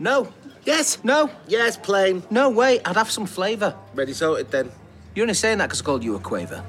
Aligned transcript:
No. 0.00 0.32
Yes. 0.64 0.98
No. 1.04 1.30
Yes, 1.46 1.76
plain. 1.76 2.22
No 2.30 2.50
way. 2.50 2.80
I'd 2.84 2.96
have 2.96 3.10
some 3.10 3.26
flavour. 3.26 3.76
Ready 3.94 4.14
sorted 4.14 4.50
then. 4.50 4.72
You're 5.14 5.24
only 5.24 5.34
saying 5.34 5.58
that 5.58 5.66
because 5.66 5.82
I 5.82 5.84
called 5.84 6.02
you 6.02 6.16
a 6.16 6.18
quaver. 6.18 6.64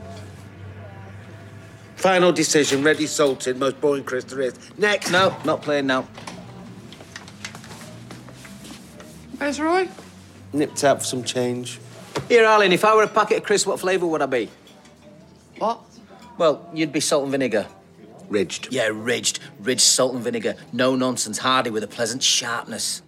Final 1.96 2.32
decision. 2.34 2.84
Ready 2.84 3.08
salted. 3.08 3.58
Most 3.58 3.80
boring 3.80 4.04
Chris 4.04 4.26
there 4.26 4.42
is. 4.42 4.54
Next. 4.78 5.12
No, 5.12 5.36
not 5.46 5.62
playing 5.62 5.88
now. 5.88 6.04
Where's 9.38 9.60
Roy? 9.60 9.88
Nipped 10.54 10.84
out 10.84 11.00
for 11.00 11.06
some 11.06 11.24
change. 11.24 11.80
Here, 12.28 12.46
Arlen, 12.46 12.74
if 12.74 12.84
I 12.84 12.94
were 12.94 13.04
a 13.04 13.08
packet 13.08 13.38
of 13.38 13.44
crisps, 13.44 13.66
what 13.66 13.80
flavour 13.80 14.06
would 14.06 14.22
I 14.22 14.26
be? 14.26 14.50
What? 15.58 15.80
Well, 16.38 16.70
you'd 16.74 16.92
be 16.92 17.00
salt 17.00 17.24
and 17.24 17.32
vinegar. 17.32 17.68
Ridged. 18.30 18.68
Yeah, 18.72 18.90
ridged. 18.92 19.40
Ridged 19.60 19.82
salt 19.82 20.14
and 20.14 20.24
vinegar. 20.24 20.56
No 20.74 20.96
nonsense, 20.96 21.38
hardy 21.38 21.70
with 21.70 21.84
a 21.84 21.88
pleasant 21.88 22.22
sharpness. 22.22 23.02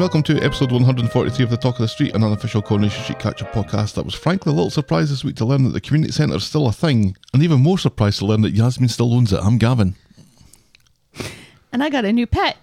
And 0.00 0.04
welcome 0.04 0.22
to 0.22 0.42
episode 0.42 0.72
143 0.72 1.44
of 1.44 1.50
the 1.50 1.58
Talk 1.58 1.74
of 1.74 1.82
the 1.82 1.88
Street, 1.88 2.14
an 2.14 2.24
unofficial 2.24 2.62
Coronation 2.62 3.02
Street 3.02 3.18
Catcher 3.18 3.44
podcast. 3.44 3.92
That 3.96 4.06
was 4.06 4.14
frankly 4.14 4.50
a 4.50 4.54
little 4.54 4.70
surprised 4.70 5.12
this 5.12 5.22
week 5.22 5.36
to 5.36 5.44
learn 5.44 5.62
that 5.64 5.74
the 5.74 5.80
community 5.80 6.10
centre 6.10 6.36
is 6.36 6.44
still 6.44 6.66
a 6.66 6.72
thing, 6.72 7.18
and 7.34 7.42
even 7.42 7.60
more 7.60 7.76
surprised 7.76 8.20
to 8.20 8.24
learn 8.24 8.40
that 8.40 8.52
Yasmin 8.54 8.88
still 8.88 9.12
owns 9.12 9.30
it. 9.30 9.40
I'm 9.42 9.58
Gavin. 9.58 9.96
And 11.72 11.84
I 11.84 11.90
got 11.90 12.04
a 12.04 12.12
new 12.12 12.26
pet. 12.26 12.56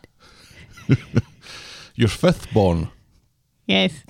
Your 1.96 2.10
fifth 2.10 2.52
born. 2.52 2.90
Yes. 3.66 4.04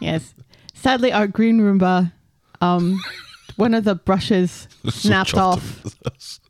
yes. 0.00 0.34
Sadly, 0.74 1.12
our 1.12 1.28
green 1.28 1.60
Roomba, 1.60 2.10
um, 2.60 3.00
one 3.54 3.74
of 3.74 3.84
the 3.84 3.94
brushes 3.94 4.66
snapped 4.88 5.34
chuffed 5.34 5.38
off. 5.38 6.40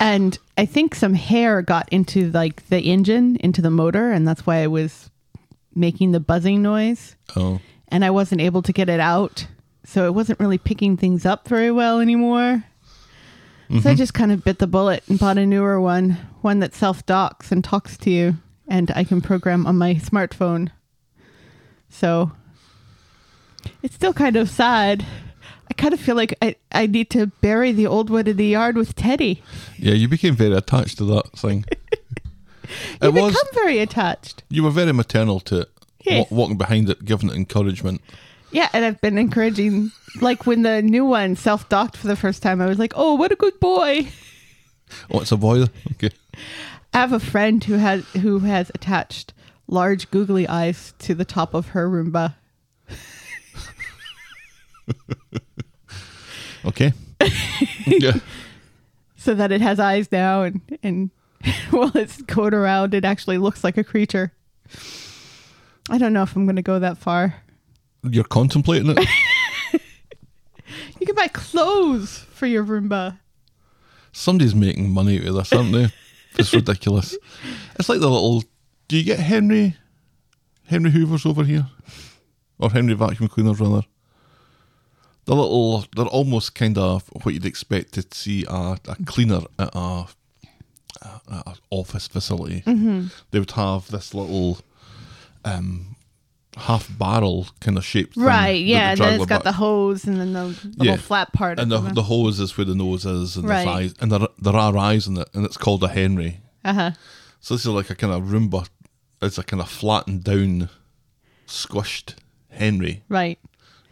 And 0.00 0.38
I 0.56 0.66
think 0.66 0.94
some 0.94 1.14
hair 1.14 1.62
got 1.62 1.88
into 1.90 2.30
like 2.30 2.68
the 2.68 2.80
engine, 2.80 3.36
into 3.36 3.62
the 3.62 3.70
motor, 3.70 4.10
and 4.10 4.26
that's 4.26 4.46
why 4.46 4.62
I 4.62 4.66
was 4.66 5.10
making 5.74 6.12
the 6.12 6.20
buzzing 6.20 6.62
noise, 6.62 7.16
Oh. 7.36 7.60
and 7.88 8.04
I 8.04 8.10
wasn't 8.10 8.40
able 8.40 8.62
to 8.62 8.72
get 8.72 8.88
it 8.88 9.00
out, 9.00 9.46
so 9.84 10.06
it 10.06 10.14
wasn't 10.14 10.40
really 10.40 10.58
picking 10.58 10.96
things 10.96 11.24
up 11.24 11.48
very 11.48 11.70
well 11.70 12.00
anymore. 12.00 12.64
So 13.70 13.74
I 13.74 13.78
mm-hmm. 13.78 13.94
just 13.96 14.14
kind 14.14 14.32
of 14.32 14.44
bit 14.44 14.60
the 14.60 14.66
bullet 14.66 15.04
and 15.08 15.18
bought 15.18 15.36
a 15.36 15.44
newer 15.44 15.78
one, 15.78 16.16
one 16.40 16.60
that 16.60 16.74
self 16.74 17.04
docks 17.04 17.52
and 17.52 17.62
talks 17.62 17.98
to 17.98 18.10
you, 18.10 18.36
and 18.66 18.90
I 18.92 19.04
can 19.04 19.20
program 19.20 19.66
on 19.66 19.76
my 19.76 19.96
smartphone. 19.96 20.70
So 21.90 22.32
it's 23.82 23.94
still 23.94 24.14
kind 24.14 24.36
of 24.36 24.48
sad. 24.48 25.04
I 25.78 25.80
kind 25.80 25.94
of 25.94 26.00
feel 26.00 26.16
like 26.16 26.34
I, 26.42 26.56
I 26.72 26.86
need 26.86 27.08
to 27.10 27.28
bury 27.40 27.70
the 27.70 27.86
old 27.86 28.10
one 28.10 28.26
in 28.26 28.36
the 28.36 28.46
yard 28.46 28.76
with 28.76 28.96
Teddy. 28.96 29.42
Yeah, 29.78 29.94
you 29.94 30.08
became 30.08 30.34
very 30.34 30.54
attached 30.54 30.98
to 30.98 31.04
that 31.06 31.30
thing. 31.36 31.64
You 33.00 33.08
it 33.08 33.14
was. 33.14 33.32
become 33.32 33.48
very 33.54 33.78
attached. 33.78 34.42
You 34.50 34.62
were 34.62 34.70
very 34.70 34.92
maternal 34.92 35.40
to 35.40 35.60
it. 35.60 35.70
Yes. 36.04 36.30
walking 36.30 36.58
behind 36.58 36.90
it, 36.90 37.02
giving 37.02 37.30
it 37.30 37.34
encouragement. 37.34 38.02
Yeah, 38.50 38.68
and 38.74 38.84
I've 38.84 39.00
been 39.00 39.16
encouraging, 39.16 39.90
like 40.20 40.44
when 40.46 40.64
the 40.64 40.82
new 40.82 41.06
one 41.06 41.34
self 41.34 41.66
docked 41.70 41.96
for 41.96 42.08
the 42.08 42.16
first 42.16 42.42
time, 42.42 42.60
I 42.60 42.66
was 42.66 42.78
like, 42.78 42.92
oh, 42.94 43.14
what 43.14 43.32
a 43.32 43.36
good 43.36 43.58
boy. 43.58 44.08
Oh, 45.10 45.20
it's 45.20 45.32
a 45.32 45.36
boy. 45.38 45.64
Okay. 45.92 46.10
I 46.92 46.98
have 46.98 47.12
a 47.14 47.20
friend 47.20 47.64
who 47.64 47.74
has 47.74 48.04
who 48.08 48.40
has 48.40 48.70
attached 48.74 49.32
large 49.66 50.10
googly 50.10 50.46
eyes 50.46 50.92
to 51.00 51.14
the 51.14 51.24
top 51.24 51.54
of 51.54 51.68
her 51.68 51.88
Roomba. 51.88 52.34
Okay. 56.68 56.92
yeah. 57.86 58.12
so 59.16 59.34
that 59.34 59.50
it 59.50 59.60
has 59.60 59.80
eyes 59.80 60.10
now 60.12 60.42
and 60.42 60.60
and 60.82 61.10
while 61.70 61.90
it's 61.96 62.22
going 62.22 62.54
around 62.54 62.94
it 62.94 63.04
actually 63.04 63.38
looks 63.38 63.64
like 63.64 63.76
a 63.76 63.84
creature 63.84 64.32
i 65.90 65.98
don't 65.98 66.12
know 66.12 66.22
if 66.22 66.36
i'm 66.36 66.46
going 66.46 66.56
to 66.56 66.62
go 66.62 66.78
that 66.78 66.96
far 66.98 67.42
You're 68.02 68.24
contemplating 68.24 68.90
it. 68.96 69.08
you 71.00 71.06
can 71.06 71.14
buy 71.14 71.28
clothes 71.28 72.24
for 72.30 72.46
your 72.46 72.64
roomba 72.64 73.18
Somebody's 74.12 74.54
making 74.54 74.90
money 74.90 75.20
out 75.20 75.26
of 75.28 75.34
this, 75.34 75.52
aren't 75.52 75.72
they? 75.72 75.88
It's 76.38 76.52
ridiculous. 76.52 77.16
It's 77.78 77.88
like 77.88 78.00
the 78.00 78.08
little. 78.08 78.42
Do 78.88 78.96
you 78.96 79.04
get 79.04 79.20
Henry, 79.20 79.76
Henry 80.66 80.90
Hoovers 80.90 81.24
over 81.24 81.44
here, 81.44 81.66
or 82.58 82.70
Henry 82.70 82.94
vacuum 82.94 83.28
cleaners 83.28 83.60
rather? 83.60 83.82
The 85.28 85.34
little. 85.36 85.84
They're 85.94 86.06
almost 86.06 86.54
kind 86.54 86.78
of 86.78 87.06
what 87.22 87.34
you'd 87.34 87.44
expect 87.44 87.92
to 87.94 88.04
see 88.12 88.44
a, 88.48 88.78
a 88.88 88.96
cleaner 89.04 89.40
at 89.58 89.74
a, 89.74 90.06
a, 91.02 91.08
a 91.28 91.54
office 91.70 92.08
facility. 92.08 92.62
Mm-hmm. 92.66 93.08
They 93.30 93.38
would 93.38 93.50
have 93.52 93.90
this 93.90 94.14
little. 94.14 94.58
Um, 95.44 95.94
half 96.56 96.88
barrel 96.98 97.46
kind 97.60 97.76
of 97.78 97.84
shaped 97.84 98.16
right 98.16 98.64
yeah 98.64 98.90
and 98.90 98.98
then 99.00 99.14
it's 99.14 99.26
got 99.26 99.44
back. 99.44 99.44
the 99.44 99.52
hose 99.52 100.04
and 100.06 100.18
then 100.18 100.32
the 100.32 100.46
little 100.46 100.86
Yeah. 100.86 100.96
flat 100.96 101.32
part 101.32 101.60
and 101.60 101.70
the, 101.70 101.78
the, 101.78 101.94
the 101.94 102.02
hose 102.02 102.40
is 102.40 102.56
where 102.58 102.64
the 102.64 102.74
nose 102.74 103.04
is, 103.06 103.36
and 103.36 103.48
Right. 103.48 103.64
there's 103.64 103.76
eyes, 103.76 103.94
and 104.00 104.10
there 104.10 104.26
there 104.40 104.56
are 104.56 104.76
eyes 104.76 105.06
in 105.06 105.18
it, 105.18 105.28
and 105.34 105.44
it's 105.44 105.56
called 105.56 105.84
a 105.84 105.88
Henry. 105.88 106.40
uh-huh 106.64 106.92
So 107.38 107.54
this 107.54 107.60
is 107.64 107.68
like 107.70 107.90
a 107.90 107.94
kind 107.94 108.12
of 108.12 108.24
Roomba. 108.24 108.66
It's 109.22 109.38
a 109.38 109.44
kind 109.44 109.62
of 109.62 109.68
flattened 109.68 110.24
down, 110.24 110.68
squished 111.46 112.14
Henry. 112.50 113.04
right 113.08 113.38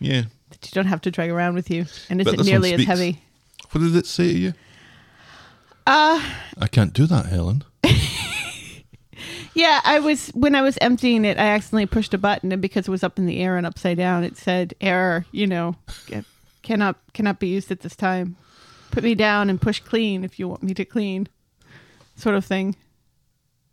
Yeah. 0.00 0.24
That 0.60 0.70
you 0.70 0.74
don't 0.74 0.86
have 0.88 1.00
to 1.02 1.10
drag 1.10 1.30
around 1.30 1.54
with 1.54 1.70
you 1.70 1.86
and 2.10 2.20
isn't 2.20 2.44
nearly 2.44 2.72
as 2.74 2.84
heavy 2.84 3.20
What 3.70 3.80
did 3.80 3.94
it 3.96 4.06
say 4.06 4.32
to 4.32 4.38
you? 4.38 4.54
uh 5.86 6.22
I 6.58 6.66
can't 6.70 6.92
do 6.92 7.06
that, 7.06 7.26
Helen. 7.26 7.64
yeah 9.54 9.80
i 9.84 9.98
was 9.98 10.28
when 10.28 10.54
i 10.54 10.60
was 10.60 10.76
emptying 10.82 11.24
it 11.24 11.38
i 11.38 11.46
accidentally 11.46 11.86
pushed 11.86 12.12
a 12.12 12.18
button 12.18 12.52
and 12.52 12.60
because 12.60 12.86
it 12.86 12.90
was 12.90 13.02
up 13.02 13.18
in 13.18 13.24
the 13.24 13.40
air 13.40 13.56
and 13.56 13.66
upside 13.66 13.96
down 13.96 14.22
it 14.22 14.36
said 14.36 14.74
error 14.82 15.24
you 15.32 15.46
know 15.46 15.74
cannot 16.62 16.96
cannot 17.14 17.38
be 17.40 17.46
used 17.48 17.70
at 17.70 17.80
this 17.80 17.96
time 17.96 18.36
put 18.90 19.02
me 19.02 19.14
down 19.14 19.48
and 19.48 19.60
push 19.60 19.80
clean 19.80 20.24
if 20.24 20.38
you 20.38 20.46
want 20.46 20.62
me 20.62 20.74
to 20.74 20.84
clean 20.84 21.26
sort 22.16 22.34
of 22.34 22.44
thing 22.44 22.76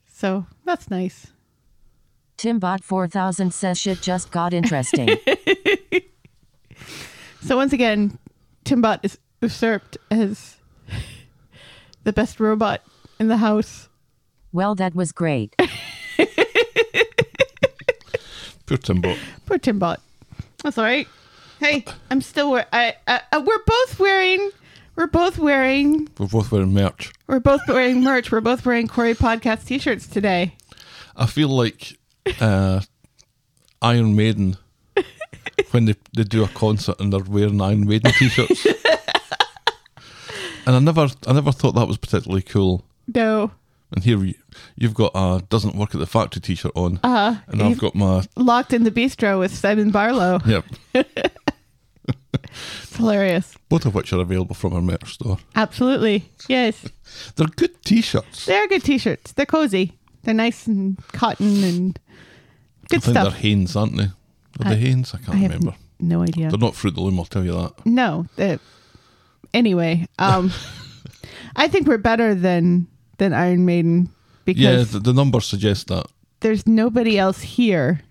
so 0.07 0.45
that's 0.63 0.89
nice 0.89 1.27
Timbot 2.37 2.83
4000 2.83 3.53
says 3.53 3.79
shit 3.79 4.01
just 4.01 4.31
got 4.31 4.53
interesting. 4.53 5.17
so 7.41 7.55
once 7.57 7.73
again 7.73 8.17
timbot 8.65 8.99
is 9.03 9.17
usurped 9.41 9.97
as 10.11 10.57
the 12.03 12.13
best 12.13 12.39
robot 12.39 12.81
in 13.19 13.27
the 13.27 13.37
house 13.37 13.89
well, 14.51 14.75
that 14.75 14.93
was 14.93 15.11
great. 15.11 15.55
Poor 18.67 18.77
Timbo. 18.77 19.15
poor 19.45 19.57
timbot 19.57 19.97
that's 20.63 20.77
all 20.77 20.83
right 20.85 21.07
hey 21.59 21.83
i'm 22.09 22.21
still 22.21 22.49
wear 22.51 22.65
I, 22.71 22.95
I, 23.07 23.19
I 23.31 23.37
we're 23.39 23.63
both 23.65 23.99
wearing 23.99 24.51
we're 24.95 25.07
both 25.07 25.37
wearing 25.37 26.07
We're 26.17 26.27
both 26.27 26.51
wearing 26.51 26.71
merch. 26.73 27.11
We're 27.27 27.39
both 27.39 27.61
wearing 27.67 28.03
merch. 28.03 28.31
We're 28.31 28.41
both 28.41 28.63
wearing 28.65 28.87
Corey 28.87 29.15
Podcast 29.15 29.65
t 29.65 29.79
shirts 29.79 30.05
today. 30.07 30.55
I 31.15 31.25
feel 31.25 31.49
like 31.49 31.97
uh, 32.39 32.81
Iron 33.81 34.15
Maiden 34.15 34.55
when 35.71 35.85
they, 35.85 35.95
they 36.15 36.23
do 36.23 36.43
a 36.43 36.47
concert 36.49 36.99
and 36.99 37.13
they're 37.13 37.21
wearing 37.23 37.61
Iron 37.61 37.85
Maiden 37.87 38.11
t-shirts. 38.13 38.65
and 40.65 40.75
I 40.75 40.79
never 40.79 41.07
I 41.27 41.33
never 41.33 41.51
thought 41.51 41.73
that 41.75 41.87
was 41.87 41.97
particularly 41.97 42.41
cool. 42.41 42.85
No. 43.13 43.51
And 43.95 44.03
here 44.03 44.23
you, 44.23 44.33
you've 44.75 44.95
got 44.95 45.11
a 45.13 45.43
doesn't 45.49 45.75
work 45.75 45.93
at 45.93 45.99
the 45.99 46.07
factory 46.07 46.41
t-shirt 46.41 46.71
on, 46.75 46.99
Uh, 47.03 47.35
and 47.47 47.61
I've 47.61 47.77
got 47.77 47.93
my 47.93 48.23
locked 48.35 48.73
in 48.73 48.83
the 48.85 48.91
bistro 48.91 49.37
with 49.39 49.53
Simon 49.55 49.91
Barlow. 49.91 50.39
yep. 50.47 50.65
It's 52.81 52.95
hilarious. 52.97 53.55
Both 53.69 53.85
of 53.85 53.95
which 53.95 54.13
are 54.13 54.19
available 54.19 54.55
from 54.55 54.73
our 54.73 54.81
merch 54.81 55.13
store. 55.13 55.37
Absolutely. 55.55 56.25
Yes. 56.47 56.87
They're 57.35 57.47
good 57.47 57.81
t-shirts. 57.83 58.45
They're 58.45 58.67
good 58.67 58.83
t 58.83 58.97
shirts. 58.97 59.31
They're 59.33 59.45
cozy. 59.45 59.97
They're 60.23 60.33
nice 60.33 60.67
and 60.67 60.97
cotton 61.09 61.63
and 61.63 61.99
good 62.89 62.97
I 62.97 62.99
think 62.99 63.03
stuff. 63.03 63.23
they're 63.33 63.41
Hanes, 63.41 63.75
aren't 63.75 63.97
they? 63.97 64.07
Are 64.59 64.69
they 64.69 64.75
I- 64.75 64.79
Hanes? 64.79 65.13
I 65.13 65.17
can't 65.17 65.37
I 65.37 65.41
remember. 65.43 65.75
no 65.99 66.21
idea. 66.23 66.49
They're 66.49 66.59
not 66.59 66.75
Fruit 66.75 66.89
of 66.91 66.95
the 66.95 67.01
Loom, 67.01 67.19
I'll 67.19 67.25
tell 67.25 67.43
you 67.45 67.53
that. 67.53 67.85
No. 67.85 68.27
they- 68.35 68.59
anyway, 69.53 70.07
um, 70.19 70.51
I 71.55 71.67
think 71.67 71.87
we're 71.87 71.97
better 71.97 72.33
than 72.35 72.87
than 73.17 73.33
Iron 73.33 73.65
Maiden 73.65 74.09
because 74.45 74.61
Yeah, 74.61 74.83
the, 74.83 74.99
the 74.99 75.13
numbers 75.13 75.45
suggest 75.45 75.87
that. 75.87 76.05
there's 76.41 76.65
nobody 76.67 77.17
else 77.17 77.41
here 77.41 78.01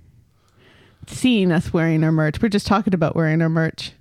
seeing 1.07 1.51
us 1.53 1.73
wearing 1.73 2.05
our 2.05 2.13
merch. 2.13 2.41
We're 2.41 2.49
just 2.49 2.67
talking 2.67 2.95
about 2.95 3.17
wearing 3.17 3.43
our 3.43 3.49
merch. 3.49 3.93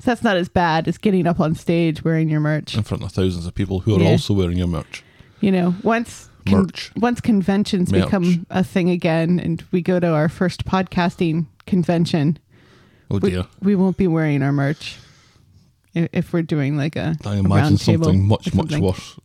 So 0.00 0.10
that's 0.12 0.22
not 0.22 0.36
as 0.36 0.48
bad 0.48 0.86
as 0.86 0.98
getting 0.98 1.26
up 1.26 1.40
on 1.40 1.54
stage 1.54 2.04
wearing 2.04 2.28
your 2.28 2.40
merch. 2.40 2.76
in 2.76 2.82
front 2.84 3.02
of 3.02 3.10
thousands 3.10 3.46
of 3.46 3.54
people 3.54 3.80
who 3.80 3.96
are 3.96 4.00
Yeah. 4.00 4.10
also 4.10 4.32
wearing 4.34 4.58
your 4.58 4.68
merch. 4.68 5.02
You 5.40 5.50
know, 5.50 5.74
once 5.82 6.28
con- 6.46 6.62
Merch. 6.66 6.92
once 6.96 7.20
conventions 7.20 7.90
Merch. 7.90 8.04
become 8.04 8.46
a 8.50 8.62
thing 8.62 8.90
again, 8.90 9.40
and 9.40 9.64
we 9.72 9.80
go 9.82 9.98
to 9.98 10.06
our 10.08 10.28
first 10.28 10.64
podcasting 10.66 11.46
convention, 11.68 12.38
Oh 13.10 13.18
dear. 13.18 13.46
we 13.62 13.74
won't 13.74 13.96
be 13.96 14.06
wearing 14.06 14.42
our 14.42 14.52
merch 14.52 14.96
i- 15.96 16.08
if 16.12 16.32
we're 16.32 16.42
doing 16.42 16.76
like 16.76 16.96
a, 16.96 17.16
I 17.24 17.36
a 17.36 17.38
imagine 17.38 17.50
round 17.50 17.80
table 17.80 18.04
something 18.06 18.20
or 18.20 18.24
much, 18.24 18.54
much 18.54 18.70
something. 18.70 18.82
worse. 18.82 19.18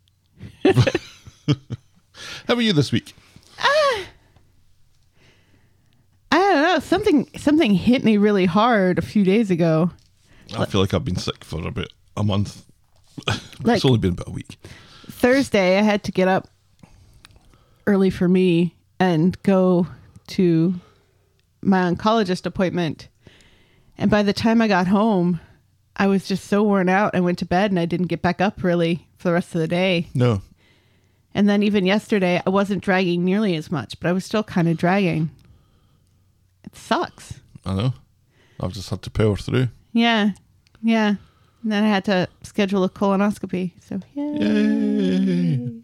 How 2.48 2.56
are 2.56 2.62
you 2.62 2.74
this 2.74 2.92
week? 2.92 3.14
Ah! 3.60 4.06
I 6.32 6.38
don't 6.38 6.62
know. 6.64 6.80
Something 6.80 7.28
something 7.38 7.74
hit 7.74 8.04
me 8.04 8.18
really 8.18 8.46
hard 8.46 8.98
a 8.98 9.02
few 9.02 9.24
days 9.24 9.52
ago. 9.52 9.92
I 10.58 10.66
feel 10.66 10.82
like 10.82 10.94
I've 10.94 11.06
been 11.06 11.16
sick 11.16 11.44
for 11.44 11.66
about 11.68 11.90
a 12.18 12.24
month. 12.24 12.66
Like- 13.64 13.78
it's 13.78 13.86
only 13.86 14.00
been 14.00 14.12
about 14.14 14.28
a 14.28 14.32
week. 14.32 14.58
Thursday, 15.10 15.78
I 15.78 15.84
had 15.84 16.04
to 16.06 16.12
get 16.12 16.28
up 16.28 16.50
early 17.88 18.10
for 18.10 18.28
me 18.28 18.76
and 19.00 19.42
go 19.44 19.88
to 20.28 20.74
my 21.64 21.92
oncologist 21.92 22.46
appointment. 22.46 23.08
And 23.98 24.10
by 24.10 24.24
the 24.24 24.34
time 24.34 24.62
I 24.62 24.68
got 24.68 24.88
home, 24.88 25.40
I 25.96 26.08
was 26.08 26.28
just 26.28 26.46
so 26.46 26.64
worn 26.64 26.90
out. 26.90 27.16
I 27.16 27.20
went 27.20 27.40
to 27.40 27.46
bed 27.46 27.72
and 27.72 27.80
I 27.80 27.86
didn't 27.86 28.08
get 28.08 28.22
back 28.22 28.42
up 28.42 28.64
really 28.64 29.08
for 29.18 29.30
the 29.30 29.34
rest 29.34 29.54
of 29.54 29.62
the 29.62 29.68
day. 29.68 30.08
No. 30.14 30.42
And 31.36 31.48
then 31.50 31.64
even 31.64 31.86
yesterday, 31.86 32.42
I 32.46 32.50
wasn't 32.50 32.84
dragging 32.84 33.24
nearly 33.24 33.56
as 33.56 33.72
much, 33.72 34.00
but 34.00 34.10
I 34.10 34.14
was 34.14 34.26
still 34.26 34.44
kind 34.44 34.68
of 34.68 34.78
dragging. 34.78 35.32
It 36.64 36.76
sucks. 36.76 37.40
I 37.66 37.74
know. 37.76 37.94
I've 38.60 38.74
just 38.74 38.90
had 38.90 39.02
to 39.04 39.12
power 39.12 39.36
through. 39.36 39.70
Yeah. 39.92 40.32
Yeah. 40.82 41.16
And 41.64 41.72
then 41.72 41.84
I 41.84 41.88
had 41.88 42.06
to 42.06 42.28
schedule 42.44 42.84
a 42.84 42.90
colonoscopy. 42.90 43.72
So, 43.82 44.00
yay. 44.14 44.38
Yay. 44.40 45.84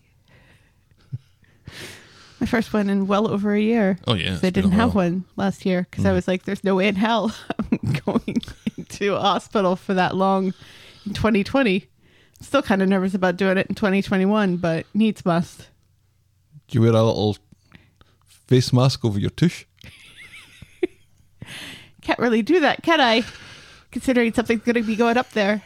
My 2.39 2.47
first 2.47 2.71
one 2.73 2.89
in 2.89 3.07
well 3.07 3.27
over 3.29 3.53
a 3.53 3.59
year. 3.59 3.97
Oh, 4.07 4.13
yeah, 4.13 4.33
it's 4.35 4.43
I 4.43 4.49
didn't 4.49 4.71
have 4.71 4.95
one 4.95 5.25
last 5.35 5.65
year 5.65 5.85
because 5.89 6.05
I 6.05 6.13
was 6.13 6.27
like, 6.27 6.43
there's 6.43 6.63
no 6.63 6.75
way 6.75 6.87
in 6.87 6.95
hell 6.95 7.35
I'm 7.71 7.93
going 8.05 8.37
into 8.77 9.15
a 9.15 9.19
hospital 9.19 9.75
for 9.75 9.93
that 9.93 10.15
long 10.15 10.53
in 11.05 11.13
2020. 11.13 11.85
Still 12.41 12.61
kind 12.61 12.81
of 12.81 12.87
nervous 12.87 13.13
about 13.13 13.35
doing 13.35 13.57
it 13.57 13.67
in 13.67 13.75
2021, 13.75 14.55
but 14.57 14.85
needs 14.93 15.25
must. 15.25 15.67
Do 16.69 16.77
you 16.77 16.81
wear 16.81 16.91
a 16.91 17.03
little 17.03 17.35
face 18.47 18.71
mask 18.71 19.03
over 19.03 19.19
your 19.19 19.31
tush? 19.31 19.65
Can't 22.01 22.19
really 22.19 22.41
do 22.41 22.61
that, 22.61 22.81
can 22.83 23.01
I? 23.01 23.23
Considering 23.91 24.33
something's 24.33 24.61
going 24.63 24.75
to 24.75 24.83
be 24.83 24.95
going 24.95 25.17
up 25.17 25.29
there. 25.31 25.61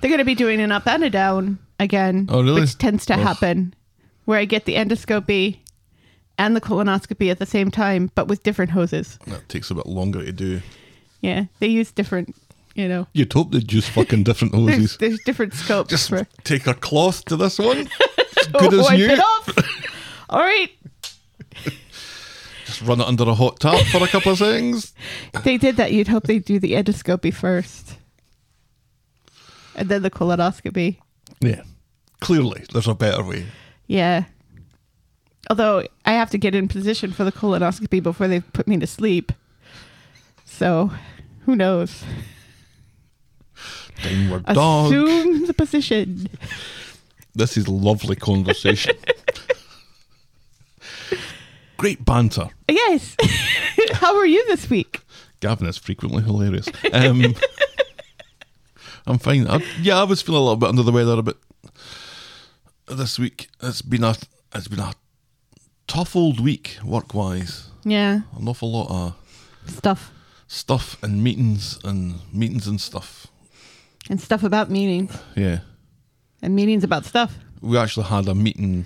They're 0.00 0.10
going 0.10 0.18
to 0.18 0.24
be 0.24 0.34
doing 0.34 0.60
an 0.60 0.72
up 0.72 0.86
and 0.86 1.04
a 1.04 1.10
down 1.10 1.58
again, 1.80 2.26
Oh, 2.28 2.42
really? 2.42 2.60
which 2.62 2.76
tends 2.76 3.06
to 3.06 3.14
Ugh. 3.14 3.20
happen, 3.20 3.74
where 4.24 4.38
I 4.38 4.44
get 4.44 4.64
the 4.64 4.74
endoscopy 4.74 5.58
and 6.38 6.56
the 6.56 6.60
colonoscopy 6.60 7.30
at 7.30 7.38
the 7.38 7.46
same 7.46 7.70
time, 7.70 8.10
but 8.14 8.26
with 8.28 8.42
different 8.42 8.70
hoses. 8.72 9.18
That 9.26 9.48
takes 9.48 9.70
a 9.70 9.74
bit 9.74 9.86
longer 9.86 10.24
to 10.24 10.32
do. 10.32 10.62
Yeah, 11.20 11.44
they 11.60 11.68
use 11.68 11.92
different, 11.92 12.34
you 12.74 12.88
know, 12.88 13.06
You'd 13.12 13.32
hope 13.32 13.52
they'd 13.52 13.72
use 13.72 13.88
fucking 13.88 14.24
different 14.24 14.54
hoses. 14.54 14.96
there's 14.96 15.20
different 15.24 15.54
scopes 15.54 15.90
Just 15.90 16.08
for 16.08 16.26
take 16.44 16.66
a 16.66 16.74
cloth 16.74 17.24
to 17.26 17.36
this 17.36 17.58
one. 17.58 17.88
As 18.40 18.48
good 18.48 18.74
as 18.74 18.90
new. 18.90 19.16
All 20.30 20.40
right, 20.40 20.70
Just 22.64 22.82
run 22.82 23.00
it 23.00 23.06
under 23.06 23.24
a 23.24 23.34
hot 23.34 23.60
tap 23.60 23.86
for 23.86 24.02
a 24.02 24.08
couple 24.08 24.32
of 24.32 24.38
seconds. 24.38 24.94
they 25.44 25.58
did 25.58 25.76
that. 25.76 25.92
You'd 25.92 26.08
hope 26.08 26.24
they'd 26.24 26.44
do 26.44 26.58
the 26.58 26.72
endoscopy 26.72 27.32
first, 27.32 27.98
and 29.76 29.88
then 29.88 30.02
the 30.02 30.10
colonoscopy. 30.10 30.98
Yeah. 31.40 31.62
Clearly, 32.20 32.64
there's 32.72 32.88
a 32.88 32.94
better 32.94 33.22
way. 33.22 33.46
Yeah. 33.92 34.24
Although 35.50 35.86
I 36.06 36.12
have 36.12 36.30
to 36.30 36.38
get 36.38 36.54
in 36.54 36.66
position 36.66 37.12
for 37.12 37.24
the 37.24 37.32
colonoscopy 37.32 38.02
before 38.02 38.26
they 38.26 38.40
put 38.40 38.66
me 38.66 38.78
to 38.78 38.86
sleep. 38.86 39.32
So, 40.46 40.90
who 41.44 41.54
knows? 41.54 42.02
Downward 44.02 44.46
dog. 44.46 44.86
Assume 44.86 45.46
the 45.46 45.52
position. 45.52 46.26
This 47.34 47.58
is 47.58 47.68
lovely 47.68 48.16
conversation. 48.16 48.96
Great 51.76 52.02
banter. 52.02 52.48
Yes. 52.70 53.14
How 53.92 54.16
are 54.16 54.24
you 54.24 54.42
this 54.46 54.70
week? 54.70 55.00
Gavin 55.40 55.66
is 55.66 55.76
frequently 55.76 56.22
hilarious. 56.22 56.66
Um, 56.94 57.34
I'm 59.06 59.18
fine. 59.18 59.46
I, 59.48 59.62
yeah, 59.82 60.00
I 60.00 60.04
was 60.04 60.22
feeling 60.22 60.40
a 60.40 60.44
little 60.44 60.56
bit 60.56 60.70
under 60.70 60.82
the 60.82 60.92
weather 60.92 61.18
a 61.18 61.22
bit 61.22 61.36
this 62.96 63.18
week. 63.18 63.48
It's 63.62 63.82
been 63.82 64.04
a 64.04 64.14
it's 64.54 64.68
been 64.68 64.80
a 64.80 64.92
tough 65.86 66.14
old 66.16 66.40
week 66.40 66.78
work 66.84 67.14
wise. 67.14 67.68
Yeah. 67.84 68.20
An 68.36 68.48
awful 68.48 68.70
lot 68.72 68.90
of 68.90 69.14
Stuff 69.66 70.12
stuff 70.48 71.02
and 71.02 71.24
meetings 71.24 71.78
and 71.84 72.16
meetings 72.32 72.66
and 72.66 72.78
stuff. 72.80 73.26
and 74.10 74.20
stuff 74.20 74.42
about 74.42 74.70
meetings 74.70 75.16
Yeah, 75.34 75.60
and 76.42 76.54
meetings 76.54 76.84
about 76.84 77.06
stuff. 77.06 77.32
we 77.62 77.78
actually 77.78 78.04
had 78.06 78.28
a 78.28 78.34
meeting 78.34 78.84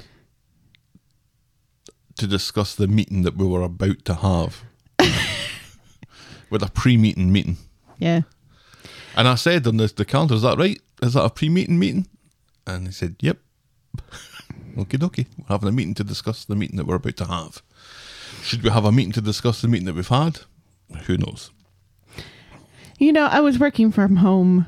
to 2.18 2.26
discuss 2.28 2.74
the 2.76 2.86
meeting 2.86 3.22
that 3.22 3.36
we 3.36 3.46
were 3.46 3.62
about 3.62 4.04
to 4.04 4.14
have. 4.14 4.62
With 6.50 6.62
a 6.62 6.70
pre-meeting 6.70 7.32
meeting. 7.32 7.56
Yeah. 7.98 8.20
And 9.16 9.26
I 9.26 9.34
said 9.34 9.66
on 9.66 9.78
the, 9.78 9.88
the 9.88 10.04
calendar, 10.04 10.34
is 10.34 10.42
that 10.42 10.58
right? 10.58 10.80
Is 11.02 11.14
that 11.14 11.24
a 11.24 11.30
pre-meeting 11.30 11.78
meeting? 11.78 12.06
And 12.66 12.86
he 12.86 12.92
said, 12.92 13.16
yep. 13.20 13.38
okay, 14.78 14.98
dokie. 14.98 15.26
We're 15.38 15.46
having 15.48 15.68
a 15.68 15.72
meeting 15.72 15.94
to 15.94 16.04
discuss 16.04 16.44
the 16.44 16.56
meeting 16.56 16.76
that 16.76 16.86
we're 16.86 16.96
about 16.96 17.16
to 17.16 17.26
have. 17.26 17.62
Should 18.42 18.62
we 18.62 18.70
have 18.70 18.84
a 18.84 18.92
meeting 18.92 19.12
to 19.12 19.20
discuss 19.20 19.60
the 19.60 19.68
meeting 19.68 19.86
that 19.86 19.94
we've 19.94 20.06
had? 20.06 20.40
Who 21.06 21.16
knows? 21.16 21.50
You 22.98 23.12
know, 23.12 23.26
I 23.26 23.40
was 23.40 23.58
working 23.58 23.92
from 23.92 24.16
home 24.16 24.66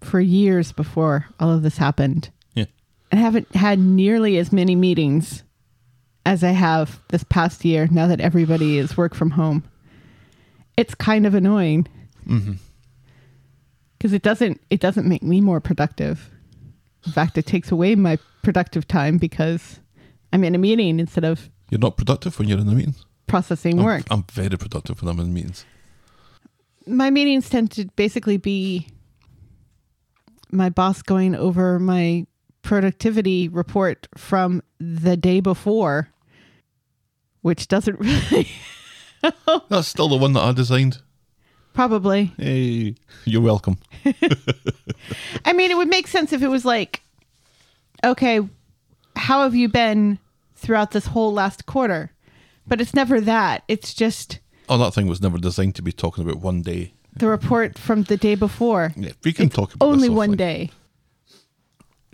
for 0.00 0.20
years 0.20 0.72
before 0.72 1.26
all 1.38 1.50
of 1.50 1.62
this 1.62 1.76
happened. 1.76 2.30
Yeah. 2.54 2.66
I 3.12 3.16
haven't 3.16 3.54
had 3.54 3.78
nearly 3.78 4.38
as 4.38 4.52
many 4.52 4.74
meetings 4.74 5.42
as 6.24 6.42
I 6.42 6.50
have 6.50 7.00
this 7.08 7.24
past 7.24 7.64
year 7.64 7.88
now 7.90 8.06
that 8.06 8.20
everybody 8.20 8.78
is 8.78 8.96
work 8.96 9.14
from 9.14 9.30
home. 9.30 9.64
It's 10.76 10.94
kind 10.94 11.26
of 11.26 11.34
annoying. 11.34 11.86
Mm-hmm. 12.26 12.54
Because 13.96 14.12
it 14.12 14.22
doesn't 14.22 14.60
it 14.68 14.80
doesn't 14.80 15.08
make 15.08 15.22
me 15.22 15.40
more 15.40 15.60
productive. 15.60 16.30
In 17.06 17.12
fact, 17.12 17.38
it 17.38 17.46
takes 17.46 17.70
away 17.70 17.94
my 17.94 18.18
productive 18.46 18.86
time 18.86 19.18
because 19.18 19.80
I'm 20.32 20.44
in 20.44 20.54
a 20.54 20.58
meeting 20.58 21.00
instead 21.00 21.24
of 21.24 21.50
You're 21.68 21.80
not 21.80 21.96
productive 21.96 22.38
when 22.38 22.46
you're 22.48 22.60
in 22.60 22.66
the 22.68 22.74
meetings. 22.76 23.04
processing 23.26 23.78
I'm- 23.78 23.84
work. 23.84 24.04
I'm, 24.08 24.22
very 24.32 24.56
productive 24.56 25.02
when 25.02 25.10
I'm 25.10 25.18
in 25.18 25.34
meetings. 25.34 25.64
my 26.86 27.10
meetings 27.10 27.50
tend 27.50 27.72
to 27.72 27.86
basically 27.96 28.36
be 28.36 28.86
my 30.52 30.68
boss 30.70 31.02
going 31.02 31.34
over 31.34 31.80
my 31.80 32.24
productivity 32.62 33.48
report 33.48 34.06
from 34.16 34.62
the 34.78 35.16
day 35.16 35.40
before, 35.40 36.08
which 37.42 37.66
doesn't 37.66 37.98
really 38.08 38.48
That's 39.68 39.88
still 39.88 40.08
the 40.08 40.16
one 40.16 40.34
that 40.34 40.42
I 40.42 40.52
designed. 40.52 41.02
probably. 41.74 42.32
Hey, 42.36 42.94
you're 43.24 43.42
welcome. 43.42 43.78
I 45.44 45.52
mean, 45.52 45.72
it 45.72 45.76
would 45.76 45.88
make 45.88 46.06
sense 46.06 46.32
if 46.32 46.42
it 46.42 46.48
was 46.48 46.64
like, 46.64 47.02
okay, 48.04 48.40
how 49.16 49.42
have 49.42 49.54
you 49.54 49.68
been 49.68 50.18
throughout 50.54 50.90
this 50.92 51.06
whole 51.06 51.32
last 51.32 51.66
quarter? 51.66 52.12
But 52.66 52.80
it's 52.80 52.94
never 52.94 53.20
that. 53.20 53.62
It's 53.68 53.94
just 53.94 54.40
Oh, 54.68 54.78
that 54.78 54.92
thing 54.94 55.06
was 55.06 55.20
never 55.22 55.38
designed 55.38 55.76
to 55.76 55.82
be 55.82 55.92
talking 55.92 56.24
about 56.24 56.40
one 56.42 56.62
day. 56.62 56.92
the 57.16 57.28
report 57.28 57.78
from 57.78 58.02
the 58.02 58.16
day 58.16 58.34
before. 58.34 58.92
Yeah, 58.96 59.12
we 59.24 59.32
can 59.32 59.46
It's 59.46 59.54
talk 59.54 59.74
about 59.74 59.86
only 59.86 60.08
one 60.08 60.32
offline. 60.34 60.36
day. 60.38 60.70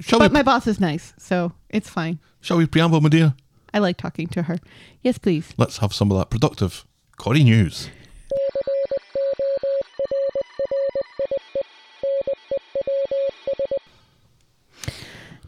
Shall 0.01 0.19
But 0.19 0.31
we? 0.31 0.35
my 0.35 0.43
boss 0.43 0.67
is 0.67 0.79
nice, 0.81 1.13
so 1.19 1.53
it's 1.71 1.89
fine. 1.89 2.19
shall 2.41 2.57
we 2.59 2.67
preamble, 2.67 3.01
my 3.01 3.09
dear? 3.09 3.35
I 3.75 3.79
like 3.79 3.97
talking 3.97 4.27
to 4.29 4.43
her. 4.45 4.59
Yes, 5.03 5.17
please. 5.19 5.55
Let's 5.57 5.79
have 5.79 5.95
some 5.95 6.11
of 6.13 6.19
that 6.19 6.29
productive 6.31 6.85
Corey 7.17 7.43
news. 7.45 7.89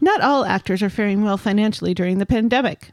Not 0.05 0.21
all 0.21 0.45
actors 0.45 0.83
are 0.83 0.89
faring 0.91 1.23
well 1.23 1.35
financially 1.35 1.95
during 1.95 2.19
the 2.19 2.27
pandemic. 2.27 2.91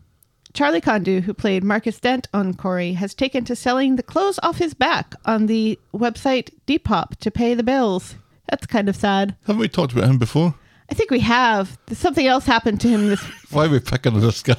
Charlie 0.54 0.80
Condou, 0.80 1.20
who 1.20 1.34
played 1.34 1.62
Marcus 1.62 2.00
Dent 2.00 2.26
on 2.32 2.54
Corey, 2.54 2.94
has 2.94 3.12
taken 3.12 3.44
to 3.44 3.54
selling 3.54 3.96
the 3.96 4.02
clothes 4.02 4.40
off 4.42 4.56
his 4.56 4.72
back 4.72 5.14
on 5.26 5.44
the 5.44 5.78
website 5.92 6.48
Depop 6.66 7.16
to 7.16 7.30
pay 7.30 7.52
the 7.52 7.62
bills. 7.62 8.14
That's 8.48 8.64
kind 8.64 8.88
of 8.88 8.96
sad. 8.96 9.36
Haven't 9.46 9.60
we 9.60 9.68
talked 9.68 9.92
about 9.92 10.08
him 10.08 10.16
before? 10.16 10.54
I 10.90 10.94
think 10.94 11.10
we 11.10 11.20
have. 11.20 11.76
Something 11.92 12.26
else 12.26 12.46
happened 12.46 12.80
to 12.80 12.88
him 12.88 13.06
this 13.06 13.20
Why 13.50 13.66
are 13.66 13.68
we 13.68 13.80
picking 13.80 14.14
on 14.14 14.20
this 14.20 14.42
guy? 14.42 14.56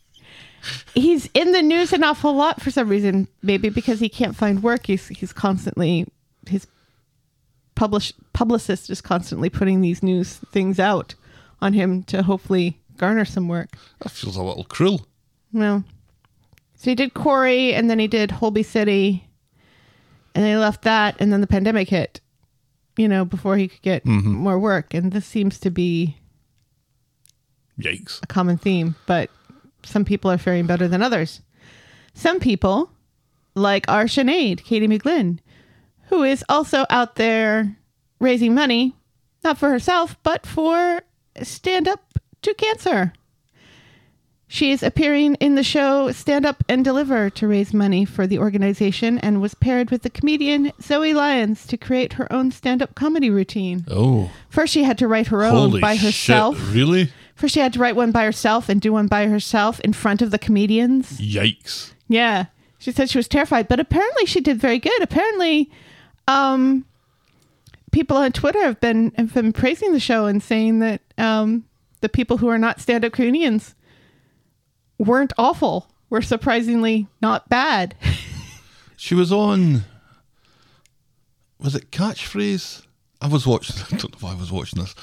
he's 0.94 1.28
in 1.34 1.52
the 1.52 1.60
news 1.60 1.92
an 1.92 2.02
awful 2.02 2.32
lot 2.34 2.62
for 2.62 2.70
some 2.70 2.88
reason. 2.88 3.28
Maybe 3.42 3.68
because 3.68 4.00
he 4.00 4.08
can't 4.08 4.34
find 4.34 4.62
work. 4.62 4.86
He's 4.86 5.08
he's 5.08 5.34
constantly 5.34 6.06
his 6.48 6.66
publish 7.74 8.14
publicist 8.32 8.88
is 8.88 9.02
constantly 9.02 9.50
putting 9.50 9.82
these 9.82 10.02
news 10.02 10.38
things 10.50 10.80
out 10.80 11.14
on 11.60 11.72
him 11.72 12.02
to 12.04 12.22
hopefully 12.22 12.80
garner 12.96 13.24
some 13.24 13.48
work. 13.48 13.70
That 14.00 14.10
feels 14.10 14.36
a 14.36 14.42
little 14.42 14.64
cruel. 14.64 15.06
No. 15.52 15.84
so 16.74 16.90
he 16.90 16.94
did 16.94 17.14
Corey, 17.14 17.74
and 17.74 17.88
then 17.88 17.98
he 17.98 18.08
did 18.08 18.30
Holby 18.30 18.62
City, 18.62 19.26
and 20.34 20.44
then 20.44 20.52
he 20.52 20.56
left 20.58 20.82
that, 20.82 21.16
and 21.18 21.32
then 21.32 21.40
the 21.40 21.46
pandemic 21.46 21.88
hit. 21.88 22.20
You 22.96 23.08
know, 23.08 23.24
before 23.24 23.56
he 23.56 23.68
could 23.68 23.82
get 23.82 24.04
mm-hmm. 24.04 24.32
more 24.32 24.58
work, 24.58 24.94
and 24.94 25.12
this 25.12 25.26
seems 25.26 25.58
to 25.60 25.70
be 25.70 26.16
Yikes. 27.78 28.22
a 28.22 28.26
common 28.26 28.56
theme. 28.56 28.94
But 29.06 29.30
some 29.84 30.04
people 30.04 30.30
are 30.30 30.38
faring 30.38 30.66
better 30.66 30.88
than 30.88 31.02
others. 31.02 31.42
Some 32.14 32.40
people, 32.40 32.90
like 33.54 33.86
our 33.88 34.04
Sinead, 34.04 34.64
Katie 34.64 34.88
McGlynn, 34.88 35.40
who 36.08 36.22
is 36.22 36.44
also 36.48 36.86
out 36.88 37.16
there 37.16 37.76
raising 38.18 38.54
money, 38.54 38.94
not 39.44 39.58
for 39.58 39.68
herself, 39.68 40.16
but 40.22 40.46
for 40.46 41.02
Stand 41.42 41.88
Up 41.88 42.18
to 42.42 42.54
Cancer. 42.54 43.12
She 44.48 44.70
is 44.70 44.82
appearing 44.82 45.34
in 45.36 45.56
the 45.56 45.64
show 45.64 46.12
Stand 46.12 46.46
Up 46.46 46.62
and 46.68 46.84
Deliver 46.84 47.30
to 47.30 47.48
raise 47.48 47.74
money 47.74 48.04
for 48.04 48.28
the 48.28 48.38
organization 48.38 49.18
and 49.18 49.40
was 49.40 49.54
paired 49.54 49.90
with 49.90 50.02
the 50.02 50.10
comedian 50.10 50.72
Zoe 50.80 51.12
Lyons 51.12 51.66
to 51.66 51.76
create 51.76 52.12
her 52.14 52.32
own 52.32 52.52
stand 52.52 52.80
up 52.80 52.94
comedy 52.94 53.28
routine. 53.28 53.84
Oh. 53.90 54.30
First, 54.48 54.72
she 54.72 54.84
had 54.84 54.98
to 54.98 55.08
write 55.08 55.26
her 55.28 55.42
own 55.44 55.52
Holy 55.70 55.80
by 55.80 55.96
herself. 55.96 56.56
shit. 56.58 56.74
Really? 56.74 57.12
First, 57.34 57.54
she 57.54 57.60
had 57.60 57.72
to 57.72 57.80
write 57.80 57.96
one 57.96 58.12
by 58.12 58.24
herself 58.24 58.68
and 58.68 58.80
do 58.80 58.92
one 58.92 59.08
by 59.08 59.26
herself 59.26 59.80
in 59.80 59.92
front 59.92 60.22
of 60.22 60.30
the 60.30 60.38
comedians. 60.38 61.20
Yikes. 61.20 61.92
Yeah. 62.08 62.46
She 62.78 62.92
said 62.92 63.10
she 63.10 63.18
was 63.18 63.26
terrified, 63.28 63.66
but 63.66 63.80
apparently 63.80 64.26
she 64.26 64.40
did 64.40 64.58
very 64.60 64.78
good. 64.78 65.02
Apparently, 65.02 65.70
um, 66.28 66.84
people 67.96 68.18
on 68.18 68.30
Twitter 68.30 68.60
have 68.62 68.78
been 68.78 69.10
have 69.16 69.32
been 69.32 69.54
praising 69.54 69.92
the 69.94 69.98
show 70.00 70.26
and 70.26 70.42
saying 70.42 70.80
that 70.80 71.00
um, 71.16 71.64
the 72.02 72.08
people 72.10 72.36
who 72.36 72.46
are 72.48 72.58
not 72.58 72.78
stand 72.78 73.06
up 73.06 73.12
comedians 73.14 73.74
weren't 74.98 75.32
awful. 75.38 75.88
Were 76.10 76.22
surprisingly 76.22 77.06
not 77.22 77.48
bad. 77.48 77.94
She 78.98 79.14
was 79.14 79.30
on. 79.30 79.82
Was 81.60 81.74
it 81.74 81.90
Catchphrase? 81.90 82.86
I 83.20 83.28
was 83.28 83.46
watching. 83.46 83.76
I 83.92 83.96
don't 83.98 84.12
know 84.12 84.26
why 84.26 84.32
I 84.32 84.36
was 84.40 84.50
watching 84.50 84.80
this 84.80 84.94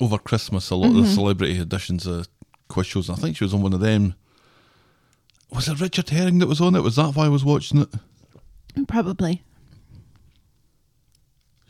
over 0.00 0.16
Christmas. 0.18 0.70
A 0.70 0.74
lot 0.76 0.88
Mm-hmm. 0.88 0.98
of 1.00 1.04
the 1.04 1.10
celebrity 1.12 1.58
editions 1.60 2.06
of 2.06 2.26
quiz 2.68 2.86
shows. 2.86 3.08
And 3.10 3.18
I 3.18 3.20
think 3.20 3.36
she 3.36 3.44
was 3.44 3.52
on 3.52 3.60
one 3.62 3.74
of 3.74 3.80
them. 3.80 4.14
Was 5.50 5.68
it 5.68 5.78
Richard 5.78 6.08
Herring 6.08 6.38
that 6.38 6.46
was 6.46 6.60
on 6.62 6.74
it? 6.74 6.82
Was 6.82 6.96
that 6.96 7.14
why 7.16 7.26
I 7.26 7.28
was 7.28 7.44
watching 7.44 7.82
it? 7.82 7.88
Probably. 8.88 9.42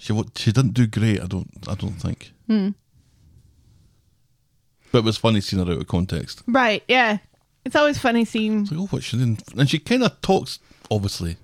She 0.07 0.15
she 0.37 0.53
didn't 0.53 0.75
do 0.75 0.87
great. 0.87 1.21
I 1.21 1.27
don't. 1.27 1.49
I 1.69 1.75
don't 1.75 2.01
think. 2.01 2.33
Hmm. 2.47 2.71
But 4.93 4.99
it 4.99 5.05
was 5.05 5.17
funny 5.17 5.41
seeing 5.41 5.65
her 5.65 5.73
out 5.73 5.81
of 5.81 5.87
context. 5.89 6.43
Right. 6.47 6.83
Yeah. 6.89 7.19
It's 7.65 7.75
always 7.77 7.99
funny 7.99 8.25
seeing. 8.25 8.63
It's 8.63 8.71
like, 8.71 8.81
oh, 8.81 8.87
what 8.87 9.03
she 9.03 9.19
did? 9.19 9.43
And 9.59 9.69
she 9.69 9.81
kind 9.81 10.05
of 10.05 10.21
talks, 10.21 10.61
obviously, 10.91 11.37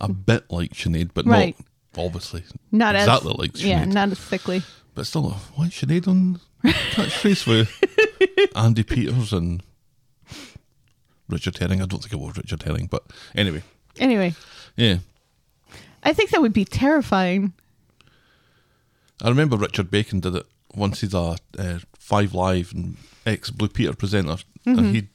a 0.00 0.08
bit 0.08 0.44
like 0.50 0.72
Sinead, 0.74 1.10
but 1.12 1.26
Right. 1.26 1.56
not 1.96 2.04
obviously 2.04 2.44
Not 2.70 2.94
exactly 2.94 3.32
as 3.32 3.38
like 3.38 3.52
Sinead. 3.54 3.66
yeah, 3.66 3.84
not 3.84 4.10
as 4.12 4.18
thickly. 4.20 4.62
But 4.94 5.06
still, 5.08 5.30
why 5.56 5.66
Sinead 5.66 6.06
on 6.06 6.40
catchphrase 6.64 7.46
with 7.48 8.52
Andy 8.56 8.84
Peters 8.84 9.32
and 9.32 9.64
Richard 11.28 11.58
Herring? 11.58 11.82
I 11.82 11.86
don't 11.86 12.00
think 12.00 12.12
it 12.12 12.20
was 12.20 12.36
Richard 12.36 12.62
Herring, 12.62 12.86
but 12.86 13.04
anyway, 13.34 13.62
Anyway, 13.98 14.34
yeah. 14.76 14.98
I 16.04 16.12
think 16.12 16.30
that 16.30 16.40
would 16.40 16.52
be 16.52 16.64
terrifying. 16.64 17.52
I 19.22 19.28
remember 19.28 19.56
Richard 19.56 19.90
Bacon 19.90 20.20
did 20.20 20.34
it 20.34 20.46
once. 20.74 21.00
He's 21.00 21.14
a 21.14 21.36
uh, 21.58 21.78
Five 21.98 22.34
Live 22.34 22.72
and 22.72 22.96
ex 23.26 23.50
Blue 23.50 23.68
Peter 23.68 23.94
presenter, 23.94 24.36
Mm-hmm. 24.66 24.78
and 24.78 24.94
he 24.96 25.08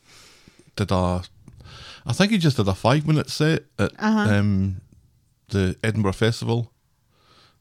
did 0.75 0.91
a. 0.91 1.23
I 2.05 2.11
think 2.13 2.31
he 2.31 2.37
just 2.37 2.57
did 2.57 2.67
a 2.67 2.73
five 2.73 3.05
minute 3.07 3.29
set 3.29 3.63
at 3.79 3.91
Uh-huh. 3.99 4.33
um, 4.33 4.81
the 5.49 5.75
Edinburgh 5.83 6.13
Festival, 6.13 6.71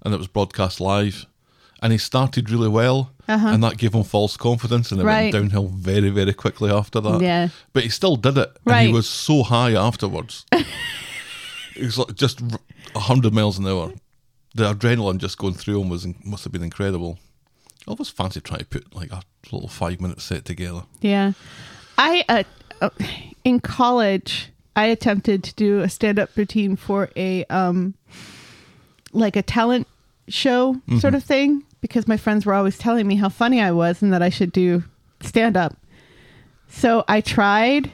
and 0.03 0.13
it 0.15 0.17
was 0.19 0.27
broadcast 0.29 0.81
live. 0.81 1.27
And 1.83 1.91
he 1.93 1.99
started 1.99 2.49
really 2.49 2.69
well, 2.69 3.11
and 3.27 3.63
that 3.65 3.77
gave 3.77 3.93
him 3.95 4.05
false 4.05 4.37
confidence, 4.37 4.93
and 4.93 5.01
it 5.01 5.05
Uh-huh. 5.05 5.13
Right. 5.13 5.35
went 5.35 5.51
downhill 5.51 5.67
very, 5.69 6.11
very 6.11 6.33
quickly 6.33 6.71
after 6.71 7.01
that. 7.01 7.21
Yeah. 7.21 7.49
but 7.73 7.83
he 7.83 7.89
still 7.89 8.15
did 8.17 8.39
it, 8.39 8.57
and 8.67 8.87
he 8.87 8.93
was 8.93 9.09
so 9.09 9.43
high 9.43 9.73
afterwards. 9.75 10.47
it 10.53 11.83
was 11.83 11.99
like 11.99 12.15
just 12.15 12.41
hundred 12.95 13.33
miles 13.35 13.59
an 13.59 13.67
hour. 13.67 13.93
The 14.55 14.75
adrenaline 14.75 15.19
just 15.19 15.39
going 15.39 15.55
through 15.55 15.81
him 15.81 15.89
was 15.89 16.07
must 16.25 16.45
have 16.45 16.53
been 16.53 16.63
incredible. 16.63 17.19
I 17.87 17.91
always 17.91 18.11
fancy 18.11 18.41
trying 18.41 18.61
to 18.61 18.67
put 18.67 18.95
like 18.95 19.11
a 19.11 19.23
little 19.51 19.69
five 19.69 20.01
minute 20.01 20.21
set 20.21 20.45
together. 20.45 20.83
Yeah. 21.01 21.33
I 21.99 22.25
uh, 22.29 22.43
uh, 22.81 22.91
in 23.45 23.61
college 23.61 24.51
I 24.77 24.87
attempted 24.87 25.43
to 25.45 25.55
do 25.55 25.81
a 25.81 25.89
stand-up 25.89 26.31
routine 26.37 26.77
for 26.77 27.11
a 27.17 27.45
um 27.47 27.95
like 29.13 29.37
a 29.37 29.43
talent 29.43 29.87
show 30.29 30.81
sort 31.01 31.15
of 31.15 31.23
thing 31.25 31.65
because 31.81 32.07
my 32.09 32.17
friends 32.17 32.47
were 32.47 32.55
always 32.55 32.79
telling 32.79 33.07
me 33.07 33.17
how 33.17 33.29
funny 33.29 33.61
I 33.61 33.73
was 33.73 34.01
and 34.03 34.13
that 34.13 34.23
I 34.23 34.31
should 34.31 34.53
do 34.53 34.85
stand 35.21 35.57
up. 35.57 35.77
So 36.69 37.05
I 37.09 37.21
tried 37.21 37.91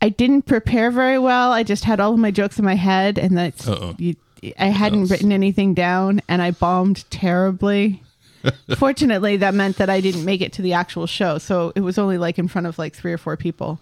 I 0.00 0.08
didn't 0.08 0.42
prepare 0.42 0.90
very 0.90 1.18
well. 1.18 1.52
I 1.52 1.62
just 1.62 1.84
had 1.84 2.00
all 2.00 2.12
of 2.14 2.18
my 2.18 2.32
jokes 2.32 2.58
in 2.58 2.64
my 2.64 2.74
head 2.74 3.18
and 3.18 3.38
that's 3.38 3.68
you, 3.98 4.16
I 4.58 4.66
hadn't 4.66 5.06
written 5.06 5.32
anything 5.32 5.74
down 5.74 6.20
and 6.28 6.42
I 6.42 6.50
bombed 6.50 7.08
terribly. 7.10 8.02
Fortunately, 8.76 9.36
that 9.36 9.54
meant 9.54 9.76
that 9.76 9.88
I 9.88 10.00
didn't 10.00 10.24
make 10.24 10.40
it 10.40 10.52
to 10.54 10.62
the 10.62 10.72
actual 10.72 11.06
show. 11.06 11.38
So 11.38 11.72
it 11.76 11.80
was 11.80 11.96
only 11.98 12.18
like 12.18 12.38
in 12.38 12.48
front 12.48 12.66
of 12.66 12.78
like 12.78 12.94
three 12.94 13.12
or 13.12 13.18
four 13.18 13.36
people. 13.36 13.78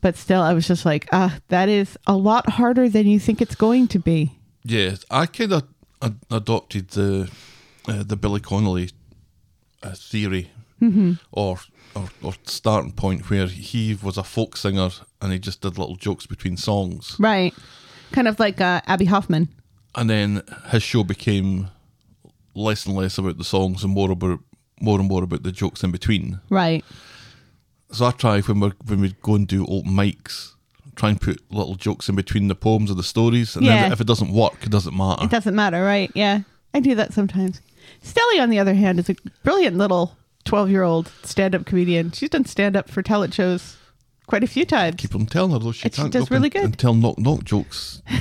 But 0.00 0.16
still, 0.16 0.40
I 0.42 0.52
was 0.52 0.68
just 0.68 0.84
like, 0.84 1.08
ah, 1.12 1.38
that 1.48 1.68
is 1.68 1.98
a 2.06 2.16
lot 2.16 2.48
harder 2.50 2.88
than 2.88 3.06
you 3.06 3.18
think 3.18 3.40
it's 3.40 3.56
going 3.56 3.88
to 3.88 3.98
be. 3.98 4.32
Yeah, 4.62 4.94
I 5.10 5.26
kind 5.26 5.52
of 5.52 5.62
ad- 6.02 6.18
adopted 6.30 6.88
the 6.90 7.30
uh, 7.88 8.02
the 8.04 8.16
Billy 8.16 8.40
Connolly 8.40 8.90
uh, 9.82 9.94
theory 9.94 10.50
or, 11.32 11.58
or 11.94 12.08
or 12.22 12.34
starting 12.44 12.92
point 12.92 13.30
where 13.30 13.46
he 13.46 13.96
was 14.00 14.18
a 14.18 14.22
folk 14.22 14.56
singer 14.56 14.90
and 15.20 15.32
he 15.32 15.38
just 15.38 15.62
did 15.62 15.78
little 15.78 15.96
jokes 15.96 16.26
between 16.26 16.56
songs, 16.56 17.16
Right. 17.18 17.54
Kind 18.12 18.28
of 18.28 18.38
like 18.40 18.60
uh, 18.60 18.80
Abby 18.86 19.04
Hoffman. 19.06 19.48
and 19.94 20.08
then 20.10 20.42
his 20.70 20.82
show 20.82 21.04
became 21.04 21.68
less 22.54 22.86
and 22.86 22.96
less 22.96 23.18
about 23.18 23.38
the 23.38 23.44
songs 23.44 23.84
and 23.84 23.92
more 23.92 24.10
about 24.10 24.40
more 24.80 24.98
and 24.98 25.08
more 25.08 25.22
about 25.22 25.42
the 25.42 25.52
jokes 25.52 25.82
in 25.82 25.90
between. 25.90 26.40
Right. 26.50 26.84
So 27.92 28.06
I 28.06 28.10
try 28.10 28.40
when 28.40 28.60
we 28.60 28.72
when 28.86 29.00
we 29.00 29.14
go 29.22 29.34
and 29.34 29.46
do 29.46 29.64
open 29.66 29.92
mics, 29.92 30.52
try 30.96 31.10
and 31.10 31.20
put 31.20 31.40
little 31.50 31.74
jokes 31.76 32.08
in 32.08 32.16
between 32.16 32.48
the 32.48 32.54
poems 32.54 32.90
or 32.90 32.94
the 32.94 33.02
stories, 33.02 33.56
and 33.56 33.64
Yeah. 33.64 33.82
then 33.82 33.92
if 33.92 34.00
it 34.00 34.06
doesn't 34.06 34.32
work, 34.32 34.54
it 34.62 34.70
doesn't 34.70 34.96
matter. 34.96 35.24
It 35.24 35.30
doesn't 35.30 35.54
matter, 35.54 35.82
right? 35.84 36.10
Yeah. 36.14 36.40
I 36.74 36.80
do 36.80 36.94
that 36.94 37.12
sometimes. 37.14 37.60
Stelly, 38.04 38.40
on 38.42 38.50
the 38.50 38.58
other 38.58 38.74
hand, 38.74 38.98
is 38.98 39.08
a 39.08 39.16
brilliant 39.44 39.76
little 39.78 40.16
12 40.44 40.70
year 40.70 40.82
old 40.82 41.10
stand 41.22 41.54
up 41.54 41.64
comedian. 41.64 42.10
She's 42.12 42.28
done 42.30 42.44
stand 42.44 42.76
up 42.76 42.90
for 42.90 43.02
talent 43.02 43.32
shows 43.34 43.76
quite 44.26 44.44
a 44.44 44.46
few 44.46 44.64
times. 44.64 44.96
keep 44.96 45.14
on 45.14 45.26
telling 45.26 45.52
her 45.52 45.58
though 45.58 45.72
she 45.72 45.84
And 45.84 45.92
can't 45.92 46.12
does 46.12 46.30
really 46.30 46.46
and, 46.46 46.52
good. 46.52 46.64
and 46.64 46.78
tell 46.78 46.94
knock 46.94 47.18
knock 47.18 47.44
jokes. 47.44 48.02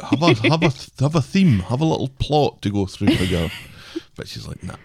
Have 0.00 0.22
a 0.22 0.34
have 0.48 0.62
a 0.62 0.72
have 1.02 1.14
a 1.14 1.20
theme, 1.20 1.58
have 1.58 1.82
a 1.82 1.84
little 1.84 2.08
plot 2.18 2.62
to 2.62 2.70
go 2.70 2.86
through 2.86 3.14
for 3.16 3.24
her. 3.26 3.50
But 4.16 4.28
she's 4.28 4.48
like, 4.48 4.62
nah. 4.62 4.76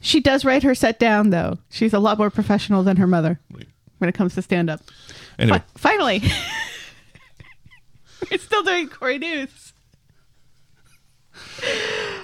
She 0.00 0.20
does 0.20 0.44
write 0.44 0.62
her 0.62 0.74
set 0.74 0.98
down, 0.98 1.30
though. 1.30 1.56
She's 1.70 1.94
a 1.94 1.98
lot 1.98 2.18
more 2.18 2.28
professional 2.28 2.82
than 2.82 2.98
her 2.98 3.06
mother 3.06 3.40
Right. 3.50 3.66
when 3.96 4.10
it 4.10 4.14
comes 4.14 4.34
to 4.34 4.42
stand 4.42 4.68
up. 4.68 4.82
Anyway, 5.38 5.62
Fi- 5.76 5.88
finally, 5.96 6.22
we're 8.30 8.36
still 8.36 8.62
doing 8.62 8.90
Corey 8.90 9.16
News. 9.18 9.72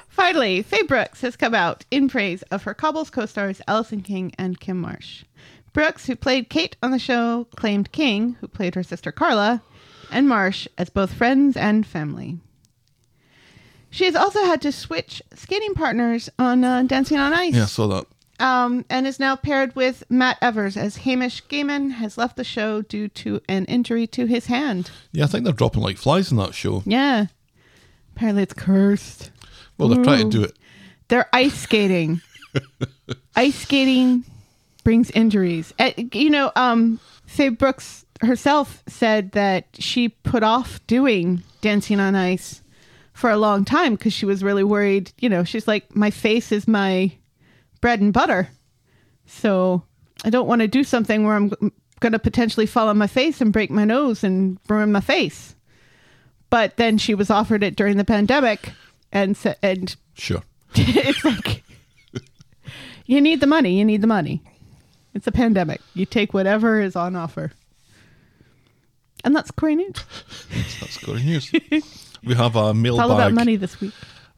Finally, 0.09 0.63
Faye 0.63 0.83
Brooks 0.83 1.21
has 1.23 1.37
come 1.37 1.55
out 1.55 1.85
in 1.91 2.09
praise 2.09 2.43
of 2.51 2.65
her 2.65 2.75
Cobbles 2.75 3.11
co 3.11 3.27
stars 3.27 3.61
Alison 3.67 4.03
King 4.03 4.33
and 4.39 4.61
Kim 4.61 4.81
Marsh. 4.81 5.25
Brooks, 5.73 6.07
who 6.07 6.17
played 6.17 6.49
Kate 6.49 6.77
on 6.83 6.91
the 6.91 6.99
show, 6.99 7.47
claimed 7.57 7.93
King, 7.93 8.37
who 8.41 8.49
played 8.49 8.75
her 8.75 8.83
sister 8.83 9.13
Carla, 9.13 9.63
and 10.11 10.29
Marsh 10.29 10.67
as 10.77 10.91
both 10.91 11.13
friends 11.13 11.57
and 11.57 11.87
family. 11.87 12.39
She 13.91 14.05
has 14.05 14.15
also 14.17 14.45
had 14.45 14.61
to 14.63 14.73
switch 14.73 15.23
skating 15.35 15.75
partners 15.75 16.29
on 16.39 16.63
uh, 16.65 16.83
Dancing 16.83 17.19
on 17.19 17.33
Ice 17.33 17.55
yeah, 17.55 17.63
I 17.63 17.67
saw 17.67 17.87
that. 17.89 18.07
um, 18.45 18.85
and 18.91 19.07
is 19.07 19.19
now 19.19 19.35
paired 19.35 19.75
with 19.75 20.05
Matt 20.11 20.37
Evers 20.43 20.77
as 20.77 20.99
Hamish 20.99 21.43
Gaman 21.47 21.93
has 21.93 22.19
left 22.19 22.37
the 22.37 22.45
show 22.45 22.83
due 22.83 23.09
to 23.09 23.41
an 23.49 23.65
injury 23.65 24.07
to 24.09 24.27
his 24.27 24.47
hand. 24.47 24.91
Yeah, 25.13 25.25
I 25.25 25.27
think 25.27 25.45
they're 25.45 25.55
dropping 25.55 25.83
like 25.83 25.97
flies 25.97 26.31
in 26.31 26.37
that 26.37 26.55
show. 26.55 26.83
Yeah. 26.85 27.27
Apparently 28.15 28.43
it's 28.43 28.53
cursed. 28.55 29.31
Well, 29.79 29.89
they're 29.89 30.05
trying 30.05 30.31
to 30.31 30.39
do 30.39 30.45
it. 30.45 30.59
They're 31.09 31.29
ice 31.33 31.55
skating. 31.55 32.21
ice 33.37 33.55
skating 33.55 34.25
brings 34.88 35.11
injuries. 35.11 35.75
Uh, 35.78 35.90
you 36.14 36.30
know, 36.30 36.50
um, 36.57 36.99
Faye 37.26 37.50
Brooks 37.50 38.07
herself 38.23 38.83
said 38.87 39.33
that 39.33 39.66
she 39.75 40.09
put 40.09 40.42
off 40.42 40.80
doing 40.87 41.42
Dancing 41.61 42.00
on 42.00 42.14
Ice 42.14 42.62
for 43.12 43.28
a 43.28 43.37
long 43.37 43.66
time 43.66 43.97
because 43.97 44.14
she 44.14 44.25
was 44.25 44.42
really 44.42 44.64
worried. 44.64 45.12
You 45.18 45.28
know, 45.28 45.45
she's 45.45 45.68
like, 45.68 45.95
my 45.95 46.11
face 46.11 46.52
is 46.52 46.66
my 46.66 47.12
bread 47.83 48.00
and 48.00 48.14
butter. 48.14 48.49
So 49.26 49.83
I 50.25 50.30
don't 50.30 50.49
want 50.49 50.62
to 50.62 50.68
do 50.68 50.83
something 50.83 51.23
where 51.23 51.37
I'm 51.37 51.52
going 52.00 52.12
to 52.14 52.18
potentially 52.18 52.64
fall 52.64 52.88
on 52.88 52.97
my 52.97 53.09
face 53.09 53.42
and 53.42 53.52
break 53.52 53.71
my 53.71 53.85
nose 53.85 54.25
and 54.25 54.59
ruin 54.71 54.90
my 54.90 55.02
face. 55.02 55.54
But 56.49 56.78
then 56.78 56.97
she 56.97 57.14
was 57.14 57.28
offered 57.28 57.62
it 57.62 57.76
during 57.76 57.99
the 57.99 58.07
pandemic 58.07 58.73
and 59.12 59.37
sa- 59.37 59.52
and 59.62 59.95
Sure. 60.14 60.42
it's 60.75 61.23
like 61.26 61.62
you 63.04 63.21
need 63.21 63.40
the 63.40 63.47
money, 63.47 63.78
you 63.78 63.85
need 63.85 64.00
the 64.00 64.07
money. 64.07 64.42
It's 65.19 65.27
a 65.27 65.33
pandemic. 65.33 65.81
You 65.95 66.07
take 66.07 66.33
whatever 66.33 66.81
is 66.81 66.95
on 66.95 67.17
offer. 67.17 67.51
And 69.25 69.35
that's 69.35 69.51
Corey 69.51 69.75
News. 69.75 69.97
That's 70.79 70.97
good 70.99 71.25
news. 71.25 71.51
we 72.25 72.35
have 72.37 72.55
a 72.55 72.71
It's 72.71 72.99
all 72.99 73.11
about 73.11 73.19
mailbag, 73.33 73.35
money 73.35 73.57
this 73.57 73.81
week. 73.81 73.93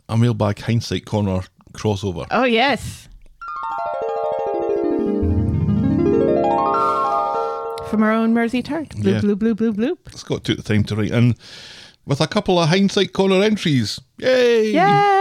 a 0.08 0.16
mailbag 0.16 0.58
hindsight 0.58 1.04
corner 1.04 1.42
crossover. 1.74 2.26
Oh 2.30 2.44
yes. 2.44 3.08
From 7.90 8.02
our 8.02 8.12
own 8.12 8.32
Mersey 8.32 8.62
Tart. 8.62 8.88
Bloop, 8.90 9.04
Yeah. 9.04 9.20
bloop, 9.20 9.34
bloop, 9.36 9.54
bloop, 9.56 9.74
bloop. 9.74 10.16
Scott 10.16 10.44
took 10.44 10.56
the 10.56 10.62
time 10.62 10.84
to 10.84 10.96
write 10.96 11.10
in 11.10 11.34
with 12.06 12.22
a 12.22 12.26
couple 12.26 12.58
of 12.58 12.70
hindsight 12.70 13.12
corner 13.12 13.42
entries. 13.42 14.00
Yay! 14.16 14.72
Yay! 14.72 15.19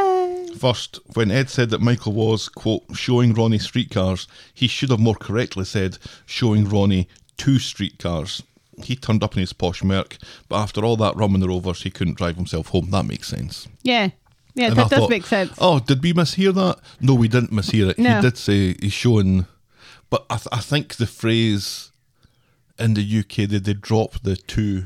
First, 0.59 0.99
when 1.13 1.31
Ed 1.31 1.49
said 1.49 1.69
that 1.69 1.81
Michael 1.81 2.11
was, 2.13 2.49
quote, 2.49 2.83
showing 2.93 3.33
Ronnie 3.33 3.59
streetcars, 3.59 4.27
he 4.53 4.67
should 4.67 4.89
have 4.89 4.99
more 4.99 5.15
correctly 5.15 5.63
said 5.65 5.97
showing 6.25 6.67
Ronnie 6.67 7.07
two 7.37 7.59
streetcars. 7.59 8.43
He 8.83 8.95
turned 8.95 9.23
up 9.23 9.35
in 9.35 9.39
his 9.41 9.53
posh 9.53 9.83
Merc, 9.83 10.17
but 10.47 10.57
after 10.57 10.83
all 10.83 10.97
that 10.97 11.15
rum 11.15 11.35
in 11.35 11.41
the 11.41 11.47
Rovers, 11.47 11.83
he 11.83 11.89
couldn't 11.89 12.17
drive 12.17 12.35
himself 12.35 12.67
home. 12.67 12.91
That 12.91 13.03
makes 13.05 13.27
sense. 13.27 13.67
Yeah. 13.83 14.09
Yeah, 14.55 14.67
And 14.67 14.75
that 14.77 14.85
I 14.87 14.89
does 14.89 14.99
thought, 14.99 15.09
make 15.09 15.25
sense. 15.25 15.53
Oh, 15.59 15.79
did 15.79 16.03
we 16.03 16.11
mishear 16.13 16.53
that? 16.55 16.79
No, 16.99 17.13
we 17.13 17.27
didn't 17.27 17.51
mishear 17.51 17.89
it. 17.91 17.97
No. 17.99 18.15
He 18.15 18.21
did 18.21 18.37
say 18.37 18.75
he's 18.81 18.91
showing, 18.93 19.45
but 20.09 20.25
I, 20.29 20.35
th- 20.35 20.47
I 20.51 20.59
think 20.59 20.95
the 20.95 21.07
phrase 21.07 21.91
in 22.77 22.93
the 22.95 23.19
UK 23.19 23.47
they 23.49 23.59
they 23.59 23.73
drop 23.73 24.19
the 24.23 24.35
two. 24.35 24.85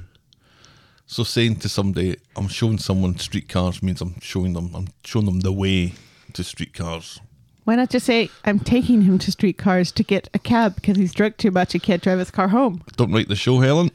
So 1.13 1.23
saying 1.23 1.57
to 1.57 1.69
somebody, 1.69 2.17
"I'm 2.35 2.47
showing 2.47 2.79
someone 2.79 3.19
streetcars" 3.19 3.83
means 3.83 4.01
I'm 4.01 4.19
showing 4.19 4.53
them. 4.53 4.71
I'm 4.73 4.87
showing 5.05 5.27
them 5.27 5.41
the 5.41 5.51
way 5.51 5.93
to 6.33 6.43
streetcars. 6.43 7.19
Why 7.65 7.75
not 7.75 7.91
just 7.91 8.07
say, 8.07 8.31
I'm 8.45 8.59
taking 8.59 9.03
him 9.03 9.19
to 9.19 9.31
streetcars 9.31 9.91
to 9.91 10.03
get 10.03 10.27
a 10.33 10.39
cab 10.39 10.73
because 10.73 10.97
he's 10.97 11.13
drunk 11.13 11.37
too 11.37 11.51
much 11.51 11.75
and 11.75 11.83
can't 11.83 12.01
drive 12.01 12.17
his 12.17 12.31
car 12.31 12.47
home? 12.47 12.81
Don't 12.97 13.11
write 13.11 13.27
the 13.27 13.35
show, 13.35 13.59
Helen. 13.59 13.91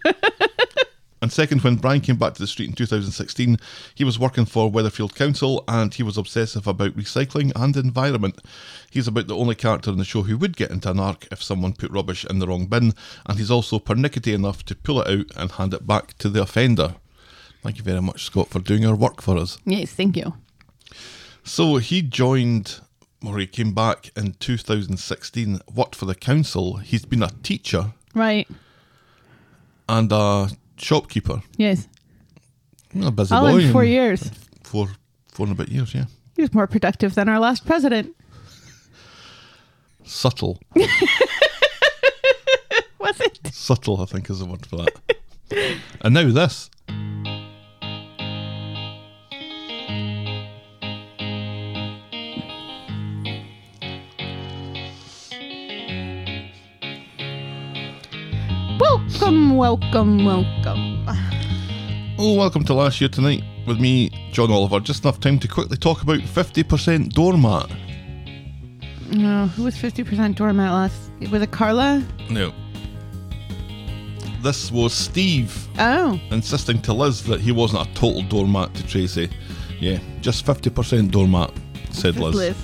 and 1.20 1.32
second, 1.32 1.62
when 1.62 1.75
Brian 1.75 2.00
came 2.00 2.14
back 2.14 2.34
to 2.34 2.40
the 2.40 2.46
street 2.46 2.68
in 2.68 2.76
2016, 2.76 3.58
he 3.96 4.04
was 4.04 4.16
working 4.16 4.44
for 4.44 4.70
Weatherfield 4.70 5.16
Council 5.16 5.64
and 5.66 5.92
he 5.92 6.04
was 6.04 6.18
obsessive 6.18 6.68
about 6.68 6.96
recycling 6.96 7.50
and 7.56 7.76
environment. 7.76 8.38
He's 8.92 9.08
about 9.08 9.26
the 9.26 9.37
only 9.37 9.56
character 9.56 9.90
in 9.90 9.98
the 9.98 10.04
show 10.04 10.22
who 10.22 10.38
would 10.38 10.56
get 10.56 10.70
into 10.70 10.88
an 10.88 11.00
arc 11.00 11.26
if 11.32 11.42
someone 11.42 11.72
put 11.72 11.90
rubbish 11.90 12.25
in 12.25 12.38
the 12.38 12.46
wrong 12.46 12.66
bin, 12.66 12.94
and 13.26 13.38
he's 13.38 13.50
also 13.50 13.80
pernickety 13.80 14.32
enough 14.32 14.64
to 14.66 14.76
pull 14.76 15.00
it 15.00 15.08
out 15.08 15.26
and 15.37 15.50
hand 15.50 15.75
it 15.75 15.84
back 15.84 16.16
to 16.18 16.28
the 16.28 16.42
offender. 16.42 16.94
Thank 17.62 17.78
you 17.78 17.84
very 17.84 18.00
much, 18.00 18.24
Scott, 18.24 18.48
for 18.48 18.60
doing 18.60 18.86
our 18.86 18.94
work 18.94 19.20
for 19.20 19.36
us. 19.36 19.58
Yes, 19.64 19.92
thank 19.92 20.16
you. 20.16 20.34
So 21.44 21.76
he 21.76 22.02
joined, 22.02 22.80
or 23.24 23.38
he 23.38 23.46
came 23.46 23.72
back 23.74 24.10
in 24.16 24.34
2016, 24.34 25.60
worked 25.74 25.94
for 25.96 26.04
the 26.06 26.14
council. 26.14 26.76
He's 26.76 27.04
been 27.04 27.22
a 27.22 27.30
teacher 27.42 27.92
Right. 28.14 28.46
and 29.88 30.10
a 30.12 30.50
shopkeeper. 30.76 31.42
Yes. 31.56 31.88
A 33.00 33.10
busy 33.10 33.34
All 33.34 33.50
boy. 33.52 33.58
in 33.60 33.72
four 33.72 33.84
years. 33.84 34.30
Four, 34.62 34.88
four 35.28 35.46
and 35.46 35.52
a 35.52 35.56
bit 35.64 35.68
years, 35.72 35.94
yeah. 35.94 36.04
He 36.36 36.42
was 36.42 36.54
more 36.54 36.66
productive 36.66 37.14
than 37.14 37.28
our 37.28 37.38
last 37.40 37.66
president. 37.66 38.14
Subtle. 40.04 40.58
Was 42.98 43.20
it? 43.20 43.40
Subtle, 43.52 44.00
I 44.00 44.06
think, 44.06 44.28
is 44.30 44.38
the 44.40 44.46
word 44.46 44.64
for 44.66 44.76
that. 44.76 44.92
and 46.00 46.14
now 46.14 46.30
this. 46.30 46.70
Welcome, 59.59 60.25
welcome. 60.25 61.05
Oh, 62.16 62.35
welcome 62.35 62.62
to 62.66 62.75
last 62.75 63.01
year 63.01 63.09
tonight 63.09 63.42
with 63.66 63.81
me, 63.81 64.09
John 64.31 64.53
Oliver. 64.53 64.79
Just 64.79 65.03
enough 65.03 65.18
time 65.18 65.40
to 65.40 65.49
quickly 65.49 65.77
talk 65.77 66.01
about 66.01 66.21
50% 66.21 67.12
doormat. 67.12 67.68
No, 69.11 69.49
who 69.49 69.64
was 69.64 69.75
50% 69.75 70.37
doormat 70.37 70.71
last? 70.71 71.11
Was 71.33 71.42
it 71.42 71.51
Carla? 71.51 72.07
No. 72.31 72.55
This 74.42 74.71
was 74.71 74.94
Steve 74.94 75.66
Oh, 75.77 76.21
insisting 76.31 76.81
to 76.83 76.92
Liz 76.92 77.25
that 77.25 77.40
he 77.40 77.51
wasn't 77.51 77.85
a 77.85 77.94
total 77.94 78.23
doormat 78.23 78.73
to 78.75 78.87
Tracy. 78.87 79.29
Yeah, 79.81 79.99
just 80.21 80.47
50% 80.47 81.11
doormat, 81.11 81.51
said 81.90 82.14
Liz. 82.14 82.37
Liz. 82.37 82.57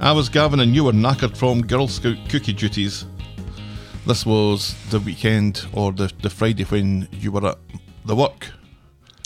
I 0.00 0.12
was 0.12 0.28
Gavin 0.28 0.60
and 0.60 0.74
you 0.74 0.84
were 0.84 0.92
knackered 0.92 1.34
from 1.38 1.62
Girl 1.66 1.88
Scout 1.88 2.18
cookie 2.28 2.52
duties. 2.52 3.06
This 4.06 4.24
was 4.24 4.74
the 4.90 5.00
weekend 5.00 5.66
or 5.72 5.92
the, 5.92 6.12
the 6.22 6.30
Friday 6.30 6.64
when 6.64 7.08
you 7.12 7.32
were 7.32 7.46
at 7.48 7.58
the 8.04 8.14
work 8.14 8.46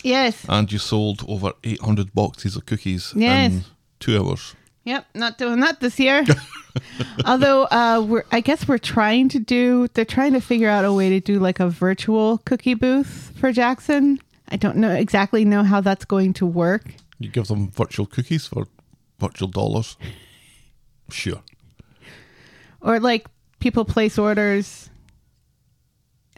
Yes. 0.03 0.43
and 0.49 0.71
you 0.71 0.79
sold 0.79 1.23
over 1.27 1.51
800 1.63 2.13
boxes 2.15 2.55
of 2.55 2.65
cookies 2.65 3.13
Yes. 3.15 3.51
in 3.51 3.63
two 3.99 4.17
hours. 4.17 4.55
Yep, 4.83 5.05
not 5.13 5.37
doing 5.37 5.59
that 5.59 5.79
this 5.79 5.99
year. 5.99 6.25
Although 7.25 7.65
uh, 7.65 8.03
we're, 8.07 8.23
I 8.31 8.41
guess 8.41 8.67
we're 8.67 8.79
trying 8.79 9.29
to 9.29 9.39
do. 9.39 9.87
They're 9.93 10.05
trying 10.05 10.33
to 10.33 10.41
figure 10.41 10.69
out 10.69 10.85
a 10.85 10.91
way 10.91 11.09
to 11.09 11.19
do 11.19 11.37
like 11.37 11.59
a 11.59 11.69
virtual 11.69 12.39
cookie 12.39 12.73
booth 12.73 13.31
for 13.39 13.51
Jackson. 13.51 14.19
I 14.49 14.55
don't 14.55 14.77
know 14.77 14.89
exactly 14.89 15.45
know 15.45 15.63
how 15.63 15.81
that's 15.81 16.05
going 16.05 16.33
to 16.33 16.47
work. 16.47 16.95
You 17.19 17.29
give 17.29 17.47
them 17.47 17.69
virtual 17.69 18.07
cookies 18.07 18.47
for 18.47 18.65
virtual 19.19 19.47
dollars. 19.49 19.97
Sure. 21.11 21.43
Or 22.81 22.99
like 22.99 23.27
people 23.61 23.85
place 23.85 24.17
orders, 24.17 24.89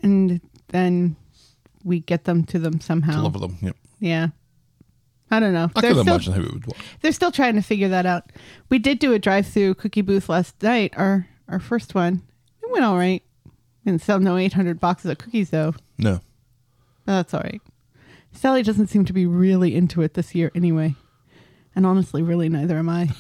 and 0.04 0.40
then 0.70 1.16
we 1.84 2.00
get 2.02 2.26
them 2.26 2.44
to 2.46 2.60
them 2.60 2.80
somehow. 2.80 3.14
Deliver 3.16 3.40
them. 3.40 3.58
Yep. 3.62 3.76
Yeah. 4.00 4.28
I 5.32 5.40
don't 5.40 5.54
know. 5.54 5.72
I 5.76 5.82
They're 5.82 5.94
can 5.94 6.04
still- 6.04 6.14
imagine 6.14 6.34
how 6.34 6.42
it 6.42 6.54
would 6.54 6.68
work. 6.68 6.78
they're 7.02 7.12
still 7.12 7.32
trying 7.32 7.56
to 7.56 7.62
figure 7.62 7.90
that 7.90 8.06
out. 8.06 8.32
We 8.70 8.78
did 8.78 9.00
do 9.00 9.14
a 9.14 9.20
drive-through 9.20 9.76
cookie 9.76 10.02
booth 10.02 10.30
last 10.30 10.62
night, 10.62 10.94
our 10.96 11.28
our 11.48 11.60
first 11.60 11.96
one. 11.96 12.22
It 12.62 12.72
went 12.72 12.86
all 12.86 12.98
right. 12.98 13.24
Didn't 13.86 14.02
sell 14.02 14.20
no 14.20 14.38
800 14.38 14.80
boxes 14.80 15.12
of 15.12 15.18
cookies 15.18 15.50
though. 15.50 15.74
No. 15.98 16.20
But 17.06 17.14
that's 17.14 17.34
all 17.34 17.42
right. 17.42 17.62
Sally 18.32 18.64
doesn't 18.64 18.88
seem 18.88 19.06
to 19.06 19.14
be 19.14 19.26
really 19.26 19.76
into 19.76 20.02
it 20.02 20.14
this 20.14 20.34
year 20.34 20.52
anyway. 20.56 20.96
And 21.76 21.86
honestly, 21.86 22.22
really 22.22 22.48
neither 22.50 22.78
am 22.78 22.90
I. 22.90 23.10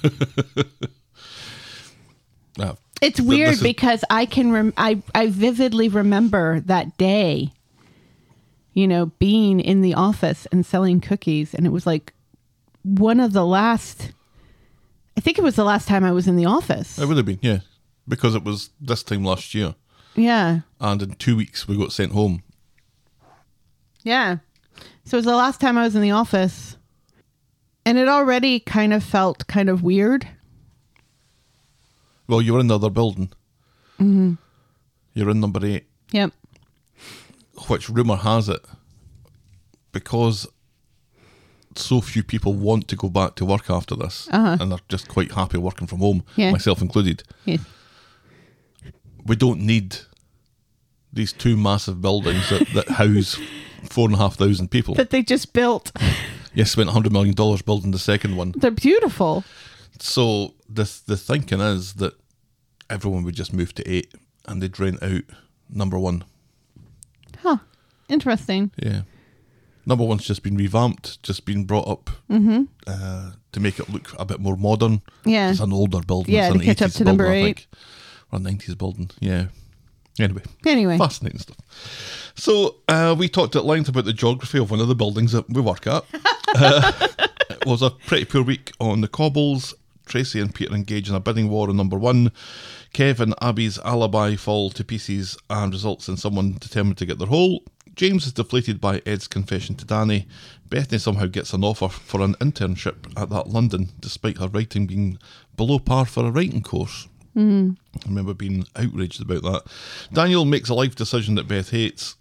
Uh, 2.59 2.75
It's 3.03 3.21
weird 3.21 3.53
is- 3.53 3.61
because 3.61 4.03
I 4.09 4.25
can 4.25 4.51
rem- 4.51 4.73
I 4.77 5.01
I 5.13 5.27
vividly 5.27 5.89
remember 5.89 6.61
that 6.61 6.97
day. 6.97 7.51
You 8.73 8.87
know, 8.87 9.07
being 9.19 9.59
in 9.59 9.81
the 9.81 9.93
office 9.93 10.47
and 10.51 10.65
selling 10.65 10.99
cookies 10.99 11.53
and 11.53 11.65
it 11.67 11.69
was 11.69 11.85
like 11.85 12.13
one 12.83 13.19
of 13.19 13.31
the 13.33 13.45
last 13.45 14.11
I 15.15 15.21
think 15.21 15.37
it 15.37 15.43
was 15.43 15.55
the 15.55 15.63
last 15.63 15.87
time 15.87 16.03
I 16.03 16.11
was 16.11 16.27
in 16.27 16.35
the 16.37 16.45
office. 16.45 16.97
it 16.97 17.05
would 17.07 17.17
have 17.17 17.25
been, 17.25 17.37
yeah. 17.41 17.59
Because 18.07 18.33
it 18.33 18.43
was 18.43 18.71
this 18.81 19.03
time 19.03 19.23
last 19.23 19.53
year. 19.53 19.75
Yeah. 20.15 20.61
And 20.81 21.01
in 21.03 21.13
two 21.13 21.35
weeks 21.37 21.67
we 21.67 21.77
got 21.77 21.91
sent 21.91 22.13
home. 22.13 22.41
Yeah. 24.03 24.37
So 25.05 25.15
it 25.15 25.19
was 25.19 25.25
the 25.25 25.35
last 25.35 25.61
time 25.61 25.77
I 25.77 25.83
was 25.83 25.95
in 25.95 26.01
the 26.01 26.11
office. 26.11 26.77
And 27.85 27.97
it 27.97 28.07
already 28.07 28.59
kind 28.59 28.93
of 28.93 29.03
felt 29.03 29.45
kind 29.47 29.69
of 29.69 29.83
weird. 29.83 30.27
Well, 32.27 32.41
you 32.41 32.53
were 32.53 32.59
in 32.59 32.67
the 32.67 32.75
other 32.75 32.89
building. 32.89 33.31
Mm-hmm. 33.99 34.33
You're 35.13 35.29
in 35.29 35.39
number 35.39 35.63
eight, 35.65 35.86
Yep. 36.12 36.31
which 37.67 37.89
rumour 37.89 38.15
has 38.17 38.49
it, 38.49 38.65
because 39.91 40.47
so 41.75 42.01
few 42.01 42.23
people 42.23 42.53
want 42.53 42.88
to 42.88 42.95
go 42.95 43.09
back 43.09 43.36
to 43.36 43.45
work 43.45 43.69
after 43.69 43.95
this, 43.95 44.27
and 44.31 44.71
they're 44.71 44.79
just 44.89 45.07
quite 45.07 45.31
happy 45.33 45.57
working 45.57 45.88
from 45.88 45.99
home, 45.99 46.19
Uh-huh. 46.27 46.41
Yeah. 46.41 46.51
myself 46.51 46.81
included. 46.81 47.23
Yes. 47.45 47.62
We 49.25 49.36
don't 49.36 49.62
need 49.62 49.97
these 51.12 51.31
two 51.31 51.55
massive 51.55 52.01
buildings 52.01 52.49
that, 52.49 52.67
that 52.73 52.89
house 52.97 53.39
four 53.89 54.07
and 54.07 54.15
a 54.15 54.17
half 54.17 54.36
thousand 54.36 54.69
people. 54.71 54.95
That 54.95 55.12
they 55.12 55.21
just 55.23 55.53
built. 55.53 55.91
Yes, 56.55 56.71
spent 56.71 56.89
$100 56.89 57.12
million 57.12 57.33
building 57.65 57.91
the 57.91 57.99
second 57.99 58.36
one. 58.36 58.53
They're 58.55 58.71
beautiful. 58.71 59.43
So 59.99 60.56
the 60.69 60.89
the 61.06 61.17
thinking 61.17 61.60
is 61.62 61.93
that 61.95 62.13
everyone 62.89 63.23
would 63.23 63.36
just 63.36 63.53
move 63.53 63.73
to 63.75 63.89
eight 63.89 64.13
and 64.45 64.62
they'd 64.62 64.79
rent 64.79 65.01
out 65.01 65.21
number 65.69 65.97
one. 65.97 66.23
Huh. 67.39 67.58
Interesting. 68.10 68.71
Yeah. 68.77 69.01
Number 69.86 70.06
one's 70.06 70.23
just 70.25 70.43
been 70.43 70.56
revamped, 70.56 71.21
just 71.23 71.45
been 71.45 71.65
brought 71.65 71.88
up 71.88 72.10
uh, 72.88 73.32
to 73.51 73.60
make 73.60 73.79
it 73.79 73.89
look 73.89 74.13
a 74.17 74.23
bit 74.25 74.39
more 74.39 74.56
modern. 74.56 74.99
Mm-hmm. 74.99 75.29
Yeah. 75.29 75.51
It's 75.51 75.60
an 75.60 75.73
older 75.73 75.99
building. 75.99 76.34
Yeah, 76.34 76.47
it's 76.47 76.53
to 76.56 76.60
an 76.60 76.65
catch 76.65 76.82
up 76.82 76.91
80s 76.91 76.97
to 76.97 77.03
building, 77.06 77.27
I 77.27 77.36
eight. 77.36 77.67
Or 78.32 78.39
a 78.39 78.41
90s 78.41 78.77
building, 78.77 79.12
yeah. 79.19 79.47
Anyway, 80.19 80.43
Anyway. 80.65 80.97
fascinating 80.97 81.39
stuff. 81.39 81.58
So 82.36 82.75
uh, 82.88 83.15
we 83.17 83.27
talked 83.27 83.56
at 83.56 83.65
length 83.65 83.89
about 83.89 84.06
the 84.06 84.13
geography 84.13 84.60
of 84.60 84.69
one 84.71 84.79
of 84.79 84.88
the 84.88 84.95
buildings 84.95 85.32
that 85.34 85.49
we 85.49 85.62
work 85.62 85.88
at. 85.88 86.03
Uh, 86.56 86.91
it 87.49 87.65
was 87.65 87.82
a 87.82 87.89
pretty 87.89 88.25
poor 88.25 88.43
week 88.43 88.71
on 88.79 89.01
the 89.01 89.08
cobbles. 89.08 89.73
Tracy 90.05 90.39
and 90.39 90.53
Peter 90.53 90.73
engage 90.73 91.09
in 91.09 91.15
a 91.15 91.19
bidding 91.19 91.49
war 91.49 91.69
on 91.69 91.77
number 91.77 91.97
one. 91.97 92.31
Kev 92.93 93.19
and 93.19 93.33
Abby's 93.41 93.79
alibi 93.79 94.35
fall 94.35 94.69
to 94.71 94.83
pieces 94.83 95.37
and 95.49 95.71
results 95.71 96.07
in 96.07 96.17
someone 96.17 96.57
determined 96.59 96.97
to 96.97 97.05
get 97.05 97.19
their 97.19 97.27
hole. 97.27 97.63
James 97.95 98.25
is 98.25 98.33
deflated 98.33 98.81
by 98.81 99.01
Ed's 99.05 99.27
confession 99.27 99.75
to 99.75 99.85
Danny. 99.85 100.27
Bethany 100.69 100.97
somehow 100.97 101.27
gets 101.27 101.53
an 101.53 101.63
offer 101.63 101.89
for 101.89 102.21
an 102.21 102.33
internship 102.35 103.11
at 103.15 103.29
that 103.29 103.49
London, 103.49 103.89
despite 103.99 104.39
her 104.39 104.47
writing 104.47 104.87
being 104.87 105.19
below 105.55 105.77
par 105.77 106.05
for 106.05 106.25
a 106.25 106.31
writing 106.31 106.63
course. 106.63 107.07
Mm-hmm. 107.35 107.71
I 107.97 108.09
remember 108.09 108.33
being 108.33 108.65
outraged 108.75 109.21
about 109.21 109.43
that. 109.43 109.63
Daniel 110.11 110.45
makes 110.45 110.69
a 110.69 110.73
life 110.73 110.95
decision 110.95 111.35
that 111.35 111.47
Beth 111.47 111.69
hates. 111.69 112.15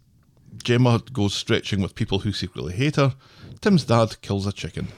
Gemma 0.63 1.03
goes 1.13 1.35
stretching 1.35 1.81
with 1.81 1.95
people 1.95 2.21
who 2.21 2.33
secretly 2.33 2.75
hate 2.75 2.97
her. 2.97 3.15
Tim's 3.61 3.85
dad 3.85 4.21
kills 4.21 4.47
a 4.47 4.53
chicken. 4.53 4.89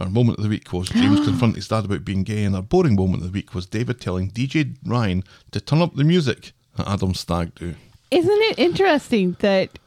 Our 0.00 0.08
moment 0.08 0.38
of 0.38 0.44
the 0.44 0.48
week 0.50 0.72
was 0.72 0.88
James 0.88 1.20
confronting 1.26 1.56
his 1.56 1.68
dad 1.68 1.84
about 1.84 2.04
being 2.04 2.22
gay, 2.22 2.44
and 2.44 2.56
our 2.56 2.62
boring 2.62 2.96
moment 2.96 3.22
of 3.22 3.30
the 3.32 3.36
week 3.36 3.54
was 3.54 3.66
David 3.66 4.00
telling 4.00 4.30
DJ 4.30 4.74
Ryan 4.84 5.22
to 5.52 5.60
turn 5.60 5.82
up 5.82 5.94
the 5.94 6.04
music 6.04 6.52
at 6.78 6.88
Adam's 6.88 7.20
stag 7.20 7.54
do. 7.54 7.74
Isn't 8.10 8.30
it 8.50 8.58
interesting 8.58 9.36
that 9.40 9.78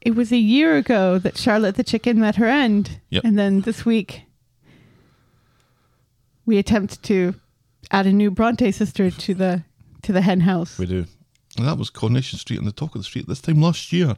it 0.00 0.14
was 0.14 0.32
a 0.32 0.36
year 0.38 0.76
ago 0.76 1.18
that 1.18 1.36
Charlotte 1.36 1.76
the 1.76 1.84
chicken 1.84 2.18
met 2.18 2.36
her 2.36 2.46
end, 2.46 3.00
Yep. 3.10 3.24
and 3.24 3.38
then 3.38 3.60
this 3.60 3.84
week 3.84 4.22
we 6.46 6.58
attempt 6.58 7.02
to 7.04 7.34
add 7.90 8.06
a 8.06 8.12
new 8.12 8.30
Bronte 8.30 8.72
sister 8.72 9.10
to 9.10 9.34
the 9.34 9.64
to 10.02 10.12
the 10.12 10.22
hen 10.22 10.40
house. 10.40 10.78
We 10.78 10.86
do. 10.86 11.06
And 11.58 11.68
that 11.68 11.78
was 11.78 11.90
Coronation 11.90 12.38
Street 12.38 12.58
on 12.58 12.64
the 12.64 12.72
talk 12.72 12.94
of 12.94 13.00
the 13.02 13.04
street 13.04 13.28
this 13.28 13.40
time 13.42 13.60
last 13.60 13.92
year. 13.92 14.16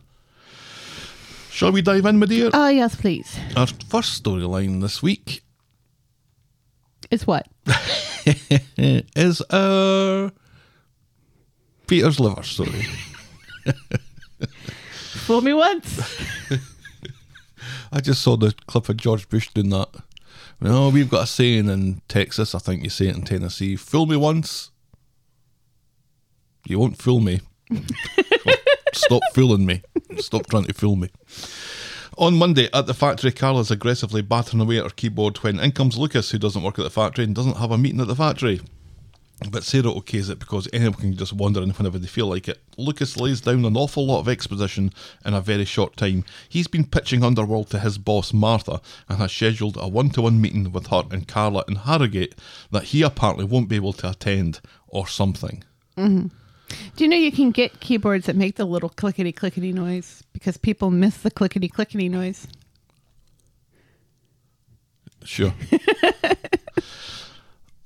Shall 1.54 1.70
we 1.70 1.82
dive 1.82 2.04
in, 2.06 2.18
my 2.18 2.26
dear? 2.26 2.50
Oh 2.52 2.66
yes, 2.66 2.96
please. 2.96 3.38
Our 3.56 3.68
first 3.88 4.20
storyline 4.20 4.80
this 4.80 5.00
week 5.00 5.44
Is 7.12 7.28
what? 7.28 7.46
is 8.66 9.40
our 9.42 10.32
Peter's 11.86 12.18
liver 12.18 12.42
story. 12.42 12.86
Fool 14.80 15.42
me 15.42 15.54
once. 15.54 16.00
I 17.92 18.00
just 18.00 18.22
saw 18.22 18.36
the 18.36 18.52
clip 18.66 18.88
of 18.88 18.96
George 18.96 19.28
Bush 19.28 19.48
doing 19.54 19.68
that. 19.68 19.90
No, 20.60 20.88
we've 20.88 21.08
got 21.08 21.22
a 21.22 21.26
saying 21.28 21.68
in 21.68 22.02
Texas, 22.08 22.56
I 22.56 22.58
think 22.58 22.82
you 22.82 22.90
say 22.90 23.06
it 23.06 23.14
in 23.14 23.22
Tennessee 23.22 23.76
fool 23.76 24.06
me 24.06 24.16
once, 24.16 24.72
you 26.66 26.80
won't 26.80 26.98
fool 27.00 27.20
me. 27.20 27.42
Stop 28.94 29.22
fooling 29.34 29.66
me. 29.66 29.82
Stop 30.18 30.46
trying 30.48 30.64
to 30.64 30.74
fool 30.74 30.96
me. 30.96 31.10
On 32.16 32.36
Monday 32.36 32.68
at 32.72 32.86
the 32.86 32.94
factory, 32.94 33.32
Carla's 33.32 33.70
aggressively 33.72 34.22
battering 34.22 34.60
away 34.60 34.78
at 34.78 34.84
her 34.84 34.90
keyboard 34.90 35.38
when 35.38 35.58
in 35.58 35.72
comes 35.72 35.98
Lucas, 35.98 36.30
who 36.30 36.38
doesn't 36.38 36.62
work 36.62 36.78
at 36.78 36.82
the 36.82 36.90
factory 36.90 37.24
and 37.24 37.34
doesn't 37.34 37.56
have 37.56 37.72
a 37.72 37.78
meeting 37.78 38.00
at 38.00 38.06
the 38.06 38.14
factory. 38.14 38.60
But 39.50 39.64
Sarah 39.64 39.90
okays 39.90 40.30
it 40.30 40.38
because 40.38 40.68
anyone 40.72 40.94
can 40.94 41.16
just 41.16 41.32
wander 41.32 41.60
in 41.60 41.70
whenever 41.70 41.98
they 41.98 42.06
feel 42.06 42.28
like 42.28 42.48
it. 42.48 42.62
Lucas 42.78 43.16
lays 43.16 43.40
down 43.40 43.64
an 43.64 43.76
awful 43.76 44.06
lot 44.06 44.20
of 44.20 44.28
exposition 44.28 44.92
in 45.24 45.34
a 45.34 45.40
very 45.40 45.64
short 45.64 45.96
time. 45.96 46.24
He's 46.48 46.68
been 46.68 46.86
pitching 46.86 47.24
Underworld 47.24 47.68
to 47.70 47.80
his 47.80 47.98
boss 47.98 48.32
Martha 48.32 48.80
and 49.08 49.18
has 49.18 49.32
scheduled 49.32 49.76
a 49.76 49.88
one 49.88 50.10
to 50.10 50.22
one 50.22 50.40
meeting 50.40 50.70
with 50.70 50.86
her 50.86 51.02
and 51.10 51.26
Carla 51.26 51.64
in 51.66 51.74
Harrogate 51.74 52.36
that 52.70 52.84
he 52.84 53.02
apparently 53.02 53.44
won't 53.44 53.68
be 53.68 53.76
able 53.76 53.92
to 53.94 54.10
attend 54.10 54.60
or 54.86 55.08
something. 55.08 55.64
Mm-hmm. 55.98 56.28
Do 56.96 57.04
you 57.04 57.08
know 57.08 57.16
you 57.16 57.32
can 57.32 57.50
get 57.50 57.80
keyboards 57.80 58.26
that 58.26 58.36
make 58.36 58.56
the 58.56 58.64
little 58.64 58.88
clickety 58.88 59.32
clickety 59.32 59.72
noise 59.72 60.22
because 60.32 60.56
people 60.56 60.90
miss 60.90 61.18
the 61.18 61.30
clickety 61.30 61.68
clickety 61.68 62.08
noise? 62.08 62.46
Sure. 65.24 65.54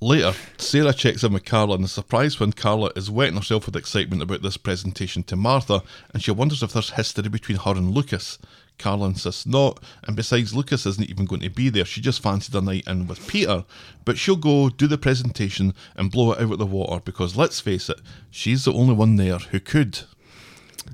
Later, 0.01 0.33
Sarah 0.59 0.93
checks 0.93 1.25
in 1.25 1.33
with 1.33 1.45
Carla 1.45 1.75
and 1.75 1.85
is 1.85 1.93
surprised 1.93 2.38
when 2.38 2.53
Carla 2.53 2.93
is 2.95 3.11
wetting 3.11 3.37
herself 3.37 3.67
with 3.67 3.75
excitement 3.75 4.23
about 4.23 4.43
this 4.43 4.57
presentation 4.57 5.25
to 5.25 5.35
Martha, 5.35 5.83
and 6.12 6.23
she 6.23 6.31
wonders 6.31 6.62
if 6.62 6.73
there's 6.73 6.91
history 6.91 7.29
between 7.29 7.59
her 7.59 7.73
and 7.73 7.91
Lucas. 7.91 8.38
Carla 8.79 9.07
insists 9.07 9.47
not, 9.47 9.83
and 10.05 10.17
besides, 10.17 10.55
Lucas 10.55 10.87
isn't 10.87 11.11
even 11.11 11.27
going 11.27 11.43
to 11.43 11.51
be 11.51 11.69
there. 11.69 11.85
She 11.85 12.01
just 12.01 12.23
fancied 12.23 12.55
a 12.55 12.61
night 12.61 12.87
in 12.87 13.07
with 13.07 13.27
Peter, 13.27 13.64
but 14.05 14.19
she'll 14.19 14.37
go 14.37 14.69
do 14.69 14.87
the 14.87 14.99
presentation 14.99 15.75
and 15.97 16.11
blow 16.11 16.33
it 16.33 16.41
out 16.41 16.53
of 16.53 16.59
the 16.59 16.67
water 16.67 17.01
because 17.05 17.37
let's 17.37 17.61
face 17.61 17.88
it, 17.88 18.01
she's 18.31 18.64
the 18.64 18.73
only 18.73 18.95
one 18.95 19.17
there 19.17 19.38
who 19.38 19.61
could. 19.61 20.01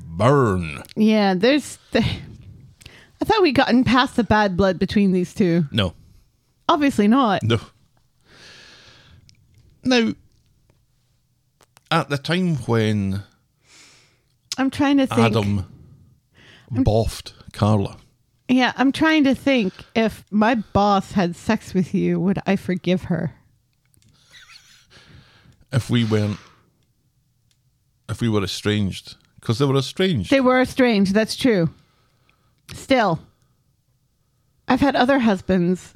Burn. 0.06 0.82
Yeah, 0.96 1.34
there's. 1.34 1.78
The, 1.92 2.00
I 2.00 3.24
thought 3.24 3.42
we'd 3.42 3.54
gotten 3.54 3.84
past 3.84 4.16
the 4.16 4.24
bad 4.24 4.56
blood 4.56 4.78
between 4.78 5.12
these 5.12 5.34
two. 5.34 5.66
No, 5.70 5.94
Obviously 6.68 7.08
not. 7.08 7.42
No. 7.42 7.60
Now, 9.84 10.14
at 11.90 12.08
the 12.08 12.16
time 12.16 12.56
when 12.56 13.22
I'm 14.56 14.70
trying 14.70 14.96
to 14.98 15.06
think. 15.06 15.20
Adam 15.20 15.66
boffed 16.72 17.32
Carla, 17.54 17.96
Yeah, 18.48 18.72
I'm 18.76 18.90
trying 18.92 19.24
to 19.24 19.34
think 19.34 19.72
if 19.94 20.24
my 20.30 20.56
boss 20.56 21.12
had 21.12 21.36
sex 21.36 21.72
with 21.72 21.94
you, 21.94 22.18
would 22.20 22.38
I 22.46 22.56
forgive 22.56 23.04
her? 23.04 23.32
if 25.72 25.88
we 25.90 26.04
weren't, 26.04 26.38
if 28.08 28.20
we 28.20 28.28
were 28.28 28.42
estranged, 28.44 29.16
because 29.40 29.58
they 29.58 29.64
were 29.64 29.76
estranged. 29.76 30.30
They 30.30 30.40
were 30.40 30.60
estranged. 30.60 31.14
That's 31.14 31.34
true. 31.36 31.70
Still, 32.72 33.20
I've 34.68 34.80
had 34.80 34.94
other 34.96 35.18
husbands 35.20 35.92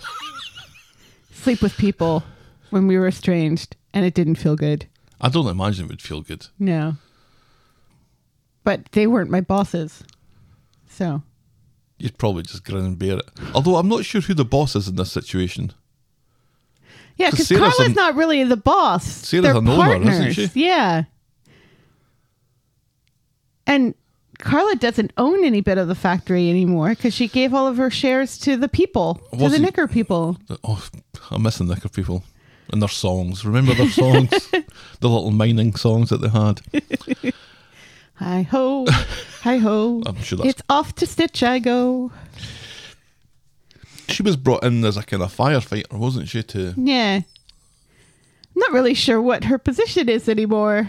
sleep 1.32 1.60
with 1.62 1.76
people 1.76 2.22
when 2.70 2.86
we 2.86 2.96
were 2.98 3.06
estranged, 3.08 3.76
and 3.94 4.04
it 4.04 4.14
didn't 4.14 4.34
feel 4.36 4.56
good. 4.56 4.86
I 5.20 5.28
don't 5.28 5.46
imagine 5.46 5.86
it 5.86 5.88
would 5.88 6.02
feel 6.02 6.20
good. 6.22 6.46
No. 6.58 6.94
But 8.64 8.92
they 8.92 9.06
weren't 9.06 9.30
my 9.30 9.40
bosses. 9.40 10.02
So, 10.88 11.22
You'd 11.98 12.18
probably 12.18 12.42
just 12.44 12.64
grin 12.64 12.84
and 12.84 12.98
bear 12.98 13.18
it. 13.18 13.28
Although 13.54 13.76
I'm 13.76 13.88
not 13.88 14.04
sure 14.04 14.20
who 14.20 14.34
the 14.34 14.44
boss 14.44 14.76
is 14.76 14.88
in 14.88 14.96
this 14.96 15.10
situation. 15.12 15.72
Yeah, 17.16 17.30
because 17.30 17.48
Carla's 17.48 17.78
an- 17.80 17.94
not 17.94 18.14
really 18.14 18.44
the 18.44 18.56
boss. 18.56 19.04
Sarah's 19.04 19.42
They're 19.42 19.56
an 19.56 19.68
owner, 19.68 19.82
partners. 19.82 20.20
isn't 20.38 20.50
she? 20.52 20.64
Yeah. 20.66 21.04
And 23.66 23.94
Carla 24.38 24.76
doesn't 24.76 25.12
own 25.18 25.44
any 25.44 25.60
bit 25.60 25.78
of 25.78 25.88
the 25.88 25.96
factory 25.96 26.48
anymore 26.48 26.90
because 26.90 27.12
she 27.12 27.26
gave 27.26 27.52
all 27.52 27.66
of 27.66 27.76
her 27.76 27.90
shares 27.90 28.38
to 28.38 28.56
the 28.56 28.68
people, 28.68 29.20
to 29.36 29.48
the 29.48 29.58
Knicker 29.58 29.88
people. 29.88 30.38
Oh, 30.62 30.86
I'm 31.32 31.42
missing 31.42 31.66
Knicker 31.66 31.88
people 31.88 32.22
and 32.72 32.80
their 32.80 32.88
songs. 32.88 33.44
Remember 33.44 33.74
their 33.74 33.88
songs? 33.90 34.30
the 35.00 35.08
little 35.08 35.32
mining 35.32 35.74
songs 35.74 36.10
that 36.10 36.18
they 36.18 36.28
had. 36.28 36.60
Hi 38.18 38.42
ho, 38.42 38.86
hi 39.42 39.58
ho. 39.58 40.02
I'm 40.06 40.20
sure 40.22 40.38
that's- 40.38 40.54
It's 40.54 40.62
off 40.68 40.94
to 40.96 41.06
Stitch 41.06 41.42
I 41.42 41.58
go. 41.58 42.10
She 44.08 44.22
was 44.22 44.36
brought 44.36 44.64
in 44.64 44.84
as 44.84 44.96
a 44.96 45.02
kind 45.02 45.22
of 45.22 45.34
firefighter, 45.36 45.92
wasn't 45.92 46.28
she? 46.28 46.42
To 46.42 46.74
Yeah. 46.76 47.16
I'm 47.20 48.60
not 48.60 48.72
really 48.72 48.94
sure 48.94 49.20
what 49.22 49.44
her 49.44 49.58
position 49.58 50.08
is 50.08 50.28
anymore. 50.28 50.88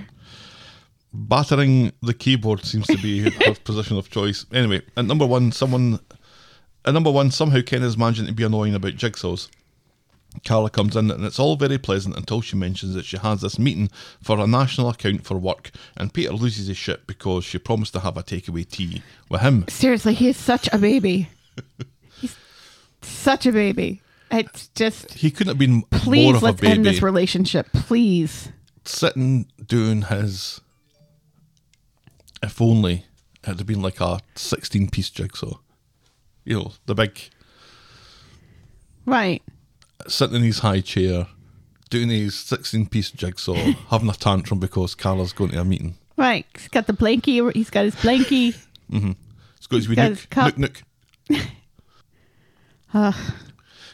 battering 1.14 1.92
the 2.02 2.14
keyboard 2.14 2.64
seems 2.66 2.88
to 2.88 2.98
be 2.98 3.30
her 3.30 3.54
position 3.64 3.98
of 3.98 4.10
choice. 4.10 4.46
Anyway, 4.54 4.82
at 4.98 5.06
number 5.06 5.26
one, 5.26 5.52
someone 5.52 6.00
at 6.86 6.94
number 6.94 7.12
one, 7.12 7.30
somehow 7.30 7.62
Ken 7.62 7.84
is 7.84 7.98
managing 7.98 8.26
to 8.28 8.32
be 8.32 8.44
annoying 8.44 8.74
about 8.74 8.94
jigsaws. 8.94 9.50
Carla 10.46 10.70
comes 10.70 10.96
in 10.96 11.10
and 11.12 11.26
it's 11.26 11.40
all 11.40 11.56
very 11.56 11.78
pleasant 11.78 12.16
until 12.16 12.40
she 12.42 12.56
mentions 12.56 12.94
that 12.94 13.06
she 13.06 13.18
has 13.18 13.42
this 13.42 13.58
meeting 13.60 13.90
for 14.22 14.40
a 14.40 14.48
national 14.48 14.90
account 14.90 15.26
for 15.26 15.38
work, 15.38 15.72
and 15.98 16.14
Peter 16.14 16.32
loses 16.32 16.68
his 16.68 16.78
shit 16.78 17.08
because 17.08 17.44
she 17.44 17.58
promised 17.58 17.94
to 17.94 18.00
have 18.02 18.16
a 18.18 18.24
takeaway 18.24 18.68
tea 18.70 19.02
with 19.30 19.42
him. 19.42 19.66
Seriously, 19.68 20.14
he 20.14 20.30
is 20.30 20.38
such 20.38 20.70
a 20.72 20.78
baby. 20.78 21.30
He's 22.22 22.36
such 23.02 23.46
a 23.46 23.52
baby. 23.52 24.02
It's 24.32 24.68
just 24.70 25.14
He 25.16 25.32
couldn't 25.32 25.50
have 25.52 25.58
been 25.58 25.74
more 25.78 25.86
please 25.92 26.36
of 26.36 26.44
a 26.44 26.46
let's 26.46 26.64
end 26.64 26.84
baby. 26.84 26.96
this 26.96 27.02
relationship. 27.02 27.68
Please. 27.74 28.50
Sitting 28.86 29.48
doing 29.66 30.04
his. 30.04 30.62
If 32.44 32.62
only 32.62 33.06
it 33.44 33.58
had 33.58 33.66
been 33.66 33.82
like 33.82 34.00
a 34.00 34.20
sixteen-piece 34.36 35.10
jigsaw. 35.10 35.58
You 36.46 36.56
know, 36.60 36.72
the 36.86 36.94
big 36.96 37.20
Right. 39.06 39.42
Sitting 40.08 40.38
in 40.38 40.44
his 40.44 40.60
high 40.60 40.82
chair, 40.82 41.28
doing 41.90 42.10
his 42.10 42.36
16 42.36 42.88
piece 42.88 43.12
jigsaw, 43.12 43.54
having 43.90 44.10
a 44.10 44.14
tantrum 44.14 44.60
because 44.60 44.96
Carla's 44.96 45.34
going 45.34 45.52
to 45.52 45.62
a 45.62 45.66
meeting. 45.66 45.96
Right. 46.18 46.46
He's 46.58 46.68
got 46.68 46.88
the 46.88 46.94
blankie. 46.94 47.54
He's 47.54 47.70
got 47.70 47.86
his 47.86 47.96
blankie. 47.96 48.56
Mm-hmm. 48.92 49.12
He's 49.58 49.68
got 49.68 49.76
his 49.78 49.90
wee 49.90 49.96
got 49.96 50.10
nook, 50.10 50.18
his 50.18 50.26
cup. 50.28 50.58
nook, 50.58 50.84
nook. 52.94 53.16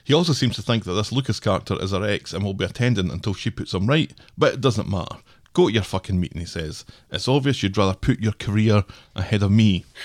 He 0.06 0.14
also 0.14 0.34
seems 0.34 0.56
to 0.56 0.62
think 0.62 0.84
that 0.84 0.94
this 0.94 1.12
Lucas 1.12 1.40
character 1.40 1.76
is 1.82 1.90
her 1.90 2.06
ex 2.08 2.32
and 2.32 2.44
will 2.44 2.54
be 2.54 2.64
attending 2.64 3.10
until 3.10 3.34
she 3.34 3.50
puts 3.50 3.74
him 3.74 3.88
right, 3.88 4.14
but 4.38 4.54
it 4.54 4.62
doesn't 4.62 4.88
matter. 4.88 5.16
Go 5.54 5.68
to 5.68 5.74
your 5.74 5.82
fucking 5.82 6.20
meeting, 6.20 6.42
he 6.42 6.46
says. 6.46 6.86
It's 7.10 7.28
obvious 7.28 7.64
you'd 7.64 7.76
rather 7.76 7.96
put 7.96 8.20
your 8.20 8.34
career 8.34 8.84
ahead 9.16 9.42
of 9.44 9.52
me. 9.52 9.84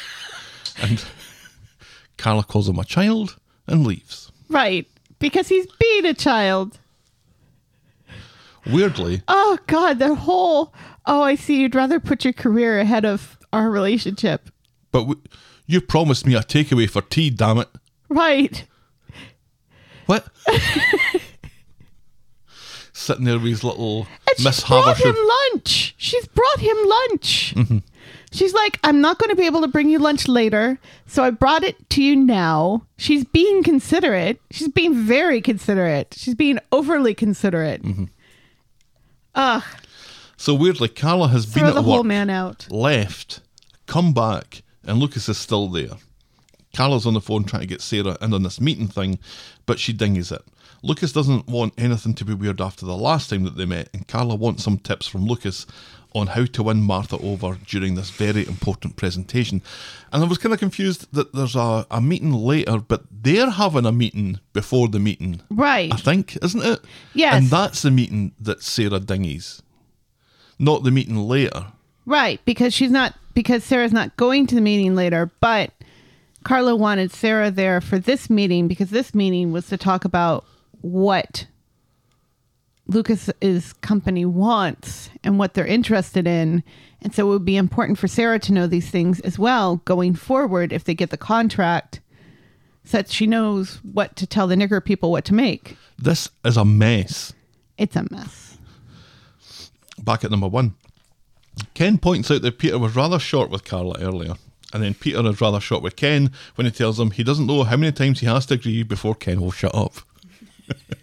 And 0.82 1.04
Carla 2.16 2.42
calls 2.42 2.66
him 2.66 2.78
a 2.78 2.84
child 2.84 3.36
and 3.66 3.86
leaves. 3.86 4.32
Right. 4.48 4.88
Because 5.20 5.46
he's 5.48 5.66
being 5.78 6.04
a 6.06 6.14
child. 6.14 6.78
Weirdly, 8.66 9.22
Oh 9.28 9.58
God, 9.68 9.98
the 10.00 10.14
whole. 10.14 10.74
Oh, 11.06 11.22
I 11.22 11.34
see. 11.34 11.60
You'd 11.60 11.74
rather 11.74 11.98
put 12.00 12.24
your 12.24 12.32
career 12.34 12.78
ahead 12.80 13.04
of 13.06 13.38
our 13.52 13.70
relationship. 13.70 14.50
but 14.92 15.00
w- 15.00 15.20
you 15.66 15.80
promised 15.80 16.26
me 16.26 16.34
a 16.34 16.40
takeaway 16.40 16.90
for 16.90 17.00
tea, 17.02 17.30
damn 17.30 17.58
it. 17.58 17.68
Right. 18.08 18.66
What? 20.06 20.26
Sitting 22.92 23.24
there 23.24 23.38
with 23.38 23.44
his 23.48 23.64
little 23.64 24.06
And 24.28 24.36
she's 24.36 24.44
Miss 24.44 24.64
brought 24.64 24.96
Havisham. 24.96 25.10
him 25.16 25.28
lunch. 25.54 25.94
She's 25.96 26.26
brought 26.26 26.58
him 26.60 26.76
lunch. 26.84 27.54
Mm-hmm. 27.56 27.78
She's 28.32 28.54
like, 28.54 28.78
I'm 28.84 29.00
not 29.00 29.18
going 29.18 29.30
to 29.30 29.36
be 29.36 29.46
able 29.46 29.60
to 29.62 29.68
bring 29.68 29.88
you 29.90 29.98
lunch 29.98 30.28
later, 30.28 30.78
so 31.06 31.24
I 31.24 31.30
brought 31.30 31.64
it 31.64 31.90
to 31.90 32.02
you 32.02 32.14
now. 32.14 32.86
She's 32.96 33.24
being 33.24 33.62
considerate. 33.64 34.40
She's 34.52 34.68
being 34.68 34.94
very 34.94 35.40
considerate. 35.40 36.14
She's 36.16 36.36
being 36.36 36.58
overly 36.70 37.12
considerate. 37.14 37.82
Mm-hmm. 37.82 38.04
Ugh, 39.34 39.62
So 40.36 40.54
weirdly, 40.54 40.88
Carla 40.88 41.28
has 41.28 41.46
been 41.46 41.60
throw 41.60 41.68
at 41.68 41.74
the 41.74 41.82
whole 41.82 41.98
work, 41.98 42.06
man 42.06 42.30
out. 42.30 42.66
left, 42.70 43.40
come 43.86 44.12
back, 44.12 44.62
and 44.84 44.98
Lucas 44.98 45.28
is 45.28 45.38
still 45.38 45.68
there. 45.68 45.90
Carla's 46.74 47.06
on 47.06 47.14
the 47.14 47.20
phone 47.20 47.44
trying 47.44 47.62
to 47.62 47.66
get 47.66 47.80
Sarah 47.80 48.16
in 48.20 48.32
on 48.32 48.42
this 48.44 48.60
meeting 48.60 48.86
thing, 48.88 49.18
but 49.66 49.78
she 49.80 49.92
dingies 49.92 50.30
it. 50.32 50.42
Lucas 50.82 51.12
doesn't 51.12 51.46
want 51.46 51.74
anything 51.76 52.14
to 52.14 52.24
be 52.24 52.32
weird 52.32 52.60
after 52.60 52.86
the 52.86 52.96
last 52.96 53.28
time 53.28 53.42
that 53.44 53.56
they 53.56 53.66
met, 53.66 53.88
and 53.92 54.06
Carla 54.08 54.34
wants 54.34 54.62
some 54.64 54.78
tips 54.78 55.06
from 55.06 55.26
Lucas 55.26 55.66
on 56.12 56.28
how 56.28 56.44
to 56.44 56.62
win 56.62 56.82
Martha 56.82 57.16
over 57.18 57.56
during 57.66 57.94
this 57.94 58.10
very 58.10 58.46
important 58.46 58.96
presentation. 58.96 59.62
And 60.12 60.22
I 60.22 60.26
was 60.26 60.38
kind 60.38 60.52
of 60.52 60.58
confused 60.58 61.12
that 61.12 61.32
there's 61.32 61.56
a, 61.56 61.86
a 61.90 62.00
meeting 62.00 62.32
later, 62.32 62.78
but 62.78 63.04
they're 63.10 63.50
having 63.50 63.86
a 63.86 63.92
meeting 63.92 64.40
before 64.52 64.88
the 64.88 64.98
meeting. 64.98 65.42
Right. 65.50 65.92
I 65.92 65.96
think, 65.96 66.36
isn't 66.42 66.64
it? 66.64 66.80
Yes. 67.14 67.34
And 67.34 67.46
that's 67.46 67.82
the 67.82 67.90
meeting 67.90 68.32
that 68.40 68.62
Sarah 68.62 69.00
dingies, 69.00 69.62
not 70.58 70.82
the 70.82 70.90
meeting 70.90 71.16
later. 71.16 71.66
Right, 72.06 72.40
because 72.44 72.74
she's 72.74 72.90
not 72.90 73.14
because 73.34 73.62
Sarah's 73.62 73.92
not 73.92 74.16
going 74.16 74.46
to 74.48 74.54
the 74.56 74.60
meeting 74.60 74.96
later, 74.96 75.30
but 75.40 75.70
Carla 76.44 76.74
wanted 76.74 77.12
Sarah 77.12 77.50
there 77.50 77.80
for 77.80 77.98
this 77.98 78.28
meeting 78.28 78.66
because 78.66 78.90
this 78.90 79.14
meeting 79.14 79.52
was 79.52 79.68
to 79.68 79.76
talk 79.76 80.04
about 80.04 80.44
what 80.80 81.46
Lucas's 82.90 83.72
company 83.74 84.24
wants 84.24 85.10
and 85.22 85.38
what 85.38 85.54
they're 85.54 85.66
interested 85.66 86.26
in. 86.26 86.62
And 87.00 87.14
so 87.14 87.26
it 87.26 87.30
would 87.30 87.44
be 87.44 87.56
important 87.56 87.98
for 87.98 88.08
Sarah 88.08 88.38
to 88.40 88.52
know 88.52 88.66
these 88.66 88.90
things 88.90 89.20
as 89.20 89.38
well 89.38 89.76
going 89.84 90.14
forward 90.14 90.72
if 90.72 90.84
they 90.84 90.94
get 90.94 91.10
the 91.10 91.16
contract 91.16 92.00
so 92.84 92.98
that 92.98 93.10
she 93.10 93.26
knows 93.26 93.80
what 93.82 94.16
to 94.16 94.26
tell 94.26 94.46
the 94.46 94.56
Knicker 94.56 94.80
people 94.80 95.10
what 95.10 95.24
to 95.26 95.34
make. 95.34 95.76
This 95.98 96.28
is 96.44 96.56
a 96.56 96.64
mess. 96.64 97.32
It's 97.78 97.94
a 97.94 98.06
mess. 98.10 98.58
Back 100.02 100.24
at 100.24 100.30
number 100.30 100.48
one. 100.48 100.74
Ken 101.74 101.98
points 101.98 102.30
out 102.30 102.42
that 102.42 102.58
Peter 102.58 102.78
was 102.78 102.96
rather 102.96 103.18
short 103.18 103.50
with 103.50 103.64
Carla 103.64 103.96
earlier, 104.00 104.34
and 104.72 104.82
then 104.82 104.94
Peter 104.94 105.24
is 105.26 105.40
rather 105.40 105.60
short 105.60 105.82
with 105.82 105.94
Ken 105.94 106.30
when 106.54 106.64
he 106.64 106.70
tells 106.70 106.98
him 106.98 107.10
he 107.10 107.22
doesn't 107.22 107.46
know 107.46 107.64
how 107.64 107.76
many 107.76 107.92
times 107.92 108.20
he 108.20 108.26
has 108.26 108.46
to 108.46 108.54
agree 108.54 108.82
before 108.82 109.14
Ken 109.14 109.40
will 109.40 109.50
shut 109.50 109.74
up. 109.74 109.94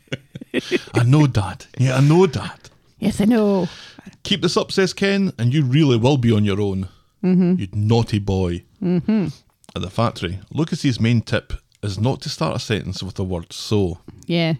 I 0.93 1.03
know, 1.03 1.27
Dad. 1.27 1.65
Yeah, 1.77 1.97
I 1.97 2.01
know, 2.01 2.27
Dad. 2.27 2.69
Yes, 2.99 3.21
I 3.21 3.25
know. 3.25 3.67
Keep 4.23 4.41
this 4.41 4.57
up, 4.57 4.71
says 4.71 4.93
Ken, 4.93 5.31
and 5.37 5.53
you 5.53 5.63
really 5.63 5.97
will 5.97 6.17
be 6.17 6.31
on 6.31 6.45
your 6.45 6.59
own. 6.61 6.89
You 7.21 7.67
naughty 7.73 8.19
boy. 8.19 8.63
Mm-hmm. 8.81 9.27
At 9.75 9.81
the 9.81 9.89
factory, 9.89 10.39
Lucas's 10.49 10.99
main 10.99 11.21
tip 11.21 11.53
is 11.83 11.99
not 11.99 12.21
to 12.21 12.29
start 12.29 12.55
a 12.55 12.59
sentence 12.59 13.03
with 13.03 13.15
the 13.15 13.23
word 13.23 13.51
so. 13.51 13.99
Yeah. 14.25 14.53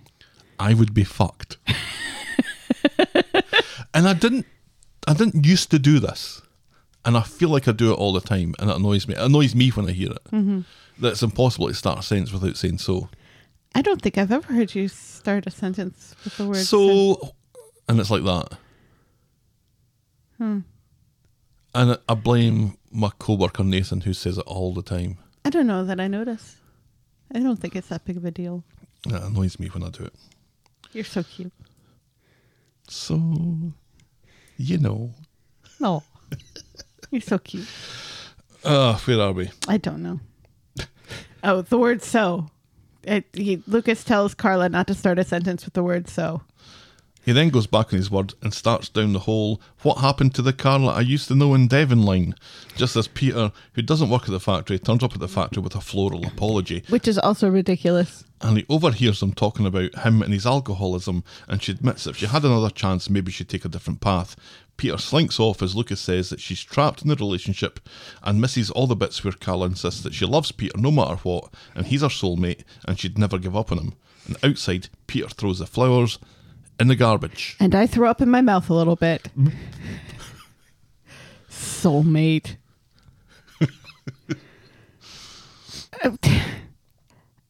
I 0.60 0.74
would 0.74 0.94
be 0.94 1.04
fucked. 1.04 1.58
and 3.94 4.08
I 4.08 4.14
didn't 4.14 4.46
I 5.08 5.14
didn't 5.14 5.46
used 5.46 5.72
to 5.72 5.80
do 5.80 6.00
this. 6.00 6.42
And 7.06 7.16
I 7.16 7.22
feel 7.22 7.50
like 7.50 7.68
I 7.70 7.72
do 7.72 7.94
it 7.94 7.96
all 7.96 8.12
the 8.12 8.20
time 8.20 8.54
and 8.60 8.70
it 8.70 8.76
annoys 8.76 9.08
me. 9.08 9.14
It 9.16 9.22
annoys 9.22 9.56
me 9.56 9.70
when 9.70 9.88
I 9.88 9.92
hear 9.94 10.12
it. 10.12 10.22
That 11.00 11.14
it's 11.14 11.24
impossible 11.24 11.70
to 11.70 11.74
start 11.74 12.00
a 12.00 12.04
sentence 12.04 12.34
without 12.34 12.58
saying 12.58 12.80
so. 12.80 13.10
I 13.76 13.82
don't 13.82 14.02
think 14.02 14.18
I've 14.18 14.32
ever 14.32 14.54
heard 14.54 14.74
you 14.76 14.88
start 14.88 15.46
a 15.48 15.52
sentence 15.52 16.16
with 16.24 16.38
the 16.38 16.48
word 16.48 16.58
So 16.58 17.34
and 17.88 18.00
it's 18.00 18.10
like 18.12 18.24
that. 18.24 18.58
And 20.40 20.64
I- 21.74 21.98
I 22.10 22.14
blame 22.16 22.78
my 22.92 23.12
co-worker 23.20 23.64
Nathan 23.64 24.02
who 24.02 24.14
says 24.14 24.38
it 24.38 24.46
all 24.48 24.74
the 24.74 24.82
time. 24.82 25.18
I 25.46 25.50
don't 25.50 25.68
know 25.68 25.86
that 25.86 26.00
I 26.00 26.08
notice. 26.08 26.58
I 27.34 27.40
don't 27.40 27.58
think 27.60 27.76
it's 27.76 27.90
that 27.90 28.04
big 28.06 28.18
of 28.18 28.26
a 28.26 28.32
deal. 28.32 28.64
It 29.06 29.14
annoys 29.14 29.60
me 29.60 29.68
when 29.68 29.84
I 29.84 29.90
do 29.90 30.04
it. 30.04 30.16
You're 30.92 31.04
so 31.04 31.24
cute. 31.24 31.54
So 32.90 33.74
you 34.58 34.78
know. 34.80 35.14
No. 35.80 36.04
You're 37.12 37.22
so 37.22 37.38
cute. 37.38 37.68
Uh, 38.64 38.98
where 39.00 39.22
are 39.22 39.32
we? 39.34 39.52
I 39.68 39.78
don't 39.78 40.02
know. 40.02 40.20
Oh, 41.44 41.62
the 41.62 41.78
word 41.78 42.02
so. 42.02 42.50
It, 43.08 43.26
he, 43.34 43.64
Lucas 43.68 44.04
tells 44.04 44.34
Carla 44.36 44.68
not 44.70 44.86
to 44.88 44.94
start 44.94 45.18
a 45.18 45.24
sentence 45.24 45.64
with 45.66 45.74
the 45.74 45.84
word 45.84 46.10
so. 46.10 46.42
He 47.24 47.34
then 47.34 47.50
goes 47.50 47.68
back 47.68 47.92
on 47.92 47.98
his 47.98 48.10
word 48.10 48.36
and 48.42 48.54
starts 48.54 48.88
down 48.88 49.12
the 49.12 49.20
whole 49.20 49.60
what 49.82 49.98
happened 49.98 50.34
to 50.36 50.42
the 50.42 50.54
Carla 50.54 50.94
I 50.94 51.02
used 51.02 51.28
to 51.28 51.36
know 51.36 51.54
in 51.54 51.68
Devon 51.68 52.04
line, 52.04 52.36
just 52.78 52.96
as 52.96 53.08
Peter, 53.10 53.52
who 53.74 53.82
doesn't 53.82 54.10
work 54.10 54.24
at 54.24 54.30
the 54.30 54.40
factory, 54.40 54.80
turns 54.80 55.04
up 55.04 55.14
at 55.14 55.20
the 55.20 55.28
factory 55.28 55.62
with 55.62 55.76
a 55.76 55.82
floral 55.82 56.26
apology, 56.26 56.84
Which 56.88 57.06
is 57.08 57.18
also 57.18 57.50
ridiculous. 57.50 58.24
and 58.40 58.58
he 58.58 58.66
overhears 58.70 59.20
them 59.20 59.34
talking 59.34 59.66
about 59.66 59.94
him 60.00 60.22
and 60.22 60.34
his 60.34 60.46
alcoholism, 60.46 61.24
and 61.50 61.62
she 61.62 61.74
admits 61.74 62.06
that 62.06 62.12
if 62.12 62.18
she 62.18 62.28
had 62.28 62.46
another 62.46 62.70
chance, 62.70 63.10
maybe 63.10 63.32
she'd 63.32 63.50
take 63.50 63.66
a 63.66 63.70
different 63.70 64.00
path. 64.00 64.38
Peter 64.78 64.98
slinks 64.98 65.40
off 65.40 65.62
as 65.62 65.76
Lucas 65.76 66.00
says 66.00 66.30
that 66.30 66.40
she's 66.40 66.64
trapped 66.64 67.02
in 67.02 67.10
the 67.10 67.16
relationship 67.16 67.80
and 68.24 68.40
misses 68.40 68.70
all 68.72 68.88
the 68.88 68.96
bits 68.96 69.24
where 69.24 69.34
Carla 69.34 69.66
insists 69.66 70.02
that 70.04 70.14
she 70.14 70.26
loves 70.26 70.52
Peter 70.52 70.78
no 70.78 70.92
matter 70.92 71.16
what, 71.24 71.52
and 71.76 71.88
he's 71.88 72.02
her 72.02 72.08
soulmate, 72.08 72.64
and 72.88 73.00
she'd 73.00 73.18
never 73.18 73.40
give 73.40 73.56
up 73.56 73.72
on 73.72 73.80
him. 73.80 73.94
And 74.28 74.38
outside, 74.44 74.90
Peter 75.08 75.30
throws 75.30 75.60
the 75.60 75.66
flowers 75.66 76.20
in 76.80 76.88
the 76.88 76.96
garbage. 76.96 77.58
And 77.60 77.74
I 77.74 77.88
throw 77.88 78.10
up 78.10 78.22
in 78.22 78.30
my 78.30 78.42
mouth 78.42 78.70
a 78.70 78.74
little 78.74 78.96
bit. 78.96 79.30
Mm. 79.38 79.54
Soulmate. 81.50 82.58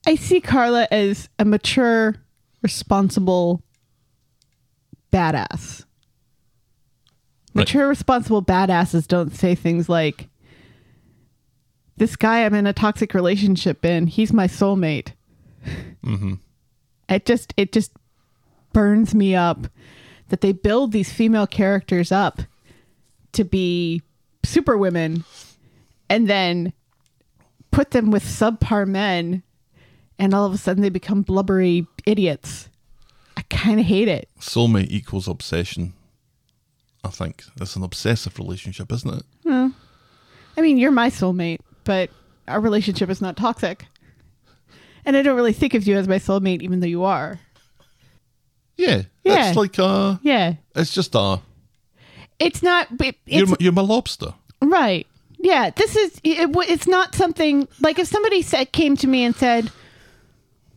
I 0.06 0.16
see 0.16 0.40
Carla 0.40 0.88
as 0.90 1.28
a 1.38 1.44
mature, 1.44 2.16
responsible 2.62 3.62
badass. 5.12 5.84
Right. 7.58 7.64
Mature, 7.64 7.88
responsible 7.88 8.44
badasses 8.44 9.08
don't 9.08 9.36
say 9.36 9.56
things 9.56 9.90
like, 9.90 10.30
This 11.98 12.16
guy 12.16 12.46
I'm 12.46 12.54
in 12.54 12.68
a 12.68 12.74
toxic 12.74 13.14
relationship 13.14 13.84
in, 13.84 14.08
he's 14.08 14.32
my 14.32 14.48
soulmate. 14.48 15.14
Mm-hmm. 16.06 16.36
It 17.10 17.26
just 17.26 17.54
it 17.58 17.72
just 17.72 17.92
burns 18.74 19.16
me 19.16 19.34
up 19.34 19.68
that 20.30 20.42
they 20.42 20.52
build 20.52 20.92
these 20.92 21.12
female 21.12 21.48
characters 21.48 22.12
up 22.12 22.42
to 23.32 23.44
be 23.44 24.02
super 24.44 24.78
women 24.78 25.24
and 26.10 26.30
then 26.30 26.74
put 27.72 27.92
them 27.92 28.12
with 28.12 28.24
subpar 28.24 28.88
men 28.88 29.42
and 30.20 30.34
all 30.34 30.46
of 30.46 30.54
a 30.54 30.58
sudden 30.58 30.82
they 30.84 30.90
become 30.90 31.24
blubbery 31.24 31.88
idiots. 32.06 32.70
I 33.36 33.42
kind 33.50 33.80
of 33.80 33.86
hate 33.86 34.08
it. 34.08 34.30
Soulmate 34.40 34.90
equals 34.90 35.28
obsession. 35.28 35.94
I 37.08 37.10
think 37.12 37.44
it's 37.60 37.76
an 37.76 37.84
obsessive 37.84 38.38
relationship, 38.38 38.92
isn't 38.92 39.14
it? 39.14 39.24
I 40.58 40.62
mean, 40.62 40.78
you're 40.78 40.92
my 40.92 41.10
soulmate, 41.10 41.60
but 41.84 42.10
our 42.48 42.60
relationship 42.60 43.10
is 43.10 43.22
not 43.22 43.38
toxic. 43.38 43.86
And 45.06 45.16
I 45.16 45.22
don't 45.22 45.36
really 45.36 45.54
think 45.54 45.74
of 45.74 45.88
you 45.88 45.96
as 45.98 46.08
my 46.08 46.18
soulmate 46.20 46.62
even 46.62 46.80
though 46.82 46.88
you 46.88 47.04
are. 47.04 47.40
Yeah, 48.76 49.04
Yeah. 49.24 49.48
it's 49.50 49.58
like 49.58 49.80
uh, 49.80 50.18
Yeah. 50.22 50.56
it's 50.76 50.94
just 50.94 51.16
uh, 51.16 51.38
It's 52.40 52.62
not 52.62 52.88
it, 53.00 53.16
you're 53.26 53.48
my, 53.48 53.56
you're 53.60 53.72
my 53.72 53.82
lobster. 53.82 54.34
Right. 54.62 55.08
Yeah. 55.40 55.70
This 55.76 55.96
is 55.96 56.20
it, 56.24 56.50
it's 56.70 56.88
not 56.88 57.16
something 57.16 57.68
like 57.82 58.00
if 58.00 58.08
somebody 58.08 58.42
said 58.42 58.72
came 58.72 58.96
to 58.98 59.08
me 59.08 59.24
and 59.24 59.36
said, 59.36 59.72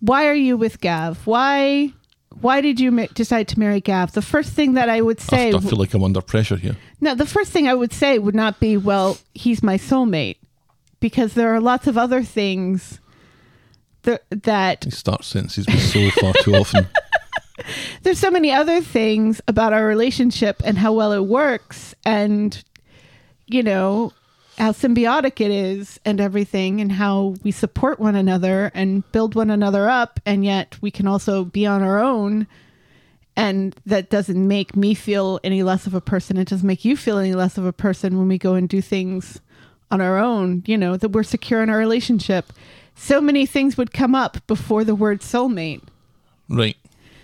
"Why 0.01 0.27
are 0.29 0.35
you 0.35 0.57
with 0.57 0.81
Gav? 0.81 1.27
Why 1.27 1.93
why 2.41 2.61
did 2.61 2.81
you 2.81 2.91
ma- 2.91 3.07
decide 3.15 3.49
to 3.49 3.59
marry 3.59 3.81
Gav?" 3.81 4.13
The 4.13 4.23
first 4.23 4.53
thing 4.53 4.75
that 4.75 4.89
I 4.89 5.01
would 5.01 5.21
say 5.21 5.49
I 5.49 5.59
feel 5.61 5.79
like 5.79 5.95
I'm 5.95 6.05
under 6.05 6.21
pressure 6.21 6.57
here. 6.57 6.77
No, 7.01 7.15
the 7.15 7.27
first 7.27 7.51
thing 7.53 7.69
I 7.69 7.75
would 7.75 7.93
say 7.93 8.19
would 8.19 8.35
not 8.35 8.61
be, 8.61 8.77
"Well, 8.77 9.19
he's 9.35 9.63
my 9.63 9.77
soulmate." 9.79 10.37
Because 11.01 11.33
there 11.35 11.55
are 11.55 11.61
lots 11.61 11.87
of 11.87 11.97
other 11.97 12.23
things 12.23 13.01
th- 14.03 14.21
that 14.31 14.85
He 14.85 14.91
starts 14.91 15.29
sentences 15.29 15.67
so 15.93 16.11
far 16.21 16.35
too 16.43 16.55
often. 16.55 16.87
there's 18.03 18.19
so 18.19 18.31
many 18.31 18.53
other 18.53 18.81
things 18.81 19.41
about 19.49 19.73
our 19.73 19.87
relationship 19.87 20.61
and 20.65 20.79
how 20.79 20.93
well 20.93 21.13
it 21.13 21.25
works 21.25 21.95
and 22.05 22.63
you 23.47 23.63
know 23.63 24.13
how 24.59 24.73
symbiotic 24.73 25.41
it 25.41 25.51
is 25.51 25.99
and 26.05 26.21
everything 26.21 26.81
and 26.81 26.93
how 26.93 27.35
we 27.43 27.51
support 27.51 27.99
one 27.99 28.15
another 28.17 28.71
and 28.75 29.11
build 29.13 29.35
one 29.35 29.51
another 29.51 29.89
up 29.89 30.21
and 30.27 30.45
yet 30.45 30.77
we 30.83 30.91
can 30.91 31.07
also 31.07 31.45
be 31.45 31.67
on 31.67 31.83
our 31.83 31.99
own. 31.99 32.47
And 33.37 33.75
that 33.87 34.11
doesn't 34.11 34.49
make 34.49 34.77
me 34.77 34.93
feel 34.93 35.41
any 35.43 35.63
less 35.63 35.87
of 35.87 35.95
a 35.95 36.01
person. 36.01 36.37
It 36.37 36.49
doesn't 36.49 36.67
make 36.67 36.85
you 36.85 36.97
feel 36.97 37.17
any 37.17 37.33
less 37.33 37.57
of 37.57 37.65
a 37.65 37.73
person 37.73 38.19
when 38.19 38.29
we 38.29 38.37
go 38.37 38.55
and 38.55 38.69
do 38.69 38.83
things 38.83 39.41
on 39.91 40.01
our 40.01 40.19
own 40.19 40.63
you 40.67 40.79
know 40.79 40.97
that 40.97 41.09
we're 41.09 41.23
secure 41.23 41.63
in 41.63 41.71
our 41.71 41.79
relationship. 41.79 42.53
So 42.95 43.21
many 43.21 43.47
things 43.47 43.77
would 43.77 43.93
come 43.93 44.15
up 44.15 44.47
before 44.47 44.85
the 44.85 44.95
word 44.95 45.21
soulmate. 45.21 45.83
Right. 46.49 46.77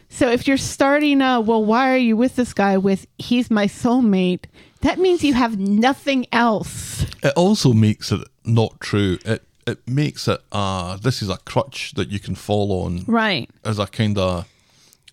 so 0.08 0.30
if 0.30 0.46
you're 0.46 0.56
starting 0.56 1.20
uh 1.20 1.40
well 1.40 1.64
why 1.64 1.92
are 1.92 1.98
you 1.98 2.16
with 2.16 2.36
this 2.36 2.52
guy 2.52 2.78
with 2.78 3.06
he's 3.18 3.50
my 3.50 3.66
soulmate 3.66 4.44
that 4.87 4.99
means 4.99 5.22
you 5.25 5.35
have 5.35 5.59
nothing 5.59 6.27
else 6.33 7.05
It 7.22 7.33
also 7.37 7.72
makes 7.72 8.12
it 8.12 8.22
not 8.44 8.72
true. 8.81 9.18
It 9.25 9.42
it 9.66 9.79
makes 9.88 10.29
it 10.29 10.40
uh 10.53 10.96
this 11.07 11.22
is 11.22 11.29
a 11.29 11.38
crutch 11.51 11.92
that 11.96 12.09
you 12.12 12.20
can 12.27 12.35
fall 12.37 12.68
on 12.85 13.05
right 13.07 13.49
as 13.64 13.79
a 13.79 13.87
kind 13.87 14.16
of 14.18 14.44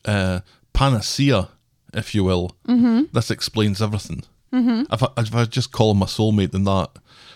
uh, 0.05 0.39
panacea, 0.73 1.49
if 1.93 2.13
you 2.15 2.23
will. 2.25 2.45
Mm-hmm. 2.67 3.03
This 3.13 3.31
explains 3.31 3.81
everything. 3.81 4.23
Mm-hmm. 4.51 4.93
If, 4.93 5.01
I, 5.01 5.07
if 5.17 5.33
I 5.33 5.45
just 5.45 5.71
call 5.71 5.91
him 5.91 5.99
my 5.99 6.05
soulmate, 6.07 6.51
then 6.51 6.65
that 6.65 6.89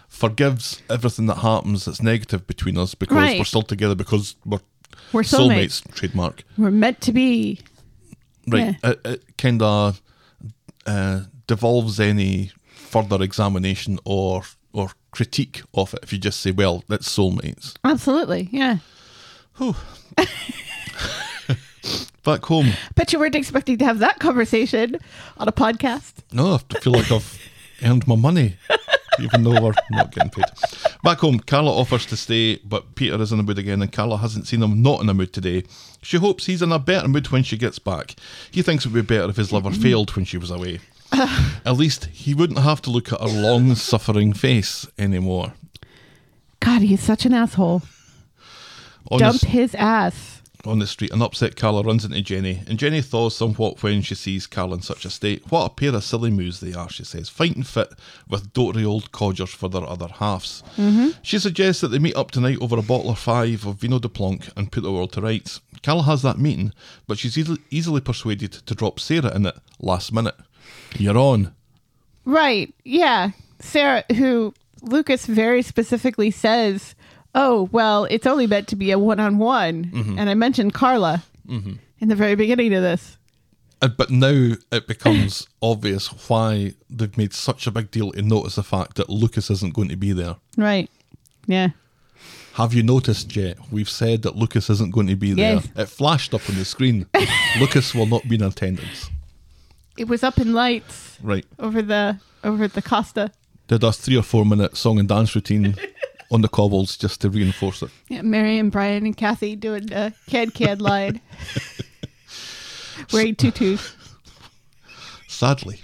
forgives 0.10 0.82
everything 0.90 1.28
that 1.28 1.38
happens 1.38 1.86
that's 1.86 2.02
negative 2.02 2.46
between 2.46 2.78
us 2.78 2.94
because 2.96 3.16
Right. 3.16 3.38
we're 3.40 3.46
still 3.46 3.62
together 3.64 3.96
because 3.96 4.36
we're, 4.46 4.60
We're 5.14 5.24
soulmates. 5.24 5.82
soulmates. 5.82 5.96
Trademark. 5.96 6.44
we're 6.58 6.72
meant 6.72 7.00
to 7.02 7.12
be 7.14 7.60
Right. 8.48 8.76
It, 8.84 9.00
it 9.06 9.24
kind 9.38 9.62
of 9.62 10.02
uh, 10.86 11.22
devolves 11.48 12.00
any 12.00 12.52
further 12.68 13.22
examination 13.24 14.00
or 14.06 14.44
or 14.74 14.92
critique 15.12 15.64
of 15.74 15.94
it 15.94 16.00
if 16.04 16.14
you 16.14 16.20
just 16.20 16.40
say, 16.40 16.52
well, 16.52 16.84
that's 16.88 17.08
soulmates. 17.18 17.74
absolutely 17.84 18.50
yeah 18.52 18.78
Back 22.24 22.44
home, 22.44 22.74
bet 22.96 23.14
you 23.14 23.20
weren't 23.20 23.36
expecting 23.36 23.78
to 23.78 23.86
have 23.86 24.00
that 24.00 24.20
conversation 24.20 24.98
on 25.38 25.48
a 25.48 25.54
podcast 25.54 26.12
No, 26.34 26.56
I 26.56 26.80
feel 26.80 26.92
like 26.92 27.10
I've 27.10 27.40
earned 27.82 28.06
my 28.06 28.18
money, 28.18 28.58
even 29.22 29.44
though 29.44 29.62
we're 29.62 29.74
not 29.92 30.12
getting 30.12 30.30
paid. 30.32 30.44
Back 31.04 31.20
home, 31.20 31.40
Carla 31.40 31.72
offers 31.72 32.06
to 32.08 32.18
stay, 32.18 32.58
but 32.66 32.96
Peter 32.96 33.16
is 33.22 33.32
in 33.32 33.38
the 33.38 33.44
mood 33.46 33.58
again, 33.58 33.82
and 33.82 33.90
Carla 33.94 34.18
hasn't 34.18 34.46
seen 34.48 34.62
him 34.62 34.82
not 34.82 35.00
in 35.02 35.08
a 35.08 35.14
mood 35.14 35.32
today. 35.32 35.64
She 36.02 36.18
hopes 36.18 36.48
he's 36.48 36.62
in 36.62 36.74
a 36.74 36.80
better 36.80 37.08
mood 37.08 37.32
when 37.32 37.44
she 37.44 37.58
gets 37.58 37.80
back. 37.80 38.16
He 38.52 38.62
thinks 38.62 38.86
it 38.86 38.92
would 38.92 39.08
be 39.08 39.16
better 39.16 39.30
if 39.30 39.38
his 39.38 39.54
lover 39.54 39.72
failed 39.72 40.14
when 40.18 40.26
she 40.26 40.38
was 40.38 40.52
away. 40.52 40.82
At 41.12 41.78
least 41.78 42.06
he 42.06 42.34
wouldn't 42.34 42.60
have 42.60 42.82
to 42.84 42.90
look 42.90 43.12
at 43.12 43.22
her 43.22 43.28
long 43.28 43.76
suffering 43.76 44.34
face 44.34 44.88
anymore. 44.98 45.54
god 46.60 46.82
he's 46.82 47.02
such 47.02 47.26
an 47.26 47.34
asshole 47.34 47.82
On 49.10 49.20
dump 49.20 49.42
the, 49.42 49.48
his 49.48 49.76
ass 49.76 50.38
on 50.68 50.80
the 50.80 50.88
street, 50.88 51.12
an 51.12 51.22
upset 51.22 51.56
Carla 51.56 51.84
runs 51.84 52.04
into 52.04 52.22
Jenny, 52.22 52.62
and 52.68 52.78
Jenny 52.78 53.02
thaws 53.02 53.36
somewhat 53.36 53.82
when 53.82 54.02
she 54.02 54.16
sees 54.16 54.48
Carla 54.48 54.76
in 54.76 54.82
such 54.82 55.06
a 55.06 55.10
state. 55.10 55.44
What 55.50 55.66
a 55.66 55.70
pair 55.70 55.96
of 55.96 56.04
silly 56.04 56.30
moves 56.30 56.60
they 56.60 56.74
are, 56.74 56.90
she 56.90 57.04
says, 57.04 57.30
fighting 57.30 57.64
fit 57.64 57.90
with 58.28 58.54
dotery 58.54 58.86
old 58.86 59.12
codgers 59.12 59.50
for 59.50 59.70
their 59.70 59.88
other 59.88 60.08
halves. 60.08 60.64
Mm-hmm. 60.76 61.10
She 61.22 61.40
suggests 61.40 61.82
that 61.82 61.90
they 61.90 62.00
meet 62.00 62.16
up 62.16 62.32
tonight 62.32 62.58
over 62.62 62.78
a 62.78 62.82
bottle 62.82 63.10
or 63.10 63.16
five 63.16 63.66
of 63.66 63.76
Vino 63.76 64.00
de 64.00 64.10
Blanc 64.10 64.50
and 64.56 64.72
put 64.72 64.84
the 64.84 64.92
world 64.92 65.14
to 65.14 65.22
rights. 65.22 65.62
Carla 65.84 66.04
has 66.04 66.22
that 66.24 66.40
meeting, 66.40 66.74
but 67.08 67.18
she's 67.18 67.38
easily, 67.38 67.60
easily 67.70 68.02
persuaded 68.02 68.52
to 68.52 68.76
drop 68.76 69.00
Sarah 69.00 69.36
in 69.36 69.46
it 69.46 69.56
last 69.80 70.12
minute. 70.12 70.36
You're 70.98 71.18
on. 71.18 71.54
Right. 72.26 72.74
Yeah. 72.84 73.32
Sarah, 73.60 74.04
who 74.16 74.54
Lucas 74.82 75.26
very 75.26 75.62
specifically 75.62 76.32
says, 76.32 76.96
oh, 77.36 77.70
well, 77.72 78.06
it's 78.06 78.28
only 78.28 78.48
meant 78.48 78.68
to 78.70 78.76
be 78.76 78.92
a 78.92 79.00
one 79.00 79.20
on 79.20 79.38
one. 79.38 79.92
And 80.18 80.30
I 80.30 80.34
mentioned 80.34 80.74
Carla 80.74 81.24
in 81.48 81.80
the 82.08 82.16
very 82.16 82.36
beginning 82.36 82.74
of 82.74 82.82
this. 82.84 83.18
Uh, 83.82 83.88
But 83.90 84.10
now 84.10 84.54
it 84.72 84.88
becomes 84.88 85.48
obvious 85.62 86.08
why 86.30 86.74
they've 86.90 87.16
made 87.18 87.34
such 87.34 87.68
a 87.68 87.72
big 87.72 87.92
deal 87.92 88.12
to 88.12 88.22
notice 88.22 88.56
the 88.56 88.64
fact 88.64 88.96
that 88.96 89.10
Lucas 89.10 89.50
isn't 89.52 89.74
going 89.76 89.90
to 89.90 89.96
be 89.96 90.14
there. 90.14 90.36
Right. 90.58 90.90
Yeah. 91.46 91.70
Have 92.54 92.74
you 92.74 92.82
noticed 92.82 93.36
yet? 93.36 93.58
We've 93.72 93.90
said 93.90 94.24
that 94.24 94.36
Lucas 94.36 94.70
isn't 94.72 94.92
going 94.92 95.06
to 95.08 95.16
be 95.16 95.34
there. 95.34 95.56
Yes. 95.56 95.68
It 95.76 95.86
flashed 95.90 96.34
up 96.34 96.50
on 96.50 96.56
the 96.56 96.66
screen. 96.66 97.06
Lucas 97.60 97.94
will 97.94 98.08
not 98.08 98.28
be 98.28 98.34
in 98.36 98.42
attendance. 98.42 99.12
It 99.98 100.08
was 100.08 100.24
up 100.24 100.38
in 100.38 100.54
lights 100.54 101.18
Right. 101.22 101.46
over 101.60 101.82
the 101.82 102.20
over 102.44 102.68
the 102.68 102.82
Costa. 102.82 103.32
Did 103.68 103.84
a 103.84 103.92
three 103.92 104.16
or 104.18 104.22
four 104.24 104.46
minute 104.46 104.78
song 104.78 105.00
and 105.00 105.10
dance 105.10 105.36
routine 105.36 105.76
on 106.32 106.42
the 106.42 106.48
cobbles 106.48 106.96
just 106.98 107.22
to 107.22 107.30
reinforce 107.30 107.82
it. 107.82 107.90
Yeah, 108.08 108.22
Mary 108.22 108.58
and 108.60 108.72
Brian 108.72 109.06
and 109.06 109.16
Kathy 109.18 109.56
doing 109.56 109.92
a 109.92 110.14
cad 110.28 110.54
cad 110.54 110.82
line. 110.82 111.20
Wearing 113.14 113.36
tutus. 113.36 113.96
Sadly. 115.28 115.82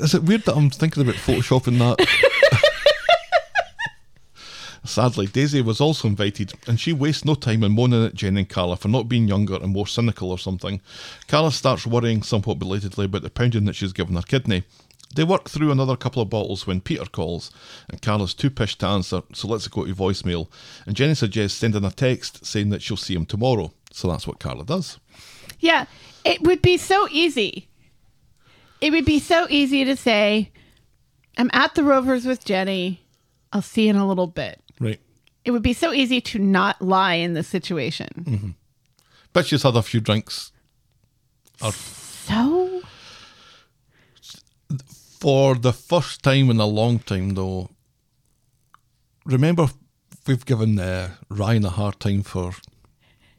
Is 0.00 0.14
it 0.14 0.22
weird 0.22 0.44
that 0.44 0.54
I'm 0.56 0.70
thinking 0.70 1.02
about 1.02 1.16
photoshopping 1.16 1.78
that? 1.78 2.06
Sadly, 4.84 5.26
Daisy 5.26 5.60
was 5.60 5.80
also 5.80 6.08
invited, 6.08 6.54
and 6.66 6.80
she 6.80 6.92
wastes 6.92 7.24
no 7.24 7.34
time 7.34 7.62
in 7.62 7.72
moaning 7.72 8.04
at 8.04 8.14
Jen 8.14 8.36
and 8.36 8.48
Carla 8.48 8.76
for 8.76 8.88
not 8.88 9.08
being 9.08 9.28
younger 9.28 9.56
and 9.56 9.72
more 9.72 9.86
cynical 9.86 10.30
or 10.30 10.38
something. 10.38 10.80
Carla 11.28 11.52
starts 11.52 11.86
worrying 11.86 12.22
somewhat 12.22 12.58
belatedly 12.58 13.04
about 13.04 13.22
the 13.22 13.30
pounding 13.30 13.66
that 13.66 13.74
she's 13.74 13.92
given 13.92 14.16
her 14.16 14.22
kidney. 14.22 14.64
They 15.14 15.24
work 15.24 15.48
through 15.48 15.72
another 15.72 15.96
couple 15.96 16.22
of 16.22 16.30
bottles 16.30 16.66
when 16.66 16.80
Peter 16.80 17.04
calls, 17.04 17.50
and 17.88 18.00
Carla's 18.00 18.32
too 18.32 18.48
pissed 18.48 18.80
to 18.80 18.86
answer, 18.86 19.22
so 19.32 19.48
let's 19.48 19.68
go 19.68 19.84
to 19.84 19.94
voicemail. 19.94 20.48
And 20.86 20.96
Jenny 20.96 21.14
suggests 21.14 21.58
sending 21.58 21.84
a 21.84 21.90
text 21.90 22.46
saying 22.46 22.70
that 22.70 22.80
she'll 22.80 22.96
see 22.96 23.14
him 23.14 23.26
tomorrow. 23.26 23.72
So 23.92 24.08
that's 24.08 24.26
what 24.26 24.38
Carla 24.38 24.64
does. 24.64 24.98
Yeah. 25.58 25.86
It 26.24 26.42
would 26.42 26.62
be 26.62 26.76
so 26.76 27.08
easy. 27.10 27.68
It 28.80 28.92
would 28.92 29.04
be 29.04 29.18
so 29.18 29.46
easy 29.50 29.84
to 29.84 29.96
say, 29.96 30.52
I'm 31.36 31.50
at 31.52 31.74
the 31.74 31.82
Rovers 31.82 32.24
with 32.24 32.44
Jenny. 32.44 33.02
I'll 33.52 33.62
see 33.62 33.84
you 33.84 33.90
in 33.90 33.96
a 33.96 34.06
little 34.06 34.26
bit. 34.26 34.60
It 35.44 35.50
would 35.52 35.62
be 35.62 35.72
so 35.72 35.92
easy 35.92 36.20
to 36.20 36.38
not 36.38 36.80
lie 36.82 37.14
in 37.14 37.34
this 37.34 37.48
situation. 37.48 38.54
But 39.32 39.46
she's 39.46 39.62
had 39.62 39.76
a 39.76 39.82
few 39.82 40.00
drinks. 40.00 40.52
Or 41.62 41.72
So 41.72 42.82
for 45.18 45.54
the 45.54 45.72
first 45.72 46.22
time 46.22 46.50
in 46.50 46.58
a 46.60 46.66
long 46.66 46.98
time, 46.98 47.30
though, 47.30 47.70
remember 49.24 49.68
we've 50.26 50.44
given 50.46 50.78
uh, 50.78 51.10
Ryan 51.28 51.64
a 51.66 51.70
hard 51.70 52.00
time 52.00 52.22
for 52.22 52.52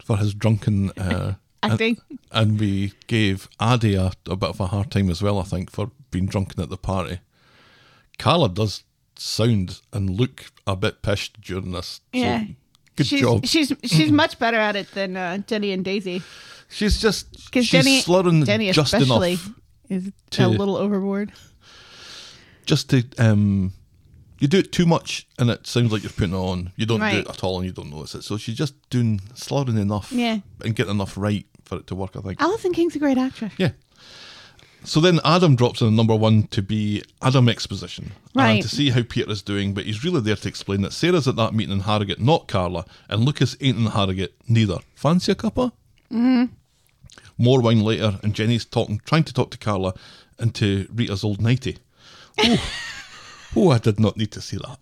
for 0.04 0.18
his 0.18 0.34
drunken 0.34 0.92
uh, 0.98 1.36
acting. 1.64 1.98
and, 2.10 2.20
and 2.32 2.60
we 2.60 2.94
gave 3.08 3.48
Aadi 3.60 3.96
a, 3.96 4.12
a 4.28 4.36
bit 4.36 4.50
of 4.50 4.60
a 4.60 4.68
hard 4.68 4.92
time 4.92 5.10
as 5.10 5.22
well. 5.22 5.40
I 5.40 5.44
think 5.44 5.72
for 5.72 5.92
being 6.10 6.26
drunken 6.26 6.62
at 6.62 6.70
the 6.70 6.78
party. 6.78 7.20
Carla 8.18 8.50
does 8.50 8.84
sound 9.22 9.82
and 9.94 10.10
look 10.10 10.46
a 10.66 10.76
bit 10.76 11.02
pissed 11.02 11.40
during 11.42 11.72
this. 11.72 12.02
so 12.14 12.20
yeah. 12.20 12.46
good 12.96 13.06
she's, 13.08 13.22
job. 13.22 13.46
She's 13.46 13.72
she's 13.84 14.12
much 14.24 14.40
better 14.40 14.58
at 14.58 14.76
it 14.76 14.92
than 14.94 15.16
uh, 15.16 15.38
Jenny 15.40 15.72
and 15.72 15.86
Daisy. 15.86 16.22
she's 16.70 17.00
just 17.00 17.32
Because 17.46 17.66
she's 17.66 17.84
Jenny, 17.84 18.00
slurring 18.02 18.44
Jenny 18.46 18.72
just 18.72 18.94
especially 18.94 19.34
enough 19.34 19.50
is 19.90 20.12
to- 20.32 20.46
a 20.46 20.48
little 20.48 20.76
overboard. 20.76 21.32
just 22.66 22.90
to 22.90 23.04
um 23.18 23.74
you 24.40 24.48
do 24.48 24.58
it 24.58 24.72
too 24.72 24.88
much 24.88 25.28
and 25.38 25.52
it 25.52 25.68
sounds 25.68 25.92
like 25.92 26.02
you're 26.02 26.12
putting 26.12 26.34
it 26.34 26.38
on. 26.38 26.72
You 26.76 26.88
don't 26.88 27.00
do 27.00 27.06
it 27.06 27.30
at 27.30 27.44
all 27.44 27.58
and 27.60 27.66
you 27.68 27.72
don't 27.72 27.92
notice 27.92 28.16
it. 28.16 28.24
So 28.24 28.38
she's 28.38 28.56
just 28.56 28.74
doing 28.90 29.22
slurring 29.36 29.78
enough 29.78 30.12
Yeah. 30.12 30.40
and 30.66 30.76
getting 30.76 30.94
enough 30.96 31.16
right 31.16 31.46
for 31.64 31.78
it 31.78 31.86
to 31.88 31.96
work, 31.96 32.16
I 32.16 32.22
think. 32.22 32.42
Alison 32.42 32.74
King's 32.74 32.96
a 32.96 33.00
great 33.00 33.20
actress. 33.20 33.54
Yeah. 33.58 33.72
So 34.84 35.00
then 35.00 35.20
Adam 35.24 35.56
drops 35.56 35.82
in 35.82 35.88
at 35.88 35.94
number 35.94 36.16
one 36.16 36.48
to 36.48 36.62
be 36.62 37.04
Adam 37.22 37.48
Exposition. 37.48 38.12
And 38.36 38.62
to 38.64 38.68
see 38.68 38.90
how 38.90 39.04
Peter 39.04 39.30
is 39.30 39.42
doing, 39.42 39.74
but 39.74 39.86
he's 39.86 40.04
really 40.04 40.22
there 40.22 40.36
to 40.36 40.48
explain 40.48 40.82
that 40.82 40.94
Sarah's 40.94 41.28
at 41.28 41.36
that 41.36 41.54
meeting 41.54 41.74
in 41.74 41.82
Harrogate, 41.82 42.20
not 42.20 42.48
Carla, 42.48 42.86
and 43.08 43.24
Lucas 43.24 43.56
ain't 43.62 43.78
in 43.78 43.86
Harrogate 43.88 44.34
neither. 44.48 44.80
Fancy 44.96 45.34
a 45.34 45.36
cuppa? 45.36 45.72
Mm-hmm. 46.12 46.46
More 47.38 47.62
wine 47.62 47.82
later, 47.82 48.20
and 48.24 48.34
Jenny's 48.34 48.66
talking, 48.66 49.00
trying 49.06 49.24
to 49.26 49.34
talk 49.34 49.52
to 49.52 49.58
Carla 49.58 49.94
into 50.40 50.88
Rita's 50.94 51.24
old 51.24 51.42
nightie. 51.42 51.78
Oh, 52.40 52.72
oh, 53.56 53.70
I 53.70 53.78
did 53.78 54.00
not 54.00 54.18
need 54.18 54.32
to 54.32 54.42
see 54.42 54.58
that. 54.58 54.80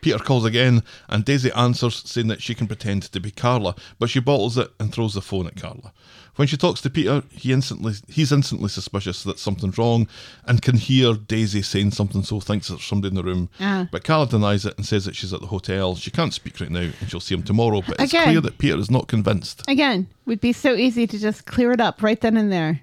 Peter 0.00 0.18
calls 0.18 0.44
again, 0.44 0.82
and 1.08 1.24
Daisy 1.24 1.52
answers, 1.52 2.02
saying 2.04 2.28
that 2.28 2.42
she 2.42 2.54
can 2.54 2.66
pretend 2.66 3.02
to 3.04 3.20
be 3.20 3.30
Carla, 3.30 3.74
but 3.98 4.10
she 4.10 4.20
bottles 4.20 4.58
it 4.58 4.70
and 4.78 4.92
throws 4.92 5.14
the 5.14 5.22
phone 5.22 5.46
at 5.46 5.60
Carla. 5.60 5.92
When 6.38 6.46
she 6.46 6.56
talks 6.56 6.80
to 6.82 6.90
Peter, 6.90 7.24
he 7.32 7.52
instantly 7.52 7.94
he's 8.06 8.30
instantly 8.30 8.68
suspicious 8.68 9.24
that 9.24 9.40
something's 9.40 9.76
wrong, 9.76 10.06
and 10.46 10.62
can 10.62 10.76
hear 10.76 11.14
Daisy 11.14 11.62
saying 11.62 11.90
something, 11.90 12.22
so 12.22 12.38
thinks 12.38 12.68
there's 12.68 12.84
somebody 12.84 13.08
in 13.08 13.16
the 13.16 13.24
room. 13.24 13.48
Uh-huh. 13.58 13.86
But 13.90 14.04
Carla 14.04 14.28
denies 14.28 14.64
it 14.64 14.76
and 14.76 14.86
says 14.86 15.04
that 15.06 15.16
she's 15.16 15.32
at 15.34 15.40
the 15.40 15.48
hotel. 15.48 15.96
She 15.96 16.12
can't 16.12 16.32
speak 16.32 16.60
right 16.60 16.70
now, 16.70 16.90
and 17.00 17.10
she'll 17.10 17.18
see 17.18 17.34
him 17.34 17.42
tomorrow. 17.42 17.82
But 17.84 18.00
it's 18.00 18.12
Again. 18.12 18.24
clear 18.26 18.40
that 18.42 18.58
Peter 18.58 18.78
is 18.78 18.88
not 18.88 19.08
convinced. 19.08 19.64
Again, 19.66 20.06
would 20.26 20.40
be 20.40 20.52
so 20.52 20.74
easy 20.76 21.08
to 21.08 21.18
just 21.18 21.44
clear 21.44 21.72
it 21.72 21.80
up 21.80 22.04
right 22.04 22.20
then 22.20 22.36
and 22.36 22.52
there. 22.52 22.82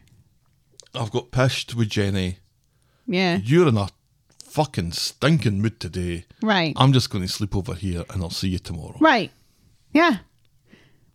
I've 0.93 1.11
got 1.11 1.31
pissed 1.31 1.75
with 1.75 1.87
Jenny. 1.87 2.39
Yeah. 3.07 3.37
You're 3.41 3.69
in 3.69 3.77
a 3.77 3.87
fucking 4.43 4.91
stinking 4.91 5.61
mood 5.61 5.79
today. 5.79 6.25
Right. 6.41 6.73
I'm 6.75 6.91
just 6.91 7.09
going 7.09 7.23
to 7.23 7.31
sleep 7.31 7.55
over 7.55 7.73
here, 7.73 8.03
and 8.09 8.21
I'll 8.21 8.29
see 8.31 8.49
you 8.49 8.59
tomorrow. 8.59 8.97
Right. 8.99 9.31
Yeah. 9.93 10.17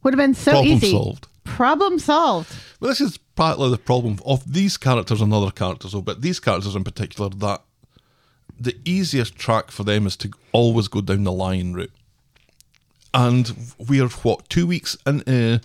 Would 0.03 0.15
have 0.15 0.19
been 0.19 0.33
so 0.33 0.53
Problem 0.53 0.73
easy. 0.73 0.93
solved. 0.93 1.27
Problem 1.57 1.99
solved. 1.99 2.55
Well, 2.81 2.89
this 2.91 3.01
is 3.01 3.19
partly 3.37 3.71
the 3.71 3.79
problem 3.79 4.19
of 4.25 4.51
these 4.53 4.77
characters 4.77 5.21
and 5.21 5.33
other 5.33 5.51
characters, 5.51 5.93
though, 5.93 6.01
but 6.03 6.23
these 6.23 6.41
characters 6.41 6.75
in 6.75 6.85
particular, 6.85 7.29
that 7.31 7.63
the 8.59 8.77
easiest 8.85 9.37
track 9.37 9.71
for 9.71 9.85
them 9.85 10.07
is 10.07 10.17
to 10.17 10.31
always 10.53 10.89
go 10.89 11.01
down 11.01 11.25
the 11.25 11.33
lying 11.33 11.73
route. 11.73 11.93
And 13.13 13.55
we're, 13.89 14.09
what, 14.09 14.49
two 14.49 14.67
weeks 14.67 14.97
into 15.07 15.61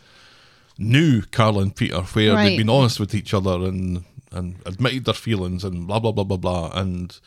new 0.78 1.22
Carla 1.32 1.62
and 1.62 1.76
Peter, 1.76 2.02
where 2.02 2.34
Right. 2.34 2.50
they've 2.50 2.58
been 2.58 2.70
honest 2.70 3.00
with 3.00 3.14
each 3.14 3.34
other 3.34 3.52
and, 3.66 4.04
and 4.32 4.56
admitted 4.66 5.06
their 5.06 5.14
feelings 5.14 5.64
and 5.64 5.88
blah, 5.88 6.00
blah, 6.00 6.12
blah, 6.12 6.24
blah, 6.24 6.38
blah. 6.38 6.72
And 6.74 7.18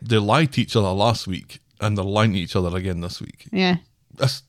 they 0.00 0.16
lied 0.18 0.52
to 0.54 0.62
each 0.62 0.74
other 0.76 0.90
last 0.90 1.26
week 1.26 1.60
and 1.80 1.96
they're 1.98 2.04
lying 2.04 2.32
to 2.32 2.38
each 2.38 2.56
other 2.56 2.76
again 2.76 3.00
this 3.00 3.20
week. 3.20 3.48
Yeah. 3.52 3.76
That's, 4.14 4.42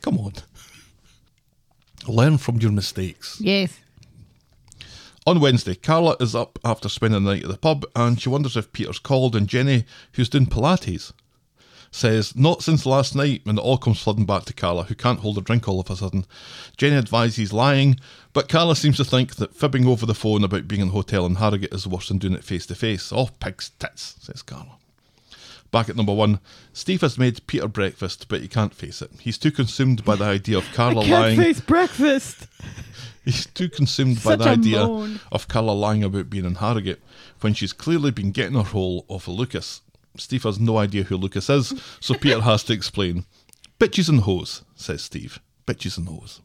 come 0.00 0.18
on. 0.18 0.32
Learn 2.06 2.38
from 2.38 2.58
your 2.58 2.72
mistakes. 2.72 3.38
Yes. 3.40 3.78
On 5.24 5.38
Wednesday, 5.40 5.76
Carla 5.76 6.16
is 6.18 6.34
up 6.34 6.58
after 6.64 6.88
spending 6.88 7.22
the 7.22 7.34
night 7.34 7.44
at 7.44 7.50
the 7.50 7.56
pub 7.56 7.84
and 7.94 8.20
she 8.20 8.28
wonders 8.28 8.56
if 8.56 8.72
Peter's 8.72 8.98
called 8.98 9.36
and 9.36 9.46
Jenny, 9.46 9.84
who's 10.14 10.28
doing 10.28 10.46
Pilates, 10.46 11.12
says, 11.92 12.34
Not 12.34 12.62
since 12.62 12.84
last 12.84 13.14
night, 13.14 13.42
when 13.44 13.56
it 13.56 13.60
all 13.60 13.78
comes 13.78 14.02
flooding 14.02 14.26
back 14.26 14.46
to 14.46 14.52
Carla, 14.52 14.84
who 14.84 14.96
can't 14.96 15.20
hold 15.20 15.38
a 15.38 15.40
drink 15.40 15.68
all 15.68 15.78
of 15.78 15.90
a 15.90 15.96
sudden. 15.96 16.26
Jenny 16.76 16.96
advises 16.96 17.36
he's 17.36 17.52
lying, 17.52 18.00
but 18.32 18.48
Carla 18.48 18.74
seems 18.74 18.96
to 18.96 19.04
think 19.04 19.36
that 19.36 19.54
fibbing 19.54 19.86
over 19.86 20.06
the 20.06 20.14
phone 20.14 20.42
about 20.42 20.66
being 20.66 20.80
in 20.80 20.88
a 20.88 20.92
hotel 20.92 21.24
in 21.24 21.36
Harrogate 21.36 21.72
is 21.72 21.86
worse 21.86 22.08
than 22.08 22.18
doing 22.18 22.34
it 22.34 22.42
face 22.42 22.66
to 22.66 22.74
face. 22.74 23.12
Oh, 23.12 23.28
pig's 23.38 23.70
tits, 23.78 24.16
says 24.20 24.42
Carla. 24.42 24.78
Back 25.72 25.88
at 25.88 25.96
number 25.96 26.12
one, 26.12 26.38
Steve 26.74 27.00
has 27.00 27.18
made 27.18 27.44
Peter 27.46 27.66
breakfast, 27.66 28.28
but 28.28 28.42
he 28.42 28.46
can't 28.48 28.74
face 28.74 29.00
it. 29.02 29.10
He's 29.18 29.38
too 29.38 29.50
consumed 29.50 30.04
by 30.04 30.16
the 30.16 30.24
idea 30.24 30.58
of 30.58 30.70
Carla 30.74 31.00
lying. 31.06 31.36
Face 31.38 31.60
breakfast. 31.60 32.46
He's 33.24 33.46
too 33.46 33.68
consumed 33.68 34.22
by 34.22 34.34
the 34.36 34.44
idea 34.48 34.84
moan. 34.84 35.20
of 35.30 35.46
Carla 35.46 35.70
lying 35.70 36.02
about 36.02 36.28
being 36.28 36.44
in 36.44 36.56
Harrogate 36.56 37.00
when 37.40 37.54
she's 37.54 37.72
clearly 37.72 38.10
been 38.10 38.32
getting 38.32 38.56
her 38.56 38.64
hole 38.64 39.04
off 39.08 39.28
of 39.28 39.34
Lucas. 39.34 39.80
Steve 40.16 40.42
has 40.42 40.58
no 40.58 40.76
idea 40.76 41.04
who 41.04 41.16
Lucas 41.16 41.48
is, 41.48 41.72
so 42.00 42.14
Peter 42.14 42.40
has 42.42 42.64
to 42.64 42.72
explain. 42.72 43.24
Bitches 43.78 44.08
and 44.08 44.20
hoes, 44.22 44.62
says 44.74 45.02
Steve. 45.02 45.38
Bitches 45.66 45.96
and 45.96 46.08
hoes. 46.08 46.40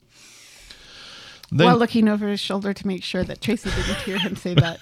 Then, 1.52 1.66
While 1.66 1.78
looking 1.78 2.08
over 2.08 2.28
his 2.28 2.40
shoulder 2.40 2.74
to 2.74 2.88
make 2.88 3.04
sure 3.04 3.24
that 3.24 3.42
Tracy 3.42 3.72
didn't 3.72 3.98
hear 4.02 4.20
him 4.20 4.36
say 4.36 4.54
that. 4.54 4.80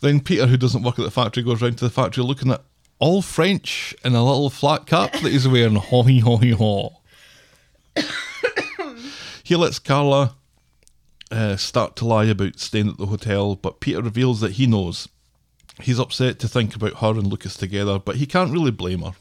Then 0.00 0.20
Peter, 0.20 0.46
who 0.46 0.56
doesn't 0.56 0.82
work 0.82 0.98
at 0.98 1.04
the 1.04 1.10
factory, 1.10 1.42
goes 1.42 1.62
round 1.62 1.78
to 1.78 1.84
the 1.84 1.90
factory 1.90 2.24
looking 2.24 2.52
at 2.52 2.62
all 2.98 3.22
French 3.22 3.94
in 4.04 4.14
a 4.14 4.24
little 4.24 4.50
flat 4.50 4.86
cap 4.86 5.12
that 5.12 5.32
he's 5.32 5.48
wearing. 5.48 5.74
Ho 5.76 6.02
he 6.02 6.20
ho 6.20 6.36
he 6.36 6.50
ho. 6.50 7.00
he 9.44 9.56
lets 9.56 9.78
Carla 9.78 10.36
uh, 11.30 11.56
start 11.56 11.96
to 11.96 12.04
lie 12.04 12.24
about 12.24 12.58
staying 12.58 12.88
at 12.88 12.98
the 12.98 13.06
hotel, 13.06 13.54
but 13.54 13.80
Peter 13.80 14.02
reveals 14.02 14.40
that 14.40 14.52
he 14.52 14.66
knows. 14.66 15.08
He's 15.80 16.00
upset 16.00 16.38
to 16.40 16.48
think 16.48 16.74
about 16.74 16.94
her 16.94 17.10
and 17.10 17.26
Lucas 17.26 17.56
together, 17.56 17.98
but 17.98 18.16
he 18.16 18.26
can't 18.26 18.52
really 18.52 18.72
blame 18.72 19.02
her. 19.02 19.12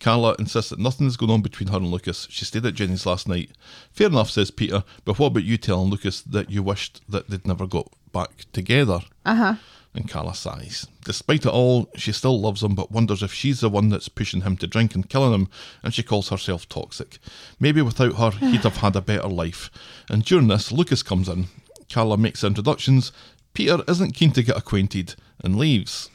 Carla 0.00 0.36
insists 0.38 0.70
that 0.70 0.78
nothing 0.78 1.06
is 1.06 1.16
going 1.16 1.30
on 1.30 1.42
between 1.42 1.68
her 1.68 1.78
and 1.78 1.90
Lucas. 1.90 2.28
She 2.30 2.44
stayed 2.44 2.66
at 2.66 2.74
Jenny's 2.74 3.06
last 3.06 3.26
night. 3.26 3.50
Fair 3.90 4.08
enough, 4.08 4.30
says 4.30 4.50
Peter, 4.50 4.84
but 5.04 5.18
what 5.18 5.28
about 5.28 5.44
you 5.44 5.56
telling 5.56 5.90
Lucas 5.90 6.20
that 6.22 6.50
you 6.50 6.62
wished 6.62 7.00
that 7.08 7.28
they'd 7.28 7.46
never 7.46 7.66
got 7.66 7.88
back 8.12 8.44
together? 8.52 9.00
Uh 9.24 9.34
huh. 9.34 9.54
And 9.94 10.08
Carla 10.08 10.34
sighs. 10.34 10.88
Despite 11.04 11.46
it 11.46 11.52
all, 11.52 11.88
she 11.94 12.10
still 12.10 12.40
loves 12.40 12.64
him, 12.64 12.74
but 12.74 12.90
wonders 12.90 13.22
if 13.22 13.32
she's 13.32 13.60
the 13.60 13.68
one 13.68 13.90
that's 13.90 14.08
pushing 14.08 14.40
him 14.40 14.56
to 14.56 14.66
drink 14.66 14.94
and 14.96 15.08
killing 15.08 15.32
him, 15.32 15.48
and 15.84 15.94
she 15.94 16.02
calls 16.02 16.30
herself 16.30 16.68
toxic. 16.68 17.18
Maybe 17.60 17.80
without 17.80 18.16
her, 18.16 18.32
he'd 18.32 18.64
have 18.64 18.78
had 18.78 18.96
a 18.96 19.00
better 19.00 19.28
life. 19.28 19.70
And 20.10 20.24
during 20.24 20.48
this, 20.48 20.72
Lucas 20.72 21.04
comes 21.04 21.28
in. 21.28 21.46
Carla 21.92 22.18
makes 22.18 22.42
introductions. 22.42 23.12
Peter 23.52 23.84
isn't 23.86 24.16
keen 24.16 24.32
to 24.32 24.42
get 24.42 24.56
acquainted 24.56 25.14
and 25.44 25.56
leaves. 25.56 26.10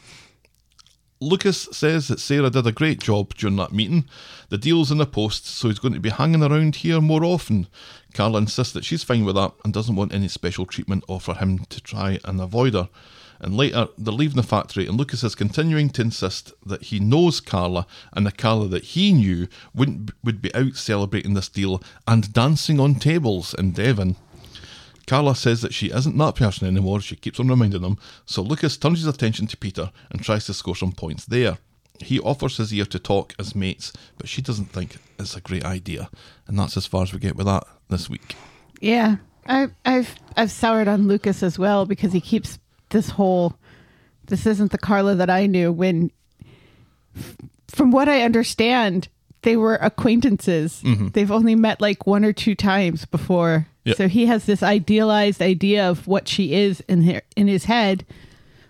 Lucas 1.22 1.68
says 1.72 2.08
that 2.08 2.20
Sarah 2.20 2.50
did 2.50 2.66
a 2.66 2.72
great 2.72 3.02
job 3.02 3.34
during 3.36 3.58
that 3.58 3.74
meeting. 3.74 4.06
The 4.50 4.58
deal's 4.58 4.92
in 4.92 5.00
the 5.00 5.06
post, 5.06 5.46
so 5.46 5.68
he's 5.68 5.80
going 5.80 5.94
to 5.94 6.00
be 6.00 6.10
hanging 6.10 6.44
around 6.44 6.78
here 6.78 7.02
more 7.02 7.26
often. 7.26 7.68
Carla 8.14 8.40
insists 8.40 8.74
that 8.74 8.86
she's 8.86 9.04
fine 9.04 9.26
with 9.26 9.36
that 9.36 9.54
and 9.64 9.74
doesn't 9.74 9.96
want 9.96 10.14
any 10.14 10.28
special 10.30 10.66
treatment 10.66 11.04
for 11.22 11.36
him 11.36 11.60
to 11.66 11.82
try 11.82 12.20
and 12.24 12.40
avoid 12.40 12.74
her. 12.74 12.90
And 13.42 13.56
later, 13.56 13.88
they're 13.98 14.14
leaving 14.14 14.36
the 14.36 14.44
factory, 14.44 14.86
and 14.86 14.98
Lucas 14.98 15.24
is 15.24 15.36
continuing 15.36 15.90
to 15.92 16.02
insist 16.02 16.52
that 16.66 16.84
he 16.84 17.00
knows 17.00 17.40
Carla, 17.40 17.88
and 18.14 18.26
the 18.26 18.32
Carla 18.32 18.68
that 18.68 18.84
he 18.84 19.14
knew 19.14 19.48
wouldn't 19.74 20.12
would 20.24 20.42
be 20.42 20.54
out 20.54 20.76
celebrating 20.76 21.34
this 21.34 21.48
deal 21.48 21.82
and 22.08 22.34
dancing 22.34 22.80
on 22.80 22.96
tables 22.96 23.54
in 23.54 23.72
Devon. 23.72 24.18
Carla 25.08 25.36
says 25.36 25.62
that 25.62 25.74
she 25.74 25.88
isn't 25.88 26.18
that 26.18 26.36
person 26.36 26.68
anymore, 26.68 27.02
she 27.02 27.16
keeps 27.16 27.40
on 27.40 27.48
reminding 27.48 27.82
him, 27.82 27.98
so 28.26 28.42
Lucas 28.42 28.78
turns 28.78 29.00
his 29.00 29.08
attention 29.08 29.48
to 29.48 29.58
Peter 29.58 29.92
and 30.12 30.22
tries 30.22 30.46
to 30.46 30.54
score 30.54 30.76
some 30.76 30.92
points 30.92 31.26
there. 31.26 31.58
He 32.00 32.20
offers 32.20 32.58
his 32.58 32.74
ear 32.74 32.86
to 32.86 33.00
talk 33.00 33.34
as 33.40 33.56
mates, 33.56 33.92
but 34.18 34.30
she 34.30 34.42
doesn't 34.42 34.72
think 34.72 34.98
it's 35.18 35.36
a 35.36 35.42
great 35.42 35.66
idea, 35.66 36.10
and 36.46 36.60
that's 36.60 36.78
as 36.78 36.86
far 36.86 37.04
as 37.04 37.14
we 37.14 37.20
get 37.20 37.36
with 37.36 37.48
that 37.48 37.64
this 37.90 38.10
week. 38.10 38.36
Yeah. 38.82 39.18
I, 39.48 39.70
I've 39.84 40.16
I've 40.38 40.52
soured 40.52 40.88
on 40.88 41.08
Lucas 41.08 41.42
as 41.42 41.58
well 41.58 41.88
because 41.88 42.14
he 42.14 42.22
keeps 42.22 42.60
this 42.90 43.12
whole 43.12 43.56
this 44.28 44.46
isn't 44.46 44.72
the 44.72 44.78
Carla 44.78 45.16
that 45.16 45.30
I 45.30 45.48
knew 45.48 45.72
when 45.72 46.12
from 47.68 47.92
what 47.92 48.08
I 48.08 48.22
understand 48.22 49.08
they 49.42 49.56
were 49.56 49.76
acquaintances. 49.76 50.82
Mm-hmm. 50.84 51.10
They've 51.10 51.32
only 51.32 51.56
met 51.56 51.82
like 51.82 52.06
one 52.06 52.26
or 52.26 52.34
two 52.34 52.56
times 52.56 53.06
before. 53.06 53.68
Yeah. 53.86 53.96
So 53.96 54.08
he 54.08 54.26
has 54.26 54.46
this 54.46 54.62
idealized 54.62 55.42
idea 55.42 55.90
of 55.90 56.08
what 56.08 56.28
she 56.28 56.54
is 56.54 56.82
in 56.82 57.04
her, 57.04 57.22
in 57.36 57.48
his 57.48 57.66
head, 57.66 58.06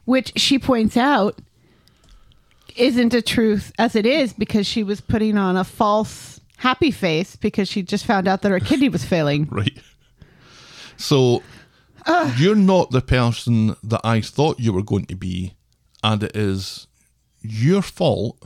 which 0.06 0.34
she 0.36 0.60
points 0.60 0.96
out 0.96 1.40
isn't 2.76 3.14
a 3.14 3.22
truth 3.22 3.72
as 3.78 3.96
it 3.96 4.06
is 4.06 4.32
because 4.34 4.68
she 4.68 4.84
was 4.84 5.02
putting 5.02 5.38
on 5.38 5.58
a 5.58 5.64
false 5.64 6.40
happy 6.58 6.92
face 6.92 7.36
because 7.36 7.68
she 7.68 7.82
just 7.82 8.06
found 8.06 8.28
out 8.28 8.42
that 8.42 8.52
her 8.52 8.60
kidney 8.60 8.90
was 8.90 9.04
failing. 9.04 9.48
Right. 9.52 9.78
So 10.98 11.42
you're 12.38 12.56
not 12.56 12.92
the 12.92 13.02
person 13.02 13.76
that 13.84 14.02
I 14.04 14.22
thought 14.22 14.60
you 14.60 14.74
were 14.74 14.84
going 14.84 15.06
to 15.08 15.16
be, 15.16 15.54
and 16.04 16.24
it 16.24 16.36
is 16.36 16.88
your 17.42 17.82
fault 17.82 18.38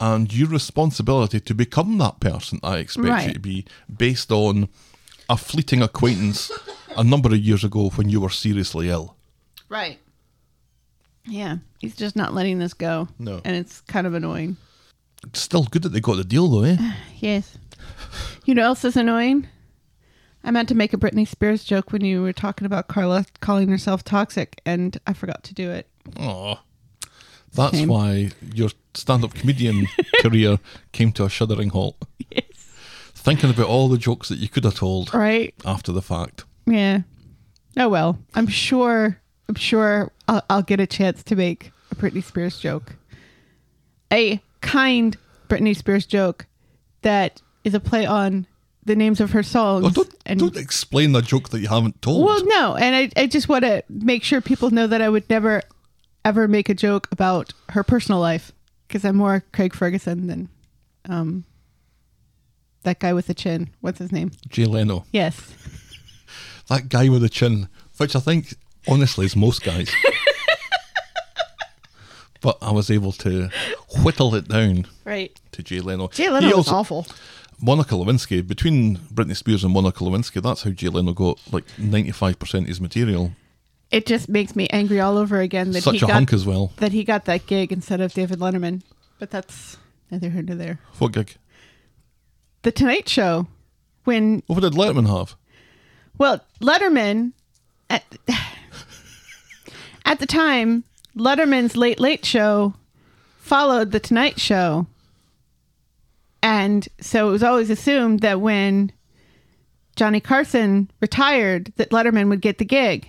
and 0.00 0.32
your 0.32 0.48
responsibility 0.48 1.38
to 1.38 1.54
become 1.54 1.96
that 1.98 2.18
person 2.18 2.58
I 2.62 2.78
expect 2.78 3.26
you 3.28 3.32
to 3.34 3.38
be 3.40 3.64
based 3.94 4.32
on 4.32 4.68
a 5.28 5.36
fleeting 5.36 5.80
acquaintance 5.80 6.50
a 6.96 7.04
number 7.04 7.28
of 7.28 7.38
years 7.38 7.62
ago 7.62 7.90
when 7.90 8.08
you 8.08 8.20
were 8.20 8.30
seriously 8.30 8.90
ill. 8.90 9.16
Right. 9.68 9.98
Yeah, 11.24 11.58
he's 11.78 11.94
just 11.94 12.16
not 12.16 12.34
letting 12.34 12.58
this 12.58 12.74
go. 12.74 13.08
No. 13.18 13.40
And 13.44 13.54
it's 13.54 13.80
kind 13.82 14.06
of 14.06 14.14
annoying. 14.14 14.56
It's 15.24 15.40
still 15.40 15.64
good 15.64 15.82
that 15.82 15.90
they 15.90 16.00
got 16.00 16.16
the 16.16 16.24
deal 16.24 16.48
though, 16.48 16.64
eh? 16.64 16.76
Yes. 17.18 17.56
You 18.44 18.54
know 18.56 18.62
what 18.62 18.68
else 18.68 18.84
is 18.84 18.96
annoying? 18.96 19.46
I 20.44 20.50
meant 20.50 20.68
to 20.70 20.74
make 20.74 20.92
a 20.92 20.96
Britney 20.96 21.26
Spears 21.26 21.62
joke 21.64 21.92
when 21.92 22.04
you 22.04 22.22
were 22.22 22.32
talking 22.32 22.66
about 22.66 22.88
Carla 22.88 23.26
calling 23.40 23.68
herself 23.68 24.02
toxic, 24.04 24.60
and 24.66 24.98
I 25.06 25.12
forgot 25.12 25.44
to 25.44 25.54
do 25.54 25.70
it. 25.70 25.86
Oh, 26.18 26.58
That's 27.54 27.76
Shame. 27.78 27.88
why 27.88 28.30
your 28.52 28.70
stand 28.94 29.24
up 29.24 29.34
comedian 29.34 29.86
career 30.20 30.58
came 30.92 31.12
to 31.12 31.24
a 31.24 31.28
shuddering 31.28 31.68
halt. 31.70 31.96
Yes. 32.30 32.44
Thinking 33.14 33.50
about 33.50 33.66
all 33.68 33.88
the 33.88 33.98
jokes 33.98 34.28
that 34.30 34.38
you 34.38 34.48
could 34.48 34.64
have 34.64 34.74
told 34.74 35.14
Right. 35.14 35.54
after 35.64 35.92
the 35.92 36.02
fact. 36.02 36.44
Yeah. 36.66 37.02
Oh 37.76 37.88
well. 37.88 38.18
I'm 38.34 38.48
sure. 38.48 39.18
I'm 39.48 39.54
sure 39.54 40.10
I'll, 40.28 40.42
I'll 40.50 40.62
get 40.62 40.80
a 40.80 40.86
chance 40.86 41.22
to 41.24 41.36
make 41.36 41.70
a 41.90 41.94
Britney 41.94 42.22
Spears 42.24 42.58
joke. 42.58 42.96
A 44.12 44.40
kind 44.60 45.16
Britney 45.48 45.76
Spears 45.76 46.04
joke 46.06 46.46
that 47.02 47.40
is 47.64 47.74
a 47.74 47.80
play 47.80 48.06
on 48.06 48.46
the 48.84 48.96
names 48.96 49.20
of 49.20 49.30
her 49.32 49.42
songs. 49.42 49.84
Oh, 49.86 49.90
don't, 49.90 50.14
and 50.26 50.40
don't 50.40 50.56
explain 50.56 51.12
the 51.12 51.22
joke 51.22 51.50
that 51.50 51.60
you 51.60 51.68
haven't 51.68 52.00
told. 52.02 52.24
Well, 52.24 52.44
no, 52.46 52.74
and 52.76 52.94
I, 52.96 53.10
I 53.20 53.26
just 53.26 53.48
want 53.48 53.64
to 53.64 53.82
make 53.88 54.24
sure 54.24 54.40
people 54.40 54.70
know 54.70 54.86
that 54.86 55.00
I 55.00 55.08
would 55.08 55.28
never, 55.30 55.62
ever 56.24 56.48
make 56.48 56.68
a 56.68 56.74
joke 56.74 57.08
about 57.12 57.52
her 57.70 57.82
personal 57.84 58.20
life 58.20 58.52
because 58.88 59.04
I'm 59.04 59.16
more 59.16 59.44
Craig 59.52 59.74
Ferguson 59.74 60.26
than 60.26 60.48
um, 61.08 61.44
that 62.82 62.98
guy 62.98 63.12
with 63.12 63.26
the 63.28 63.34
chin. 63.34 63.70
What's 63.80 63.98
his 63.98 64.10
name? 64.12 64.32
Jay 64.48 64.64
Leno. 64.64 65.04
Yes. 65.12 65.54
That 66.68 66.88
guy 66.88 67.08
with 67.08 67.22
the 67.22 67.28
chin, 67.28 67.68
which 67.98 68.14
I 68.16 68.20
think, 68.20 68.54
honestly, 68.88 69.26
is 69.26 69.34
most 69.36 69.62
guys. 69.64 69.90
but 72.40 72.56
I 72.62 72.70
was 72.72 72.90
able 72.90 73.12
to 73.12 73.50
whittle 74.02 74.34
it 74.34 74.48
down 74.48 74.86
Right. 75.04 75.38
to 75.52 75.62
Jay 75.62 75.80
Leno. 75.80 76.08
Jay 76.08 76.28
Leno 76.30 76.46
He 76.46 76.54
was 76.54 76.68
also- 76.68 76.74
awful. 77.00 77.06
Monica 77.60 77.94
Lewinsky, 77.94 78.46
between 78.46 78.96
Britney 78.98 79.36
Spears 79.36 79.62
and 79.64 79.72
Monica 79.72 80.02
Lewinsky, 80.04 80.42
that's 80.42 80.62
how 80.62 80.70
Jay 80.70 80.88
Leno 80.88 81.12
got 81.12 81.40
like 81.52 81.66
95% 81.78 82.60
of 82.62 82.66
his 82.66 82.80
material. 82.80 83.32
It 83.90 84.06
just 84.06 84.28
makes 84.28 84.56
me 84.56 84.66
angry 84.68 85.00
all 85.00 85.18
over 85.18 85.40
again 85.40 85.72
that 85.72 85.82
Such 85.82 85.92
he 85.94 85.98
a 85.98 86.00
got 86.02 86.10
hunk 86.10 86.32
as 86.32 86.46
well. 86.46 86.72
that 86.76 86.92
he 86.92 87.04
got 87.04 87.26
that 87.26 87.46
gig 87.46 87.70
instead 87.72 88.00
of 88.00 88.12
David 88.14 88.38
Letterman. 88.38 88.82
But 89.18 89.30
that's 89.30 89.76
neither 90.10 90.30
here 90.30 90.42
nor 90.42 90.56
there. 90.56 90.80
What 90.98 91.12
gig? 91.12 91.36
The 92.62 92.72
Tonight 92.72 93.08
Show, 93.08 93.46
when 94.04 94.42
What 94.46 94.60
did 94.60 94.72
Letterman 94.72 95.06
have? 95.14 95.36
well 96.18 96.40
Letterman 96.60 97.32
at 97.90 98.04
at 100.04 100.18
the 100.18 100.26
time 100.26 100.84
Letterman's 101.16 101.76
Late 101.76 102.00
Late 102.00 102.24
Show 102.24 102.74
followed 103.38 103.90
the 103.90 104.00
Tonight 104.00 104.40
Show, 104.40 104.86
and 106.42 106.88
so 107.00 107.28
it 107.28 107.32
was 107.32 107.42
always 107.42 107.70
assumed 107.70 108.20
that 108.20 108.40
when 108.40 108.92
Johnny 109.94 110.20
Carson 110.20 110.90
retired, 111.00 111.72
that 111.76 111.90
Letterman 111.90 112.28
would 112.28 112.40
get 112.40 112.58
the 112.58 112.64
gig. 112.64 113.08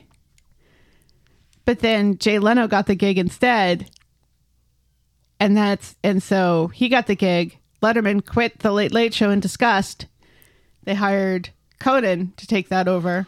But 1.65 1.79
then 1.79 2.17
Jay 2.17 2.39
Leno 2.39 2.67
got 2.67 2.87
the 2.87 2.95
gig 2.95 3.17
instead. 3.17 3.89
And 5.39 5.57
that's 5.57 5.95
and 6.03 6.21
so 6.21 6.67
he 6.67 6.89
got 6.89 7.07
the 7.07 7.15
gig. 7.15 7.57
Letterman 7.81 8.25
quit 8.25 8.59
the 8.59 8.71
Late 8.71 8.93
Late 8.93 9.13
Show 9.13 9.29
in 9.29 9.39
disgust. 9.39 10.05
They 10.83 10.93
hired 10.93 11.49
Conan 11.79 12.33
to 12.37 12.47
take 12.47 12.69
that 12.69 12.87
over. 12.87 13.27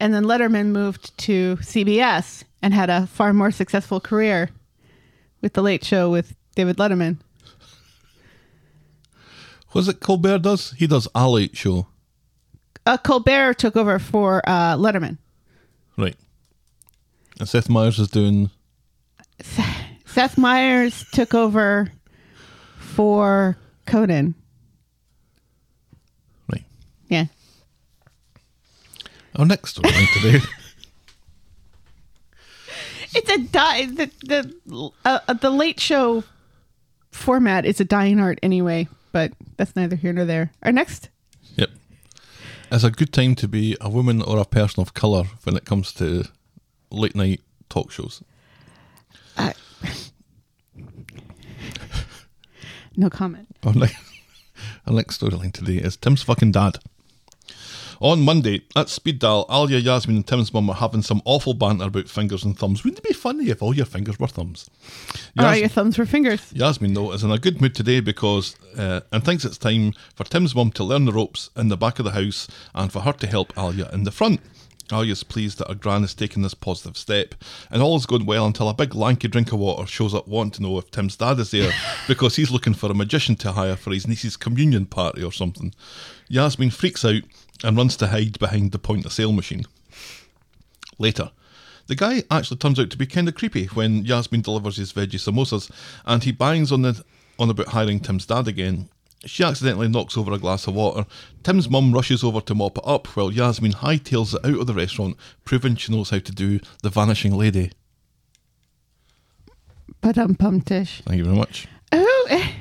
And 0.00 0.12
then 0.12 0.24
Letterman 0.24 0.66
moved 0.68 1.16
to 1.18 1.56
CBS 1.56 2.44
and 2.60 2.74
had 2.74 2.90
a 2.90 3.06
far 3.06 3.32
more 3.32 3.50
successful 3.50 4.00
career 4.00 4.50
with 5.40 5.52
the 5.52 5.62
Late 5.62 5.84
Show 5.84 6.10
with 6.10 6.34
David 6.54 6.76
Letterman. 6.76 7.18
Was 9.74 9.88
it 9.88 10.00
Colbert 10.00 10.38
does? 10.38 10.72
He 10.72 10.86
does 10.86 11.08
a 11.14 11.28
late 11.28 11.56
show. 11.56 11.88
Uh, 12.86 12.96
Colbert 12.96 13.54
took 13.54 13.76
over 13.76 13.98
for 13.98 14.42
uh, 14.46 14.76
Letterman. 14.76 15.18
Right. 15.96 16.16
And 17.38 17.48
Seth 17.48 17.68
Meyers 17.68 17.98
is 17.98 18.08
doing. 18.08 18.50
Seth 20.06 20.38
Meyers 20.38 21.04
took 21.12 21.34
over 21.34 21.90
for 22.78 23.56
Conan. 23.86 24.34
Right. 26.50 26.64
Yeah. 27.08 27.26
Our 29.36 29.44
next 29.46 29.76
storyline 29.78 30.22
today. 30.22 30.46
It's 33.16 33.30
a 33.30 33.38
die. 33.38 33.86
The 33.86 34.10
the 34.24 34.90
uh, 35.04 35.20
uh, 35.28 35.34
the 35.34 35.50
late 35.50 35.78
show 35.78 36.24
format 37.12 37.64
is 37.64 37.80
a 37.80 37.84
dying 37.84 38.18
art 38.18 38.40
anyway, 38.42 38.88
but 39.14 39.32
that's 39.56 39.76
neither 39.76 39.94
here 39.94 40.12
nor 40.12 40.24
there. 40.24 40.50
Our 40.64 40.72
next, 40.72 41.08
Yep. 41.54 41.70
It's 42.72 42.82
a 42.82 42.90
good 42.90 43.12
time 43.12 43.36
to 43.36 43.46
be 43.46 43.76
a 43.80 43.88
woman 43.88 44.20
or 44.20 44.38
a 44.40 44.44
person 44.44 44.80
of 44.80 44.92
colour 44.92 45.22
when 45.44 45.56
it 45.56 45.64
comes 45.64 45.92
to 45.94 46.24
late 46.90 47.14
night 47.14 47.40
talk 47.68 47.92
shows. 47.92 48.24
Uh, 49.36 49.52
no 52.96 53.08
comment. 53.08 53.46
Our 53.64 53.74
next, 53.74 53.96
our 54.86 54.94
next 54.94 55.20
storyline 55.20 55.52
today 55.52 55.76
is 55.76 55.96
Tim's 55.96 56.24
fucking 56.24 56.50
dad. 56.50 56.78
On 58.00 58.20
Monday, 58.22 58.62
at 58.76 58.88
Speed 58.88 59.18
Daal, 59.20 59.46
Alia, 59.50 59.78
Yasmin, 59.78 60.16
and 60.16 60.26
Tim's 60.26 60.52
mum 60.52 60.68
are 60.70 60.76
having 60.76 61.02
some 61.02 61.22
awful 61.24 61.54
banter 61.54 61.84
about 61.86 62.08
fingers 62.08 62.44
and 62.44 62.58
thumbs. 62.58 62.84
Wouldn't 62.84 62.98
it 62.98 63.08
be 63.08 63.14
funny 63.14 63.50
if 63.50 63.62
all 63.62 63.74
your 63.74 63.86
fingers 63.86 64.18
were 64.18 64.26
thumbs? 64.26 64.68
All 65.38 65.44
Yas- 65.44 65.52
right, 65.52 65.60
your 65.60 65.68
thumbs 65.68 65.98
were 65.98 66.06
fingers. 66.06 66.52
Yasmin, 66.52 66.94
though, 66.94 67.12
is 67.12 67.24
in 67.24 67.30
a 67.30 67.38
good 67.38 67.60
mood 67.60 67.74
today 67.74 68.00
because 68.00 68.56
uh, 68.76 69.00
and 69.12 69.24
thinks 69.24 69.44
it's 69.44 69.58
time 69.58 69.92
for 70.14 70.24
Tim's 70.24 70.54
mum 70.54 70.70
to 70.72 70.84
learn 70.84 71.04
the 71.04 71.12
ropes 71.12 71.50
in 71.56 71.68
the 71.68 71.76
back 71.76 71.98
of 71.98 72.04
the 72.04 72.12
house 72.12 72.48
and 72.74 72.92
for 72.92 73.00
her 73.00 73.12
to 73.12 73.26
help 73.26 73.52
Alia 73.58 73.88
in 73.92 74.04
the 74.04 74.10
front. 74.10 74.40
Alia's 74.92 75.24
pleased 75.24 75.58
that 75.58 75.68
her 75.68 75.74
gran 75.74 76.02
has 76.02 76.14
taken 76.14 76.42
this 76.42 76.52
positive 76.52 76.98
step, 76.98 77.34
and 77.70 77.82
all 77.82 77.96
is 77.96 78.04
going 78.06 78.26
well 78.26 78.46
until 78.46 78.68
a 78.68 78.74
big 78.74 78.94
lanky 78.94 79.28
drink 79.28 79.50
of 79.50 79.58
water 79.58 79.86
shows 79.86 80.14
up 80.14 80.28
wanting 80.28 80.52
to 80.52 80.62
know 80.62 80.78
if 80.78 80.90
Tim's 80.90 81.16
dad 81.16 81.38
is 81.38 81.52
there 81.52 81.72
because 82.08 82.36
he's 82.36 82.50
looking 82.50 82.74
for 82.74 82.90
a 82.90 82.94
magician 82.94 83.34
to 83.36 83.52
hire 83.52 83.76
for 83.76 83.92
his 83.92 84.06
niece's 84.06 84.36
communion 84.36 84.84
party 84.84 85.22
or 85.22 85.32
something. 85.32 85.72
Yasmin 86.28 86.70
freaks 86.70 87.04
out 87.04 87.22
and 87.62 87.76
runs 87.76 87.96
to 87.98 88.08
hide 88.08 88.38
behind 88.38 88.72
the 88.72 88.78
point 88.78 89.06
of 89.06 89.12
sale 89.12 89.32
machine. 89.32 89.64
Later, 90.98 91.30
the 91.86 91.94
guy 91.94 92.22
actually 92.30 92.56
turns 92.56 92.80
out 92.80 92.90
to 92.90 92.96
be 92.96 93.06
kind 93.06 93.28
of 93.28 93.34
creepy 93.34 93.66
when 93.66 94.04
Yasmin 94.04 94.42
delivers 94.42 94.76
his 94.76 94.92
veggie 94.92 95.14
samosas, 95.14 95.70
and 96.06 96.24
he 96.24 96.32
bangs 96.32 96.72
on 96.72 96.82
the 96.82 97.04
on 97.38 97.50
about 97.50 97.68
hiring 97.68 98.00
Tim's 98.00 98.26
dad 98.26 98.48
again. 98.48 98.88
She 99.26 99.42
accidentally 99.42 99.88
knocks 99.88 100.16
over 100.16 100.32
a 100.32 100.38
glass 100.38 100.66
of 100.66 100.74
water. 100.74 101.06
Tim's 101.42 101.68
mum 101.68 101.92
rushes 101.92 102.22
over 102.22 102.40
to 102.42 102.54
mop 102.54 102.78
it 102.78 102.84
up, 102.86 103.06
while 103.08 103.32
Yasmin 103.32 103.72
hightails 103.72 104.34
it 104.34 104.44
out 104.44 104.60
of 104.60 104.66
the 104.66 104.74
restaurant, 104.74 105.16
proving 105.44 105.76
she 105.76 105.92
knows 105.92 106.10
how 106.10 106.18
to 106.18 106.32
do 106.32 106.60
the 106.82 106.90
vanishing 106.90 107.34
lady. 107.34 107.72
But 110.00 110.18
I'm 110.18 110.34
pumptish. 110.34 111.02
Thank 111.06 111.18
you 111.18 111.24
very 111.24 111.36
much. 111.36 111.66
Oh, 111.90 112.26
eh. 112.30 112.52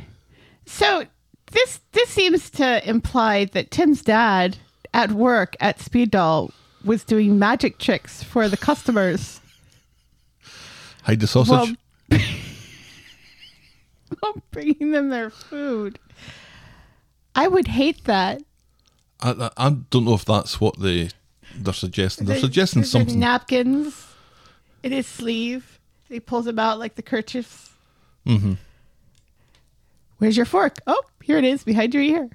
so 0.66 1.06
this 1.52 1.82
this 1.92 2.10
seems 2.10 2.50
to 2.52 2.88
imply 2.88 3.46
that 3.46 3.72
Tim's 3.72 4.02
dad 4.02 4.58
at 4.94 5.12
work 5.12 5.56
at 5.60 5.80
Speed 5.80 6.12
Daal 6.12 6.52
was 6.84 7.04
doing 7.04 7.40
magic 7.40 7.78
tricks 7.78 8.24
for 8.24 8.50
the 8.50 8.58
customers 8.58 9.40
Hide 11.04 11.20
the 11.20 11.28
sausage. 11.28 11.76
while, 12.10 12.20
while 14.20 14.44
bringing 14.52 14.92
them 14.92 15.10
their 15.10 15.30
food. 15.30 16.00
I 17.36 17.48
would 17.48 17.68
hate 17.68 18.06
that. 18.06 18.42
I, 19.20 19.32
I, 19.32 19.68
I 19.68 19.70
don't 19.90 20.06
know 20.06 20.14
if 20.14 20.26
that's 20.26 20.62
what 20.62 20.80
they 20.80 21.10
they're 21.56 21.74
suggesting. 21.74 22.26
They're 22.26 22.40
suggesting 22.40 22.84
something. 22.84 23.20
Napkins 23.20 24.08
in 24.82 24.92
his 24.92 25.08
sleeve. 25.08 25.80
He 26.10 26.20
pulls 26.20 26.46
them 26.46 26.60
out 26.60 26.80
like 26.80 26.96
the 26.96 27.02
kerchiefs. 27.02 27.72
Mm-hmm. 28.26 28.54
Where's 30.20 30.38
your 30.38 30.46
fork? 30.46 30.78
Oh, 30.88 31.02
here 31.22 31.38
it 31.38 31.44
is 31.44 31.64
behind 31.64 31.94
your 31.94 32.04
ear. 32.04 32.30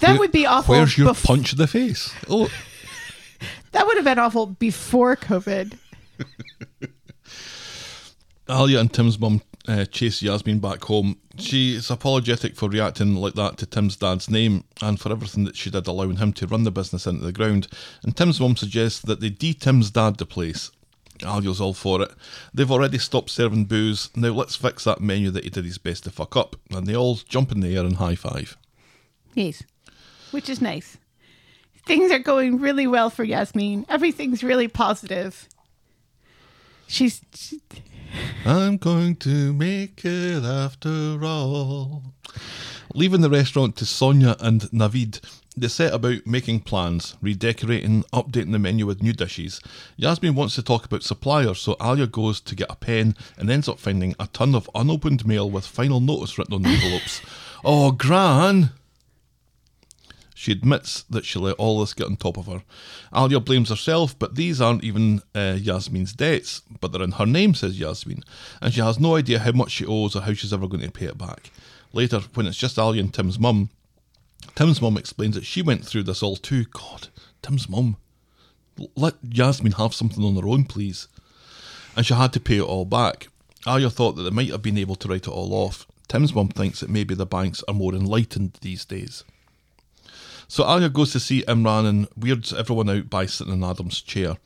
That 0.00 0.10
Where- 0.12 0.18
would 0.20 0.32
be 0.32 0.46
awful. 0.46 0.74
Where's 0.74 0.96
your 0.96 1.10
bef- 1.12 1.24
punch 1.24 1.52
of 1.52 1.58
the 1.58 1.66
face? 1.66 2.12
Oh, 2.28 2.48
That 3.72 3.86
would 3.86 3.96
have 3.96 4.04
been 4.06 4.18
awful 4.18 4.46
before 4.46 5.16
COVID. 5.16 5.76
Alia 8.48 8.80
and 8.80 8.92
Tim's 8.92 9.18
mum 9.18 9.42
uh, 9.66 9.84
chase 9.86 10.22
Yasmin 10.22 10.60
back 10.60 10.84
home. 10.84 11.18
She 11.38 11.74
is 11.74 11.90
apologetic 11.90 12.54
for 12.56 12.68
reacting 12.70 13.16
like 13.16 13.34
that 13.34 13.58
to 13.58 13.66
Tim's 13.66 13.96
dad's 13.96 14.30
name 14.30 14.64
and 14.80 14.98
for 15.00 15.10
everything 15.10 15.44
that 15.44 15.56
she 15.56 15.68
did, 15.70 15.86
allowing 15.86 16.16
him 16.16 16.32
to 16.34 16.46
run 16.46 16.62
the 16.62 16.70
business 16.70 17.06
into 17.06 17.24
the 17.24 17.32
ground. 17.32 17.66
And 18.02 18.16
Tim's 18.16 18.40
mum 18.40 18.56
suggests 18.56 19.00
that 19.00 19.20
they 19.20 19.28
de 19.30 19.52
Tim's 19.52 19.90
dad 19.90 20.16
the 20.16 20.26
place. 20.26 20.70
Alia's 21.24 21.60
all 21.60 21.74
for 21.74 22.00
it. 22.02 22.12
They've 22.54 22.70
already 22.70 22.98
stopped 22.98 23.30
serving 23.30 23.64
booze. 23.64 24.10
Now 24.14 24.28
let's 24.28 24.54
fix 24.56 24.84
that 24.84 25.00
menu 25.00 25.30
that 25.32 25.44
he 25.44 25.50
did 25.50 25.64
his 25.64 25.78
best 25.78 26.04
to 26.04 26.10
fuck 26.10 26.36
up. 26.36 26.56
And 26.70 26.86
they 26.86 26.94
all 26.94 27.16
jump 27.16 27.50
in 27.52 27.60
the 27.60 27.76
air 27.76 27.84
and 27.84 27.96
high 27.96 28.14
five. 28.14 28.56
Yes. 29.36 29.62
Which 30.30 30.48
is 30.48 30.62
nice. 30.62 30.96
Things 31.84 32.10
are 32.10 32.18
going 32.18 32.58
really 32.58 32.86
well 32.86 33.10
for 33.10 33.22
Yasmin. 33.22 33.84
Everything's 33.88 34.42
really 34.42 34.66
positive. 34.66 35.46
She's 36.88 37.20
she, 37.34 37.60
I'm 38.46 38.78
going 38.78 39.16
to 39.16 39.52
make 39.52 40.04
it 40.04 40.42
after 40.42 41.22
all. 41.22 42.02
Leaving 42.94 43.20
the 43.20 43.28
restaurant 43.28 43.76
to 43.76 43.84
Sonia 43.84 44.36
and 44.40 44.62
Navid, 44.72 45.20
they 45.54 45.68
set 45.68 45.92
about 45.92 46.26
making 46.26 46.60
plans, 46.60 47.16
redecorating, 47.20 48.04
updating 48.04 48.52
the 48.52 48.58
menu 48.58 48.86
with 48.86 49.02
new 49.02 49.12
dishes. 49.12 49.60
Yasmin 49.96 50.34
wants 50.34 50.54
to 50.54 50.62
talk 50.62 50.86
about 50.86 51.02
suppliers, 51.02 51.60
so 51.60 51.76
Alia 51.80 52.06
goes 52.06 52.40
to 52.40 52.54
get 52.54 52.70
a 52.70 52.76
pen 52.76 53.14
and 53.36 53.50
ends 53.50 53.68
up 53.68 53.78
finding 53.78 54.14
a 54.18 54.28
ton 54.28 54.54
of 54.54 54.70
unopened 54.74 55.26
mail 55.26 55.50
with 55.50 55.66
final 55.66 56.00
notice 56.00 56.38
written 56.38 56.54
on 56.54 56.62
the 56.62 56.70
envelopes. 56.70 57.20
oh, 57.64 57.90
Gran! 57.90 58.70
She 60.38 60.52
admits 60.52 61.02
that 61.04 61.24
she 61.24 61.38
let 61.38 61.56
all 61.56 61.80
this 61.80 61.94
get 61.94 62.08
on 62.08 62.16
top 62.16 62.36
of 62.36 62.44
her. 62.44 62.62
Alia 63.16 63.40
blames 63.40 63.70
herself, 63.70 64.18
but 64.18 64.34
these 64.34 64.60
aren't 64.60 64.84
even 64.84 65.22
uh, 65.34 65.56
Yasmin's 65.58 66.12
debts, 66.12 66.60
but 66.78 66.92
they're 66.92 67.02
in 67.02 67.12
her 67.12 67.24
name, 67.24 67.54
says 67.54 67.80
Yasmin, 67.80 68.22
and 68.60 68.74
she 68.74 68.82
has 68.82 69.00
no 69.00 69.16
idea 69.16 69.38
how 69.38 69.52
much 69.52 69.70
she 69.70 69.86
owes 69.86 70.14
or 70.14 70.20
how 70.20 70.34
she's 70.34 70.52
ever 70.52 70.68
going 70.68 70.82
to 70.82 70.90
pay 70.90 71.06
it 71.06 71.16
back. 71.16 71.50
Later, 71.94 72.20
when 72.34 72.46
it's 72.46 72.58
just 72.58 72.78
Alia 72.78 73.00
and 73.00 73.14
Tim's 73.14 73.38
mum, 73.38 73.70
Tim's 74.54 74.82
mum 74.82 74.98
explains 74.98 75.36
that 75.36 75.46
she 75.46 75.62
went 75.62 75.86
through 75.86 76.02
this 76.02 76.22
all 76.22 76.36
too. 76.36 76.66
God, 76.66 77.08
Tim's 77.40 77.66
mum. 77.66 77.96
Let 78.94 79.14
Yasmin 79.22 79.72
have 79.72 79.94
something 79.94 80.22
on 80.22 80.36
her 80.36 80.46
own, 80.46 80.66
please. 80.66 81.08
And 81.96 82.04
she 82.04 82.12
had 82.12 82.34
to 82.34 82.40
pay 82.40 82.58
it 82.58 82.62
all 82.62 82.84
back. 82.84 83.28
Alia 83.66 83.88
thought 83.88 84.16
that 84.16 84.22
they 84.24 84.30
might 84.30 84.50
have 84.50 84.60
been 84.60 84.76
able 84.76 84.96
to 84.96 85.08
write 85.08 85.26
it 85.26 85.28
all 85.28 85.54
off. 85.54 85.86
Tim's 86.08 86.34
mum 86.34 86.48
thinks 86.48 86.80
that 86.80 86.90
maybe 86.90 87.14
the 87.14 87.24
banks 87.24 87.64
are 87.66 87.72
more 87.72 87.94
enlightened 87.94 88.58
these 88.60 88.84
days. 88.84 89.24
So 90.48 90.68
Alia 90.68 90.88
goes 90.88 91.12
to 91.12 91.20
see 91.20 91.42
Imran 91.42 91.86
and 91.86 92.08
weirds 92.16 92.52
everyone 92.52 92.88
out 92.88 93.10
by 93.10 93.26
sitting 93.26 93.52
in 93.52 93.64
Adam's 93.64 94.00
chair. 94.00 94.36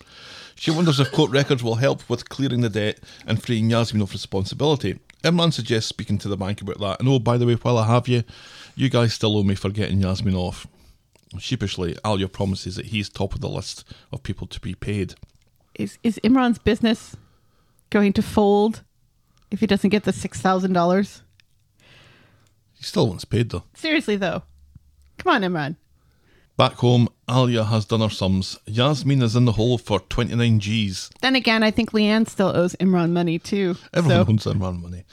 She 0.55 0.71
wonders 0.71 1.01
if 1.01 1.13
court 1.13 1.31
records 1.31 1.63
will 1.63 1.77
help 1.77 2.09
with 2.09 2.29
clearing 2.29 2.61
the 2.61 2.69
debt 2.69 3.01
and 3.27 3.43
freeing 3.43 3.71
Yasmin 3.71 4.03
of 4.03 4.13
responsibility. 4.13 4.99
Imran 5.23 5.53
suggests 5.53 5.89
speaking 5.89 6.19
to 6.19 6.29
the 6.29 6.37
bank 6.37 6.61
about 6.61 6.81
that. 6.81 7.01
And 7.01 7.09
oh, 7.09 7.19
by 7.19 7.37
the 7.39 7.47
way, 7.47 7.55
while 7.55 7.79
I 7.79 7.87
have 7.87 8.09
you, 8.09 8.25
you 8.75 8.89
guys 8.89 9.15
still 9.15 9.37
owe 9.37 9.43
me 9.43 9.55
for 9.55 9.71
getting 9.71 10.01
Yasmin 10.01 10.35
off. 10.35 10.67
Sheepishly, 11.39 11.97
Alia 12.05 12.29
promises 12.29 12.77
that 12.77 12.87
he's 12.87 13.09
top 13.09 13.35
of 13.35 13.41
the 13.41 13.49
list 13.49 13.85
of 14.13 14.23
people 14.23 14.47
to 14.49 14.61
be 14.61 14.75
paid. 14.75 15.15
Is 15.75 15.99
is 16.03 16.19
Imran's 16.25 16.59
business 16.59 17.17
going 17.91 18.13
to 18.15 18.23
fold 18.23 18.83
if 19.51 19.61
he 19.61 19.67
doesn't 19.67 19.91
get 19.91 20.03
the 20.03 20.13
six 20.13 20.41
thousand 20.41 20.73
dollars? 20.73 21.23
He 22.75 22.83
still 22.83 23.07
wants 23.09 23.25
paid 23.25 23.51
though. 23.51 23.63
Seriously 23.75 24.17
though, 24.17 24.43
come 25.19 25.33
on, 25.35 25.43
Imran. 25.43 25.77
Back 26.61 26.75
home, 26.75 27.09
Alia 27.27 27.65
has 27.65 27.87
done 27.87 28.03
her 28.03 28.11
sums. 28.11 28.59
Yasmin 28.67 29.23
is 29.23 29.35
in 29.35 29.47
the 29.47 29.53
hole 29.53 29.79
for 29.79 29.99
29 29.99 30.61
G's. 30.61 31.09
Then 31.23 31.35
again, 31.35 31.63
I 31.63 31.71
think 31.71 31.93
Leanne 31.93 32.29
still 32.29 32.55
owes 32.55 32.77
Imran 32.77 33.13
money 33.13 33.39
too. 33.39 33.77
Everyone 33.95 34.27
so, 34.27 34.31
owns 34.31 34.59
Imran 34.59 34.83
money. 34.83 35.05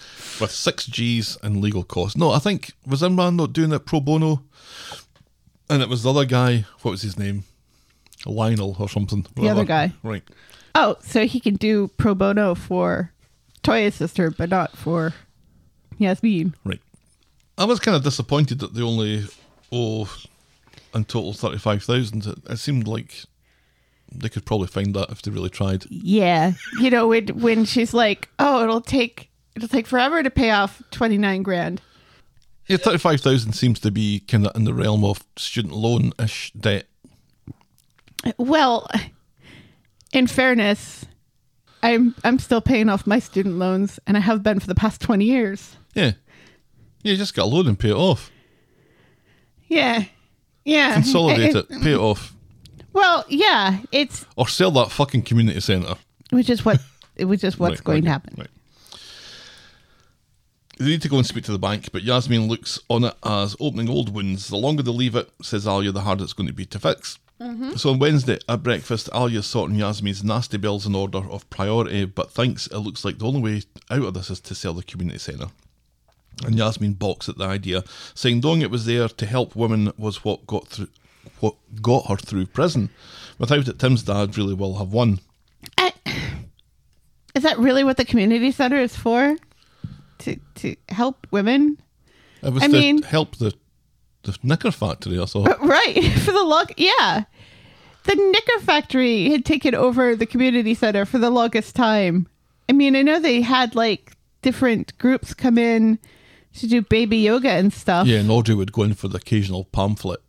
With 0.41 0.51
6 0.51 0.87
G's 0.87 1.37
in 1.41 1.61
legal 1.61 1.85
costs. 1.85 2.17
No, 2.17 2.31
I 2.31 2.39
think, 2.39 2.73
was 2.85 3.01
Imran 3.01 3.37
not 3.37 3.53
doing 3.53 3.71
it 3.71 3.85
pro 3.85 4.01
bono? 4.01 4.43
And 5.69 5.81
it 5.81 5.87
was 5.87 6.03
the 6.03 6.09
other 6.09 6.25
guy, 6.25 6.65
what 6.81 6.91
was 6.91 7.01
his 7.01 7.17
name? 7.17 7.45
Lionel 8.25 8.75
or 8.77 8.89
something. 8.89 9.25
The 9.37 9.47
other 9.47 9.63
guy. 9.63 9.93
Right. 10.03 10.23
oh, 10.75 10.97
so 10.99 11.25
he 11.25 11.39
can 11.39 11.55
do 11.55 11.87
pro 11.95 12.13
bono 12.13 12.55
for 12.55 13.13
Toyah's 13.63 13.95
sister, 13.95 14.31
but 14.31 14.49
not 14.49 14.77
for 14.77 15.13
Yasmin. 15.97 16.55
Right. 16.65 16.81
I 17.57 17.63
was 17.63 17.79
kind 17.79 17.95
of 17.95 18.03
disappointed 18.03 18.59
that 18.59 18.73
they 18.73 18.81
only 18.81 19.23
owe 19.71 20.09
in 20.97 21.05
total 21.05 21.33
35,000. 21.33 22.25
It, 22.25 22.37
it 22.49 22.57
seemed 22.57 22.87
like 22.87 23.23
they 24.11 24.29
could 24.29 24.45
probably 24.45 24.67
find 24.67 24.93
that 24.95 25.09
if 25.09 25.21
they 25.21 25.31
really 25.31 25.49
tried. 25.49 25.85
Yeah, 25.89 26.53
you 26.79 26.89
know 26.89 27.07
when 27.07 27.27
when 27.27 27.65
she's 27.65 27.93
like, 27.93 28.29
"Oh, 28.39 28.63
it'll 28.63 28.81
take 28.81 29.29
it'll 29.55 29.67
take 29.67 29.87
forever 29.87 30.23
to 30.23 30.29
pay 30.29 30.51
off 30.51 30.81
twenty 30.91 31.17
nine 31.17 31.43
grand." 31.43 31.81
Yeah, 32.67 32.75
35,000 32.75 33.53
seems 33.53 33.79
to 33.79 33.91
be 33.91 34.19
kind 34.19 34.45
of 34.45 34.53
in 34.53 34.65
the 34.65 34.73
realm 34.73 35.05
of 35.05 35.23
student 35.37 35.73
loan 35.73 36.11
ish 36.19 36.51
debt. 36.51 36.85
Well, 38.37 38.89
in 40.11 40.27
fairness, 40.27 41.05
I'm 41.81 42.13
I'm 42.25 42.39
still 42.39 42.59
paying 42.59 42.89
off 42.89 43.07
my 43.07 43.19
student 43.19 43.55
loans, 43.55 43.99
and 44.05 44.17
I 44.17 44.19
have 44.19 44.43
been 44.43 44.59
for 44.59 44.67
the 44.67 44.75
past 44.75 44.99
twenty 45.01 45.25
years. 45.25 45.77
Yeah. 45.93 46.13
Yeah, 47.03 47.11
you 47.11 47.17
just 47.17 47.35
got 47.35 47.43
a 47.43 47.45
loan 47.45 47.67
and 47.67 47.79
pay 47.79 47.89
it 47.89 47.95
off. 47.95 48.31
Yeah, 49.67 50.05
yeah. 50.67 50.93
Consolidate 50.93 51.55
It- 51.55 51.65
it, 51.69 51.81
pay 51.81 51.93
it 51.93 51.99
off. 51.99 52.33
Well, 52.93 53.25
yeah, 53.29 53.79
it's 53.91 54.25
Or 54.35 54.47
sell 54.47 54.71
that 54.71 54.91
fucking 54.91 55.21
community 55.23 55.59
centre. 55.59 55.95
which 56.31 56.49
is 56.49 56.65
what 56.65 56.79
which 57.19 57.43
is 57.43 57.57
what's 57.59 57.79
Right, 57.79 57.83
going 57.83 58.03
to 58.03 58.09
happen. 58.09 58.33
Right. 58.37 58.47
They 60.79 60.85
need 60.85 61.01
to 61.01 61.09
go 61.09 61.17
and 61.17 61.25
speak 61.25 61.43
to 61.45 61.51
the 61.51 61.57
bank, 61.59 61.91
but 61.91 62.03
Yasmin 62.03 62.47
looks 62.47 62.79
on 62.87 63.03
it 63.05 63.15
as 63.23 63.55
opening 63.59 63.89
old 63.89 64.13
wounds. 64.13 64.47
The 64.47 64.57
longer 64.57 64.83
they 64.83 64.91
leave 64.91 65.15
it, 65.15 65.29
says 65.41 65.67
Alia, 65.67 65.91
the 65.91 66.01
harder 66.01 66.23
it's 66.23 66.33
going 66.33 66.47
to 66.47 66.53
be 66.53 66.65
to 66.67 66.77
fix. 66.79 67.17
Mm-hmm. 67.41 67.75
So 67.75 67.89
on 67.91 67.99
Wednesday 67.99 68.37
at 68.47 68.61
breakfast, 68.63 69.09
Alia's 69.13 69.47
sorting 69.47 69.77
Yasmin's 69.77 70.23
nasty 70.23 70.57
bills 70.57 70.85
in 70.85 70.93
order 70.95 71.19
of 71.19 71.49
priority, 71.49 72.05
but 72.05 72.31
thinks 72.31 72.67
it 72.67 72.77
looks 72.79 73.03
like 73.05 73.17
the 73.17 73.25
only 73.27 73.41
way 73.41 73.61
out 73.89 74.03
of 74.05 74.13
this 74.13 74.29
is 74.29 74.39
to 74.41 74.55
sell 74.55 74.73
the 74.73 74.83
community 74.83 75.19
centre. 75.19 75.47
And 76.45 76.55
Yasmin 76.55 76.93
balks 76.93 77.27
at 77.29 77.37
the 77.37 77.45
idea, 77.45 77.83
saying 78.13 78.41
knowing 78.43 78.61
it 78.61 78.69
was 78.71 78.85
there 78.85 79.07
to 79.07 79.25
help 79.25 79.55
women 79.55 79.91
was 79.97 80.23
what 80.23 80.45
got 80.45 80.67
through, 80.67 80.89
what 81.39 81.55
got 81.81 82.07
her 82.07 82.15
through 82.15 82.45
prison. 82.47 82.89
Without 83.39 83.67
it, 83.67 83.79
Tim's 83.79 84.03
dad 84.03 84.37
really 84.37 84.53
will 84.53 84.77
have 84.77 84.93
won. 84.93 85.19
Is 87.35 87.43
that 87.43 87.59
really 87.59 87.83
what 87.83 87.97
the 87.97 88.05
community 88.05 88.51
center 88.51 88.77
is 88.77 88.95
for? 88.95 89.35
To 90.19 90.35
to 90.55 90.75
help 90.89 91.27
women? 91.31 91.77
It 92.41 92.51
was 92.53 92.63
I 92.63 92.67
to 92.67 92.73
mean- 92.73 93.01
help 93.03 93.35
the 93.37 93.53
the 94.23 94.37
knicker 94.43 94.71
factory. 94.71 95.19
I 95.19 95.25
thought. 95.25 95.59
Right 95.61 96.13
for 96.25 96.31
the 96.31 96.43
log. 96.43 96.71
Yeah, 96.77 97.23
the 98.05 98.15
Knicker 98.15 98.59
factory 98.65 99.29
had 99.29 99.45
taken 99.45 99.75
over 99.75 100.15
the 100.15 100.25
community 100.25 100.73
center 100.73 101.05
for 101.05 101.17
the 101.17 101.29
longest 101.29 101.75
time. 101.75 102.27
I 102.69 102.73
mean, 102.73 102.95
I 102.95 103.01
know 103.03 103.19
they 103.19 103.41
had 103.41 103.75
like 103.75 104.13
different 104.41 104.97
groups 104.97 105.33
come 105.33 105.57
in 105.57 105.99
to 106.59 106.67
do 106.67 106.81
baby 106.81 107.17
yoga 107.17 107.49
and 107.49 107.73
stuff. 107.73 108.07
Yeah, 108.07 108.19
and 108.19 108.31
Audrey 108.31 108.55
would 108.55 108.71
go 108.71 108.83
in 108.83 108.93
for 108.93 109.07
the 109.07 109.17
occasional 109.17 109.65
pamphlet 109.65 110.21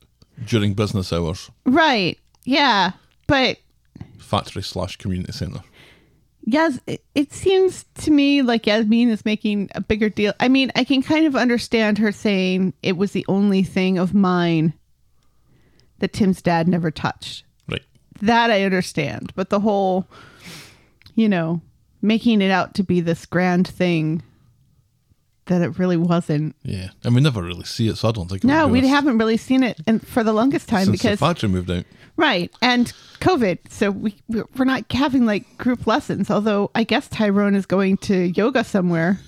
during 0.46 0.74
business 0.74 1.12
hours. 1.12 1.50
Right. 1.64 2.18
Yeah, 2.44 2.92
but 3.26 3.58
Factory 4.18 4.62
slash 4.62 4.96
community 4.96 5.32
centre. 5.32 5.62
Yes, 6.44 6.80
it, 6.86 7.04
it 7.14 7.32
seems 7.32 7.84
to 7.96 8.10
me 8.10 8.40
like 8.40 8.66
Yasmin 8.66 9.10
is 9.10 9.24
making 9.24 9.68
a 9.74 9.82
bigger 9.82 10.08
deal. 10.08 10.32
I 10.40 10.48
mean, 10.48 10.72
I 10.74 10.84
can 10.84 11.02
kind 11.02 11.26
of 11.26 11.36
understand 11.36 11.98
her 11.98 12.10
saying 12.10 12.72
it 12.82 12.96
was 12.96 13.12
the 13.12 13.26
only 13.28 13.62
thing 13.62 13.98
of 13.98 14.14
mine 14.14 14.72
that 15.98 16.14
Tim's 16.14 16.40
dad 16.40 16.66
never 16.66 16.90
touched. 16.90 17.44
Right. 17.68 17.82
That 18.22 18.50
I 18.50 18.64
understand. 18.64 19.32
But 19.34 19.50
the 19.50 19.60
whole, 19.60 20.06
you 21.14 21.28
know, 21.28 21.60
making 22.00 22.40
it 22.40 22.50
out 22.50 22.74
to 22.74 22.82
be 22.82 23.00
this 23.00 23.26
grand 23.26 23.68
thing 23.68 24.22
that 25.48 25.60
it 25.60 25.78
really 25.78 25.96
wasn't. 25.96 26.56
Yeah. 26.62 26.90
And 27.04 27.14
we 27.14 27.20
never 27.20 27.42
really 27.42 27.64
see 27.64 27.88
it, 27.88 27.96
so 27.96 28.08
I 28.08 28.12
don't 28.12 28.28
think 28.28 28.44
it 28.44 28.46
No, 28.46 28.68
we 28.68 28.86
haven't 28.86 29.18
really 29.18 29.36
seen 29.36 29.62
it 29.62 29.80
in, 29.86 29.98
for 29.98 30.22
the 30.24 30.32
longest 30.32 30.68
time 30.68 30.86
since 30.86 30.98
because 30.98 31.18
the 31.18 31.26
factory 31.26 31.48
moved 31.48 31.70
out. 31.70 31.84
Right. 32.16 32.50
And 32.62 32.92
COVID. 33.20 33.58
So 33.70 33.90
we, 33.90 34.16
we're 34.28 34.64
not 34.64 34.90
having 34.90 35.26
like 35.26 35.58
group 35.58 35.86
lessons, 35.86 36.30
although 36.30 36.70
I 36.74 36.84
guess 36.84 37.08
Tyrone 37.08 37.54
is 37.54 37.66
going 37.66 37.96
to 37.98 38.16
yoga 38.16 38.64
somewhere. 38.64 39.20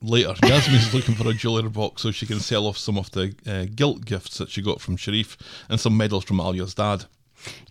Later, 0.00 0.34
Yasmin's 0.44 0.92
looking 0.92 1.14
for 1.14 1.28
a 1.28 1.32
jewellery 1.32 1.68
box 1.68 2.02
so 2.02 2.10
she 2.10 2.26
can 2.26 2.40
sell 2.40 2.66
off 2.66 2.76
some 2.76 2.98
of 2.98 3.10
the 3.12 3.34
uh, 3.46 3.66
guilt 3.74 4.04
gifts 4.04 4.38
that 4.38 4.48
she 4.50 4.60
got 4.60 4.80
from 4.80 4.96
Sharif 4.96 5.36
and 5.68 5.78
some 5.78 5.96
medals 5.96 6.24
from 6.24 6.40
Alia's 6.40 6.74
dad. 6.74 7.04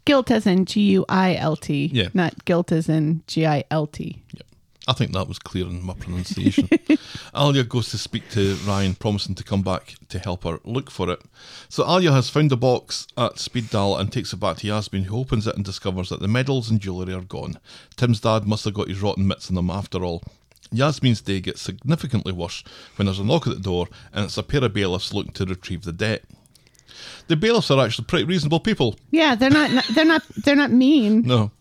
Guilt 0.06 0.32
as 0.32 0.48
in 0.48 0.66
G 0.66 0.82
U 0.92 1.06
I 1.08 1.36
L 1.36 1.56
T. 1.56 1.90
Yeah. 1.94 2.10
Not 2.14 2.44
guilt 2.46 2.72
as 2.72 2.90
in 2.90 3.24
G 3.28 3.46
I 3.46 3.64
L 3.70 3.86
T. 3.88 4.22
Yep. 4.34 4.46
I 4.88 4.94
think 4.94 5.12
that 5.14 5.28
was 5.28 5.38
clear 5.38 5.66
in 5.66 5.84
my 5.84 5.94
pronunciation. 5.94 6.68
Alia 7.38 7.64
goes 7.64 7.92
to 7.92 7.98
speak 8.00 8.30
to 8.32 8.56
Ryan, 8.66 8.96
promising 8.96 9.36
to 9.36 9.44
come 9.44 9.62
back 9.62 9.94
to 10.10 10.18
help 10.18 10.44
her 10.44 10.60
look 10.64 10.90
for 10.90 11.10
it. 11.12 11.22
So 11.70 11.86
Alia 11.88 12.12
has 12.12 12.30
found 12.30 12.50
the 12.50 12.58
box 12.58 13.06
at 13.16 13.38
Speed 13.38 13.70
Daal 13.70 13.96
and 13.98 14.12
takes 14.12 14.34
it 14.34 14.38
back 14.40 14.58
to 14.58 14.68
Yasmin, 14.68 15.04
who 15.04 15.20
opens 15.20 15.46
it 15.46 15.56
and 15.56 15.64
discovers 15.64 16.10
that 16.10 16.20
the 16.20 16.28
medals 16.28 16.72
and 16.72 16.80
jewellery 16.80 17.14
are 17.14 17.22
gone. 17.22 17.60
Tim's 17.96 18.20
dad 18.22 18.48
must 18.48 18.66
have 18.66 18.74
got 18.74 18.88
his 18.90 19.02
rotten 19.02 19.28
mitts 19.28 19.50
in 19.50 19.56
them 19.56 19.70
after 19.70 20.04
all. 20.04 20.24
Yasmin's 20.72 21.22
day 21.22 21.42
gets 21.42 21.62
significantly 21.62 22.32
worse 22.32 22.64
when 22.96 23.06
there's 23.06 23.20
a 23.20 23.24
knock 23.24 23.46
at 23.46 23.54
the 23.54 23.60
door 23.60 23.88
and 24.14 24.26
it's 24.26 24.38
a 24.38 24.44
pair 24.44 24.64
of 24.64 24.74
bailiffs 24.74 25.14
looking 25.14 25.34
to 25.34 25.46
retrieve 25.46 25.84
the 25.84 25.92
debt. 25.94 26.24
The 27.28 27.36
bailiffs 27.36 27.70
are 27.70 27.84
actually 27.86 28.06
pretty 28.06 28.26
reasonable 28.26 28.60
people. 28.62 28.96
Yeah, 29.12 29.36
they're 29.36 29.50
not 29.50 29.86
they're 29.92 30.06
not 30.06 30.24
they're 30.44 30.56
not 30.56 30.72
mean. 30.72 31.22
No, 31.24 31.52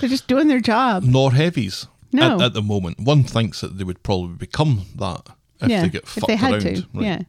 They're 0.00 0.08
just 0.08 0.28
doing 0.28 0.48
their 0.48 0.60
job. 0.60 1.02
nor 1.02 1.32
heavies. 1.32 1.86
No. 2.12 2.36
At, 2.36 2.42
at 2.42 2.52
the 2.54 2.62
moment, 2.62 3.00
one 3.00 3.22
thinks 3.24 3.60
that 3.60 3.78
they 3.78 3.84
would 3.84 4.02
probably 4.02 4.36
become 4.36 4.86
that 4.96 5.28
if 5.60 5.68
yeah. 5.68 5.82
they 5.82 5.88
get 5.88 6.02
if 6.02 6.08
fucked 6.08 6.26
they 6.26 6.36
had 6.36 6.52
around. 6.52 6.62
to. 6.62 6.86
Right. 6.94 7.04
Yeah. 7.04 7.22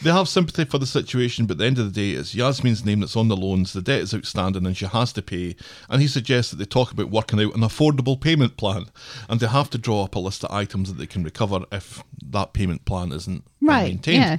They 0.00 0.12
have 0.12 0.28
sympathy 0.28 0.64
for 0.64 0.78
the 0.78 0.86
situation, 0.86 1.46
but 1.46 1.54
at 1.54 1.58
the 1.58 1.64
end 1.64 1.78
of 1.78 1.92
the 1.92 2.00
day, 2.00 2.16
it's 2.16 2.32
Yasmin's 2.34 2.84
name 2.84 3.00
that's 3.00 3.16
on 3.16 3.26
the 3.26 3.36
loans, 3.36 3.72
the 3.72 3.82
debt 3.82 4.02
is 4.02 4.14
outstanding, 4.14 4.64
and 4.64 4.76
she 4.76 4.86
has 4.86 5.12
to 5.14 5.22
pay. 5.22 5.56
And 5.88 6.00
he 6.00 6.06
suggests 6.06 6.52
that 6.52 6.58
they 6.58 6.66
talk 6.66 6.92
about 6.92 7.10
working 7.10 7.40
out 7.40 7.54
an 7.56 7.62
affordable 7.62 8.20
payment 8.20 8.56
plan, 8.56 8.86
and 9.28 9.40
they 9.40 9.48
have 9.48 9.70
to 9.70 9.78
draw 9.78 10.04
up 10.04 10.14
a 10.14 10.20
list 10.20 10.44
of 10.44 10.52
items 10.52 10.88
that 10.88 10.98
they 10.98 11.06
can 11.06 11.24
recover 11.24 11.64
if 11.72 12.04
that 12.30 12.52
payment 12.52 12.84
plan 12.84 13.10
isn't 13.10 13.42
Right. 13.60 13.88
maintained. 13.88 14.22
Yeah. 14.22 14.36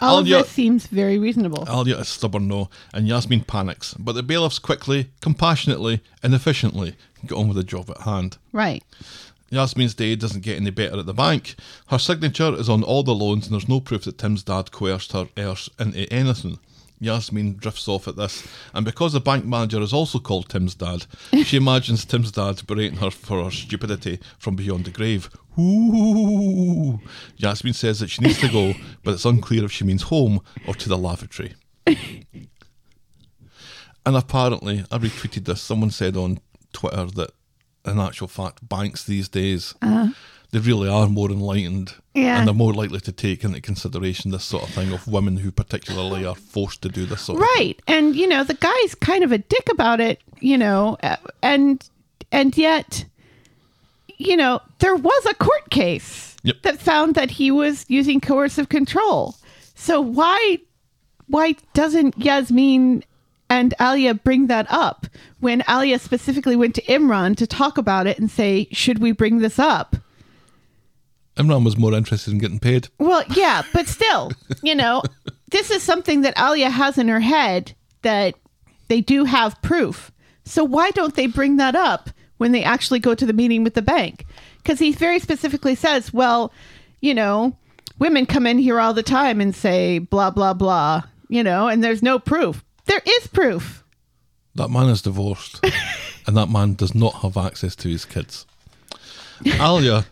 All 0.00 0.20
Alia- 0.20 0.38
of 0.38 0.44
this 0.46 0.52
seems 0.52 0.86
very 0.88 1.18
reasonable. 1.18 1.64
Alia 1.68 1.98
is 1.98 2.08
stubborn, 2.08 2.48
no, 2.48 2.68
and 2.92 3.06
Yasmin 3.06 3.42
panics, 3.42 3.94
but 3.98 4.12
the 4.12 4.22
bailiffs 4.24 4.58
quickly, 4.58 5.10
compassionately, 5.20 6.00
and 6.24 6.34
efficiently 6.34 6.94
get 7.26 7.36
on 7.36 7.48
with 7.48 7.56
the 7.56 7.64
job 7.64 7.90
at 7.90 8.02
hand. 8.02 8.38
Right. 8.52 8.82
Yasmin's 9.50 9.94
day 9.94 10.14
doesn't 10.14 10.42
get 10.42 10.56
any 10.56 10.70
better 10.70 10.98
at 10.98 11.06
the 11.06 11.14
bank. 11.14 11.54
Her 11.86 11.98
signature 11.98 12.54
is 12.54 12.68
on 12.68 12.82
all 12.82 13.02
the 13.02 13.14
loans, 13.14 13.46
and 13.46 13.54
there's 13.54 13.68
no 13.68 13.80
proof 13.80 14.04
that 14.04 14.18
Tim's 14.18 14.42
dad 14.42 14.72
coerced 14.72 15.12
her 15.12 15.28
heirs 15.36 15.70
into 15.78 16.10
anything. 16.12 16.58
Yasmin 17.00 17.56
drifts 17.56 17.86
off 17.88 18.08
at 18.08 18.16
this, 18.16 18.46
and 18.74 18.84
because 18.84 19.12
the 19.12 19.20
bank 19.20 19.44
manager 19.44 19.80
is 19.80 19.92
also 19.92 20.18
called 20.18 20.48
Tim's 20.48 20.74
dad, 20.74 21.06
she 21.44 21.56
imagines 21.58 22.04
Tim's 22.04 22.32
dad 22.32 22.66
berating 22.66 22.98
her 22.98 23.10
for 23.10 23.44
her 23.44 23.50
stupidity 23.50 24.18
from 24.38 24.56
beyond 24.56 24.84
the 24.84 24.90
grave. 24.90 25.30
Ooh! 25.58 27.00
Yasmin 27.36 27.74
says 27.74 28.00
that 28.00 28.10
she 28.10 28.22
needs 28.22 28.40
to 28.40 28.48
go, 28.48 28.74
but 29.04 29.14
it's 29.14 29.24
unclear 29.24 29.64
if 29.64 29.72
she 29.72 29.84
means 29.84 30.02
home 30.02 30.40
or 30.66 30.74
to 30.74 30.88
the 30.88 30.98
lavatory. 30.98 31.54
and 31.86 31.96
apparently, 34.04 34.84
I 34.90 34.98
retweeted 34.98 35.44
this. 35.44 35.62
Someone 35.62 35.90
said 35.90 36.16
on 36.16 36.40
Twitter 36.72 37.06
that 37.06 37.30
in 37.84 37.98
actual 37.98 38.28
fact, 38.28 38.68
banks 38.68 39.04
these 39.04 39.28
days, 39.28 39.74
they 39.80 40.58
really 40.58 40.88
are 40.88 41.08
more 41.08 41.30
enlightened. 41.30 41.90
Uh-huh. 41.90 42.00
Yeah. 42.14 42.38
And 42.38 42.46
they're 42.48 42.54
more 42.54 42.74
likely 42.74 43.00
to 43.00 43.12
take 43.12 43.44
into 43.44 43.60
consideration 43.60 44.30
this 44.30 44.44
sort 44.44 44.64
of 44.64 44.70
thing 44.70 44.92
of 44.92 45.06
women 45.06 45.36
who 45.38 45.50
particularly 45.52 46.26
are 46.26 46.34
forced 46.34 46.82
to 46.82 46.88
do 46.88 47.06
this 47.06 47.22
sort 47.22 47.38
of. 47.38 47.42
Right. 47.56 47.80
And 47.86 48.16
you 48.16 48.26
know, 48.26 48.44
the 48.44 48.54
guy's 48.54 48.94
kind 48.96 49.22
of 49.24 49.30
a 49.32 49.38
dick 49.38 49.68
about 49.70 50.00
it, 50.00 50.20
you 50.40 50.58
know, 50.58 50.96
uh, 51.02 51.16
and 51.42 51.88
and 52.32 52.56
yet 52.56 53.04
you 54.20 54.36
know, 54.36 54.60
there 54.80 54.96
was 54.96 55.26
a 55.26 55.34
court 55.34 55.70
case 55.70 56.36
Yep. 56.42 56.62
that 56.62 56.78
found 56.80 57.14
that 57.14 57.30
he 57.32 57.50
was 57.50 57.84
using 57.88 58.20
coercive 58.20 58.68
control. 58.68 59.36
So 59.74 60.00
why 60.00 60.58
why 61.28 61.56
doesn't 61.74 62.18
Yasmin 62.18 63.04
and 63.50 63.74
Alia 63.80 64.14
bring 64.14 64.46
that 64.48 64.66
up 64.70 65.06
when 65.40 65.62
Alia 65.68 65.98
specifically 65.98 66.56
went 66.56 66.74
to 66.74 66.82
Imran 66.82 67.36
to 67.36 67.46
talk 67.46 67.78
about 67.78 68.06
it 68.06 68.18
and 68.18 68.30
say, 68.30 68.68
"Should 68.72 68.98
we 68.98 69.12
bring 69.12 69.38
this 69.38 69.58
up?" 69.58 69.96
Imran 71.36 71.64
was 71.64 71.76
more 71.76 71.94
interested 71.94 72.32
in 72.32 72.38
getting 72.38 72.58
paid. 72.58 72.88
Well, 72.98 73.22
yeah, 73.34 73.62
but 73.72 73.86
still, 73.86 74.32
you 74.62 74.74
know, 74.74 75.02
this 75.50 75.70
is 75.70 75.82
something 75.82 76.22
that 76.22 76.38
Alia 76.38 76.68
has 76.68 76.98
in 76.98 77.08
her 77.08 77.20
head 77.20 77.74
that 78.02 78.34
they 78.88 79.00
do 79.00 79.24
have 79.24 79.60
proof. 79.62 80.10
So 80.44 80.64
why 80.64 80.90
don't 80.90 81.14
they 81.14 81.26
bring 81.26 81.56
that 81.56 81.76
up 81.76 82.10
when 82.38 82.52
they 82.52 82.64
actually 82.64 82.98
go 82.98 83.14
to 83.14 83.26
the 83.26 83.32
meeting 83.32 83.62
with 83.62 83.74
the 83.74 83.82
bank? 83.82 84.24
Because 84.58 84.78
he 84.78 84.92
very 84.92 85.18
specifically 85.20 85.74
says, 85.74 86.12
well, 86.12 86.52
you 87.00 87.14
know, 87.14 87.56
women 87.98 88.26
come 88.26 88.46
in 88.46 88.58
here 88.58 88.80
all 88.80 88.94
the 88.94 89.02
time 89.02 89.40
and 89.40 89.54
say 89.54 89.98
blah, 89.98 90.30
blah, 90.30 90.54
blah, 90.54 91.02
you 91.28 91.44
know, 91.44 91.68
and 91.68 91.84
there's 91.84 92.02
no 92.02 92.18
proof. 92.18 92.64
There 92.88 93.02
is 93.06 93.26
proof. 93.28 93.84
That 94.54 94.70
man 94.70 94.88
is 94.88 95.02
divorced, 95.02 95.60
and 96.26 96.36
that 96.36 96.48
man 96.48 96.74
does 96.74 96.94
not 96.94 97.16
have 97.16 97.36
access 97.36 97.76
to 97.76 97.88
his 97.88 98.04
kids. 98.04 98.46
Alia 99.46 100.06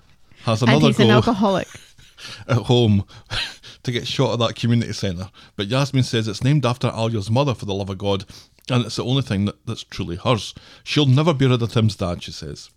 has 0.45 0.63
and 0.63 0.71
another 0.71 0.87
he's 0.87 1.01
an 1.01 1.11
alcoholic. 1.11 1.67
at 2.49 2.59
home 2.59 3.05
to 3.83 3.93
get 3.93 4.07
shot 4.07 4.35
at 4.35 4.39
that 4.39 4.55
community 4.55 4.93
centre, 4.93 5.31
but 5.57 5.67
Yasmin 5.67 6.05
says 6.05 6.29
it's 6.29 6.45
named 6.45 6.65
after 6.65 6.89
Alia's 6.89 7.31
mother, 7.31 7.55
for 7.55 7.65
the 7.65 7.75
love 7.75 7.91
of 7.91 7.99
God, 7.99 8.25
and 8.71 8.85
it's 8.85 8.97
the 8.97 9.05
only 9.05 9.23
thing 9.23 9.47
that, 9.47 9.67
that's 9.67 9.83
truly 9.83 10.17
hers. 10.17 10.55
She'll 10.85 11.07
never 11.07 11.35
be 11.35 11.47
rid 11.47 11.63
of 11.63 11.73
Tim's 11.73 11.97
dad, 11.97 12.23
she 12.23 12.33
says. 12.33 12.71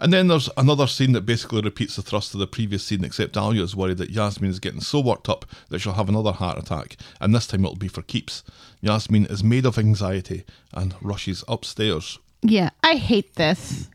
And 0.00 0.12
then 0.12 0.28
there's 0.28 0.48
another 0.56 0.86
scene 0.86 1.12
that 1.12 1.22
basically 1.26 1.60
repeats 1.60 1.96
the 1.96 2.02
thrust 2.02 2.34
of 2.34 2.40
the 2.40 2.46
previous 2.46 2.84
scene, 2.84 3.04
except 3.04 3.36
Alia 3.36 3.62
is 3.62 3.76
worried 3.76 3.98
that 3.98 4.10
Yasmin 4.10 4.50
is 4.50 4.60
getting 4.60 4.80
so 4.80 5.00
worked 5.00 5.28
up 5.28 5.44
that 5.68 5.80
she'll 5.80 5.94
have 5.94 6.08
another 6.08 6.32
heart 6.32 6.58
attack, 6.58 6.96
and 7.20 7.34
this 7.34 7.46
time 7.46 7.64
it'll 7.64 7.76
be 7.76 7.88
for 7.88 8.02
keeps. 8.02 8.42
Yasmin 8.80 9.26
is 9.26 9.42
made 9.42 9.66
of 9.66 9.78
anxiety 9.78 10.44
and 10.72 10.94
rushes 11.00 11.44
upstairs. 11.48 12.18
Yeah, 12.42 12.70
I 12.82 12.94
hate 12.94 13.34
this. 13.34 13.88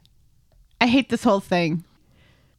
I 0.82 0.88
hate 0.88 1.10
this 1.10 1.24
whole 1.24 1.40
thing. 1.40 1.84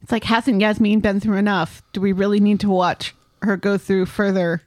It's 0.01 0.11
like, 0.11 0.23
hasn't 0.23 0.61
Yasmin 0.61 0.99
been 0.99 1.19
through 1.19 1.37
enough? 1.37 1.81
Do 1.93 2.01
we 2.01 2.11
really 2.11 2.39
need 2.39 2.59
to 2.61 2.69
watch 2.69 3.15
her 3.41 3.57
go 3.57 3.77
through 3.77 4.07
further 4.07 4.61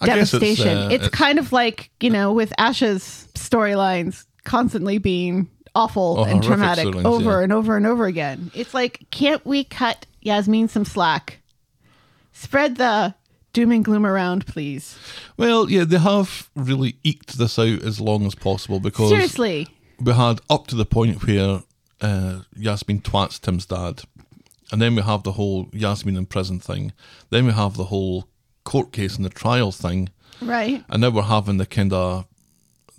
I 0.00 0.06
guess 0.06 0.18
it's, 0.18 0.30
devastation? 0.32 0.78
uh, 0.78 0.88
it's, 0.90 1.08
kind 1.08 1.38
of 1.38 1.52
like, 1.52 1.90
you 2.00 2.10
know, 2.10 2.32
with 2.32 2.52
Ash's 2.58 3.28
storylines 3.34 4.26
constantly 4.44 4.98
being 4.98 5.50
awful 5.76 6.16
Oh, 6.20 6.24
and 6.24 6.42
traumatic 6.42 6.86
over 7.04 7.38
yeah. 7.38 7.42
and 7.44 7.52
over 7.52 7.76
and 7.76 7.86
over 7.86 8.06
again. 8.06 8.50
It's 8.54 8.72
like, 8.74 9.06
can't 9.10 9.44
we 9.44 9.62
cut 9.64 10.06
Yasmin 10.22 10.68
some 10.68 10.84
slack? 10.84 11.38
Spread 12.32 12.76
the 12.76 13.14
doom 13.52 13.72
and 13.72 13.84
gloom 13.84 14.04
around, 14.06 14.46
please. 14.46 14.98
Well, 15.36 15.70
yeah, 15.70 15.84
they 15.84 15.98
have 15.98 16.50
really 16.54 16.96
eked 17.04 17.38
this 17.38 17.58
out 17.58 17.82
as 17.82 18.00
long 18.00 18.26
as 18.26 18.34
possible 18.34 18.80
because 18.80 19.10
Seriously. 19.10 19.68
we 20.00 20.12
had 20.12 20.40
up 20.50 20.66
to 20.68 20.76
the 20.76 20.84
point 20.86 21.24
where 21.26 21.62
uh, 22.00 22.40
Yasmin 22.56 23.00
twats 23.00 23.40
Tim's 23.40 23.66
dad, 23.66 24.02
and 24.72 24.80
then 24.82 24.94
we 24.96 25.02
have 25.02 25.22
the 25.22 25.32
whole 25.32 25.68
Yasmin 25.72 26.16
in 26.16 26.26
prison 26.26 26.58
thing. 26.60 26.92
Then 27.30 27.46
we 27.46 27.52
have 27.52 27.76
the 27.76 27.84
whole 27.84 28.28
court 28.64 28.92
case 28.92 29.16
and 29.16 29.24
the 29.24 29.30
trial 29.30 29.72
thing, 29.72 30.10
Right. 30.42 30.84
and 30.90 31.00
now 31.00 31.10
we're 31.10 31.22
having 31.22 31.56
the 31.56 31.66
kind 31.66 31.92
of 31.92 32.26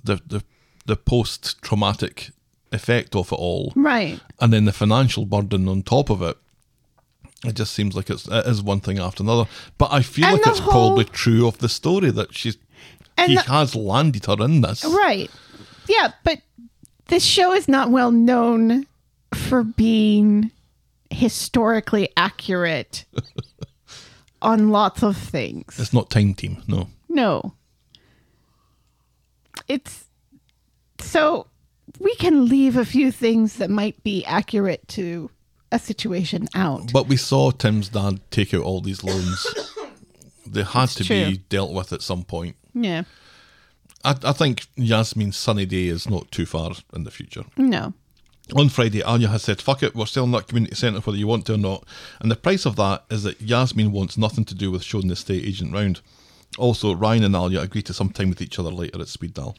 the 0.03 0.19
the 0.25 0.43
the 0.87 0.95
post 0.95 1.61
traumatic 1.61 2.31
effect 2.71 3.15
of 3.15 3.31
it 3.31 3.35
all, 3.35 3.73
Right. 3.75 4.19
and 4.39 4.51
then 4.53 4.65
the 4.65 4.73
financial 4.73 5.25
burden 5.25 5.67
on 5.67 5.83
top 5.83 6.09
of 6.09 6.21
it. 6.21 6.37
It 7.45 7.55
just 7.55 7.73
seems 7.73 7.95
like 7.95 8.09
it's 8.09 8.27
it 8.27 8.45
is 8.47 8.61
one 8.63 8.79
thing 8.79 8.97
after 8.99 9.21
another. 9.23 9.47
But 9.77 9.91
I 9.93 10.01
feel 10.01 10.25
And 10.25 10.37
like 10.37 10.47
it's 10.47 10.59
probably 10.59 11.05
true 11.05 11.47
of 11.47 11.59
the 11.59 11.69
story 11.69 12.09
that 12.11 12.33
she's 12.35 12.57
he 13.25 13.35
the- 13.35 13.41
has 13.43 13.75
landed 13.75 14.25
her 14.25 14.43
in 14.43 14.61
this. 14.61 14.83
Right. 14.83 15.29
Yeah, 15.87 16.13
but 16.23 16.41
this 17.07 17.23
show 17.23 17.53
is 17.53 17.67
not 17.67 17.89
well 17.91 18.11
known 18.11 18.87
for 19.33 19.63
being 19.63 20.51
historically 21.09 22.09
accurate 22.17 23.05
on 24.41 24.69
lots 24.69 25.03
of 25.03 25.15
things. 25.15 25.79
It's 25.79 25.93
not 25.93 26.09
Time 26.09 26.33
Team, 26.33 26.63
no. 26.67 26.89
No. 27.07 27.53
It's 29.67 30.05
so 30.99 31.47
we 31.99 32.15
can 32.15 32.47
leave 32.47 32.77
a 32.77 32.85
few 32.85 33.11
things 33.11 33.55
that 33.55 33.69
might 33.69 34.01
be 34.03 34.25
accurate 34.25 34.87
to 34.89 35.29
a 35.71 35.79
situation 35.79 36.47
out. 36.55 36.91
But 36.93 37.07
we 37.07 37.17
saw 37.17 37.51
Tim's 37.51 37.89
dad 37.89 38.21
take 38.31 38.53
out 38.53 38.63
all 38.63 38.81
these 38.81 39.03
loans. 39.03 39.45
they 40.47 40.63
had 40.63 40.89
to 40.89 41.03
true. 41.03 41.31
be 41.31 41.37
dealt 41.49 41.73
with 41.73 41.91
at 41.93 42.01
some 42.01 42.23
point. 42.23 42.55
Yeah. 42.73 43.03
I, 44.03 44.15
I 44.23 44.31
think 44.31 44.67
Yasmin's 44.75 45.37
sunny 45.37 45.65
day 45.65 45.87
is 45.87 46.09
not 46.09 46.31
too 46.31 46.45
far 46.45 46.71
in 46.93 47.03
the 47.03 47.11
future. 47.11 47.43
No. 47.57 47.93
On 48.55 48.69
Friday, 48.69 49.03
Anya 49.03 49.27
has 49.27 49.43
said, 49.43 49.61
fuck 49.61 49.83
it, 49.83 49.93
we're 49.93 50.05
selling 50.05 50.31
that 50.31 50.47
community 50.47 50.75
centre 50.75 51.01
whether 51.01 51.17
you 51.17 51.27
want 51.27 51.45
to 51.47 51.55
or 51.55 51.57
not. 51.57 51.83
And 52.21 52.31
the 52.31 52.37
price 52.37 52.65
of 52.65 52.77
that 52.77 53.03
is 53.09 53.23
that 53.23 53.41
Yasmin 53.41 53.91
wants 53.91 54.17
nothing 54.17 54.45
to 54.45 54.55
do 54.55 54.71
with 54.71 54.83
showing 54.83 55.07
the 55.07 55.13
estate 55.13 55.43
agent 55.43 55.73
round. 55.73 55.99
Also, 56.57 56.95
Ryan 56.95 57.25
and 57.25 57.35
Alia 57.35 57.59
agree 57.59 57.81
to 57.81 57.93
some 57.93 58.09
time 58.09 58.29
with 58.29 58.41
each 58.41 58.57
other 58.57 58.71
later 58.71 59.01
at 59.01 59.09
Speed 59.09 59.33
Daal. 59.33 59.57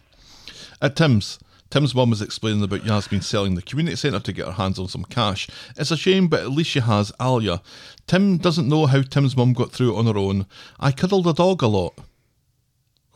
At 0.80 0.96
Tim's, 0.96 1.38
Tim's 1.70 1.94
mum 1.94 2.12
is 2.12 2.22
explaining 2.22 2.62
about 2.62 2.86
Yasmin 2.86 3.20
selling 3.20 3.54
the 3.54 3.62
community 3.62 3.96
centre 3.96 4.20
to 4.20 4.32
get 4.32 4.46
her 4.46 4.52
hands 4.52 4.78
on 4.78 4.88
some 4.88 5.04
cash. 5.04 5.48
It's 5.76 5.90
a 5.90 5.96
shame, 5.96 6.28
but 6.28 6.40
at 6.40 6.50
least 6.50 6.70
she 6.70 6.80
has 6.80 7.12
Alia. 7.20 7.60
Tim 8.06 8.38
doesn't 8.38 8.68
know 8.68 8.86
how 8.86 9.02
Tim's 9.02 9.36
mum 9.36 9.52
got 9.52 9.70
through 9.72 9.94
it 9.94 9.98
on 9.98 10.06
her 10.06 10.16
own. 10.18 10.46
I 10.80 10.92
cuddled 10.92 11.26
a 11.26 11.34
dog 11.34 11.62
a 11.62 11.66
lot. 11.66 11.94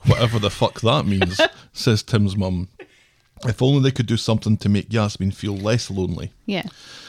Whatever 0.05 0.39
the 0.39 0.51
fuck 0.51 0.81
that 0.81 1.07
means, 1.07 1.41
says 1.73 2.03
Tim's 2.03 2.37
mum. 2.37 2.69
If 3.45 3.63
only 3.63 3.81
they 3.83 3.91
could 3.91 4.07
do 4.07 4.17
something 4.17 4.57
to 4.59 4.69
make 4.69 4.93
Yasmin 4.93 5.31
feel 5.31 5.57
less 5.57 5.91
lonely. 5.91 6.33
Yeah. 6.45 6.65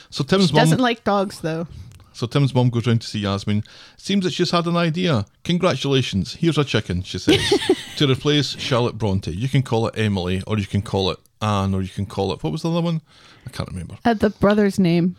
So 0.10 0.24
Tim's 0.24 0.48
She 0.48 0.54
mum 0.54 0.62
doesn't 0.64 0.80
like 0.80 1.04
dogs 1.04 1.42
though. 1.42 1.68
so 2.14 2.26
Tim's 2.28 2.54
mum 2.56 2.70
goes 2.70 2.88
round 2.88 3.02
to 3.02 3.08
see 3.08 3.20
Yasmin. 3.20 3.64
Seems 3.98 4.24
that 4.24 4.32
she's 4.34 4.52
had 4.52 4.66
an 4.68 4.78
idea. 4.78 5.26
Congratulations, 5.44 6.36
here's 6.36 6.58
a 6.58 6.64
chicken, 6.64 7.02
she 7.04 7.18
says. 7.18 7.40
to 7.98 8.08
replace 8.10 8.58
Charlotte 8.60 8.98
Bronte. 8.98 9.32
You 9.32 9.50
can 9.50 9.64
call 9.64 9.88
it 9.88 9.98
Emily, 9.98 10.42
or 10.48 10.58
you 10.58 10.68
can 10.68 10.82
call 10.84 11.10
it 11.12 11.20
Anne, 11.44 11.74
or 11.76 11.82
you 11.82 11.90
can 11.90 12.06
call 12.06 12.32
it 12.32 12.42
what 12.44 12.52
was 12.52 12.62
the 12.62 12.72
other 12.72 12.82
one? 12.82 13.02
I 13.46 13.50
can't 13.50 13.70
remember. 13.70 13.98
Uh, 14.06 14.14
the 14.14 14.30
brother's 14.30 14.80
name, 14.80 15.18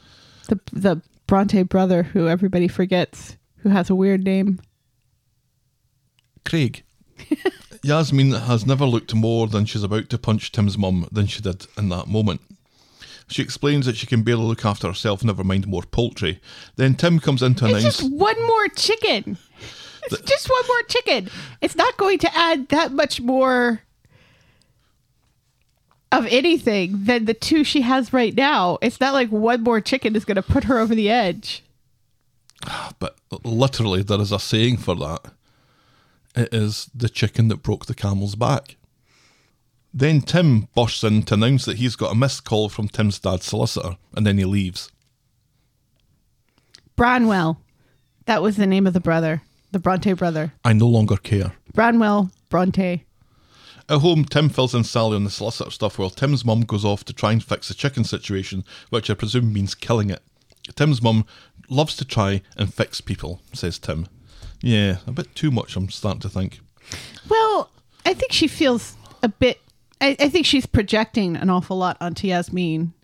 the 0.49 0.59
the 0.72 1.03
Bronte 1.27 1.62
brother, 1.62 2.03
who 2.03 2.29
everybody 2.29 2.68
forgets, 2.68 3.37
who 3.59 3.68
has 3.68 3.91
a 3.91 3.95
weird 3.95 4.25
name. 4.25 4.61
Craig. 6.45 6.83
Yasmin 7.83 8.33
has 8.33 8.66
never 8.66 8.87
looked 8.87 9.14
more 9.14 9.47
than 9.47 9.66
she's 9.66 9.83
about 9.83 10.09
to 10.11 10.18
punch 10.18 10.53
Tim's 10.53 10.79
mum 10.79 11.07
than 11.12 11.27
she 11.27 11.43
did 11.43 11.66
in 11.77 11.91
that 11.91 12.09
moment. 12.09 12.41
She 13.29 13.43
explains 13.43 13.87
that 13.87 13.97
she 13.97 14.07
can 14.07 14.22
barely 14.22 14.45
look 14.45 14.64
after 14.64 14.89
herself, 14.89 15.22
never 15.25 15.45
mind 15.45 15.66
more 15.66 15.83
poultry. 15.83 16.41
Then 16.77 16.95
Tim 16.95 17.20
comes 17.20 17.43
in 17.43 17.55
to 17.57 17.66
It's 17.66 17.79
announce 17.79 17.99
just 17.99 18.12
one 18.12 18.47
more 18.47 18.68
chicken. 18.68 19.39
It's 20.05 20.20
just 20.22 20.51
one 20.51 20.66
more 20.66 20.83
chicken. 20.89 21.31
It's 21.62 21.77
not 21.77 21.97
going 21.97 22.18
to 22.20 22.37
add 22.37 22.68
that 22.68 22.93
much 22.93 23.20
more 23.20 23.81
of 26.13 26.27
anything 26.27 27.05
than 27.05 27.25
the 27.25 27.35
two 27.35 27.65
she 27.65 27.81
has 27.83 28.13
right 28.13 28.35
now. 28.35 28.79
It's 28.83 29.01
not 29.01 29.15
like 29.15 29.31
one 29.31 29.63
more 29.63 29.81
chicken 29.81 30.15
is 30.17 30.25
going 30.25 30.37
to 30.37 30.43
put 30.43 30.65
her 30.65 30.79
over 30.79 30.95
the 30.95 31.11
edge. 31.11 31.63
but 32.99 33.17
literally 33.45 34.03
there 34.03 34.21
is 34.21 34.33
a 34.33 34.39
saying 34.39 34.79
for 34.79 34.95
that. 34.97 35.21
It 36.37 36.53
is 36.53 36.91
the 36.95 37.09
chicken 37.09 37.49
that 37.49 37.63
broke 37.63 37.87
the 37.87 37.95
camel's 37.95 38.35
back. 38.35 38.77
Then 39.93 40.21
Tim 40.23 40.67
bursts 40.75 41.05
in 41.05 41.23
to 41.25 41.35
announce 41.35 41.65
that 41.67 41.77
he's 41.77 41.95
got 41.95 42.13
a 42.13 42.17
missed 42.17 42.45
call 42.45 42.69
from 42.69 42.89
Tim's 42.89 43.21
dad's 43.21 43.47
solicitor, 43.47 43.97
and 44.17 44.27
then 44.27 44.39
he 44.39 44.45
leaves. 44.45 44.91
Branwell. 46.97 47.61
That 48.27 48.43
was 48.43 48.57
the 48.57 48.67
name 48.67 48.87
of 48.87 48.93
the 48.93 49.01
brother, 49.01 49.43
the 49.71 49.79
Bronte 49.79 50.13
brother. 50.15 50.53
I 50.65 50.73
no 50.73 50.89
longer 50.89 51.17
care. 51.17 51.53
Branwell 51.75 52.31
Bronte. 52.49 53.05
At 53.89 54.01
home, 54.01 54.24
Tim 54.24 54.49
fills 54.49 54.74
in 54.74 54.85
Sally 54.85 55.16
on 55.16 55.24
the 55.24 55.30
solicitor 55.30 55.70
stuff 55.70 55.99
while 55.99 56.11
Tim's 56.11 56.45
mum 56.45 56.62
goes 56.62 56.85
off 56.85 57.05
to 57.05 57.12
try 57.12 57.32
and 57.32 57.45
fix 57.45 57.68
the 57.68 57.74
chicken 57.74 58.05
situation, 58.05 58.64
which 58.91 59.11
I 59.11 59.14
presume 59.14 59.53
means 59.53 59.74
killing 59.74 60.09
it. 60.11 60.22
Tim's 60.74 61.03
mum 61.03 61.26
loves 61.68 61.95
to 61.97 62.05
try 62.05 62.41
and 62.57 62.72
fix 62.72 63.01
people, 63.03 63.41
says 63.53 63.78
Tim. 63.78 64.07
Yeah, 64.62 64.99
a 65.07 65.12
bit 65.12 65.35
too 65.35 65.51
much, 65.51 65.76
I'm 65.76 65.91
starting 65.91 66.20
to 66.22 66.30
think. 66.30 66.61
Well, 67.28 67.70
I 68.07 68.14
think 68.14 68.32
she 68.32 68.49
feels 68.49 68.97
a 69.22 69.28
bit. 69.28 69.61
I, 70.01 70.16
I 70.18 70.28
think 70.30 70.47
she's 70.47 70.66
projecting 70.66 71.37
an 71.37 71.51
awful 71.51 71.76
lot 71.76 71.99
onto 72.01 72.26
Yasmin 72.26 72.95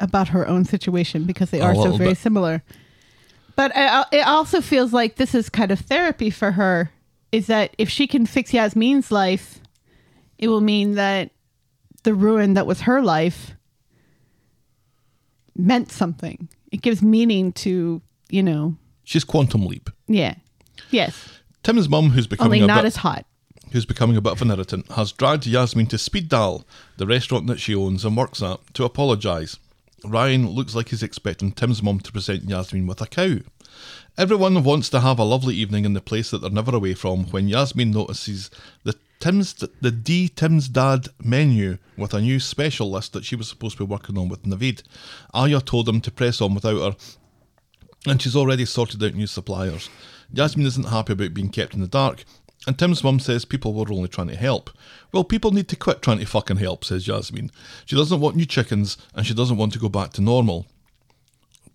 about 0.00 0.28
her 0.28 0.46
own 0.48 0.64
situation 0.64 1.24
because 1.24 1.50
they 1.50 1.60
A 1.60 1.64
are 1.66 1.74
so 1.74 1.96
very 1.96 2.10
bit. 2.10 2.18
similar. 2.18 2.62
But 3.54 3.72
I, 3.74 4.04
it 4.12 4.26
also 4.26 4.60
feels 4.60 4.92
like 4.92 5.16
this 5.16 5.34
is 5.34 5.48
kind 5.48 5.70
of 5.70 5.78
therapy 5.80 6.30
for 6.30 6.52
her. 6.52 6.90
Is 7.32 7.46
that 7.46 7.74
if 7.78 7.88
she 7.88 8.06
can 8.06 8.26
fix 8.26 8.52
Yasmin's 8.52 9.10
life, 9.10 9.60
it 10.38 10.48
will 10.48 10.60
mean 10.60 10.94
that 10.94 11.30
the 12.02 12.14
ruin 12.14 12.54
that 12.54 12.66
was 12.66 12.82
her 12.82 13.02
life 13.02 13.52
meant 15.56 15.90
something. 15.90 16.48
It 16.70 16.82
gives 16.82 17.02
meaning 17.02 17.52
to, 17.54 18.02
you 18.28 18.42
know, 18.42 18.76
She's 19.04 19.24
quantum 19.24 19.66
leap. 19.66 19.88
yeah, 20.08 20.34
yes, 20.90 21.28
Tim's 21.62 21.88
mum, 21.88 22.10
who's 22.10 22.26
becoming 22.26 22.62
only 22.62 22.64
a 22.64 22.66
not 22.66 22.82
bit, 22.82 22.86
as 22.88 22.96
hot. 22.96 23.24
who's 23.72 23.86
becoming 23.86 24.16
a 24.16 24.20
bit 24.20 24.32
of 24.32 24.42
an 24.42 24.50
irritant, 24.50 24.90
has 24.92 25.12
dragged 25.12 25.46
Yasmin 25.46 25.86
to 25.88 25.98
Speed 25.98 26.28
Daal, 26.28 26.64
the 26.96 27.06
restaurant 27.06 27.46
that 27.46 27.60
she 27.60 27.74
owns 27.74 28.04
and 28.04 28.16
works 28.16 28.42
at, 28.42 28.58
to 28.74 28.84
apologise. 28.84 29.58
Ryan 30.04 30.48
looks 30.50 30.74
like 30.74 30.88
he's 30.90 31.02
expecting 31.02 31.52
Tim's 31.52 31.82
mum 31.82 32.00
to 32.00 32.12
present 32.12 32.44
Yasmin 32.48 32.86
with 32.86 33.00
a 33.00 33.06
cow. 33.06 33.38
Everyone 34.18 34.62
wants 34.64 34.88
to 34.90 35.00
have 35.00 35.18
a 35.18 35.24
lovely 35.24 35.54
evening 35.54 35.84
in 35.84 35.92
the 35.92 36.00
place 36.00 36.30
that 36.30 36.38
they're 36.38 36.50
never 36.50 36.74
away 36.74 36.94
from 36.94 37.24
when 37.26 37.48
Yasmin 37.48 37.90
notices 37.92 38.50
the 38.84 38.94
Tim's 39.18 39.54
the 39.54 39.90
D 39.90 40.28
Tim's 40.28 40.68
Dad 40.68 41.08
menu 41.22 41.78
with 41.96 42.14
a 42.14 42.20
new 42.20 42.38
special 42.38 42.90
list 42.90 43.12
that 43.14 43.24
she 43.24 43.36
was 43.36 43.48
supposed 43.48 43.78
to 43.78 43.86
be 43.86 43.90
working 43.90 44.18
on 44.18 44.28
with 44.28 44.42
Naveed. 44.42 44.82
Aya 45.32 45.60
told 45.60 45.88
him 45.88 46.00
to 46.02 46.10
press 46.10 46.40
on 46.40 46.54
without 46.54 46.92
her 46.92 46.96
and 48.06 48.22
she's 48.22 48.36
already 48.36 48.64
sorted 48.64 49.02
out 49.02 49.14
new 49.14 49.26
suppliers. 49.26 49.90
Yasmin 50.32 50.66
isn't 50.66 50.88
happy 50.88 51.12
about 51.12 51.34
being 51.34 51.50
kept 51.50 51.74
in 51.74 51.80
the 51.80 51.88
dark, 51.88 52.24
and 52.66 52.78
Tim's 52.78 53.04
mum 53.04 53.20
says 53.20 53.44
people 53.44 53.74
were 53.74 53.92
only 53.92 54.08
trying 54.08 54.28
to 54.28 54.36
help. 54.36 54.70
Well, 55.12 55.24
people 55.24 55.50
need 55.50 55.68
to 55.68 55.76
quit 55.76 56.02
trying 56.02 56.18
to 56.18 56.24
fucking 56.24 56.56
help, 56.56 56.84
says 56.84 57.06
Yasmin. 57.06 57.50
She 57.84 57.96
doesn't 57.96 58.20
want 58.20 58.36
new 58.36 58.46
chickens, 58.46 58.96
and 59.14 59.26
she 59.26 59.34
doesn't 59.34 59.56
want 59.56 59.72
to 59.74 59.78
go 59.78 59.88
back 59.88 60.12
to 60.14 60.22
normal. 60.22 60.66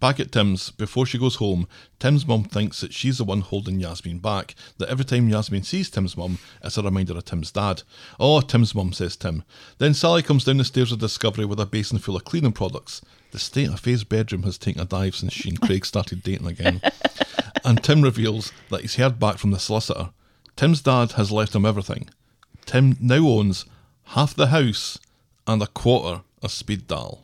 Back 0.01 0.19
at 0.19 0.31
Tim's, 0.31 0.71
before 0.71 1.05
she 1.05 1.19
goes 1.19 1.35
home, 1.35 1.67
Tim's 1.99 2.25
mum 2.25 2.43
thinks 2.43 2.81
that 2.81 2.91
she's 2.91 3.19
the 3.19 3.23
one 3.23 3.41
holding 3.41 3.79
Yasmin 3.79 4.17
back, 4.17 4.55
that 4.79 4.89
every 4.89 5.05
time 5.05 5.29
Yasmin 5.29 5.61
sees 5.61 5.91
Tim's 5.91 6.17
mum, 6.17 6.39
it's 6.63 6.75
a 6.75 6.81
reminder 6.81 7.15
of 7.15 7.23
Tim's 7.23 7.51
dad. 7.51 7.83
Oh, 8.19 8.41
Tim's 8.41 8.73
mum, 8.73 8.93
says 8.93 9.15
Tim. 9.15 9.43
Then 9.77 9.93
Sally 9.93 10.23
comes 10.23 10.43
down 10.43 10.57
the 10.57 10.63
stairs 10.63 10.91
of 10.91 10.97
Discovery 10.97 11.45
with 11.45 11.59
a 11.59 11.67
basin 11.67 11.99
full 11.99 12.15
of 12.15 12.25
cleaning 12.25 12.51
products. 12.51 13.03
The 13.29 13.37
state 13.37 13.69
of 13.69 13.79
Faye's 13.79 14.03
bedroom 14.03 14.41
has 14.41 14.57
taken 14.57 14.81
a 14.81 14.85
dive 14.85 15.15
since 15.15 15.33
she 15.33 15.49
and 15.49 15.61
Craig 15.61 15.85
started 15.85 16.23
dating 16.23 16.47
again. 16.47 16.81
and 17.63 17.83
Tim 17.83 18.01
reveals 18.01 18.51
that 18.71 18.81
he's 18.81 18.95
heard 18.95 19.19
back 19.19 19.37
from 19.37 19.51
the 19.51 19.59
solicitor. 19.59 20.09
Tim's 20.55 20.81
dad 20.81 21.11
has 21.11 21.31
left 21.31 21.53
him 21.53 21.63
everything. 21.63 22.09
Tim 22.65 22.97
now 22.99 23.27
owns 23.27 23.65
half 24.05 24.33
the 24.33 24.47
house 24.47 24.97
and 25.45 25.61
a 25.61 25.67
quarter 25.67 26.23
of 26.41 26.51
Speed 26.51 26.87
Daal. 26.87 27.23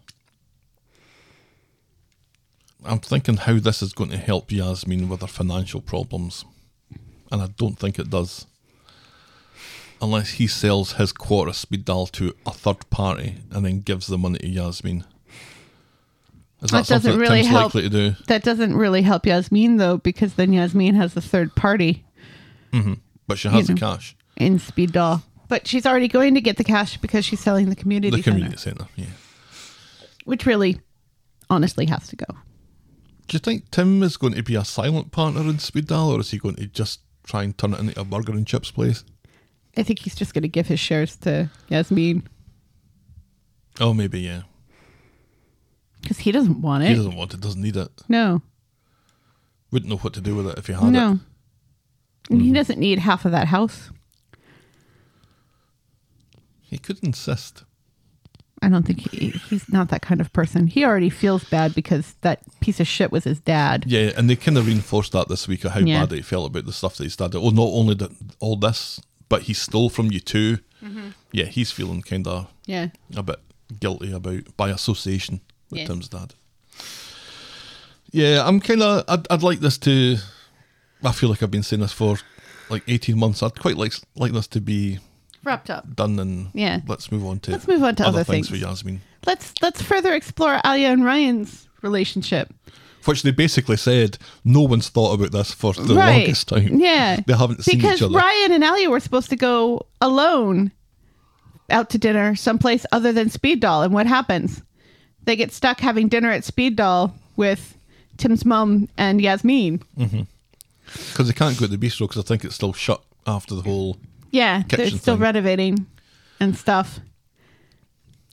I'm 2.85 2.99
thinking 2.99 3.37
how 3.37 3.59
this 3.59 3.81
is 3.81 3.93
going 3.93 4.11
to 4.11 4.17
help 4.17 4.51
Yasmin 4.51 5.09
with 5.09 5.21
her 5.21 5.27
financial 5.27 5.81
problems. 5.81 6.45
And 7.31 7.41
I 7.41 7.47
don't 7.57 7.77
think 7.77 7.99
it 7.99 8.09
does. 8.09 8.45
Unless 10.01 10.31
he 10.33 10.47
sells 10.47 10.93
his 10.93 11.11
quarter 11.11 11.53
speed 11.53 11.85
daal 11.85 12.07
to 12.07 12.33
a 12.45 12.51
third 12.51 12.89
party 12.89 13.37
and 13.51 13.65
then 13.65 13.81
gives 13.81 14.07
the 14.07 14.17
money 14.17 14.37
to 14.39 14.47
Yasmin. 14.47 15.03
Is 16.61 16.71
that, 16.71 16.85
That 16.85 16.87
doesn't 16.87 17.11
that 17.13 17.19
really 17.19 17.41
Tim's 17.41 17.49
help. 17.49 17.75
likely 17.75 17.81
to 17.83 17.89
do? 17.89 18.15
That 18.27 18.43
doesn't 18.43 18.75
really 18.75 19.01
help 19.01 19.25
Yasmin 19.25 19.77
though, 19.77 19.97
because 19.97 20.35
then 20.35 20.53
Yasmin 20.53 20.95
has 20.95 21.15
a 21.17 21.21
third 21.21 21.55
party 21.55 22.05
mm-hmm. 22.71 22.93
But 23.27 23.37
she 23.37 23.49
has 23.49 23.67
the 23.67 23.73
know. 23.73 23.79
cash. 23.79 24.15
in 24.37 24.59
Speed 24.59 24.93
Daal. 24.93 25.23
But 25.49 25.67
she's 25.67 25.85
already 25.85 26.07
going 26.07 26.35
to 26.35 26.41
get 26.41 26.57
the 26.57 26.63
cash 26.63 26.97
because 26.97 27.25
she's 27.25 27.39
selling 27.39 27.69
the 27.69 27.75
community, 27.75 28.15
The 28.15 28.23
center, 28.23 28.35
community 28.37 28.57
centre, 28.57 28.87
yeah. 28.95 29.05
which 30.25 30.45
really, 30.45 30.79
honestly, 31.49 31.85
has 31.87 32.07
to 32.09 32.15
go. 32.15 32.25
Do 33.27 33.35
you 33.35 33.39
think 33.39 33.71
Tim 33.71 34.01
is 34.03 34.15
going 34.17 34.33
to 34.33 34.43
be 34.43 34.55
a 34.55 34.63
silent 34.63 35.11
partner 35.11 35.41
in 35.41 35.59
Speed 35.59 35.87
Daal 35.87 36.11
or 36.11 36.21
is 36.21 36.31
he 36.31 36.37
going 36.37 36.55
to 36.55 36.65
just 36.67 37.01
try 37.23 37.43
and 37.43 37.57
turn 37.57 37.73
it 37.73 37.79
into 37.79 37.99
a 37.99 38.05
burger 38.05 38.31
and 38.31 38.47
chips 38.47 38.71
place? 38.71 39.03
I 39.75 39.83
think 39.83 39.99
he's 39.99 40.15
just 40.15 40.33
going 40.33 40.43
to 40.43 40.47
give 40.47 40.67
his 40.67 40.79
shares 40.79 41.15
to 41.17 41.49
Yasmin 41.67 42.27
Oh, 43.79 43.93
maybe, 43.93 44.21
yeah. 44.21 44.41
because 46.01 46.17
he 46.19 46.31
doesn't 46.31 46.61
want 46.61 46.83
it. 46.83 46.87
He 46.87 46.95
doesn't 46.95 47.15
want 47.15 47.33
it, 47.33 47.41
doesn't 47.41 47.61
need 47.61 47.75
it. 47.75 47.91
no, 48.09 48.41
Wouldn't 49.71 49.89
know 49.89 49.97
what 49.97 50.13
to 50.13 50.21
do 50.21 50.35
with 50.35 50.47
it 50.47 50.57
if 50.57 50.67
he 50.67 50.73
had 50.73 50.91
no. 50.91 51.11
it. 51.11 51.19
And 52.29 52.41
he 52.41 52.47
mm-hmm. 52.47 52.55
doesn't 52.55 52.79
need 52.79 52.99
half 52.99 53.25
of 53.25 53.31
that 53.33 53.47
house. 53.47 53.91
He 56.61 56.77
could 56.77 56.99
insist. 57.03 57.63
I 58.61 58.69
don't 58.69 58.83
think 58.83 59.11
he, 59.11 59.29
he's 59.29 59.69
not 59.69 59.89
that 59.89 60.01
kind 60.01 60.19
of 60.19 60.33
person. 60.33 60.67
He 60.67 60.83
already 60.83 61.09
feels 61.11 61.43
bad 61.43 61.75
because 61.75 62.15
that 62.21 62.39
piece 62.59 62.79
of 62.79 62.87
shit 62.87 63.11
was 63.11 63.23
his 63.25 63.39
dad. 63.39 63.83
Yeah, 63.87 64.11
and 64.17 64.29
they 64.29 64.35
kind 64.35 64.57
of 64.57 64.65
reinforced 64.65 65.11
that 65.11 65.27
this 65.27 65.47
week 65.47 65.63
of 65.63 65.71
how 65.73 65.79
Yeah. 65.81 66.05
bad 66.05 66.11
he 66.15 66.21
felt 66.23 66.47
about 66.49 66.65
the 66.65 66.73
stuff 66.73 66.95
that 66.97 67.03
his 67.03 67.15
dad 67.15 67.31
did. 67.31 67.37
Oh, 67.41 67.49
not 67.51 67.69
only 67.71 67.93
did 67.95 68.11
all 68.39 68.55
this, 68.55 68.99
but 69.29 69.43
he 69.43 69.53
stole 69.53 69.89
from 69.89 70.11
you 70.11 70.19
too. 70.19 70.57
Mm-hmm. 70.83 71.09
Yeah, 71.31 71.45
he's 71.45 71.71
feeling 71.71 72.01
kind 72.01 72.27
of 72.27 72.47
Yeah. 72.65 72.87
a 73.15 73.21
bit 73.23 73.39
guilty 73.79 74.11
about 74.11 74.55
by 74.57 74.69
association 74.69 75.41
with 75.69 75.79
Yes. 75.79 75.87
Tim's 75.87 76.09
dad. 76.09 76.33
Yeah, 78.11 78.43
I'm 78.47 78.59
kind 78.59 78.81
of. 78.81 79.03
I'd, 79.07 79.27
I'd 79.29 79.43
like 79.43 79.59
this 79.59 79.77
to. 79.79 80.17
I 81.03 81.11
feel 81.11 81.29
like 81.29 81.43
I've 81.43 81.51
been 81.51 81.63
saying 81.63 81.81
this 81.81 81.91
for 81.93 82.17
like 82.69 82.83
18 82.87 83.17
months. 83.19 83.43
I'd 83.43 83.59
quite 83.59 83.77
like 83.77 83.93
like 84.15 84.31
this 84.31 84.47
to 84.47 84.61
be 84.61 84.99
Wrapped 85.47 85.69
up. 85.69 85.95
done 85.95 86.19
and 86.19 86.49
Yeah. 86.53 86.81
let's 86.87 87.11
move 87.11 87.25
on 87.25 87.39
to 87.41 87.51
Let's 87.51 87.67
move 87.67 87.81
on 87.83 87.95
to 87.95 88.05
other 88.07 88.23
things, 88.23 88.49
things. 88.49 88.61
for 88.61 88.67
Yasmin. 88.67 89.01
Let's 89.25 89.53
let's 89.61 89.81
further 89.81 90.13
explore 90.13 90.59
Alia 90.65 90.89
and 90.91 91.03
Ryan's 91.05 91.67
relationship. 91.81 92.53
Which 93.05 93.23
they 93.23 93.31
basically 93.31 93.77
said 93.77 94.17
no 94.43 94.61
one's 94.61 94.89
thought 94.89 95.13
about 95.13 95.31
this 95.31 95.53
for 95.53 95.71
the 95.73 95.93
longest 95.93 96.49
time. 96.49 96.79
Yeah. 96.79 97.19
They 97.25 97.33
haven't 97.33 97.63
seen 97.63 97.77
because 97.77 97.97
each 97.99 98.03
other. 98.03 98.17
Ryan 98.17 98.51
and 98.51 98.63
Alia 98.63 98.89
were 98.89 98.99
supposed 98.99 99.29
to 99.29 99.37
go 99.37 99.85
alone 100.01 100.71
out 101.69 101.89
to 101.91 101.97
dinner 101.97 102.35
someplace 102.35 102.85
other 102.91 103.13
than 103.13 103.29
Speed 103.29 103.61
Daal. 103.61 103.83
And 103.83 103.93
what 103.93 104.07
happens? 104.07 104.61
They 105.23 105.35
get 105.37 105.51
stuck 105.53 105.79
having 105.79 106.07
dinner 106.09 106.31
at 106.31 106.43
Speed 106.43 106.75
Daal 106.75 107.13
with 107.37 107.77
Tim's 108.17 108.43
mom 108.45 108.87
and 108.97 109.21
Yasmin. 109.21 109.79
Mm-hmm. 109.97 110.21
Because 110.85 111.27
they 111.27 111.33
can't 111.33 111.57
go 111.57 111.65
to 111.65 111.75
the 111.75 111.77
bistro 111.77 112.07
because 112.07 112.23
I 112.23 112.27
think 112.27 112.43
it's 112.45 112.55
still 112.55 112.73
shut 112.73 113.01
after 113.25 113.55
the 113.55 113.61
whole. 113.61 113.97
Yeah, 114.31 114.63
they're 114.67 114.89
still 114.89 115.15
thing. 115.15 115.23
renovating 115.23 115.87
and 116.39 116.55
stuff. 116.55 116.99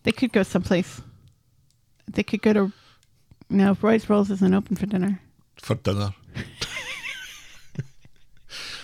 They 0.03 0.13
could 0.13 0.33
go 0.33 0.43
someplace. 0.43 1.01
They 2.11 2.23
could 2.23 2.43
go 2.43 2.53
to. 2.53 2.73
No, 3.49 3.77
Roy's 3.81 4.09
Rolls 4.11 4.31
isn't 4.31 4.55
open 4.55 4.77
for 4.77 4.87
dinner. 4.87 5.21
for 5.61 5.75
dinner. 5.77 6.11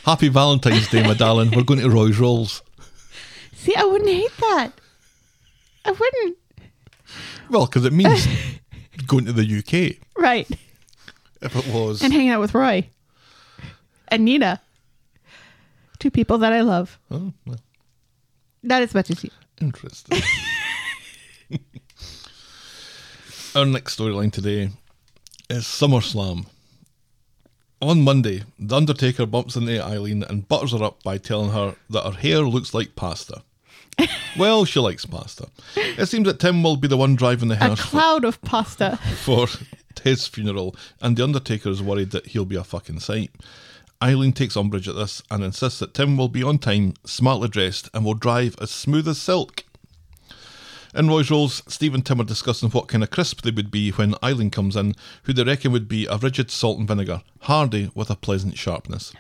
Happy 0.05 0.29
Valentine's 0.29 0.89
Day, 0.89 1.03
my 1.07 1.15
darling. 1.15 1.51
We're 1.55 1.63
going 1.65 1.81
to 1.81 1.91
Roy's 1.91 2.19
Rolls. 2.19 2.63
See, 3.55 3.75
I 3.77 3.85
wouldn't 3.85 4.09
hate 4.09 4.31
that. 4.41 4.73
I 5.85 5.91
wouldn't. 5.91 6.39
Well, 7.51 7.67
because 7.67 7.85
it 7.85 7.93
means 7.93 8.27
going 9.07 9.27
to 9.27 9.33
the 9.33 9.59
UK. 9.59 9.97
Right. 10.21 10.47
If 11.41 11.57
it 11.57 11.67
was. 11.73 12.03
and 12.03 12.13
hanging 12.13 12.29
out 12.29 12.41
with 12.41 12.55
Roy 12.55 12.87
and 14.09 14.27
Nina. 14.27 14.61
Two 16.01 16.11
people 16.11 16.39
that 16.39 16.53
I 16.53 16.63
love. 16.63 16.99
Oh, 17.11 17.33
well, 17.47 17.61
Not 18.63 18.83
as 18.83 18.93
much 18.95 19.11
as 19.11 19.23
you. 19.23 19.31
interesting. 19.61 20.21
Our 23.55 23.65
next 23.67 23.99
storyline 23.99 24.33
today 24.33 24.71
is 25.49 25.65
SummerSlam. 25.65 26.47
On 27.83 28.03
Monday, 28.03 28.45
The 28.59 28.77
Undertaker 28.77 29.27
bumps 29.27 29.57
into 29.57 29.83
Eileen 29.83 30.23
and 30.23 30.47
butters 30.47 30.73
her 30.73 30.83
up 30.85 31.03
by 31.03 31.19
telling 31.19 31.51
her 31.51 31.75
that 31.89 32.05
her 32.05 32.13
hair 32.19 32.41
looks 32.41 32.75
like 32.75 32.95
pasta. 32.95 33.43
well, 34.39 34.65
she 34.65 34.79
likes 34.81 35.05
pasta. 35.07 35.49
It 35.77 36.07
seems 36.07 36.27
that 36.27 36.39
Tim 36.41 36.63
will 36.63 36.77
be 36.77 36.89
the 36.89 36.97
one 36.97 37.17
driving 37.17 37.49
the 37.49 37.55
A 37.57 37.69
hearse. 37.69 37.81
for- 37.81 37.87
cloud 37.89 38.25
of 38.25 38.41
pasta. 38.43 38.97
for 39.25 39.47
his 40.05 40.27
funeral, 40.27 40.77
and 41.03 41.17
the 41.17 41.25
Undertaker 41.25 41.71
is 41.71 41.83
worried 41.83 42.11
that 42.13 42.27
he'll 42.29 42.45
be 42.45 42.57
a 42.57 42.65
fucking 42.65 43.01
sight. 43.01 43.31
Eileen 44.03 44.33
takes 44.33 44.57
umbrage 44.57 44.89
at 44.89 44.95
this 44.95 45.23
and 45.31 45.45
insists 45.45 45.79
that 45.81 45.93
Tim 45.95 46.17
will 46.17 46.29
be 46.29 46.43
on 46.43 46.59
time, 46.59 46.95
smartly 47.05 47.49
dressed, 47.49 47.91
and 47.93 48.05
will 48.05 48.15
drive 48.15 48.57
as 48.61 48.71
smooth 48.71 49.07
as 49.07 49.19
silk. 49.19 49.65
In 50.95 51.09
Roy's 51.09 51.31
Rolls, 51.31 51.63
Steve 51.69 51.95
and 51.95 52.05
Tim 52.05 52.21
are 52.21 52.25
discussing 52.25 52.71
what 52.71 52.89
kind 52.89 53.05
of 53.05 53.11
crisp 53.11 53.43
they 53.43 53.51
would 53.51 53.71
be 53.71 53.91
when 53.91 54.15
Eileen 54.25 54.51
comes 54.51 54.75
in, 54.75 54.95
who 55.25 55.33
they 55.33 55.45
reckon 55.45 55.71
would 55.71 55.87
be 55.87 56.07
a 56.07 56.17
rigid 56.17 56.51
salt 56.51 56.79
and 56.79 56.89
vinegar, 56.89 57.23
hardy 57.43 57.93
with 57.95 58.11
a 58.11 58.17
pleasant 58.17 58.59
sharpness. 58.59 59.13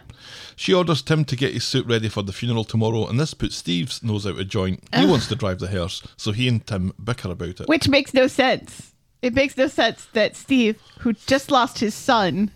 She 0.56 0.74
orders 0.74 1.02
Tim 1.02 1.24
to 1.26 1.36
get 1.36 1.54
his 1.54 1.64
suit 1.64 1.86
ready 1.86 2.08
for 2.08 2.22
the 2.22 2.32
funeral 2.32 2.64
tomorrow, 2.64 3.06
and 3.06 3.20
this 3.20 3.34
puts 3.34 3.56
Steve's 3.56 4.02
nose 4.02 4.26
out 4.26 4.40
of 4.40 4.48
joint. 4.48 4.82
He 4.94 5.06
wants 5.06 5.28
to 5.28 5.36
drive 5.36 5.60
the 5.60 5.68
hearse, 5.68 6.02
so 6.16 6.32
he 6.32 6.48
and 6.48 6.66
Tim 6.66 6.92
bicker 7.02 7.30
about 7.30 7.60
it. 7.60 7.68
Which 7.68 7.88
makes 7.88 8.12
no 8.14 8.26
sense. 8.26 8.92
It 9.22 9.34
makes 9.34 9.56
no 9.56 9.68
sense 9.68 10.06
that 10.14 10.36
Steve, 10.36 10.80
who 11.00 11.12
just 11.12 11.50
lost 11.50 11.78
his 11.78 11.94
son, 11.94 12.50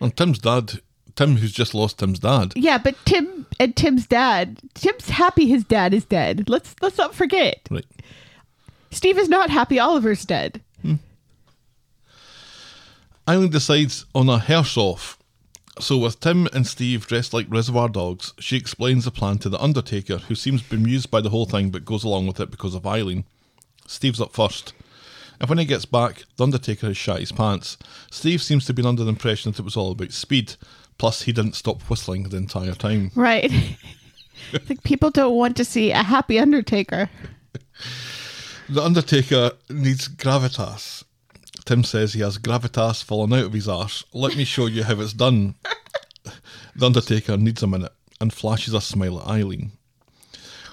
And 0.00 0.16
Tim's 0.16 0.38
dad, 0.38 0.80
Tim 1.18 1.34
who's 1.34 1.50
just 1.50 1.74
lost 1.74 1.98
Tim's 1.98 2.20
dad, 2.20 2.52
yeah, 2.54 2.78
but 2.78 2.94
Tim 3.04 3.44
and 3.58 3.74
Tim's 3.74 4.06
dad, 4.06 4.60
Tim's 4.74 5.08
happy 5.08 5.48
his 5.48 5.64
dad 5.64 5.92
is 5.92 6.04
dead. 6.04 6.48
Let's 6.48 6.76
let's 6.80 6.96
not 6.96 7.12
forget. 7.12 7.66
right? 7.72 7.84
Steve 8.92 9.18
is 9.18 9.28
not 9.28 9.50
happy 9.50 9.80
Oliver's 9.80 10.24
dead. 10.24 10.60
Hmm. 10.80 10.94
Eileen 13.28 13.50
decides 13.50 14.06
on 14.14 14.28
a 14.28 14.38
hearse 14.38 14.76
off. 14.76 15.18
So, 15.80 15.98
with 15.98 16.20
Tim 16.20 16.46
and 16.52 16.64
Steve 16.64 17.08
dressed 17.08 17.34
like 17.34 17.46
reservoir 17.48 17.88
dogs, 17.88 18.32
she 18.38 18.56
explains 18.56 19.04
the 19.04 19.10
plan 19.10 19.38
to 19.38 19.48
the 19.48 19.60
Undertaker, 19.60 20.18
who 20.18 20.36
seems 20.36 20.62
bemused 20.62 21.10
by 21.10 21.20
the 21.20 21.30
whole 21.30 21.46
thing 21.46 21.70
but 21.70 21.84
goes 21.84 22.04
along 22.04 22.28
with 22.28 22.38
it 22.38 22.52
because 22.52 22.76
of 22.76 22.86
Eileen. 22.86 23.24
Steve's 23.88 24.20
up 24.20 24.32
first. 24.32 24.72
And 25.40 25.48
when 25.48 25.58
he 25.58 25.64
gets 25.64 25.84
back, 25.84 26.24
the 26.36 26.44
Undertaker 26.44 26.86
has 26.86 26.96
shot 26.96 27.20
his 27.20 27.32
pants. 27.32 27.76
Steve 28.08 28.40
seems 28.40 28.66
to 28.66 28.74
be 28.74 28.84
under 28.84 29.02
the 29.02 29.10
impression 29.10 29.50
that 29.50 29.58
it 29.58 29.64
was 29.64 29.76
all 29.76 29.92
about 29.92 30.12
speed, 30.12 30.54
plus, 30.98 31.22
he 31.22 31.32
didn't 31.32 31.54
stop 31.54 31.82
whistling 31.82 32.24
the 32.24 32.36
entire 32.36 32.74
time. 32.74 33.10
Right. 33.14 33.50
like 34.68 34.82
people 34.82 35.10
don't 35.10 35.34
want 35.34 35.56
to 35.56 35.64
see 35.64 35.90
a 35.90 36.02
happy 36.02 36.38
Undertaker. 36.38 37.08
The 38.70 38.82
Undertaker 38.82 39.52
needs 39.70 40.08
gravitas. 40.08 41.02
Tim 41.64 41.84
says 41.84 42.12
he 42.12 42.20
has 42.20 42.36
gravitas 42.36 43.02
falling 43.02 43.32
out 43.32 43.46
of 43.46 43.54
his 43.54 43.66
arse. 43.66 44.04
Let 44.12 44.36
me 44.36 44.44
show 44.44 44.66
you 44.66 44.84
how 44.84 45.00
it's 45.00 45.14
done. 45.14 45.54
the 46.76 46.84
Undertaker 46.84 47.38
needs 47.38 47.62
a 47.62 47.66
minute 47.66 47.92
and 48.20 48.30
flashes 48.30 48.74
a 48.74 48.82
smile 48.82 49.20
at 49.20 49.26
Eileen. 49.26 49.72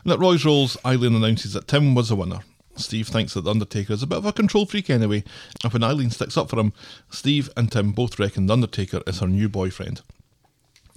And 0.04 0.12
at 0.12 0.20
Roy's 0.20 0.44
Rolls, 0.44 0.76
Eileen 0.86 1.16
announces 1.16 1.54
that 1.54 1.70
Tim 1.70 1.96
was 1.96 2.10
the 2.10 2.18
winner. 2.18 2.40
Steve 2.76 3.08
thinks 3.08 3.34
that 3.34 3.42
the 3.46 3.52
Undertaker 3.52 3.94
is 3.94 4.04
a 4.04 4.08
bit 4.08 4.18
of 4.18 4.26
a 4.26 4.34
control 4.34 4.66
freak 4.66 4.90
anyway, 4.90 5.24
and 5.64 5.72
when 5.72 5.84
Eileen 5.84 6.10
sticks 6.10 6.36
up 6.36 6.50
for 6.50 6.60
him, 6.60 6.74
Steve 7.10 7.50
and 7.56 7.72
Tim 7.72 7.94
both 7.94 8.20
reckon 8.20 8.48
the 8.48 8.54
Undertaker 8.54 9.02
is 9.08 9.20
her 9.20 9.28
new 9.28 9.48
boyfriend. 9.48 10.02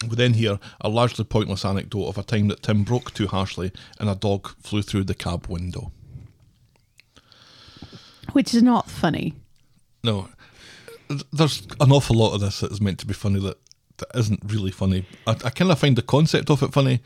We 0.06 0.14
then 0.14 0.34
hear 0.34 0.60
a 0.80 0.88
largely 0.88 1.24
pointless 1.24 1.64
anecdote 1.64 2.06
of 2.06 2.18
a 2.18 2.22
time 2.22 2.48
that 2.48 2.62
Tim 2.62 2.84
broke 2.84 3.12
too 3.14 3.26
harshly 3.26 3.72
and 3.98 4.08
a 4.08 4.14
dog 4.14 4.48
flew 4.62 4.82
through 4.82 5.04
the 5.04 5.14
cab 5.14 5.48
window. 5.48 5.90
Which 8.32 8.54
is 8.54 8.62
not 8.62 8.88
funny. 8.88 9.34
No, 10.04 10.28
there's 11.32 11.66
an 11.80 11.90
awful 11.90 12.16
lot 12.16 12.34
of 12.34 12.40
this 12.40 12.60
that 12.60 12.70
is 12.70 12.80
meant 12.80 12.98
to 13.00 13.06
be 13.06 13.14
funny 13.14 13.40
that, 13.40 13.58
that 13.96 14.08
isn't 14.14 14.40
really 14.46 14.70
funny. 14.70 15.06
I, 15.26 15.32
I 15.32 15.50
kind 15.50 15.70
of 15.70 15.78
find 15.78 15.96
the 15.96 16.02
concept 16.02 16.50
of 16.50 16.62
it 16.62 16.72
funny, 16.72 17.00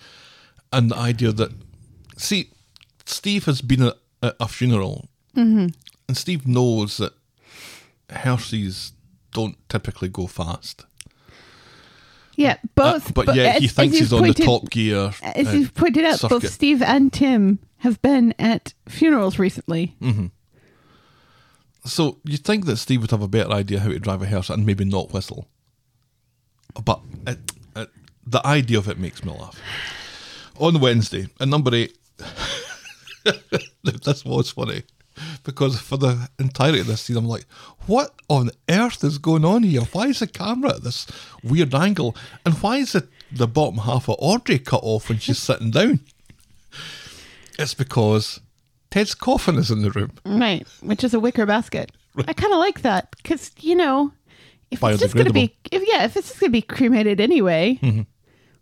and 0.72 0.90
the 0.90 0.96
idea 0.96 1.32
that 1.32 1.52
see, 2.16 2.50
Steve 3.06 3.46
has 3.46 3.62
been 3.62 3.82
at, 3.82 3.96
at 4.22 4.36
a 4.40 4.48
funeral, 4.48 5.08
mm-hmm. 5.36 5.68
and 6.08 6.16
Steve 6.16 6.46
knows 6.46 6.98
that 6.98 7.14
hearses 8.10 8.92
don't 9.32 9.56
typically 9.68 10.08
go 10.08 10.26
fast. 10.26 10.84
Yeah, 12.36 12.56
both. 12.74 13.08
Uh, 13.08 13.12
but, 13.12 13.34
yeah, 13.34 13.58
he 13.58 13.66
as- 13.66 13.72
thinks 13.72 13.98
he's 13.98 14.12
on 14.12 14.22
the 14.22 14.34
top 14.34 14.70
gear. 14.70 15.12
As 15.22 15.48
uh, 15.48 15.50
you've 15.50 15.74
pointed 15.74 16.04
out, 16.04 16.20
both. 16.28 16.48
Steve 16.48 16.82
and 16.82 17.12
Tim 17.12 17.58
have 17.78 18.00
been 18.02 18.34
at 18.38 18.74
funerals 18.88 19.38
recently. 19.38 19.96
So 21.84 22.18
you'd 22.24 22.44
think 22.44 22.66
that 22.66 22.76
Steve 22.76 23.00
would 23.02 23.10
have 23.10 23.22
a 23.22 23.28
better 23.28 23.50
idea 23.50 23.80
how 23.80 23.88
to 23.88 23.98
drive 23.98 24.22
a 24.22 24.26
hearse 24.26 24.50
and 24.50 24.64
maybe 24.64 24.84
not 24.84 25.12
whistle, 25.12 25.48
but 26.84 27.00
it, 27.26 27.38
it, 27.74 27.90
the 28.24 28.46
idea 28.46 28.78
of 28.78 28.88
it 28.88 28.98
makes 28.98 29.24
me 29.24 29.32
laugh. 29.32 29.58
On 30.58 30.78
Wednesday, 30.80 31.26
at 31.40 31.48
number 31.48 31.74
eight, 31.74 31.98
this 33.82 34.24
was 34.24 34.50
funny 34.50 34.84
because 35.44 35.78
for 35.80 35.96
the 35.96 36.28
entirety 36.38 36.80
of 36.80 36.86
this 36.86 37.02
scene, 37.02 37.16
I'm 37.16 37.26
like, 37.26 37.46
what 37.86 38.14
on 38.28 38.50
earth 38.68 39.02
is 39.04 39.18
going 39.18 39.44
on 39.44 39.62
here? 39.62 39.82
Why 39.92 40.06
is 40.08 40.20
the 40.20 40.26
camera 40.26 40.76
at 40.76 40.82
this 40.84 41.06
weird 41.42 41.74
angle, 41.74 42.16
and 42.44 42.54
why 42.54 42.76
is 42.78 42.92
the 42.92 43.06
the 43.30 43.46
bottom 43.48 43.78
half 43.78 44.08
of 44.08 44.16
Audrey 44.18 44.58
cut 44.58 44.80
off 44.82 45.08
when 45.08 45.18
she's 45.18 45.38
sitting 45.38 45.70
down? 45.70 46.00
It's 47.58 47.74
because 47.74 48.40
Ted's 48.90 49.14
coffin 49.14 49.56
is 49.56 49.70
in 49.70 49.82
the 49.82 49.90
room. 49.90 50.12
Right, 50.24 50.66
which 50.80 51.04
is 51.04 51.14
a 51.14 51.20
wicker 51.20 51.46
basket. 51.46 51.92
I 52.26 52.32
kind 52.32 52.52
of 52.52 52.58
like 52.58 52.82
that 52.82 53.10
because 53.16 53.50
you 53.60 53.74
know, 53.74 54.12
if 54.70 54.82
it's 54.82 55.00
just 55.00 55.14
going 55.14 55.26
to 55.26 55.32
be, 55.32 55.56
if 55.70 55.82
yeah, 55.86 56.04
if 56.04 56.16
it's 56.16 56.28
just 56.28 56.40
going 56.40 56.48
to 56.50 56.52
be 56.52 56.62
cremated 56.62 57.20
anyway, 57.20 57.78
Mm-hmm. 57.82 58.02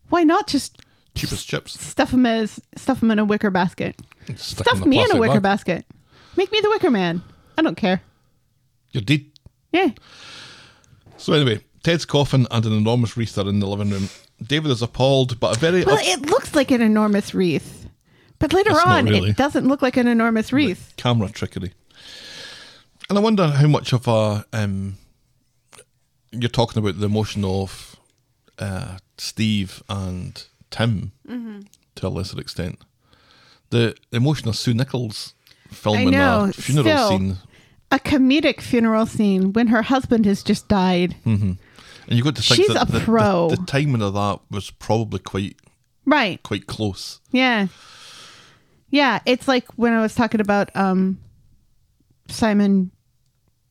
why 0.08 0.22
not 0.24 0.46
just 0.46 0.80
Cheap 1.16 1.32
as 1.32 1.42
chips. 1.44 1.80
stuff 1.80 2.12
them 2.12 2.26
as 2.26 2.60
stuff 2.76 3.00
them 3.00 3.10
in 3.10 3.18
a 3.18 3.24
wicker 3.24 3.50
basket? 3.50 4.00
Stuff 4.36 4.84
me 4.86 5.02
in 5.02 5.10
a 5.10 5.16
wicker 5.18 5.34
bag. 5.34 5.42
basket. 5.42 5.86
Make 6.40 6.52
me 6.52 6.60
the 6.62 6.70
wicker 6.70 6.90
man. 6.90 7.22
I 7.58 7.60
don't 7.60 7.76
care. 7.76 8.00
You 8.92 9.02
did. 9.02 9.26
Yeah, 9.72 9.90
So 11.18 11.34
anyway, 11.34 11.60
Ted's 11.82 12.06
coffin 12.06 12.46
and 12.50 12.64
an 12.64 12.72
enormous 12.72 13.14
wreath 13.14 13.36
are 13.36 13.46
in 13.46 13.60
the 13.60 13.66
living 13.66 13.90
room. 13.90 14.08
David 14.42 14.70
is 14.70 14.80
appalled, 14.80 15.38
but 15.38 15.54
a 15.54 15.60
very 15.60 15.84
well, 15.84 15.96
up- 15.96 16.02
it 16.02 16.22
looks 16.30 16.54
like 16.54 16.70
an 16.70 16.80
enormous 16.80 17.34
wreath, 17.34 17.86
but 18.38 18.54
later 18.54 18.72
on, 18.72 19.04
really. 19.04 19.28
it 19.30 19.36
doesn't 19.36 19.68
look 19.68 19.82
like 19.82 19.98
an 19.98 20.08
enormous 20.08 20.50
wreath. 20.50 20.94
camera 20.96 21.28
trickery. 21.28 21.72
And 23.10 23.18
I 23.18 23.20
wonder 23.20 23.48
how 23.48 23.68
much 23.68 23.92
of 23.92 24.08
a 24.08 24.46
um, 24.54 24.96
you're 26.32 26.48
talking 26.48 26.78
about 26.82 26.98
the 26.98 27.06
emotion 27.06 27.44
of 27.44 27.96
uh, 28.58 28.96
Steve 29.18 29.82
and 29.90 30.42
Tim 30.70 31.12
Mm-hmm. 31.28 31.60
to 31.96 32.06
a 32.06 32.08
lesser 32.08 32.40
extent. 32.40 32.78
The 33.68 33.94
emotion 34.10 34.48
of 34.48 34.56
Sue 34.56 34.72
Nicholls 34.74 35.34
filming 35.70 36.08
I 36.08 36.10
know, 36.10 36.44
a 36.44 36.52
funeral 36.52 36.84
still. 36.84 37.08
scene, 37.10 37.36
A 37.90 37.98
comedic 37.98 38.60
funeral 38.60 39.06
scene 39.06 39.52
when 39.52 39.68
her 39.68 39.82
husband 39.82 40.26
has 40.26 40.42
just 40.42 40.68
died. 40.68 41.16
and 41.24 41.58
you 42.08 42.22
got 42.22 42.36
to 42.36 42.42
think 42.42 42.56
She's 42.66 42.74
that 42.74 42.88
a 42.88 42.92
the, 42.92 43.00
pro. 43.00 43.48
The, 43.50 43.56
the 43.56 43.66
timing 43.66 44.02
of 44.02 44.14
that 44.14 44.40
was 44.50 44.70
probably 44.70 45.18
quite 45.20 45.56
Right. 46.06 46.42
quite 46.42 46.66
close. 46.66 47.20
Yeah. 47.30 47.68
Yeah, 48.90 49.20
it's 49.26 49.46
like 49.46 49.66
when 49.76 49.92
I 49.92 50.00
was 50.00 50.14
talking 50.14 50.40
about 50.40 50.74
um 50.74 51.18
Simon 52.28 52.90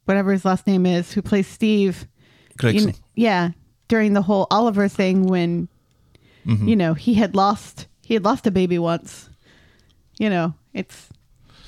whatever 0.06 0.32
his 0.32 0.46
last 0.46 0.66
name 0.68 0.86
is 0.86 1.12
who 1.14 1.22
plays 1.22 1.48
Steve. 1.48 2.06
you 2.50 2.56
Gregson. 2.58 2.92
kn- 2.94 3.04
yeah, 3.16 3.50
during 3.88 4.14
the 4.14 4.22
whole 4.22 4.48
Oliver 4.52 4.88
thing 4.88 5.24
when 5.28 5.68
Mm-hmm. 6.46 6.68
you 6.70 6.76
know, 6.78 6.94
he 6.94 7.14
had 7.16 7.36
lost 7.36 7.88
he 8.02 8.14
had 8.14 8.24
lost 8.24 8.48
a 8.48 8.52
baby 8.52 8.80
once. 8.80 9.30
You 10.18 10.30
know, 10.30 10.54
it's 10.74 11.10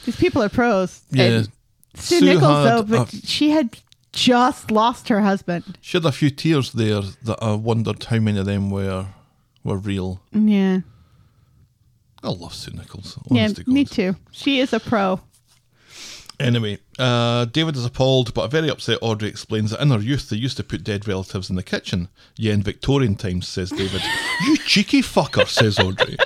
these 0.05 0.15
people 0.15 0.41
are 0.43 0.49
pros. 0.49 1.01
Yeah. 1.11 1.23
And 1.25 1.49
Sue, 1.95 2.19
Sue 2.19 2.25
Nicholls 2.25 2.65
though, 2.65 2.83
but 2.83 3.13
a- 3.13 3.25
she 3.25 3.51
had 3.51 3.77
just 4.13 4.71
lost 4.71 5.09
her 5.09 5.21
husband. 5.21 5.77
She 5.81 5.97
had 5.97 6.05
a 6.05 6.11
few 6.11 6.29
tears 6.29 6.71
there 6.73 7.01
that 7.23 7.37
I 7.41 7.53
wondered 7.53 8.03
how 8.05 8.19
many 8.19 8.39
of 8.39 8.45
them 8.45 8.69
were 8.71 9.07
were 9.63 9.77
real. 9.77 10.21
Yeah. 10.31 10.79
I 12.23 12.29
love 12.29 12.53
Sue 12.53 12.71
Nicholls. 12.71 13.17
Yeah, 13.29 13.47
to 13.47 13.69
me 13.69 13.83
too. 13.85 14.15
She 14.31 14.59
is 14.59 14.73
a 14.73 14.79
pro. 14.79 15.19
Anyway, 16.39 16.79
uh, 16.97 17.45
David 17.45 17.75
is 17.75 17.85
appalled, 17.85 18.33
but 18.33 18.41
a 18.43 18.47
very 18.47 18.69
upset 18.69 18.97
Audrey 19.01 19.29
explains 19.29 19.71
that 19.71 19.81
in 19.81 19.91
her 19.91 19.99
youth 19.99 20.29
they 20.29 20.37
used 20.37 20.57
to 20.57 20.63
put 20.63 20.83
dead 20.83 21.07
relatives 21.07 21.49
in 21.51 21.55
the 21.55 21.61
kitchen. 21.63 22.09
Yeah, 22.35 22.53
in 22.53 22.63
Victorian 22.63 23.15
times, 23.15 23.47
says 23.47 23.69
David. 23.69 24.01
you 24.45 24.57
cheeky 24.57 25.01
fucker, 25.01 25.47
says 25.47 25.77
Audrey. 25.77 26.17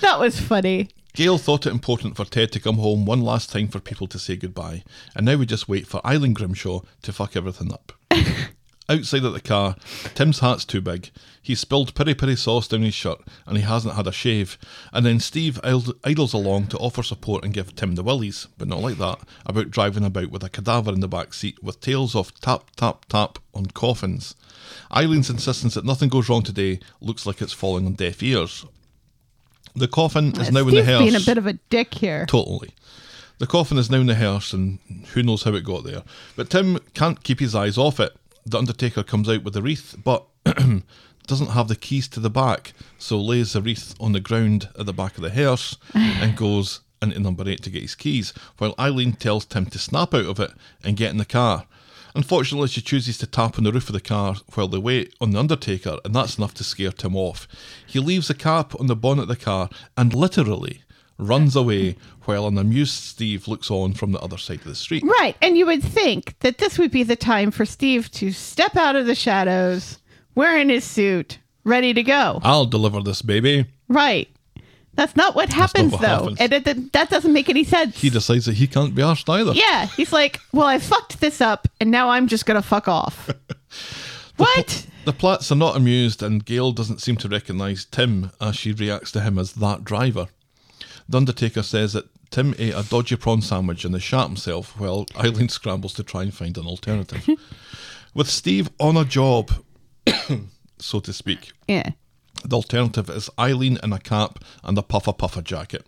That 0.00 0.20
was 0.20 0.38
funny. 0.38 0.88
Gail 1.14 1.36
thought 1.36 1.66
it 1.66 1.72
important 1.72 2.16
for 2.16 2.24
Ted 2.24 2.52
to 2.52 2.60
come 2.60 2.76
home 2.76 3.04
one 3.04 3.20
last 3.20 3.50
time 3.50 3.68
for 3.68 3.80
people 3.80 4.06
to 4.06 4.18
say 4.18 4.34
goodbye, 4.34 4.82
and 5.14 5.26
now 5.26 5.36
we 5.36 5.44
just 5.44 5.68
wait 5.68 5.86
for 5.86 6.04
Eileen 6.06 6.32
Grimshaw 6.32 6.80
to 7.02 7.12
fuck 7.12 7.36
everything 7.36 7.70
up. 7.70 7.92
Outside 8.88 9.24
of 9.24 9.34
the 9.34 9.40
car, 9.42 9.76
Tim's 10.14 10.38
hat's 10.38 10.64
too 10.64 10.80
big. 10.80 11.10
He 11.42 11.54
spilled 11.54 11.94
piri 11.94 12.14
piri 12.14 12.34
sauce 12.34 12.66
down 12.66 12.80
his 12.80 12.94
shirt, 12.94 13.20
and 13.46 13.58
he 13.58 13.62
hasn't 13.62 13.94
had 13.94 14.06
a 14.06 14.12
shave. 14.12 14.56
And 14.90 15.04
then 15.04 15.20
Steve 15.20 15.60
idles- 15.62 15.92
idles 16.02 16.32
along 16.32 16.68
to 16.68 16.78
offer 16.78 17.02
support 17.02 17.44
and 17.44 17.52
give 17.52 17.76
Tim 17.76 17.94
the 17.94 18.02
willies, 18.02 18.48
but 18.56 18.68
not 18.68 18.80
like 18.80 18.96
that, 18.96 19.20
about 19.44 19.70
driving 19.70 20.04
about 20.04 20.30
with 20.30 20.42
a 20.42 20.48
cadaver 20.48 20.92
in 20.92 21.00
the 21.00 21.08
back 21.08 21.34
seat 21.34 21.62
with 21.62 21.80
tales 21.80 22.16
of 22.16 22.34
tap 22.40 22.70
tap 22.76 23.04
tap 23.10 23.38
on 23.52 23.66
coffins. 23.66 24.34
Eileen's 24.90 25.28
insistence 25.28 25.74
that 25.74 25.84
nothing 25.84 26.08
goes 26.08 26.30
wrong 26.30 26.42
today 26.42 26.80
looks 27.02 27.26
like 27.26 27.42
it's 27.42 27.52
falling 27.52 27.84
on 27.84 27.92
deaf 27.92 28.22
ears. 28.22 28.64
The 29.74 29.88
coffin 29.88 30.32
is 30.40 30.48
uh, 30.48 30.50
now 30.50 30.60
in 30.60 30.66
the 30.66 30.70
Steve's 30.82 30.86
hearse. 30.86 31.00
being 31.00 31.14
a 31.16 31.20
bit 31.20 31.38
of 31.38 31.46
a 31.46 31.54
dick 31.54 31.94
here. 31.94 32.26
Totally. 32.26 32.74
The 33.38 33.46
coffin 33.46 33.78
is 33.78 33.90
now 33.90 33.98
in 33.98 34.06
the 34.06 34.14
hearse, 34.14 34.52
and 34.52 34.78
who 35.14 35.22
knows 35.22 35.42
how 35.42 35.54
it 35.54 35.64
got 35.64 35.84
there. 35.84 36.02
But 36.36 36.50
Tim 36.50 36.78
can't 36.94 37.22
keep 37.24 37.40
his 37.40 37.54
eyes 37.54 37.78
off 37.78 37.98
it. 37.98 38.14
The 38.46 38.58
Undertaker 38.58 39.02
comes 39.02 39.28
out 39.28 39.42
with 39.44 39.54
the 39.54 39.62
wreath, 39.62 39.96
but 40.02 40.26
doesn't 41.26 41.50
have 41.50 41.68
the 41.68 41.76
keys 41.76 42.08
to 42.08 42.20
the 42.20 42.30
back, 42.30 42.72
so 42.98 43.18
lays 43.20 43.52
the 43.52 43.62
wreath 43.62 43.94
on 44.00 44.12
the 44.12 44.20
ground 44.20 44.68
at 44.78 44.86
the 44.86 44.92
back 44.92 45.16
of 45.16 45.22
the 45.22 45.30
hearse 45.30 45.76
and 45.94 46.36
goes 46.36 46.80
into 47.00 47.18
number 47.18 47.48
eight 47.48 47.62
to 47.62 47.70
get 47.70 47.82
his 47.82 47.94
keys, 47.94 48.32
while 48.58 48.74
Eileen 48.78 49.12
tells 49.12 49.44
Tim 49.44 49.66
to 49.66 49.78
snap 49.78 50.14
out 50.14 50.26
of 50.26 50.38
it 50.38 50.52
and 50.84 50.96
get 50.96 51.10
in 51.10 51.16
the 51.16 51.24
car. 51.24 51.66
Unfortunately, 52.14 52.68
she 52.68 52.80
chooses 52.80 53.18
to 53.18 53.26
tap 53.26 53.58
on 53.58 53.64
the 53.64 53.72
roof 53.72 53.88
of 53.88 53.94
the 53.94 54.00
car 54.00 54.36
while 54.54 54.68
they 54.68 54.78
wait 54.78 55.14
on 55.20 55.30
the 55.30 55.38
Undertaker, 55.38 55.98
and 56.04 56.14
that's 56.14 56.36
enough 56.38 56.54
to 56.54 56.64
scare 56.64 56.92
Tim 56.92 57.16
off. 57.16 57.48
He 57.86 57.98
leaves 57.98 58.28
the 58.28 58.34
cap 58.34 58.78
on 58.78 58.86
the 58.86 58.96
bonnet 58.96 59.22
of 59.22 59.28
the 59.28 59.36
car 59.36 59.70
and 59.96 60.14
literally 60.14 60.82
runs 61.18 61.56
away 61.56 61.96
while 62.24 62.46
an 62.46 62.58
amused 62.58 62.94
Steve 62.94 63.48
looks 63.48 63.70
on 63.70 63.94
from 63.94 64.12
the 64.12 64.20
other 64.20 64.38
side 64.38 64.58
of 64.58 64.64
the 64.64 64.74
street. 64.74 65.04
Right. 65.04 65.36
And 65.40 65.56
you 65.56 65.66
would 65.66 65.82
think 65.82 66.38
that 66.40 66.58
this 66.58 66.78
would 66.78 66.90
be 66.90 67.02
the 67.02 67.16
time 67.16 67.50
for 67.50 67.64
Steve 67.64 68.10
to 68.12 68.32
step 68.32 68.76
out 68.76 68.96
of 68.96 69.06
the 69.06 69.14
shadows, 69.14 69.98
wearing 70.34 70.68
his 70.68 70.84
suit, 70.84 71.38
ready 71.64 71.94
to 71.94 72.02
go. 72.02 72.40
I'll 72.42 72.66
deliver 72.66 73.00
this 73.00 73.22
baby. 73.22 73.66
Right. 73.88 74.31
That's 74.94 75.16
not 75.16 75.34
what 75.34 75.48
happens, 75.50 75.92
what 75.92 76.00
though. 76.02 76.06
happens. 76.08 76.38
And 76.40 76.52
it, 76.52 76.66
it- 76.66 76.92
that 76.92 77.08
doesn't 77.10 77.32
make 77.32 77.48
any 77.48 77.64
sense. 77.64 78.00
He 78.00 78.10
decides 78.10 78.44
that 78.46 78.54
he 78.56 78.66
can't 78.66 78.94
be 78.94 79.00
arsed 79.02 79.28
either. 79.32 79.52
yeah, 79.52 79.86
he's 79.86 80.12
like, 80.12 80.38
well, 80.52 80.66
I 80.66 80.78
fucked 80.78 81.20
this 81.20 81.40
up, 81.40 81.66
and 81.80 81.90
now 81.90 82.10
I'm 82.10 82.26
just 82.28 82.44
gonna 82.46 82.62
fuck 82.62 82.88
off. 82.88 83.30
what? 84.36 84.86
The 85.04 85.12
Platts 85.12 85.50
are 85.50 85.56
not 85.56 85.76
amused, 85.76 86.22
and 86.22 86.44
Gail 86.44 86.72
doesn't 86.72 87.00
seem 87.00 87.16
to 87.16 87.28
recognise 87.28 87.84
Tim 87.84 88.30
as 88.40 88.54
she 88.56 88.72
reacts 88.72 89.10
to 89.12 89.20
him 89.20 89.38
as 89.38 89.54
that 89.54 89.82
driver. 89.84 90.28
The 91.08 91.16
Undertaker 91.18 91.62
says 91.62 91.92
that 91.94 92.06
Tim 92.30 92.54
ate 92.58 92.74
a 92.74 92.82
dodgy 92.88 93.16
prawn 93.16 93.42
sandwich 93.42 93.84
and 93.84 93.94
has 93.94 94.02
shot 94.02 94.28
himself 94.28 94.78
while 94.78 95.06
Eileen 95.18 95.48
scrambles 95.48 95.92
to 95.94 96.02
try 96.04 96.22
and 96.22 96.32
find 96.32 96.56
an 96.56 96.66
alternative. 96.66 97.28
With 98.14 98.28
Steve 98.28 98.70
on 98.78 98.96
a 98.96 99.04
job, 99.04 99.50
so 100.78 101.00
to 101.00 101.12
speak, 101.12 101.52
Yeah. 101.66 101.90
The 102.44 102.56
alternative 102.56 103.08
is 103.10 103.30
Eileen 103.38 103.78
in 103.82 103.92
a 103.92 103.98
cap 103.98 104.38
and 104.62 104.76
a 104.78 104.82
puffer 104.82 105.12
puffer 105.12 105.42
jacket. 105.42 105.86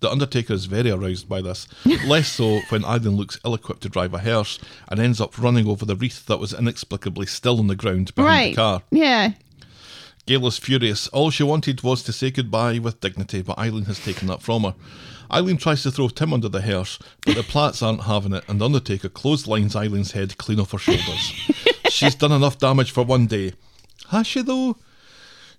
The 0.00 0.10
Undertaker 0.10 0.52
is 0.54 0.64
very 0.66 0.90
aroused 0.90 1.28
by 1.28 1.42
this, 1.42 1.68
less 2.06 2.28
so 2.32 2.60
when 2.70 2.84
Eileen 2.84 3.16
looks 3.16 3.38
ill 3.44 3.54
equipped 3.54 3.82
to 3.82 3.88
drive 3.88 4.12
a 4.14 4.18
hearse 4.18 4.58
and 4.88 4.98
ends 4.98 5.20
up 5.20 5.38
running 5.38 5.68
over 5.68 5.84
the 5.84 5.94
wreath 5.96 6.26
that 6.26 6.38
was 6.40 6.52
inexplicably 6.52 7.26
still 7.26 7.58
on 7.60 7.68
the 7.68 7.76
ground 7.76 8.12
behind 8.14 8.28
Right. 8.28 8.50
the 8.50 8.56
car. 8.56 8.82
Yeah. 8.90 9.32
Gail 10.26 10.46
is 10.46 10.58
furious. 10.58 11.08
All 11.08 11.30
she 11.30 11.42
wanted 11.42 11.82
was 11.82 12.02
to 12.04 12.12
say 12.12 12.30
goodbye 12.30 12.78
with 12.78 13.00
dignity, 13.00 13.42
but 13.42 13.58
Eileen 13.58 13.84
has 13.86 13.98
taken 13.98 14.28
that 14.28 14.42
from 14.42 14.62
her. 14.64 14.74
Eileen 15.32 15.56
tries 15.56 15.82
to 15.84 15.90
throw 15.90 16.08
Tim 16.08 16.32
under 16.32 16.48
the 16.48 16.60
hearse, 16.62 16.98
but 17.24 17.36
the 17.36 17.42
Platts 17.42 17.82
aren't 17.82 18.02
having 18.02 18.32
it, 18.34 18.44
and 18.48 18.60
the 18.60 18.64
Undertaker 18.66 19.08
clotheslines 19.08 19.74
Eileen's 19.74 20.12
head 20.12 20.36
clean 20.36 20.60
off 20.60 20.72
her 20.72 20.78
shoulders. 20.78 21.32
She's 21.90 22.14
done 22.14 22.32
enough 22.32 22.58
damage 22.58 22.90
for 22.90 23.02
one 23.04 23.26
day. 23.26 23.52
Has 24.10 24.26
she, 24.26 24.42
though? 24.42 24.76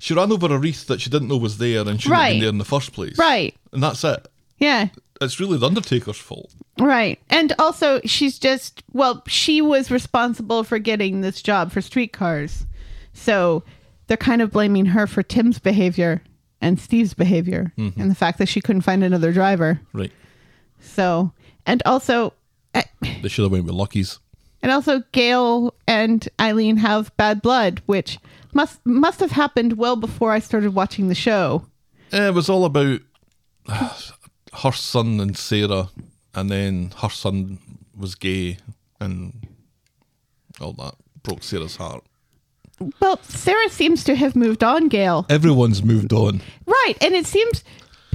She 0.03 0.13
ran 0.13 0.33
over 0.33 0.53
a 0.53 0.57
wreath 0.57 0.87
that 0.87 0.99
she 0.99 1.09
didn't 1.09 1.29
know 1.29 1.37
was 1.37 1.59
there 1.59 1.87
and 1.87 2.01
shouldn't 2.01 2.19
have 2.21 2.31
been 2.33 2.39
there 2.41 2.49
in 2.49 2.57
the 2.57 2.65
first 2.65 2.91
place. 2.91 3.17
Right. 3.17 3.55
And 3.71 3.81
that's 3.81 4.03
it. 4.03 4.27
Yeah. 4.57 4.89
It's 5.21 5.39
really 5.39 5.57
the 5.57 5.65
Undertaker's 5.65 6.17
fault. 6.17 6.53
Right. 6.77 7.21
And 7.29 7.53
also, 7.57 8.01
she's 8.03 8.37
just, 8.37 8.83
well, 8.91 9.23
she 9.27 9.61
was 9.61 9.89
responsible 9.89 10.65
for 10.65 10.77
getting 10.77 11.21
this 11.21 11.41
job 11.41 11.71
for 11.71 11.79
streetcars. 11.81 12.65
So 13.13 13.63
they're 14.07 14.17
kind 14.17 14.41
of 14.41 14.51
blaming 14.51 14.87
her 14.87 15.07
for 15.07 15.23
Tim's 15.23 15.57
behavior 15.59 16.21
and 16.59 16.77
Steve's 16.77 17.13
behavior 17.13 17.71
and 17.77 18.11
the 18.11 18.15
fact 18.15 18.39
that 18.39 18.47
she 18.49 18.59
couldn't 18.59 18.81
find 18.81 19.05
another 19.05 19.31
driver. 19.31 19.79
Right. 19.93 20.11
So, 20.81 21.31
and 21.65 21.81
also, 21.85 22.33
eh, 22.73 22.83
They 23.21 23.29
should 23.29 23.43
have 23.43 23.51
went 23.53 23.63
with 23.63 23.75
Lucky's. 23.75 24.19
and 24.61 24.69
also 24.69 25.01
Gail 25.13 25.73
and 25.87 26.27
Eileen 26.41 26.75
have 26.77 27.15
bad 27.15 27.41
blood, 27.41 27.81
which 27.85 28.17
must 28.53 28.85
must 28.85 29.19
have 29.19 29.31
happened 29.31 29.73
well 29.77 29.95
before 29.95 30.31
I 30.31 30.39
started 30.39 30.73
watching 30.73 31.07
the 31.09 31.15
show. 31.15 31.65
Eh, 32.11 32.27
It 32.27 32.33
was 32.33 32.49
all 32.49 32.65
about 32.65 33.01
her 33.67 34.71
son 34.71 35.19
and 35.19 35.37
Sarah, 35.37 35.89
and 36.33 36.49
then 36.49 36.93
her 36.97 37.09
son 37.09 37.59
was 37.97 38.15
gay, 38.15 38.57
and 38.99 39.47
all 40.61 40.73
that 40.73 40.95
broke 41.23 41.43
Sarah's 41.43 41.77
heart. 41.77 42.03
Well, 42.99 43.19
Sarah 43.23 43.69
seems 43.69 44.03
to 44.05 44.15
have 44.15 44.35
moved 44.35 44.63
on, 44.63 44.89
Gail. 44.89 45.25
Everyone's 45.29 45.83
moved 45.83 46.11
on. 46.11 46.41
Right, 46.65 46.95
and 47.01 47.13
it 47.13 47.25
seems 47.25 47.63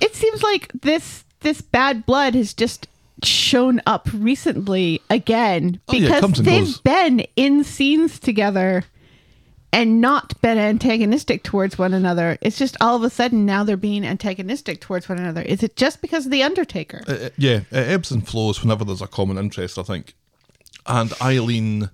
it 0.02 0.14
seems 0.14 0.42
like 0.42 0.70
this 0.82 1.24
this 1.40 1.60
bad 1.60 2.04
blood 2.06 2.34
has 2.34 2.52
just 2.54 2.86
shown 3.24 3.80
up 3.86 4.08
recently 4.12 5.00
again 5.10 5.80
Oh, 5.88 5.94
yeah, 5.96 6.20
because 6.20 6.38
they've 6.44 6.64
goes. 6.64 6.80
been 6.80 7.20
in 7.34 7.64
scenes 7.64 8.18
together 8.20 8.84
and 9.72 10.00
not 10.00 10.40
been 10.40 10.58
antagonistic 10.58 11.42
towards 11.42 11.78
one 11.78 11.92
another. 11.92 12.38
It's 12.40 12.58
just 12.58 12.76
all 12.80 12.96
of 12.96 13.02
a 13.02 13.10
sudden 13.10 13.44
now 13.44 13.64
they're 13.64 13.76
being 13.76 14.04
antagonistic 14.04 14.80
towards 14.80 15.08
one 15.08 15.18
another. 15.18 15.42
Is 15.42 15.62
it 15.62 15.76
just 15.76 16.00
because 16.00 16.24
of 16.26 16.32
the 16.32 16.42
Undertaker? 16.42 17.02
Uh, 17.06 17.12
uh, 17.12 17.28
yeah, 17.36 17.60
it 17.70 17.88
ebbs 17.88 18.10
and 18.10 18.26
flows 18.26 18.62
whenever 18.62 18.84
there's 18.84 19.02
a 19.02 19.06
common 19.06 19.38
interest, 19.38 19.78
I 19.78 19.82
think. 19.82 20.14
And 20.86 21.12
Eileen 21.20 21.90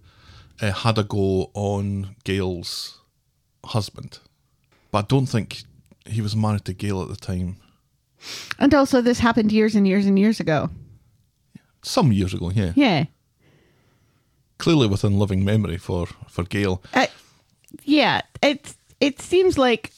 uh, 0.63 0.71
had 0.73 0.99
a 0.99 1.03
go 1.05 1.51
on 1.55 2.15
Gail's 2.25 3.01
husband, 3.65 4.21
but 4.93 4.99
I 5.05 5.07
don't 5.09 5.27
think 5.27 5.63
he 6.07 6.21
was 6.21 6.37
married 6.37 6.65
to 6.67 6.73
Gail 6.75 7.03
at 7.03 7.09
the 7.09 7.17
time. 7.17 7.57
And 8.59 8.73
also, 8.73 9.01
this 9.03 9.19
happened 9.19 9.53
years 9.53 9.75
and 9.75 9.87
years 9.87 10.07
and 10.07 10.19
years 10.19 10.39
ago. 10.41 10.71
Some 11.83 12.13
years 12.13 12.33
ago, 12.33 12.51
yeah. 12.55 12.73
Yeah, 12.77 13.05
Clearly 14.57 14.87
within 14.87 15.19
living 15.19 15.45
memory 15.45 15.77
for, 15.77 16.07
for 16.29 16.45
Gail. 16.45 16.83
uh, 16.95 17.07
yeah. 17.85 18.23
It 18.43 18.75
it 19.01 19.21
seems 19.21 19.59
like 19.59 19.93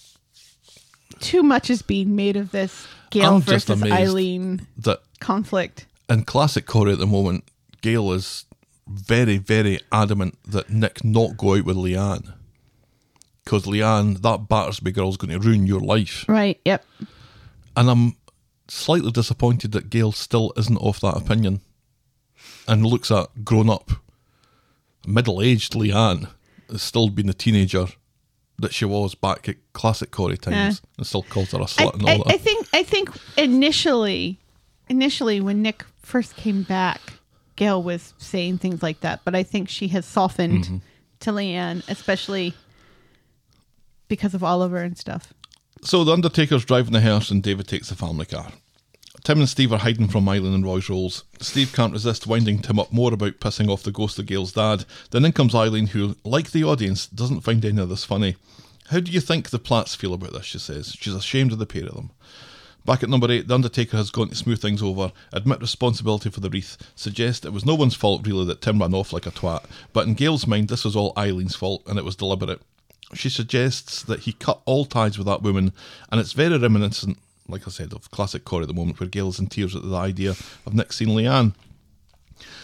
too 1.20 1.42
much 1.42 1.70
is 1.70 1.82
being 1.82 2.16
made 2.16 2.36
of 2.36 2.50
this 2.50 2.86
Gail 3.10 3.36
I'm 3.36 3.40
versus. 3.42 3.82
Eileen 3.82 4.66
That 4.78 5.00
conflict. 5.20 5.86
in 6.08 6.24
classic 6.24 6.66
Corrie 6.66 6.92
at 6.92 6.98
the 6.98 7.06
moment, 7.06 7.44
Gail 7.80 8.12
is 8.12 8.44
very, 8.86 9.38
very 9.38 9.80
adamant 9.90 10.38
that 10.44 10.70
Nick 10.70 11.04
not 11.04 11.36
go 11.36 11.54
out 11.56 11.64
with 11.64 11.76
Leanne. 11.76 12.34
Because 13.44 13.64
Leanne, 13.64 14.20
that 14.22 14.48
Battersby 14.48 14.92
girl's 14.92 15.16
going 15.16 15.30
to 15.30 15.38
ruin 15.38 15.66
your 15.66 15.80
life. 15.80 16.24
Right. 16.28 16.60
Yep. 16.64 16.84
And 17.76 17.90
I'm 17.90 18.16
slightly 18.68 19.12
disappointed 19.12 19.72
that 19.72 19.90
Gail 19.90 20.12
still 20.12 20.52
isn't 20.56 20.78
of 20.78 21.00
that 21.00 21.16
opinion 21.16 21.60
and 22.66 22.84
looks 22.84 23.10
at 23.10 23.44
grown 23.44 23.70
up, 23.70 23.90
middle 25.06 25.40
aged 25.40 25.74
Leanne 25.74 26.28
still 26.76 27.08
being 27.08 27.26
the 27.26 27.34
teenager 27.34 27.86
that 28.58 28.72
she 28.72 28.84
was 28.84 29.14
back 29.14 29.48
at 29.48 29.56
classic 29.74 30.10
Corrie 30.10 30.38
times 30.38 30.80
and 30.96 31.06
still 31.06 31.22
calls 31.22 31.52
her 31.52 31.58
a 31.58 31.62
I, 31.62 31.66
slut 31.66 31.94
and 31.94 32.02
all 32.04 32.08
I, 32.08 32.16
that. 32.18 32.26
I 32.28 32.36
think 32.38 32.66
I 32.72 32.82
think 32.82 33.10
initially, 33.36 34.38
initially 34.88 35.40
when 35.40 35.62
Nick 35.62 35.84
first 36.00 36.36
came 36.36 36.62
back, 36.62 37.00
Gail 37.56 37.82
was 37.82 38.14
saying 38.18 38.58
things 38.58 38.82
like 38.82 39.00
that, 39.00 39.20
but 39.24 39.34
I 39.34 39.42
think 39.42 39.68
she 39.68 39.88
has 39.88 40.06
softened 40.06 40.64
Mm-hmm. 40.64 40.76
to 41.20 41.30
Leanne, 41.32 41.82
especially 41.88 42.54
because 44.08 44.34
of 44.34 44.42
Oliver 44.44 44.78
and 44.78 44.96
stuff. 44.96 45.32
So 45.82 46.04
the 46.04 46.12
Undertaker's 46.12 46.64
driving 46.64 46.92
the 46.92 47.00
hearse 47.00 47.30
and 47.30 47.42
David 47.42 47.68
takes 47.68 47.88
the 47.90 47.94
family 47.94 48.26
car. 48.26 48.52
Tim 49.26 49.40
and 49.40 49.48
Steve 49.48 49.72
are 49.72 49.78
hiding 49.78 50.06
from 50.06 50.28
Eileen 50.28 50.54
and 50.54 50.64
Roy's 50.64 50.88
Rolls. 50.88 51.24
Steve 51.40 51.72
can't 51.72 51.92
resist 51.92 52.28
winding 52.28 52.60
Tim 52.60 52.78
up 52.78 52.92
more 52.92 53.12
about 53.12 53.40
pissing 53.40 53.68
off 53.68 53.82
the 53.82 53.90
ghost 53.90 54.20
of 54.20 54.26
Gail's 54.26 54.52
dad. 54.52 54.84
Then 55.10 55.24
in 55.24 55.32
comes 55.32 55.52
Eileen, 55.52 55.88
who, 55.88 56.14
like 56.22 56.52
the 56.52 56.62
audience, 56.62 57.08
doesn't 57.08 57.40
find 57.40 57.64
any 57.64 57.82
of 57.82 57.88
this 57.88 58.04
funny. 58.04 58.36
How 58.90 59.00
do 59.00 59.10
you 59.10 59.18
think 59.18 59.50
the 59.50 59.58
Platts 59.58 59.96
feel 59.96 60.14
about 60.14 60.32
this? 60.32 60.44
She 60.44 60.60
says. 60.60 60.92
She's 60.92 61.12
ashamed 61.12 61.50
of 61.50 61.58
the 61.58 61.66
pair 61.66 61.86
of 61.86 61.96
them. 61.96 62.12
Back 62.84 63.02
at 63.02 63.08
number 63.08 63.28
eight, 63.28 63.48
the 63.48 63.54
Undertaker 63.56 63.96
has 63.96 64.12
gone 64.12 64.28
to 64.28 64.36
smooth 64.36 64.62
things 64.62 64.80
over, 64.80 65.10
admit 65.32 65.60
responsibility 65.60 66.30
for 66.30 66.38
the 66.38 66.48
wreath, 66.48 66.76
suggest 66.94 67.44
it 67.44 67.52
was 67.52 67.66
no 67.66 67.74
one's 67.74 67.96
fault 67.96 68.24
really 68.24 68.44
that 68.44 68.60
Tim 68.62 68.78
ran 68.78 68.94
off 68.94 69.12
like 69.12 69.26
a 69.26 69.32
twat, 69.32 69.64
but 69.92 70.06
in 70.06 70.14
Gail's 70.14 70.46
mind, 70.46 70.68
this 70.68 70.84
was 70.84 70.94
all 70.94 71.12
Eileen's 71.16 71.56
fault 71.56 71.82
and 71.88 71.98
it 71.98 72.04
was 72.04 72.14
deliberate. 72.14 72.60
She 73.12 73.28
suggests 73.28 74.04
that 74.04 74.20
he 74.20 74.34
cut 74.34 74.62
all 74.66 74.84
ties 74.84 75.18
with 75.18 75.26
that 75.26 75.42
woman, 75.42 75.72
and 76.12 76.20
it's 76.20 76.32
very 76.32 76.56
reminiscent, 76.58 77.18
like 77.48 77.66
I 77.66 77.70
said, 77.70 77.92
of 77.92 78.10
classic 78.10 78.44
Corrie 78.44 78.62
at 78.62 78.68
the 78.68 78.74
moment, 78.74 79.00
where 79.00 79.08
Gail's 79.08 79.38
in 79.38 79.46
tears 79.46 79.76
at 79.76 79.82
the 79.82 79.96
idea 79.96 80.30
of 80.30 80.74
Nick 80.74 80.92
seeing 80.92 81.10
Leanne. 81.10 81.54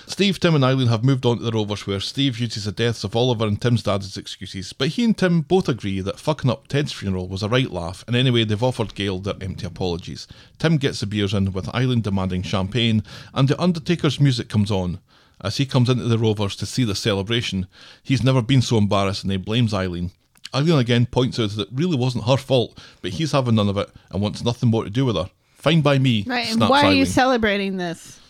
Steve, 0.07 0.39
Tim, 0.39 0.55
and 0.55 0.65
Eileen 0.65 0.89
have 0.89 1.05
moved 1.05 1.25
on 1.25 1.39
to 1.39 1.43
the 1.43 1.53
Rovers, 1.53 1.87
where 1.87 2.01
Steve 2.01 2.39
uses 2.39 2.65
the 2.65 2.73
deaths 2.73 3.05
of 3.05 3.17
Oliver 3.17 3.47
and 3.47 3.61
Tim's 3.61 3.83
dad 3.83 4.03
as 4.03 4.17
excuses, 4.17 4.73
but 4.73 4.89
he 4.89 5.05
and 5.05 5.17
Tim 5.17 5.41
both 5.41 5.69
agree 5.69 6.01
that 6.01 6.19
fucking 6.19 6.51
up 6.51 6.69
Ted's 6.69 6.93
funeral 6.93 7.29
was 7.29 7.43
a 7.43 7.49
right 7.49 7.71
laugh, 7.71 8.05
and 8.07 8.15
anyway, 8.15 8.45
they've 8.45 8.63
offered 8.63 8.95
Gail 8.95 9.21
their 9.21 9.35
empty 9.41 9.65
apologies. 9.65 10.27
Tim 10.59 10.77
gets 10.77 11.01
the 11.01 11.07
beers 11.07 11.33
in, 11.33 11.53
with 11.53 11.75
Eileen 11.75 12.03
demanding 12.03 12.43
champagne, 12.43 13.03
and 13.33 13.49
the 13.49 13.61
Undertaker's 13.61 14.21
music 14.21 14.49
comes 14.49 14.71
on. 14.71 15.01
As 15.41 15.57
he 15.57 15.67
comes 15.67 15.89
into 15.89 16.05
the 16.05 16.19
Rovers 16.19 16.55
to 16.57 16.67
see 16.67 16.85
the 16.85 16.95
celebration, 16.95 17.67
he's 18.03 18.23
never 18.23 18.43
been 18.43 18.63
so 18.63 18.79
embarrassed 18.79 19.25
and 19.25 19.33
he 19.33 19.39
blames 19.39 19.75
Eileen. 19.75 20.13
Eileen 20.55 20.79
again 20.79 21.07
points 21.07 21.39
out 21.39 21.51
that 21.51 21.69
it 21.69 21.69
really 21.73 21.97
wasn't 21.97 22.25
her 22.25 22.37
fault, 22.37 22.79
but 23.01 23.13
he's 23.13 23.33
having 23.33 23.55
none 23.55 23.69
of 23.69 23.77
it 23.79 23.91
and 24.11 24.21
wants 24.23 24.43
nothing 24.45 24.71
more 24.71 24.85
to 24.85 24.91
do 24.91 25.05
with 25.07 25.17
her. 25.17 25.31
Fine 25.55 25.81
by 25.83 25.99
me. 25.99 26.25
Right. 26.27 26.51
And 26.51 26.61
why 26.61 26.85
are 26.85 26.93
you 26.93 27.05
celebrating 27.07 27.77
this? 27.77 28.21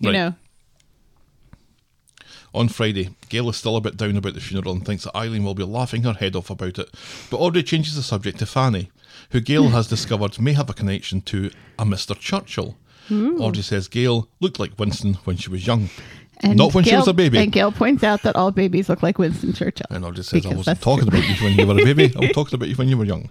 You 0.00 0.10
Right. 0.10 0.16
know. 0.16 0.34
On 2.54 2.68
Friday, 2.68 3.10
Gail 3.28 3.50
is 3.50 3.56
still 3.56 3.76
a 3.76 3.82
bit 3.82 3.98
down 3.98 4.16
about 4.16 4.32
the 4.34 4.40
funeral 4.40 4.72
and 4.72 4.84
thinks 4.84 5.04
that 5.04 5.14
Eileen 5.14 5.44
will 5.44 5.54
be 5.54 5.62
laughing 5.64 6.04
her 6.04 6.14
head 6.14 6.34
off 6.34 6.48
about 6.48 6.78
it, 6.78 6.88
but 7.30 7.36
Audrey 7.36 7.62
changes 7.62 7.96
the 7.96 8.02
subject 8.02 8.38
to 8.38 8.46
Fanny, 8.46 8.90
who 9.30 9.40
Gail 9.40 9.68
has 9.70 9.86
discovered 9.88 10.40
may 10.40 10.54
have 10.54 10.70
a 10.70 10.74
connection 10.74 11.20
to 11.22 11.50
a 11.78 11.84
Mr. 11.84 12.18
Churchill. 12.18 12.76
Audrey 13.10 13.62
says 13.62 13.86
Gail 13.86 14.28
looked 14.40 14.58
like 14.58 14.78
Winston 14.78 15.14
when 15.24 15.36
she 15.36 15.48
was 15.50 15.64
young. 15.66 15.90
And 16.40 16.56
Not 16.58 16.74
when 16.74 16.84
she 16.84 16.90
Gail- 16.90 17.00
was 17.00 17.08
a 17.08 17.14
baby. 17.14 17.38
And 17.38 17.50
Gail 17.50 17.72
points 17.72 18.04
out 18.04 18.22
that 18.22 18.36
all 18.36 18.50
babies 18.50 18.88
look 18.88 19.02
like 19.02 19.18
Winston 19.18 19.52
Churchill. 19.54 19.86
And 19.90 20.04
I 20.04 20.10
just 20.10 20.28
says, 20.30 20.44
I 20.44 20.54
wasn't 20.54 20.80
talking 20.82 21.08
true. 21.08 21.18
about 21.18 21.28
you 21.28 21.44
when 21.44 21.54
you 21.58 21.66
were 21.66 21.80
a 21.80 21.84
baby. 21.84 22.12
I'm 22.16 22.28
talking 22.34 22.54
about 22.54 22.68
you 22.68 22.74
when 22.74 22.88
you 22.88 22.98
were 22.98 23.04
young. 23.06 23.30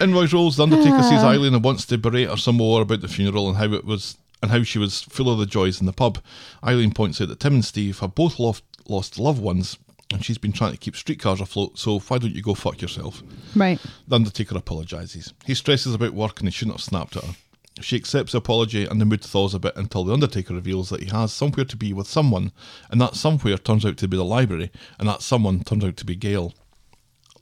In 0.00 0.14
Roy's 0.14 0.32
Rolls, 0.32 0.56
the 0.56 0.62
Undertaker 0.64 0.96
Ah. 0.96 1.02
sees 1.02 1.18
Eileen 1.20 1.54
and 1.54 1.64
wants 1.64 1.84
to 1.86 1.98
berate 1.98 2.28
her 2.28 2.36
some 2.36 2.56
more 2.56 2.82
about 2.82 3.00
the 3.00 3.08
funeral 3.08 3.48
and 3.48 3.56
how 3.58 3.72
it 3.72 3.84
was 3.84 4.16
and 4.42 4.50
how 4.50 4.62
she 4.62 4.78
was 4.78 5.02
full 5.02 5.30
of 5.30 5.38
the 5.38 5.46
joys 5.46 5.80
in 5.80 5.86
the 5.86 5.92
pub. 5.92 6.18
Eileen 6.64 6.92
points 6.92 7.20
out 7.20 7.28
that 7.28 7.38
Tim 7.40 7.54
and 7.54 7.64
Steve 7.64 7.98
have 8.00 8.14
both 8.14 8.38
lost, 8.40 8.64
lost 8.88 9.18
loved 9.18 9.40
ones 9.40 9.78
and 10.12 10.24
she's 10.24 10.38
been 10.38 10.52
trying 10.52 10.72
to 10.72 10.78
keep 10.78 10.94
streetcars 10.96 11.40
afloat, 11.40 11.78
so 11.78 11.98
why 12.00 12.18
don't 12.18 12.34
you 12.34 12.42
go 12.42 12.54
fuck 12.54 12.82
yourself? 12.82 13.22
Right. 13.56 13.80
The 14.08 14.14
Undertaker 14.16 14.56
apologises. 14.58 15.32
He 15.46 15.54
stresses 15.54 15.94
about 15.94 16.12
work 16.12 16.38
and 16.40 16.48
he 16.48 16.52
shouldn't 16.52 16.76
have 16.76 16.82
snapped 16.84 17.16
at 17.16 17.24
her. 17.24 17.34
She 17.80 17.96
accepts 17.96 18.32
the 18.32 18.38
apology 18.38 18.84
and 18.84 19.00
the 19.00 19.04
mood 19.04 19.22
thaws 19.22 19.54
a 19.54 19.58
bit 19.58 19.76
until 19.76 20.04
The 20.04 20.12
Undertaker 20.12 20.54
reveals 20.54 20.90
that 20.90 21.02
he 21.02 21.10
has 21.10 21.32
somewhere 21.32 21.64
to 21.64 21.76
be 21.76 21.92
with 21.92 22.06
someone, 22.06 22.52
and 22.90 23.00
that 23.00 23.16
somewhere 23.16 23.56
turns 23.56 23.86
out 23.86 23.96
to 23.98 24.08
be 24.08 24.16
the 24.16 24.24
library, 24.24 24.70
and 24.98 25.08
that 25.08 25.22
someone 25.22 25.64
turns 25.64 25.84
out 25.84 25.96
to 25.96 26.04
be 26.04 26.14
Gail. 26.14 26.52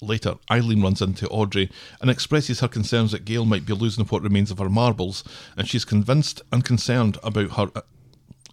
Later, 0.01 0.37
Eileen 0.51 0.81
runs 0.83 1.03
into 1.03 1.29
Audrey 1.29 1.71
and 2.01 2.11
expresses 2.11 2.61
her 2.61 2.69
concerns 2.69 3.13
that 3.13 3.25
Gail 3.25 3.45
might 3.45 3.67
be 3.67 3.75
losing 3.75 4.05
what 4.07 4.23
remains 4.23 4.51
of 4.51 4.59
her 4.59 4.71
marbles, 4.71 5.25
and 5.57 5.69
she's 5.69 5.85
convinced 5.85 6.41
and 6.51 6.65
concerned 6.65 7.19
about 7.23 7.53
her. 7.53 7.83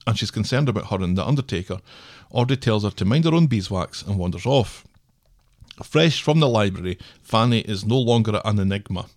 And 0.05 0.17
she's 0.17 0.31
concerned 0.31 0.67
about 0.67 0.87
her 0.87 1.01
and 1.03 1.17
the 1.17 1.25
Undertaker. 1.25 1.79
Audrey 2.31 2.57
tells 2.57 2.83
her 2.83 2.91
to 2.91 3.05
mind 3.05 3.25
her 3.25 3.33
own 3.33 3.47
beeswax 3.47 4.01
and 4.01 4.17
wanders 4.17 4.45
off. 4.45 4.85
Fresh 5.83 6.21
from 6.21 6.39
the 6.39 6.49
library, 6.49 6.97
Fanny 7.21 7.59
is 7.59 7.85
no 7.85 7.99
longer 7.99 8.41
an 8.43 8.59
enigma. 8.59 9.07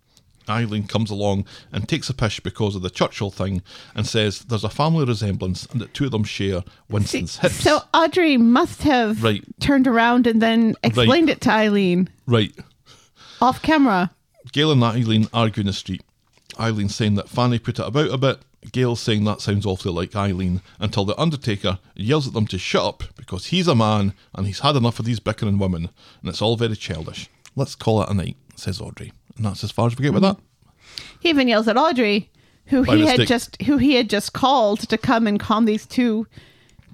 Eileen 0.50 0.86
comes 0.86 1.10
along 1.10 1.46
and 1.72 1.88
takes 1.88 2.10
a 2.10 2.14
pish 2.14 2.40
because 2.40 2.74
of 2.76 2.82
the 2.82 2.90
Churchill 2.90 3.30
thing 3.30 3.62
and 3.94 4.06
says 4.06 4.40
there's 4.40 4.64
a 4.64 4.68
family 4.70 5.04
resemblance 5.04 5.66
and 5.66 5.80
that 5.80 5.94
two 5.94 6.06
of 6.06 6.10
them 6.10 6.24
share 6.24 6.62
Winston's 6.88 7.38
hips. 7.38 7.54
So 7.56 7.82
Audrey 7.94 8.36
must 8.36 8.82
have 8.82 9.22
Right. 9.22 9.44
turned 9.60 9.86
around 9.86 10.26
and 10.26 10.42
then 10.42 10.74
explained 10.82 11.30
it 11.30 11.40
to 11.42 11.50
Eileen 11.50 12.08
right. 12.26 12.52
off 13.40 13.62
camera. 13.62 14.10
Gail 14.52 14.72
and 14.72 14.82
Eileen 14.82 15.28
argue 15.32 15.60
in 15.60 15.66
the 15.66 15.72
street. 15.72 16.02
Eileen 16.58 16.88
saying 16.88 17.14
that 17.14 17.28
Fanny 17.28 17.58
put 17.58 17.78
it 17.78 17.86
about 17.86 18.10
a 18.10 18.18
bit. 18.18 18.40
Gail 18.72 18.94
saying 18.96 19.24
that 19.24 19.40
sounds 19.40 19.64
awfully 19.64 19.94
like 19.94 20.14
Eileen 20.14 20.60
until 20.78 21.06
the 21.06 21.18
Undertaker 21.18 21.78
yells 21.94 22.26
at 22.26 22.34
them 22.34 22.46
to 22.48 22.58
shut 22.58 22.84
up 22.84 23.04
because 23.16 23.46
he's 23.46 23.66
a 23.68 23.74
man 23.74 24.12
and 24.34 24.46
he's 24.46 24.60
had 24.60 24.76
enough 24.76 24.98
of 24.98 25.06
these 25.06 25.20
bickering 25.20 25.58
women 25.58 25.88
and 26.20 26.28
it's 26.28 26.42
all 26.42 26.56
very 26.56 26.76
childish. 26.76 27.30
Let's 27.56 27.74
call 27.74 28.02
it 28.02 28.10
a 28.10 28.14
night, 28.14 28.36
says 28.56 28.80
Audrey. 28.80 29.12
And 29.40 29.46
that's 29.46 29.64
as 29.64 29.70
far 29.70 29.86
as 29.86 29.96
we 29.96 30.02
get 30.02 30.12
with 30.12 30.22
that. 30.22 30.36
He 31.18 31.30
even 31.30 31.48
yells 31.48 31.66
at 31.66 31.78
Audrey, 31.78 32.30
who 32.66 32.84
By 32.84 32.96
he 32.96 33.06
had 33.06 33.26
just 33.26 33.62
who 33.62 33.78
he 33.78 33.94
had 33.94 34.10
just 34.10 34.34
called 34.34 34.80
to 34.80 34.98
come 34.98 35.26
and 35.26 35.40
calm 35.40 35.64
these 35.64 35.86
two 35.86 36.26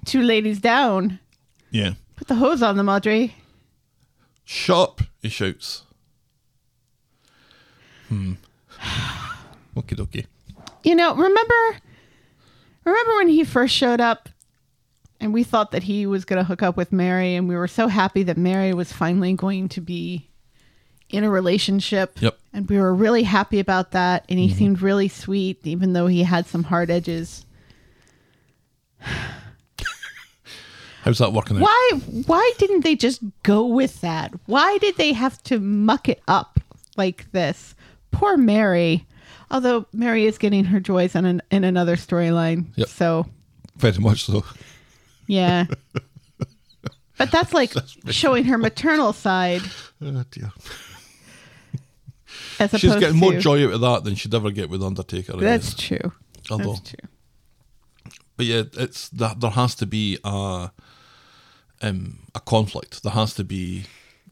two 0.05 0.21
ladies 0.21 0.61
down. 0.61 1.19
Yeah. 1.71 1.95
Put 2.15 2.29
the 2.29 2.35
hose 2.35 2.61
on 2.61 2.77
them, 2.77 2.87
Audrey. 2.87 3.35
Shut 4.45 4.77
up, 4.77 5.01
he 5.21 5.27
shouts. 5.27 5.83
Hmm. 8.07 8.35
Okie 9.75 9.97
dokie. 9.97 10.25
You 10.85 10.95
know, 10.95 11.15
remember 11.15 11.81
remember 12.85 13.15
when 13.17 13.27
he 13.27 13.43
first 13.43 13.75
showed 13.75 13.99
up 13.99 14.29
and 15.19 15.33
we 15.33 15.43
thought 15.43 15.71
that 15.71 15.83
he 15.83 16.05
was 16.05 16.23
going 16.23 16.37
to 16.37 16.45
hook 16.45 16.63
up 16.63 16.77
with 16.77 16.93
Mary 16.93 17.35
and 17.35 17.49
we 17.49 17.57
were 17.57 17.67
so 17.67 17.89
happy 17.89 18.23
that 18.23 18.37
Mary 18.37 18.73
was 18.73 18.93
finally 18.93 19.33
going 19.33 19.67
to 19.67 19.81
be 19.81 20.26
in 21.09 21.23
a 21.23 21.29
relationship. 21.29 22.19
Yep. 22.21 22.37
And 22.53 22.69
we 22.69 22.77
were 22.77 22.93
really 22.93 23.23
happy 23.23 23.59
about 23.59 23.91
that 23.91 24.25
and 24.29 24.39
he 24.39 24.47
mm-hmm. 24.47 24.57
seemed 24.57 24.81
really 24.81 25.07
sweet 25.07 25.65
even 25.65 25.93
though 25.93 26.07
he 26.07 26.23
had 26.23 26.45
some 26.45 26.63
hard 26.63 26.89
edges. 26.89 27.45
How's 31.03 31.19
that 31.19 31.31
working 31.31 31.57
out? 31.57 31.61
Why 31.63 31.91
why 32.25 32.53
didn't 32.57 32.81
they 32.81 32.95
just 32.95 33.21
go 33.43 33.65
with 33.65 34.01
that? 34.01 34.33
Why 34.45 34.77
did 34.79 34.97
they 34.97 35.13
have 35.13 35.41
to 35.43 35.59
muck 35.59 36.09
it 36.09 36.21
up 36.27 36.59
like 36.97 37.31
this? 37.31 37.75
Poor 38.11 38.35
Mary. 38.35 39.05
Although 39.49 39.85
Mary 39.93 40.25
is 40.25 40.37
getting 40.37 40.65
her 40.65 40.81
joys 40.81 41.15
on 41.15 41.23
an, 41.23 41.41
in 41.49 41.63
another 41.63 41.95
storyline. 41.95 42.65
Yep. 42.75 42.89
So 42.89 43.25
Very 43.77 43.99
much 43.99 44.25
so. 44.25 44.43
Yeah. 45.27 45.67
but 47.17 47.31
that's 47.31 47.53
like 47.53 47.71
showing 48.09 48.43
her 48.45 48.57
maternal 48.57 49.13
side 49.13 49.61
Oh 50.01 50.23
dear. 50.31 50.51
As 52.59 52.69
opposed 52.69 52.81
She's 52.81 52.95
getting 52.95 53.17
more 53.17 53.33
to 53.33 53.39
joy 53.39 53.65
out 53.65 53.73
of 53.73 53.81
that 53.81 54.03
than 54.03 54.15
she'd 54.15 54.33
ever 54.33 54.51
get 54.51 54.69
with 54.69 54.83
Undertaker. 54.83 55.35
I 55.35 55.39
That's 55.39 55.73
guess. 55.73 55.83
true. 55.87 56.11
Although- 56.49 56.73
That's 56.73 56.89
true. 56.89 57.09
But 58.37 58.45
yeah, 58.45 58.63
it's 58.73 59.09
that 59.09 59.39
there 59.39 59.49
has 59.51 59.73
to 59.75 59.85
be 59.87 60.19
a 60.23 60.71
um, 61.81 62.19
a 62.35 62.39
conflict. 62.39 63.01
There 63.03 63.11
has 63.13 63.33
to 63.35 63.43
be 63.43 63.85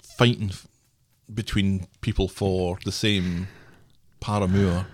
fighting 0.03 0.49
f- 0.49 0.67
between 1.33 1.87
people 2.01 2.27
for 2.27 2.77
the 2.85 2.91
same 2.91 3.47
paramour. 4.19 4.85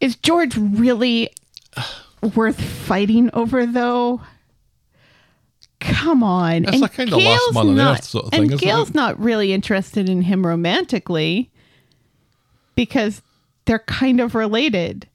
Is 0.00 0.14
George 0.16 0.56
really 0.56 1.30
worth 2.36 2.60
fighting 2.60 3.30
over 3.32 3.66
though? 3.66 4.20
Come 5.80 6.22
on. 6.22 6.64
It's 6.66 6.82
a 6.82 6.88
kinda 6.88 7.16
last 7.16 7.24
Gail's 7.52 7.54
man 7.54 7.80
on 7.80 7.80
earth 7.94 8.04
sort 8.04 8.24
of 8.26 8.30
thing, 8.30 8.52
And 8.52 8.60
Gail's 8.60 8.90
it? 8.90 8.94
not 8.94 9.18
really 9.20 9.52
interested 9.52 10.08
in 10.08 10.22
him 10.22 10.46
romantically 10.46 11.50
because 12.76 13.20
they're 13.64 13.80
kind 13.80 14.20
of 14.20 14.34
related. 14.36 15.08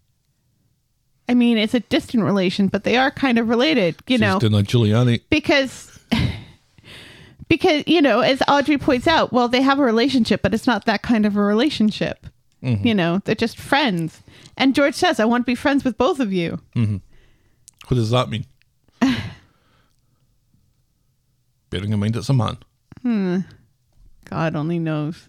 I 1.30 1.34
mean, 1.34 1.58
it's 1.58 1.74
a 1.74 1.80
distant 1.80 2.24
relation, 2.26 2.68
but 2.68 2.84
they 2.84 2.98
are 2.98 3.10
kind 3.12 3.38
of 3.38 3.48
related, 3.48 3.96
you 4.08 4.16
She's 4.18 4.20
know. 4.22 4.36
a 4.38 4.40
Giuliani. 4.40 5.22
because 5.30 5.98
because 7.48 7.84
you 7.88 8.02
know 8.02 8.20
as 8.20 8.42
audrey 8.48 8.78
points 8.78 9.08
out 9.08 9.32
well 9.34 9.48
they 9.48 9.62
have 9.62 9.78
a 9.80 9.84
relationship 9.84 10.42
but 10.42 10.54
it's 10.54 10.68
not 10.68 10.86
that 10.86 11.02
kind 11.02 11.26
of 11.26 11.36
a 11.38 11.42
relationship 11.42 12.28
Mm-hmm. 12.64 12.86
you 12.88 12.94
know 12.94 13.20
they're 13.26 13.34
just 13.34 13.58
friends 13.58 14.22
and 14.56 14.76
george 14.76 14.94
says 14.94 15.20
i 15.20 15.26
want 15.26 15.42
to 15.42 15.46
be 15.48 15.56
friends 15.56 15.84
with 15.84 15.98
both 15.98 16.20
of 16.20 16.32
you 16.32 16.60
What 16.76 17.02
does 17.96 18.12
that 18.12 18.30
mean? 18.30 18.46
Bearing 21.70 21.92
in 21.94 22.00
mind 22.00 22.16
it's 22.16 22.30
a 22.30 22.34
man. 22.34 22.58
god 24.26 24.56
only 24.56 24.80
knows 24.80 25.28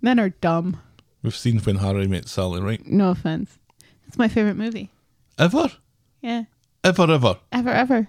men 0.00 0.20
are 0.20 0.28
dumb 0.30 0.80
We've 1.22 1.36
seen 1.36 1.58
when 1.60 1.76
Harry 1.76 2.06
met 2.08 2.28
Sally, 2.28 2.60
right? 2.60 2.84
no 2.86 3.10
offense 3.10 3.58
it's 4.06 4.18
my 4.18 4.28
favorite 4.28 4.56
movie 4.56 4.90
Ever? 5.38 5.70
yeah 6.20 6.44
Ever, 6.84 7.10
ever. 7.10 7.36
ever 7.52 7.70
ever 7.70 8.08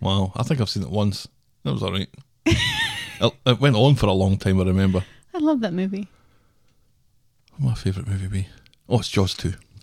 Wow, 0.00 0.32
I 0.36 0.42
think 0.42 0.60
I've 0.60 0.68
seen 0.68 0.82
it 0.82 0.90
once. 0.90 1.26
That 1.64 1.72
was 1.72 1.82
alright. 1.82 2.08
it, 2.46 3.32
it 3.46 3.58
went 3.60 3.76
on 3.76 3.94
for 3.94 4.06
a 4.06 4.12
long 4.12 4.36
time, 4.36 4.60
I 4.60 4.64
remember. 4.64 5.02
i 5.34 5.38
love 5.38 5.60
that 5.60 5.72
movie 5.72 6.08
What 7.56 7.68
my 7.70 7.74
favourite 7.74 8.06
movie 8.08 8.28
be? 8.28 8.48
Oh, 8.88 8.98
it's 9.00 9.08
Jaws 9.08 9.32
2. 9.34 9.54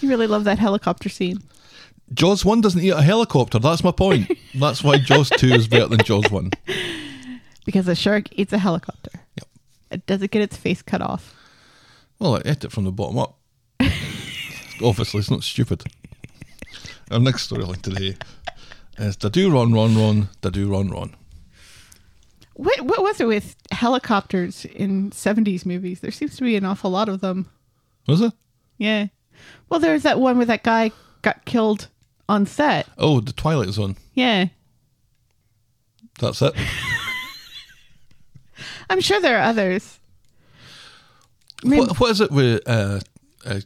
you 0.00 0.08
really 0.08 0.26
love 0.26 0.44
that 0.44 0.58
helicopter 0.58 1.08
scene 1.08 1.42
Jaws 2.14 2.44
1 2.44 2.60
doesn't 2.60 2.80
eat 2.80 2.90
a 2.90 3.02
helicopter. 3.02 3.58
That's 3.58 3.82
my 3.82 3.90
point. 3.90 4.30
That's 4.54 4.84
why 4.84 4.96
Jaws 4.98 5.28
2 5.28 5.48
is 5.48 5.66
better 5.66 5.88
than 5.88 5.98
Jaws 6.04 6.30
1. 6.30 6.52
because 7.66 7.88
a 7.88 7.96
shark 7.96 8.26
eats 8.32 8.52
a 8.52 8.58
helicopter 8.58 9.10
Yep. 9.36 9.48
It 9.90 10.06
doesn't 10.06 10.30
get 10.30 10.42
its 10.42 10.56
face 10.56 10.82
cut 10.82 11.00
off 11.02 11.34
Well, 12.18 12.36
I 12.36 12.42
ate 12.44 12.64
it 12.64 12.72
from 12.72 12.84
the 12.84 12.92
bottom 12.92 13.18
up. 13.18 13.38
Obviously, 14.82 15.20
it's 15.20 15.30
not 15.30 15.42
stupid. 15.42 15.84
Our 17.10 17.18
next 17.20 17.48
storyline 17.50 17.80
today 17.82 18.16
is 18.98 19.16
Da 19.16 19.28
do 19.28 19.50
Ron 19.52 19.72
Ron 19.72 19.96
Ron, 19.96 20.28
Da 20.40 20.50
do 20.50 20.68
Ron 20.68 20.88
Ron. 20.90 21.14
what, 22.54 22.80
what 22.82 23.02
was 23.02 23.20
it 23.20 23.26
with 23.26 23.54
helicopters 23.70 24.64
in 24.64 25.10
70s 25.10 25.64
movies 25.66 26.00
there 26.00 26.10
seems 26.10 26.36
to 26.36 26.42
be 26.44 26.56
an 26.56 26.64
awful 26.64 26.90
lot 26.90 27.08
of 27.08 27.20
them 27.20 27.48
Was 28.08 28.20
it? 28.22 28.32
Yeah. 28.78 29.06
Well, 29.68 29.80
there's 29.80 30.02
that 30.02 30.18
one 30.20 30.36
where 30.36 30.46
that 30.46 30.62
guy 30.62 30.90
got 31.22 31.44
killed 31.44 31.88
on 32.28 32.44
set. 32.46 32.86
Oh, 32.98 33.20
The 33.20 33.32
Twilight 33.32 33.68
Zone. 33.70 33.96
Yeah. 34.14 34.46
That's 36.18 36.40
it. 36.42 36.54
I'm 38.88 39.00
sure 39.00 39.20
there 39.20 39.38
are 39.38 39.42
others. 39.42 39.98
I 41.64 41.68
mean, 41.68 41.80
What, 41.80 41.98
what 42.00 42.10
is 42.10 42.20
it 42.20 42.30
with 42.30 42.62
uh, 42.68 43.00
uh, 43.44 43.60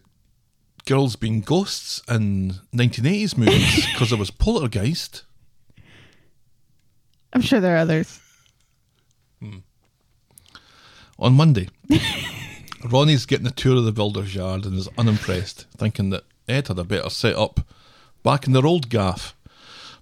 girls 0.87 1.17
being 1.17 1.41
ghosts 1.41 2.01
in 2.09 2.55
1980s 2.75 3.37
movies? 3.37 3.87
Because 3.93 4.11
there 4.11 4.19
was 4.19 4.31
Poltergeist. 4.31 5.25
I'm 7.33 7.43
sure 7.43 7.61
there 7.61 7.75
are 7.77 7.79
others. 7.81 8.19
On 11.19 11.35
Monday, 11.35 11.69
Ronnie's 12.91 13.27
getting 13.27 13.47
a 13.47 13.51
tour 13.51 13.77
of 13.77 13.85
the 13.85 13.93
builder's 13.93 14.35
yard 14.35 14.65
and 14.65 14.75
is 14.79 14.89
unimpressed, 14.97 15.67
thinking 15.77 16.09
that 16.11 16.25
Ed 16.49 16.69
had 16.69 16.79
a 16.79 16.85
better 16.85 17.11
setup 17.11 17.61
back 18.23 18.47
in 18.47 18.55
their 18.55 18.67
old 18.67 18.89
gaff. 18.89 19.37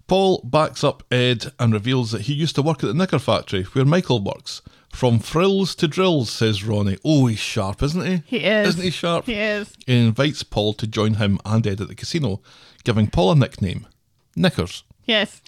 Paul 0.06 0.40
backs 0.44 0.84
up 0.84 1.02
Ed 1.12 1.52
and 1.58 1.72
reveals 1.72 2.12
that 2.12 2.22
he 2.22 2.32
used 2.34 2.54
to 2.54 2.62
work 2.62 2.84
at 2.84 2.86
the 2.86 2.94
knicker 2.94 3.18
factory 3.18 3.64
where 3.64 3.84
Michael 3.84 4.22
works. 4.22 4.62
From 4.92 5.18
frills 5.20 5.74
to 5.76 5.86
drills, 5.86 6.30
says 6.30 6.64
Ronnie. 6.64 6.98
Oh, 7.04 7.26
he's 7.26 7.38
sharp, 7.38 7.82
isn't 7.82 8.04
he? 8.04 8.22
He 8.26 8.44
is. 8.44 8.68
Isn't 8.70 8.82
he 8.82 8.90
sharp? 8.90 9.26
He 9.26 9.34
is. 9.34 9.72
He 9.86 10.06
invites 10.06 10.42
Paul 10.42 10.72
to 10.74 10.86
join 10.86 11.14
him 11.14 11.38
and 11.44 11.66
Ed 11.66 11.80
at 11.80 11.88
the 11.88 11.94
casino, 11.94 12.40
giving 12.84 13.06
Paul 13.08 13.32
a 13.32 13.36
nickname 13.36 13.86
Knickers. 14.34 14.82
Yes. 15.04 15.40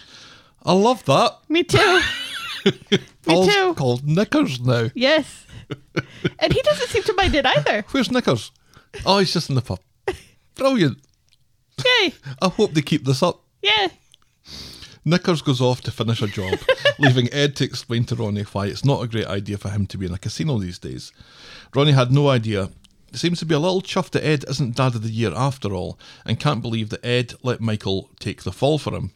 I 0.65 0.73
love 0.73 1.05
that. 1.07 1.39
Me 1.49 1.65
too. 1.65 2.01
Me 3.27 3.49
too. 3.49 3.75
called 3.75 4.07
Knickers 4.07 4.61
now. 4.61 4.91
Yes. 4.95 5.47
And 6.39 6.53
he 6.53 6.61
doesn't 6.63 6.89
seem 6.89 7.03
to 7.05 7.15
mind 7.15 7.35
it 7.35 7.47
either. 7.47 7.85
Where's 7.91 8.11
Knickers? 8.11 8.53
Oh, 9.07 9.19
he's 9.19 9.33
just 9.33 9.49
in 9.49 9.55
the 9.55 9.63
pub. 9.63 9.81
Brilliant. 10.55 10.99
Yay. 11.79 12.15
I 12.43 12.49
hope 12.49 12.75
they 12.75 12.83
keep 12.83 13.05
this 13.05 13.23
up. 13.23 13.43
Yeah. 13.63 13.89
Knickers 15.05 15.43
goes 15.43 15.61
off 15.61 15.81
to 15.83 15.91
finish 15.91 16.21
a 16.21 16.27
job, 16.27 16.59
leaving 16.99 17.33
Ed 17.33 17.57
to 17.57 17.65
explain 17.65 18.05
to 18.05 18.17
Ronnie 18.17 18.43
why 18.43 18.67
it's 18.67 18.85
not 18.85 19.03
a 19.03 19.09
great 19.09 19.27
idea 19.27 19.57
for 19.57 19.71
him 19.71 19.87
to 19.87 19.99
be 19.99 20.07
in 20.07 20.15
a 20.15 20.19
casino 20.19 20.59
these 20.59 20.79
days. 20.79 21.13
Ronnie 21.75 21.93
had 21.93 22.13
no 22.13 22.29
idea. 22.29 22.71
Seems 23.13 23.39
to 23.41 23.47
be 23.47 23.55
a 23.55 23.59
little 23.59 23.83
chuffed 23.83 24.11
that 24.11 24.25
Ed 24.25 24.45
isn't 24.49 24.77
Dad 24.77 24.95
of 24.95 25.03
the 25.03 25.11
Year 25.11 25.33
after 25.35 25.73
all, 25.73 25.99
and 26.25 26.39
can't 26.39 26.63
believe 26.63 26.91
that 26.91 27.05
Ed 27.05 27.35
let 27.43 27.61
Michael 27.61 28.11
take 28.21 28.43
the 28.43 28.53
fall 28.53 28.79
for 28.79 28.95
him. 28.95 29.13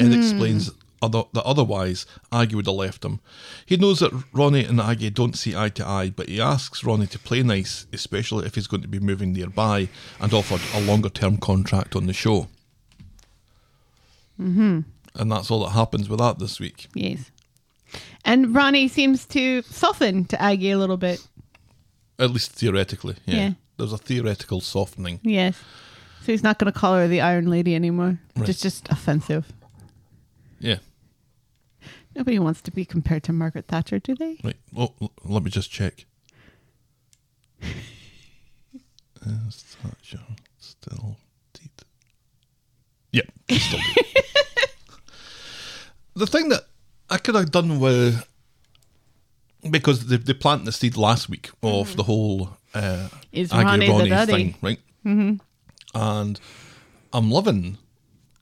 Ed 0.00 0.12
hmm. 0.12 0.20
explains 0.20 0.70
other, 1.02 1.24
that 1.32 1.44
otherwise 1.44 2.06
Aggie 2.32 2.56
would 2.56 2.66
have 2.66 2.74
left 2.74 3.04
him. 3.04 3.20
He 3.64 3.76
knows 3.76 4.00
that 4.00 4.12
Ronnie 4.32 4.64
and 4.64 4.80
Aggie 4.80 5.10
don't 5.10 5.36
see 5.36 5.56
eye 5.56 5.68
to 5.70 5.86
eye, 5.86 6.10
but 6.10 6.28
he 6.28 6.40
asks 6.40 6.84
Ronnie 6.84 7.06
to 7.08 7.18
play 7.18 7.42
nice, 7.42 7.86
especially 7.92 8.46
if 8.46 8.54
he's 8.54 8.66
going 8.66 8.82
to 8.82 8.88
be 8.88 8.98
moving 8.98 9.32
nearby, 9.32 9.88
and 10.20 10.32
offered 10.32 10.62
a 10.74 10.84
longer 10.84 11.10
term 11.10 11.36
contract 11.36 11.94
on 11.94 12.06
the 12.06 12.12
show. 12.12 12.48
Mm-hmm. 14.40 14.80
And 15.14 15.32
that's 15.32 15.50
all 15.50 15.64
that 15.64 15.70
happens 15.70 16.08
with 16.08 16.18
that 16.20 16.38
this 16.38 16.60
week. 16.60 16.88
Yes. 16.94 17.30
And 18.24 18.54
Ronnie 18.54 18.88
seems 18.88 19.24
to 19.26 19.62
soften 19.62 20.24
to 20.26 20.40
Aggie 20.42 20.72
a 20.72 20.78
little 20.78 20.96
bit. 20.96 21.26
At 22.18 22.30
least 22.30 22.52
theoretically, 22.52 23.16
yeah. 23.24 23.34
Yeah. 23.36 23.50
There's 23.78 23.92
a 23.92 23.98
theoretical 23.98 24.60
softening. 24.60 25.20
Yes. 25.22 25.56
So 26.22 26.32
he's 26.32 26.42
not 26.42 26.58
going 26.58 26.72
to 26.72 26.78
call 26.78 26.94
her 26.96 27.06
the 27.06 27.20
Iron 27.20 27.48
Lady 27.48 27.74
anymore. 27.74 28.18
Right. 28.34 28.48
It's 28.48 28.60
just 28.60 28.88
offensive. 28.90 29.52
Yeah. 30.58 30.78
Nobody 32.14 32.38
wants 32.38 32.62
to 32.62 32.70
be 32.70 32.84
compared 32.84 33.22
to 33.24 33.32
Margaret 33.32 33.66
Thatcher, 33.68 33.98
do 33.98 34.14
they? 34.14 34.38
Right. 34.42 34.56
Oh, 34.76 34.94
l- 35.00 35.12
let 35.24 35.42
me 35.44 35.50
just 35.50 35.70
check. 35.70 36.06
Is 39.26 39.76
Thatcher 39.82 40.20
still 40.58 41.16
deed? 43.22 43.30
Yep, 43.48 43.60
still 43.60 43.78
deed. 43.94 44.04
the 46.14 46.26
thing 46.26 46.48
that 46.48 46.62
I 47.10 47.18
could 47.18 47.34
have 47.34 47.50
done 47.50 47.80
with 47.80 48.26
because 49.70 50.06
they, 50.06 50.16
they 50.16 50.34
planted 50.34 50.66
the 50.66 50.72
seed 50.72 50.96
last 50.96 51.28
week 51.28 51.50
of 51.62 51.96
the 51.96 52.04
whole 52.04 52.50
uh, 52.74 53.08
Is 53.32 53.52
Aggie 53.52 53.64
Ronnie 53.64 53.86
the 53.86 53.92
Ronnie 53.92 54.08
daddy? 54.10 54.32
thing, 54.32 54.54
right? 54.62 54.78
Mm-hmm. 55.04 55.34
And 55.94 56.40
I'm 57.12 57.30
loving 57.30 57.78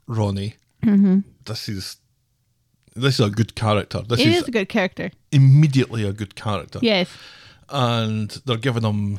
Ronnie. 0.06 0.55
Mm-hmm. 0.82 1.20
This 1.46 1.68
is 1.68 1.96
this 2.96 3.18
is 3.18 3.26
a 3.26 3.30
good 3.30 3.55
character. 3.55 4.02
This 4.02 4.20
It 4.20 4.28
is 4.28 4.42
is 4.42 4.48
a 4.48 4.51
good 4.52 4.68
character. 4.68 5.10
immediately 5.32 6.05
a 6.05 6.12
good 6.12 6.34
character 6.36 6.78
Yes. 6.82 7.09
and 7.68 8.30
they're 8.46 8.56
giving 8.56 8.84
him 8.84 9.18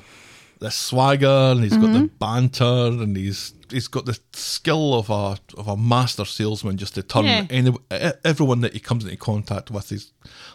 the 0.59 0.71
swagger 0.71 1.51
and 1.51 1.61
he's 1.63 1.73
got 1.75 1.89
Mm-hmm. 1.89 1.93
the 2.03 2.07
banter 2.19 3.03
and 3.03 3.17
he's 3.17 3.51
he's 3.71 3.87
got 3.87 4.05
the 4.05 4.17
skill 4.33 4.93
of 4.93 5.09
a 5.09 5.37
of 5.57 5.67
a 5.67 5.75
master 5.77 6.25
salesman 6.25 6.77
just 6.77 6.95
to 6.95 7.03
turn 7.03 7.25
Yeah. 7.25 7.45
any, 7.49 7.75
everyone 8.23 8.61
that 8.61 8.73
he 8.73 8.79
comes 8.79 9.03
into 9.05 9.17
contact 9.17 9.71
with 9.71 9.89
he's 9.89 10.11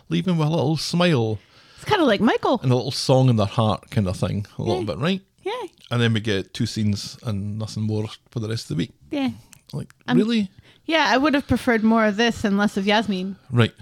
leaving 0.08 0.36
with 0.38 0.48
a 0.48 0.50
little 0.50 0.76
smile 0.76 1.38
It's 1.76 1.84
kind 1.84 2.00
of 2.02 2.08
like 2.08 2.20
Michael. 2.20 2.60
and 2.62 2.72
a 2.72 2.76
little 2.76 2.90
song 2.92 3.28
in 3.28 3.36
their 3.36 3.46
heart 3.46 3.90
kind 3.90 4.06
of 4.08 4.16
thing 4.16 4.46
a 4.58 4.62
little 4.62 4.84
bit 4.84 4.98
right 4.98 5.22
Yeah. 5.42 5.62
and 5.90 6.00
then 6.00 6.12
we 6.12 6.20
get 6.20 6.52
two 6.54 6.66
scenes 6.66 7.18
and 7.22 7.58
nothing 7.58 7.84
more 7.84 8.08
for 8.30 8.40
the 8.40 8.48
rest 8.48 8.64
of 8.70 8.76
the 8.76 8.82
week 8.82 8.92
Yeah. 9.10 9.30
like 9.72 9.92
really 10.12 10.50
Yeah, 10.86 11.06
I 11.08 11.16
would 11.18 11.34
have 11.34 11.46
preferred 11.46 11.84
more 11.84 12.04
of 12.06 12.16
this 12.16 12.44
and 12.44 12.58
less 12.58 12.76
of 12.76 12.86
Yasmin. 12.86 13.36
right 13.50 13.74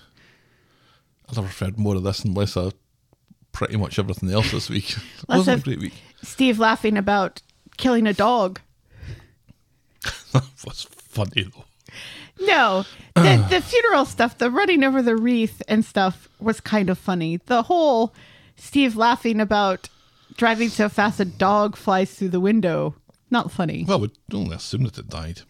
I'd 1.28 1.36
have 1.36 1.44
preferred 1.44 1.78
more 1.78 1.96
of 1.96 2.02
this 2.02 2.24
and 2.24 2.36
less 2.36 2.56
of 2.56 2.74
pretty 3.52 3.76
much 3.76 3.98
everything 3.98 4.30
else 4.30 4.50
this 4.52 4.68
week 4.70 4.90
it 5.18 5.28
wasn't 5.28 5.60
a 5.60 5.64
great 5.64 5.80
week 5.80 5.94
Steve 6.22 6.58
laughing 6.58 6.96
about 6.96 7.42
killing 7.76 8.06
a 8.08 8.12
dog. 8.12 8.60
Was 10.64 10.86
funny 10.90 11.42
though 11.42 11.64
No, 12.46 12.84
the, 13.14 13.46
the 13.50 13.60
funeral 13.60 14.04
stuff, 14.04 14.38
the 14.38 14.50
running 14.50 14.84
over 14.84 15.02
the 15.02 15.16
wreath 15.16 15.62
and 15.68 15.84
stuff 15.84 16.28
was 16.38 16.60
kind 16.60 16.90
of 16.90 16.98
funny. 16.98 17.38
The 17.46 17.62
whole 17.62 18.14
Steve 18.56 18.96
laughing 18.96 19.40
about 19.40 19.88
driving 20.36 20.68
so 20.68 20.88
fast 20.88 21.20
a 21.20 21.24
dog 21.24 21.76
flies 21.76 22.14
through 22.14 22.30
the 22.30 22.40
window, 22.40 22.94
not 23.30 23.50
funny. 23.50 23.84
Well, 23.86 24.00
we'd 24.00 24.12
only 24.32 24.56
assume 24.56 24.84
that 24.84 24.98
it 24.98 25.08
died. 25.08 25.42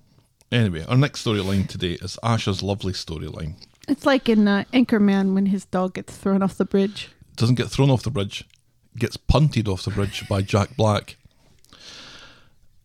Anyway, 0.51 0.85
our 0.89 0.97
next 0.97 1.24
storyline 1.24 1.69
today 1.69 1.98
is 2.01 2.19
Asha's 2.23 2.62
lovely 2.62 2.93
storyline. 2.93 3.55
It's 3.86 4.06
like 4.06 4.28
in 4.28 4.48
uh, 4.48 4.65
Anchorman 4.73 5.35
when 5.35 5.47
his 5.47 5.66
dog 5.66 5.94
gets 5.94 6.16
thrown 6.16 6.43
off 6.43 6.56
the 6.56 6.65
bridge. 6.65 7.10
Doesn't 7.36 7.56
get 7.56 7.69
thrown 7.69 7.90
off 7.90 8.02
the 8.02 8.10
bridge, 8.10 8.44
gets 8.97 9.16
punted 9.16 9.69
off 9.69 9.85
the 9.85 9.90
bridge 9.90 10.27
by 10.28 10.43
Jack 10.43 10.77
Black. 10.77 11.16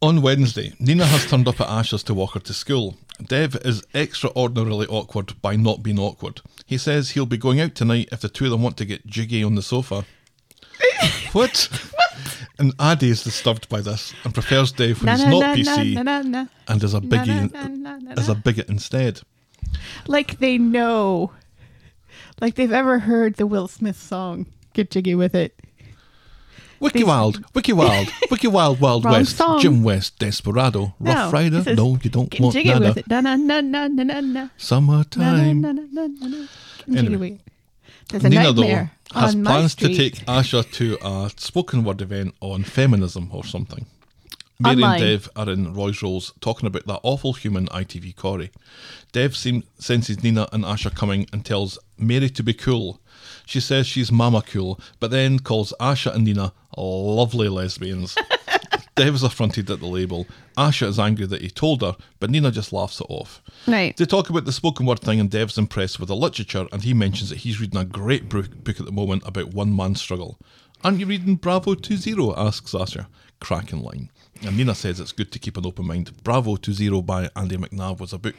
On 0.04 0.22
Wednesday, 0.22 0.74
Nina 0.82 1.06
has 1.06 1.26
turned 1.26 1.48
up 1.48 1.62
at 1.62 1.70
Asha's 1.70 2.04
to 2.04 2.14
walk 2.14 2.34
her 2.34 2.42
to 2.42 2.54
school. 2.54 2.98
Dev 3.26 3.56
is 3.64 3.86
extraordinarily 3.96 4.86
awkward 4.88 5.42
by 5.42 5.56
not 5.56 5.82
being 5.82 5.98
awkward. 5.98 6.42
He 6.66 6.78
says 6.78 7.12
he'll 7.12 7.26
be 7.26 7.38
going 7.38 7.62
out 7.62 7.74
tonight 7.74 8.10
if 8.12 8.20
the 8.20 8.28
two 8.28 8.44
of 8.44 8.52
them 8.52 8.62
want 8.62 8.76
to 8.80 8.86
get 8.86 9.08
jiggy 9.08 9.46
on 9.46 9.56
the 9.56 9.62
sofa. 9.62 10.04
what? 11.32 11.70
And 12.60 12.74
Aadi 12.80 13.12
is 13.12 13.24
disturbed 13.24 13.70
by 13.70 13.80
this 13.80 14.14
and 14.26 14.34
prefers 14.34 14.74
Dev 14.74 15.02
when 15.02 15.16
he's 15.16 15.26
not 15.26 15.58
PC 15.58 16.50
and 16.68 16.84
is 16.84 16.94
a 16.94 17.00
biggie 17.00 18.18
as 18.18 18.28
a 18.28 18.36
bigot 18.36 18.68
instead. 18.68 19.22
Like 20.06 20.40
they 20.40 20.58
know. 20.58 21.32
Like 22.42 22.56
they've 22.56 22.74
ever 22.74 23.00
heard 23.00 23.36
the 23.36 23.48
Will 23.48 23.70
Smith 23.70 24.02
song. 24.02 24.48
Get 24.74 24.92
jiggy 24.92 25.16
with 25.16 25.34
it. 25.34 25.58
Wiki 26.84 27.00
These- 27.00 27.08
Wild, 27.08 27.44
Wiki 27.56 27.74
Wild, 27.74 28.08
Wiki 28.32 28.48
Wild, 28.48 28.80
Wild 28.80 29.06
Wrong 29.06 29.14
West, 29.14 29.38
song. 29.38 29.60
Jim 29.60 29.84
West, 29.84 30.20
Desperado, 30.20 30.94
No, 31.00 31.14
Rough 31.14 31.34
Rider. 31.34 31.64
says, 31.64 31.78
No, 31.78 31.98
you 32.04 32.10
don't 32.10 32.40
want 32.40 32.54
jiggy 32.54 32.70
nada. 32.70 32.90
with 32.90 32.98
it. 32.98 33.08
Na 33.08 33.22
na 33.22 33.36
na 33.36 33.62
na 33.62 33.88
na 33.88 34.04
na 34.04 34.20
na. 34.22 34.50
Na, 34.72 35.04
na, 35.16 35.54
na, 35.54 35.72
na, 35.72 36.08
na, 36.08 36.28
na. 36.88 37.00
Anyway. 37.00 37.40
There's 38.10 38.26
a 38.26 38.30
Nina 38.30 38.52
though 38.54 38.90
has 39.14 39.34
on 39.36 39.44
plans 39.46 39.76
to 39.76 39.88
take 39.96 40.16
Asha 40.26 40.70
to 40.74 40.98
a 41.02 41.32
spoken 41.38 41.84
word 41.84 42.02
event 42.02 42.36
on 42.42 42.64
feminism 42.64 43.30
or 43.32 43.44
something. 43.46 43.86
Mary 44.60 44.76
Online. 44.84 44.92
and 44.92 45.02
Dev 45.02 45.30
are 45.36 45.50
in 45.50 45.74
Roy's 45.74 46.02
Rolls 46.04 46.34
talking 46.42 46.68
about 46.68 46.86
that 46.86 47.00
awful 47.04 47.34
human 47.34 47.68
ITV 47.68 48.16
Corrie. 48.16 48.52
Dev 49.12 49.36
seem, 49.36 49.64
senses 49.80 50.22
Nina 50.24 50.48
and 50.54 50.64
Asha 50.64 50.94
coming 50.94 51.28
and 51.34 51.44
tells 51.46 51.80
Mary 51.98 52.30
to 52.30 52.44
be 52.44 52.54
cool. 52.54 53.00
She 53.46 53.60
says 53.60 53.88
she's 53.88 54.12
mama 54.12 54.42
cool, 54.42 54.80
but 55.00 55.12
then 55.12 55.40
calls 55.40 55.74
Asha 55.80 56.14
and 56.14 56.26
Nina 56.26 56.54
lovely 56.78 57.50
lesbians. 57.50 58.16
Dev 58.96 59.16
is 59.16 59.24
affronted 59.24 59.70
at 59.72 59.80
the 59.80 59.88
label. 59.88 60.28
Asha 60.56 60.88
is 60.88 61.00
angry 61.00 61.26
that 61.26 61.42
he 61.42 61.50
told 61.50 61.82
her, 61.82 61.96
but 62.20 62.30
Nina 62.30 62.52
just 62.52 62.72
laughs 62.72 63.02
it 63.02 63.08
off. 63.10 63.42
Right. 63.68 63.96
They 63.98 64.06
talk 64.06 64.30
about 64.30 64.46
the 64.46 64.52
spoken 64.52 64.86
word 64.86 65.00
thing, 65.00 65.20
and 65.20 65.32
Dev's 65.32 65.58
impressed 65.58 66.00
with 66.00 66.10
the 66.10 66.16
literature, 66.16 66.68
and 66.72 66.84
he 66.84 66.94
mentions 66.94 67.30
that 67.30 67.40
he's 67.40 67.60
reading 67.60 67.80
a 67.80 67.86
great 67.86 68.30
book, 68.30 68.64
book 68.64 68.80
at 68.80 68.86
the 68.86 68.92
moment 68.92 69.24
about 69.26 69.54
one 69.54 69.76
man 69.76 69.96
struggle. 69.96 70.38
Aren't 70.84 71.00
you 71.00 71.08
reading 71.08 71.38
Bravo 71.38 71.74
20? 71.74 72.34
asks 72.38 72.74
Asha. 72.74 73.08
Cracking 73.40 73.82
line. 73.82 74.10
And 74.46 74.58
Nina 74.58 74.76
says 74.76 75.00
it's 75.00 75.12
good 75.12 75.32
to 75.32 75.40
keep 75.40 75.58
an 75.58 75.66
open 75.66 75.88
mind. 75.88 76.12
Bravo 76.24 76.56
20 76.56 77.02
by 77.02 77.30
Andy 77.36 77.58
McNab 77.58 78.00
was 78.00 78.14
a 78.14 78.18
book 78.18 78.36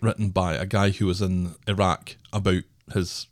written 0.00 0.30
by 0.30 0.54
a 0.54 0.66
guy 0.66 0.90
who 0.90 1.06
was 1.06 1.20
in 1.20 1.54
Iraq 1.66 2.16
about 2.32 2.62
his 2.92 3.26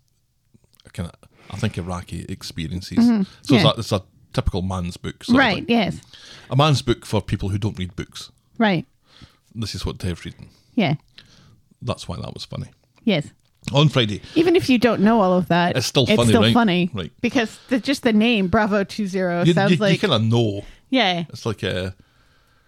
kind 0.93 1.09
of, 1.11 1.29
I 1.51 1.57
think, 1.57 1.77
Iraqi 1.79 2.25
experiences. 2.29 2.99
Mm-hmm. 2.99 3.23
So 3.43 3.55
it's, 3.57 3.65
a, 3.65 3.75
it's 3.79 3.93
a 3.93 4.03
typical 4.33 4.63
man's 4.63 4.97
book. 4.97 5.25
Right. 5.29 5.65
Yes. 5.69 6.01
A 6.51 6.57
man's 6.57 6.83
book 6.83 7.05
for 7.07 7.21
people 7.21 7.49
who 7.51 7.59
don't 7.59 7.79
read 7.79 7.95
books. 7.97 8.31
Right. 8.59 8.87
This 9.55 9.75
is 9.75 9.85
what 9.85 9.99
Dev's 9.99 10.25
reading. 10.25 10.49
Yeah. 10.75 10.95
That's 11.83 12.07
why 12.09 12.17
that 12.17 12.33
was 12.35 12.45
funny. 12.45 12.69
Yes. 13.05 13.29
On 13.73 13.89
Friday, 13.91 14.23
Even 14.35 14.57
if 14.57 14.71
you 14.71 14.79
don't 14.79 15.03
know 15.03 15.21
all 15.21 15.35
of 15.37 15.49
that, 15.49 15.77
It's 15.77 15.87
still 15.87 16.07
funny, 16.07 16.21
It's 16.23 16.29
still 16.31 16.43
right? 16.43 16.55
funny, 16.55 16.91
Right. 16.95 17.13
Because 17.21 17.59
the, 17.69 17.79
just 17.79 18.03
the 18.03 18.13
name 18.13 18.49
Bravo 18.49 18.85
Two 18.85 19.07
Zero 19.07 19.45
sounds 19.45 19.73
you, 19.73 19.77
like 19.77 19.93
you 19.93 19.99
kind 19.99 20.15
of 20.15 20.23
know. 20.23 20.65
yeah, 20.89 21.25
It's 21.29 21.45
like 21.45 21.63
a 21.63 21.95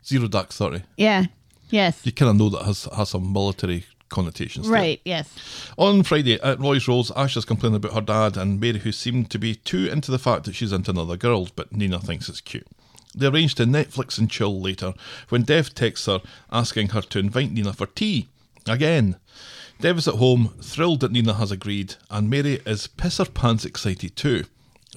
zero 0.05 0.29
dark 0.29 0.51
thirty. 0.53 0.83
yeah, 0.99 1.25
yes, 1.71 2.01
You 2.05 2.13
kind 2.13 2.31
of 2.31 2.37
know 2.37 2.51
that 2.51 2.67
has 2.67 2.85
has 2.95 3.09
some 3.09 3.33
military 3.33 3.87
connotations. 4.13 4.69
it. 4.69 4.73
right, 4.73 5.01
yes, 5.05 5.29
On 5.77 6.05
Friday 6.05 6.41
at 6.41 6.61
Roy's 6.61 6.87
Rolls, 6.87 7.11
Asha's 7.17 7.45
complaining 7.45 7.77
about 7.77 7.95
her 7.95 8.01
dad 8.01 8.37
and 8.37 8.61
Mary, 8.61 8.79
who 8.79 8.93
seem 8.93 9.25
to 9.25 9.39
be 9.39 9.57
too 9.57 9.87
into 9.87 10.11
the 10.13 10.19
fact 10.19 10.45
that 10.45 10.55
she's 10.55 10.73
into 10.73 10.93
another 10.93 11.17
girl, 11.17 11.49
but 11.57 11.73
Nina 11.73 11.99
thinks 11.99 12.29
it's 12.29 12.41
cute. 12.41 12.67
They 13.15 13.27
arrange 13.27 13.55
to 13.57 13.65
Netflix 13.65 14.19
and 14.19 14.31
chill 14.31 14.61
later 14.61 14.95
when 15.29 15.43
Dev 15.43 15.75
texts 15.75 16.07
her 16.07 16.21
asking 16.51 16.91
her 16.91 17.03
to 17.03 17.19
invite 17.19 17.51
Nina 17.53 17.73
for 17.73 17.87
tea. 17.87 18.29
Again. 18.67 19.17
Dev 19.81 19.99
is 19.99 20.07
at 20.07 20.15
home, 20.15 20.55
thrilled 20.63 21.01
that 21.01 21.11
Nina 21.11 21.35
has 21.35 21.51
agreed, 21.51 21.97
and 22.09 22.31
Mary 22.31 22.61
is 22.65 22.87
piss 22.87 23.19
her 23.19 23.25
pants 23.25 23.65
excited 23.65 24.15
too. 24.15 24.45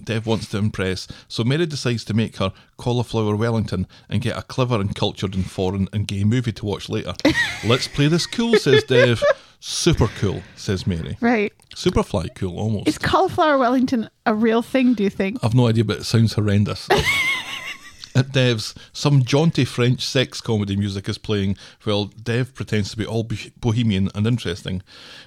Dev 0.04 0.26
wants 0.28 0.50
to 0.50 0.58
impress, 0.58 1.08
so 1.28 1.44
Mary 1.44 1.66
decides 1.66 2.04
to 2.06 2.14
make 2.14 2.38
her 2.38 2.52
cauliflower 2.78 3.36
Wellington 3.36 3.88
and 4.10 4.22
get 4.22 4.38
a 4.38 4.42
clever 4.42 4.80
and 4.80 4.94
cultured 4.94 5.36
and 5.36 5.50
foreign 5.50 5.88
and 5.94 6.08
gay 6.08 6.24
movie 6.24 6.52
to 6.52 6.66
watch 6.66 6.90
later. 6.90 7.14
Let's 7.66 7.88
play 7.88 8.08
this 8.08 8.26
cool, 8.28 8.58
says 8.58 8.84
Dev. 8.84 9.24
Super 9.60 10.08
cool, 10.20 10.44
says 10.56 10.86
Mary. 10.86 11.18
right. 11.22 11.52
Superfly 11.76 12.36
cool, 12.36 12.60
almost. 12.60 12.88
Is 12.88 12.98
cauliflower 12.98 13.58
Wellington 13.58 14.10
a 14.26 14.34
real 14.34 14.62
thing? 14.62 14.94
Do 14.94 15.04
you 15.04 15.10
think? 15.10 15.40
I've 15.44 15.56
no 15.56 15.68
idea, 15.68 15.84
but 15.84 15.98
it 15.98 16.04
sounds 16.04 16.34
horrendous. 16.34 16.88
At 18.16 18.32
Dev's, 18.32 18.74
some 18.94 19.26
jaunty 19.26 19.66
French 19.66 20.02
sex 20.06 20.40
comedy 20.40 20.78
music 20.78 21.10
is 21.10 21.18
playing 21.18 21.58
while 21.84 22.06
Dev 22.06 22.54
pretends 22.56 22.92
to 22.92 22.98
be 22.98 23.06
all 23.06 23.28
bohemian 23.58 24.10
and 24.16 24.26
interesting. 24.26 24.82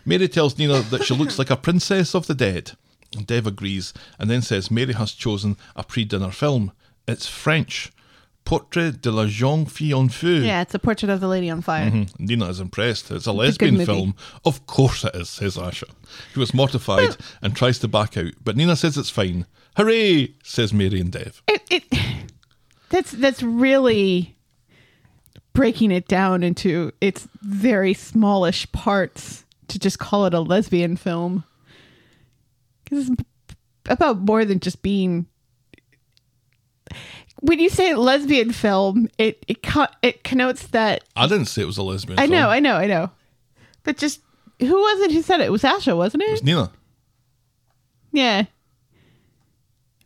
Mary 0.06 0.26
tells 0.26 0.56
Nina 0.56 0.80
that 0.80 1.04
she 1.04 1.14
looks 1.14 1.38
like 1.38 1.50
a 1.50 1.56
princess 1.56 2.14
of 2.14 2.26
the 2.26 2.34
dead. 2.34 2.72
Dev 3.24 3.46
agrees 3.46 3.92
and 4.18 4.28
then 4.30 4.42
says 4.42 4.70
Mary 4.70 4.92
has 4.92 5.12
chosen 5.12 5.56
a 5.76 5.82
pre 5.84 6.04
dinner 6.04 6.30
film. 6.30 6.72
It's 7.06 7.26
French. 7.26 7.90
Portrait 8.44 9.02
de 9.02 9.10
la 9.10 9.26
jeune 9.26 9.66
fille 9.66 9.92
en 9.92 10.08
feu. 10.08 10.40
Yeah, 10.42 10.62
it's 10.62 10.74
a 10.74 10.78
portrait 10.78 11.10
of 11.10 11.20
the 11.20 11.28
lady 11.28 11.50
on 11.50 11.60
fire. 11.60 11.90
Mhm. 11.90 12.18
Nina 12.18 12.46
is 12.48 12.60
impressed. 12.60 13.10
It's 13.10 13.26
a 13.26 13.32
lesbian 13.32 13.74
movie. 13.74 13.84
film. 13.84 14.14
Of 14.44 14.66
course 14.66 15.04
it 15.04 15.14
is, 15.14 15.28
says 15.28 15.56
Asha. 15.58 15.84
She 16.32 16.38
was 16.40 16.54
mortified 16.54 17.16
and 17.42 17.54
tries 17.54 17.78
to 17.80 17.88
back 17.88 18.16
out, 18.16 18.32
but 18.42 18.56
Nina 18.56 18.74
says 18.74 18.96
it's 18.96 19.10
fine. 19.10 19.44
Hooray, 19.76 20.34
says 20.42 20.72
Mary 20.72 20.98
and 20.98 21.12
Dev. 21.12 21.42
It, 21.46 21.62
it 21.70 21.84
that's 22.88 23.12
that's 23.12 23.42
really 23.42 24.34
breaking 25.52 25.90
it 25.90 26.08
down 26.08 26.42
into 26.42 26.92
its 27.02 27.28
very 27.42 27.92
smallish 27.92 28.70
parts 28.72 29.44
to 29.68 29.78
just 29.78 29.98
call 29.98 30.24
it 30.24 30.32
a 30.32 30.40
lesbian 30.40 30.96
film. 30.96 31.44
Because 32.88 33.10
it's 33.10 33.24
about 33.88 34.18
more 34.20 34.44
than 34.44 34.60
just 34.60 34.82
being. 34.82 35.26
When 37.40 37.60
you 37.60 37.68
say 37.68 37.94
lesbian 37.94 38.52
film, 38.52 39.08
it 39.18 39.44
it 39.46 39.62
co- 39.62 39.86
it 40.02 40.24
connotes 40.24 40.66
that 40.68 41.04
I 41.14 41.26
didn't 41.28 41.46
say 41.46 41.62
it 41.62 41.66
was 41.66 41.78
a 41.78 41.82
lesbian 41.82 42.18
I 42.18 42.22
film. 42.22 42.32
know, 42.32 42.48
I 42.48 42.58
know, 42.58 42.74
I 42.74 42.86
know, 42.86 43.10
but 43.84 43.96
just 43.96 44.20
who 44.58 44.74
was 44.74 45.00
it 45.02 45.12
who 45.12 45.22
said 45.22 45.40
it? 45.40 45.44
It 45.46 45.52
was 45.52 45.62
Asha, 45.62 45.96
wasn't 45.96 46.24
it? 46.24 46.30
It's 46.30 46.42
Nina. 46.42 46.72
Yeah. 48.12 48.40
It 48.40 48.46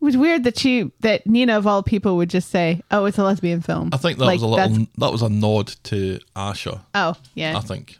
was 0.04 0.16
weird 0.16 0.44
that 0.44 0.58
she 0.58 0.90
that 1.00 1.26
Nina 1.26 1.56
of 1.56 1.66
all 1.66 1.82
people 1.82 2.16
would 2.16 2.28
just 2.28 2.50
say, 2.50 2.82
"Oh, 2.90 3.06
it's 3.06 3.16
a 3.18 3.22
lesbian 3.24 3.62
film." 3.62 3.90
I 3.92 3.96
think 3.96 4.18
that 4.18 4.26
Like, 4.26 4.34
was 4.34 4.42
a 4.42 4.46
little 4.48 4.86
that 4.98 5.12
was 5.12 5.22
a 5.22 5.28
nod 5.30 5.68
to 5.84 6.18
Asha. 6.36 6.80
Oh, 6.94 7.14
yeah, 7.34 7.56
I 7.56 7.60
think. 7.60 7.96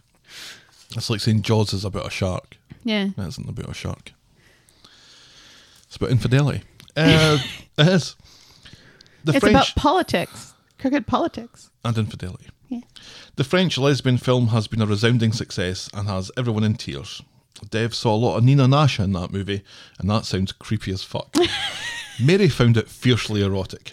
It's 0.95 1.09
like 1.09 1.21
saying 1.21 1.41
Jaws 1.43 1.73
is 1.73 1.87
about 1.87 2.07
a 2.07 2.11
shark. 2.11 2.59
yeah. 2.85 3.11
It 3.17 3.27
isn't 3.29 3.49
about 3.49 3.71
a 3.71 3.75
shark. 3.75 4.13
It's 5.93 5.99
about 5.99 6.09
infidelity. 6.11 6.63
Uh, 6.97 7.37
it 7.77 7.87
is. 7.87 8.17
The 9.25 9.33
it's 9.33 9.41
French 9.41 9.55
about 9.55 9.75
politics, 9.75 10.55
crooked 10.79 11.07
politics. 11.07 11.69
and 11.85 11.99
infidelity. 11.99 12.47
Yeah. 12.71 12.81
The 13.37 13.45
French 13.45 13.77
lesbian 13.77 14.17
film 14.17 14.47
has 14.49 14.69
been 14.69 14.81
a 14.81 14.87
resounding 14.87 15.33
success 15.33 15.91
and 15.93 16.09
has 16.09 16.31
everyone 16.35 16.65
in 16.65 16.77
tears. 16.77 17.21
Dev 17.69 17.95
saw 17.95 18.15
a 18.15 18.17
lot 18.17 18.39
of 18.39 18.45
Nina 18.45 18.67
Nasha 18.67 19.03
in 19.03 19.13
that 19.13 19.33
movie, 19.33 19.63
and 19.99 20.09
that 20.09 20.25
sounds 20.25 20.53
creepy 20.53 20.93
as 20.93 21.03
fuck. 21.05 21.37
Mary 22.19 22.49
found 22.49 22.79
it 22.79 22.89
fiercely 22.89 23.43
erotic. 23.43 23.93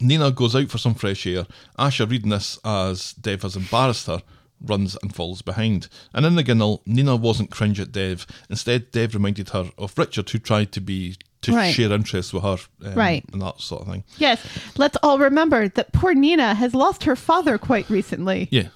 Nina 0.00 0.30
goes 0.30 0.56
out 0.56 0.70
for 0.70 0.78
some 0.78 0.94
fresh 0.94 1.26
air. 1.26 1.46
Asha, 1.78 2.10
reading 2.10 2.30
this 2.30 2.58
as 2.64 3.12
Dev 3.12 3.42
has 3.42 3.54
embarrassed 3.54 4.06
her, 4.06 4.22
runs 4.62 4.96
and 5.02 5.14
falls 5.14 5.42
behind. 5.42 5.88
And 6.14 6.24
in 6.24 6.36
the 6.36 6.42
ginnel, 6.42 6.80
Nina 6.86 7.16
wasn't 7.16 7.50
cringe 7.50 7.80
at 7.80 7.92
Dev. 7.92 8.26
Instead, 8.48 8.90
Dev 8.92 9.12
reminded 9.12 9.50
her 9.50 9.70
of 9.76 9.98
Richard, 9.98 10.30
who 10.30 10.38
tried 10.38 10.72
to 10.72 10.80
be 10.80 11.16
to 11.44 11.52
Right. 11.54 11.74
share 11.74 11.92
interests 11.92 12.32
with 12.32 12.42
her, 12.42 12.56
um, 12.84 12.94
Right. 12.94 13.24
and 13.32 13.40
that 13.42 13.60
sort 13.60 13.82
of 13.82 13.88
thing. 13.88 14.04
Yes, 14.18 14.40
let's 14.76 14.96
all 15.02 15.18
remember 15.18 15.68
that 15.68 15.92
poor 15.92 16.14
Nina 16.14 16.54
has 16.54 16.74
lost 16.74 17.04
her 17.04 17.16
father 17.16 17.56
quite 17.58 17.88
recently. 17.88 18.48
Yeah, 18.50 18.68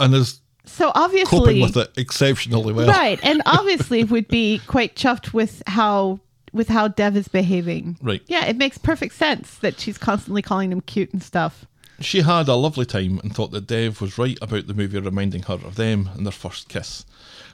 and 0.00 0.14
is 0.14 0.40
So 0.64 0.92
obviously, 0.94 1.38
coping 1.38 1.60
with 1.62 1.76
it 1.76 1.92
exceptionally 1.96 2.72
well. 2.72 2.88
right, 2.88 3.18
and 3.22 3.42
obviously 3.46 4.04
would 4.04 4.28
be 4.28 4.60
quite 4.66 4.96
chuffed 4.96 5.32
with 5.32 5.62
how 5.66 6.20
with 6.52 6.68
how 6.68 6.88
Dev 6.88 7.16
is 7.16 7.28
behaving. 7.28 7.98
Right. 8.00 8.22
Yeah, 8.28 8.46
it 8.46 8.56
makes 8.56 8.78
perfect 8.78 9.14
sense 9.14 9.56
that 9.56 9.78
she's 9.78 9.98
constantly 9.98 10.40
calling 10.40 10.72
him 10.72 10.80
cute 10.80 11.12
and 11.12 11.22
stuff. 11.22 11.66
She 12.00 12.22
had 12.22 12.48
a 12.48 12.54
lovely 12.54 12.86
time 12.86 13.20
and 13.22 13.34
thought 13.34 13.50
that 13.50 13.66
Dev 13.66 14.00
was 14.00 14.16
right 14.16 14.38
about 14.40 14.66
the 14.66 14.72
movie 14.74 14.98
reminding 14.98 15.42
her 15.44 15.54
of 15.54 15.74
them 15.76 16.08
and 16.14 16.24
their 16.24 16.32
first 16.32 16.68
kiss. 16.68 17.04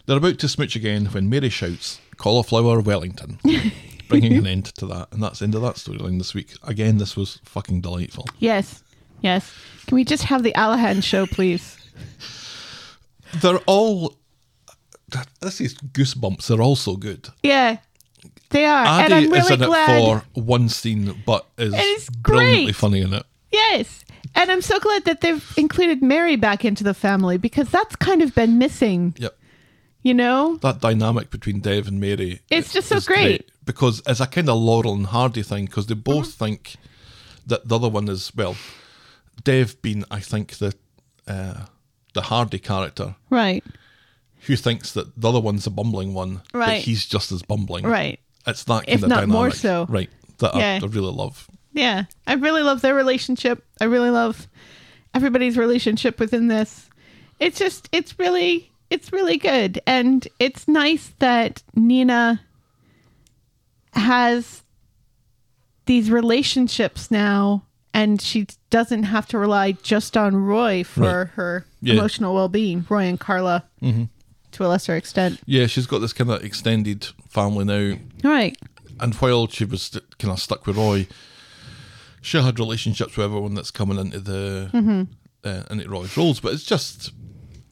They're 0.06 0.16
about 0.18 0.38
to 0.40 0.48
smooch 0.48 0.74
again 0.76 1.06
when 1.06 1.28
Mary 1.30 1.48
shouts, 1.48 2.00
Cauliflower 2.16 2.80
Wellington, 2.80 3.38
bringing 4.08 4.32
an 4.34 4.46
end 4.46 4.66
to 4.76 4.86
that. 4.86 5.08
And 5.12 5.22
that's 5.22 5.38
the 5.38 5.44
end 5.44 5.54
of 5.54 5.62
that 5.62 5.76
storyline 5.76 6.18
this 6.18 6.34
week. 6.34 6.54
Again, 6.64 6.98
this 6.98 7.16
was 7.16 7.40
fucking 7.44 7.80
delightful. 7.82 8.26
Yes, 8.38 8.82
yes. 9.20 9.52
Can 9.86 9.94
we 9.96 10.04
just 10.04 10.24
have 10.24 10.42
the 10.42 10.52
Alahan 10.52 11.02
show, 11.02 11.26
please? 11.26 11.76
They're 13.40 13.58
all. 13.66 14.16
This 15.40 15.60
is 15.60 15.74
goosebumps. 15.74 16.46
They're 16.46 16.62
all 16.62 16.76
so 16.76 16.96
good. 16.96 17.28
Yeah, 17.42 17.78
they 18.50 18.64
are, 18.64 18.84
and 18.86 19.12
I'm 19.14 19.24
really 19.30 19.38
is 19.40 19.50
in 19.50 19.60
glad. 19.60 19.90
it 19.90 20.22
for 20.34 20.40
one 20.40 20.68
scene, 20.68 21.22
but 21.26 21.46
is 21.58 21.72
it's 21.76 22.10
brilliantly 22.10 22.64
great. 22.66 22.76
funny 22.76 23.00
in 23.02 23.12
it. 23.14 23.24
Yes. 23.50 24.04
And 24.34 24.50
I'm 24.50 24.62
so 24.62 24.78
glad 24.80 25.04
that 25.04 25.20
they've 25.20 25.44
included 25.58 26.02
Mary 26.02 26.36
back 26.36 26.64
into 26.64 26.82
the 26.82 26.94
family 26.94 27.36
because 27.36 27.68
that's 27.68 27.94
kind 27.96 28.22
of 28.22 28.34
been 28.34 28.56
missing, 28.56 29.14
Yep. 29.18 29.36
You 30.02 30.14
know? 30.14 30.56
that 30.62 30.80
dynamic 30.80 31.30
between 31.30 31.60
Dev 31.60 31.88
and 31.88 32.00
Mary. 32.00 32.40
It's 32.50 32.72
just 32.72 32.88
so 32.88 32.96
is 32.96 33.06
great. 33.06 33.50
because 33.64 34.02
it's 34.06 34.20
a 34.20 34.26
kind 34.26 34.48
of 34.48 34.58
Laurel 34.58 34.94
and 34.94 35.06
Hardy 35.06 35.42
thing 35.42 35.66
because 35.66 35.86
they 35.86 35.94
both 35.94 36.28
Mm-hmm. 36.28 36.44
think 36.44 36.76
that 37.46 37.66
the 37.68 37.74
other 37.76 37.88
one 37.88 38.08
is 38.08 38.32
well, 38.34 38.56
Dev 39.44 39.80
being 39.82 40.04
I 40.10 40.20
think 40.20 40.54
the 40.58 40.74
uh, 41.26 41.66
the 42.14 42.22
Hardy 42.22 42.58
character 42.58 43.14
Right. 43.30 43.64
who 44.46 44.56
thinks 44.56 44.92
that 44.92 45.20
the 45.20 45.28
other 45.28 45.40
one's 45.40 45.66
a 45.66 45.70
bumbling 45.70 46.14
one, 46.14 46.42
but 46.52 46.58
Right. 46.58 46.82
he's 46.82 47.06
just 47.06 47.32
as 47.32 47.42
bumbling. 47.42 47.84
Right. 47.86 48.18
It's 48.46 48.64
that 48.64 48.86
kind 48.86 48.88
If 48.88 49.02
of 49.04 49.08
not 49.08 49.14
dynamic, 49.20 49.32
more 49.32 49.50
so. 49.52 49.86
right? 49.88 50.10
That 50.38 50.54
Yeah. 50.56 50.80
I, 50.82 50.84
I 50.84 50.88
really 50.88 51.12
love. 51.12 51.48
Yeah. 51.72 52.04
I 52.26 52.34
really 52.34 52.62
love 52.62 52.80
their 52.82 52.94
relationship. 52.94 53.64
I 53.80 53.84
really 53.84 54.10
love 54.10 54.48
everybody's 55.14 55.56
relationship 55.56 56.18
within 56.18 56.48
this. 56.48 56.88
It's 57.38 57.58
just 57.58 57.88
it's 57.92 58.18
really 58.18 58.70
it's 58.92 59.10
really 59.12 59.38
good 59.38 59.80
and 59.86 60.28
it's 60.38 60.68
nice 60.68 61.12
that 61.18 61.62
Nina 61.74 62.40
has 63.94 64.62
these 65.86 66.10
relationships 66.10 67.10
now 67.10 67.64
and 67.94 68.20
she 68.22 68.46
doesn't 68.70 69.02
have 69.04 69.26
to 69.28 69.38
rely 69.38 69.72
just 69.72 70.16
on 70.16 70.34
Roy 70.36 70.82
for 70.84 71.00
Right. 71.02 71.28
her 71.34 71.66
Yeah. 71.82 71.94
emotional 71.94 72.34
well-being, 72.34 72.86
Roy 72.88 73.04
and 73.04 73.18
Carla. 73.20 73.64
To 73.82 74.66
a 74.66 74.68
lesser 74.68 74.94
extent. 74.96 75.40
Yeah, 75.46 75.66
she's 75.66 75.86
got 75.86 76.00
this 76.00 76.12
kind 76.12 76.30
of 76.30 76.44
extended 76.44 77.06
family 77.28 77.64
now, 77.64 77.96
Right. 78.22 78.56
and 79.00 79.14
while 79.14 79.48
she 79.48 79.64
was 79.64 79.82
st- 79.82 80.18
kind 80.18 80.30
of 80.32 80.40
stuck 80.40 80.66
with 80.66 80.76
Roy, 80.76 81.06
she 82.20 82.38
had 82.40 82.58
relationships 82.58 83.16
with 83.16 83.24
everyone 83.24 83.54
that's 83.54 83.70
coming 83.70 83.98
into 83.98 84.20
the 84.20 84.68
Mm-hmm. 84.72 85.02
uh, 85.44 85.62
into 85.70 85.88
Roy's 85.88 86.14
Rolls. 86.16 86.40
But 86.40 86.52
it's 86.54 86.64
just, 86.64 87.12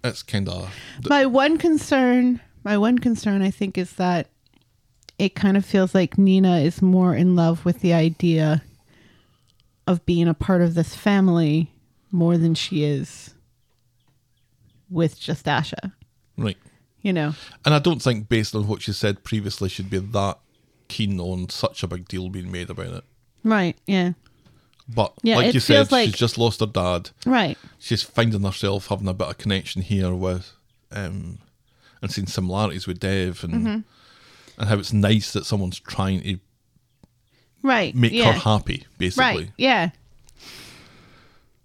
it's 0.05 0.23
kind 0.23 0.49
of 0.49 0.75
My 1.09 1.27
one 1.27 1.59
concern, 1.59 2.41
my 2.65 2.77
one 2.79 2.99
concern, 2.99 3.43
I 3.43 3.51
think, 3.51 3.77
is 3.79 3.93
that 3.95 4.29
it 5.19 5.35
kind 5.35 5.57
of 5.57 5.65
feels 5.65 5.95
like 5.95 6.17
Nina 6.19 6.59
is 6.59 6.81
more 6.81 7.15
in 7.15 7.37
love 7.37 7.65
with 7.65 7.81
the 7.81 7.93
idea 7.93 8.63
of 9.87 10.05
being 10.07 10.29
a 10.29 10.35
part 10.35 10.63
of 10.63 10.75
this 10.75 10.95
family 10.95 11.71
more 12.11 12.39
than 12.39 12.55
she 12.55 12.85
is 12.85 13.35
with 14.89 15.19
just 15.19 15.47
Asha. 15.47 15.93
right. 16.37 16.57
You 17.03 17.15
know, 17.15 17.35
And 17.65 17.75
I 17.75 17.79
don't 17.79 18.03
think, 18.03 18.29
based 18.29 18.55
on 18.55 18.67
what 18.69 18.83
she 18.83 18.93
said 18.93 19.25
previously, 19.25 19.71
she'd 19.71 19.89
be 19.89 19.99
that 19.99 20.39
keen 20.89 21.19
on 21.19 21.49
such 21.49 21.83
a 21.83 21.87
big 21.89 22.07
deal 22.09 22.29
being 22.29 22.53
made 22.53 22.69
about 22.69 22.89
it. 22.93 23.05
right? 23.43 23.75
Yeah, 23.87 24.13
But 24.87 25.15
Yeah, 25.23 25.37
like 25.37 25.55
you 25.55 25.61
said, 25.61 25.91
like- 25.91 26.07
she's 26.11 26.19
just 26.19 26.37
lost 26.37 26.61
her 26.61 26.67
dad. 26.67 27.09
right. 27.25 27.57
She's 27.81 28.03
finding 28.03 28.43
herself 28.43 28.87
having 28.89 29.09
a 29.09 29.15
bit 29.15 29.29
of 29.29 29.39
connection 29.39 29.83
here 29.83 30.13
with, 30.15 30.53
um, 30.93 31.39
and 32.03 32.13
seeing 32.13 32.27
similarities 32.27 32.87
with 32.87 33.01
Dev, 33.01 33.43
and 33.43 33.55
Mm-hmm. 33.55 33.79
and 34.59 34.69
how 34.69 34.79
it's 34.79 34.93
nice 34.93 35.33
that 35.33 35.47
someone's 35.47 35.81
trying 35.81 36.21
to 36.23 36.39
Right. 37.63 37.95
make 37.95 38.13
yeah. 38.13 38.33
her 38.33 38.39
happy, 38.39 38.87
basically. 38.99 39.25
Right. 39.25 39.53
Yeah. 39.57 39.91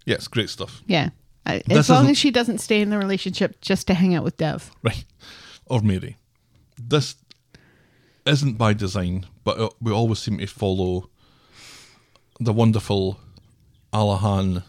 Yeah, 0.05 0.15
it's 0.15 0.27
great 0.27 0.49
stuff. 0.49 0.81
Yeah. 0.87 1.09
I, 1.45 1.61
as 1.69 1.89
long 1.89 2.09
as 2.09 2.17
she 2.17 2.31
doesn't 2.31 2.57
stay 2.59 2.81
in 2.81 2.89
the 2.89 2.97
relationship 2.97 3.61
just 3.61 3.85
to 3.87 3.93
hang 3.93 4.15
out 4.15 4.23
with 4.23 4.37
Dev. 4.37 4.71
Right. 4.83 5.03
Or 5.67 5.81
Mary. 5.81 6.17
This 6.77 7.15
isn't 8.25 8.57
by 8.57 8.73
design, 8.73 9.25
but 9.43 9.59
uh, 9.59 9.69
we 9.81 9.91
always 9.91 10.19
seem 10.19 10.37
to 10.39 10.47
follow 10.47 11.09
the 12.39 12.51
wonderful 12.53 13.19
Alahan 13.93 14.63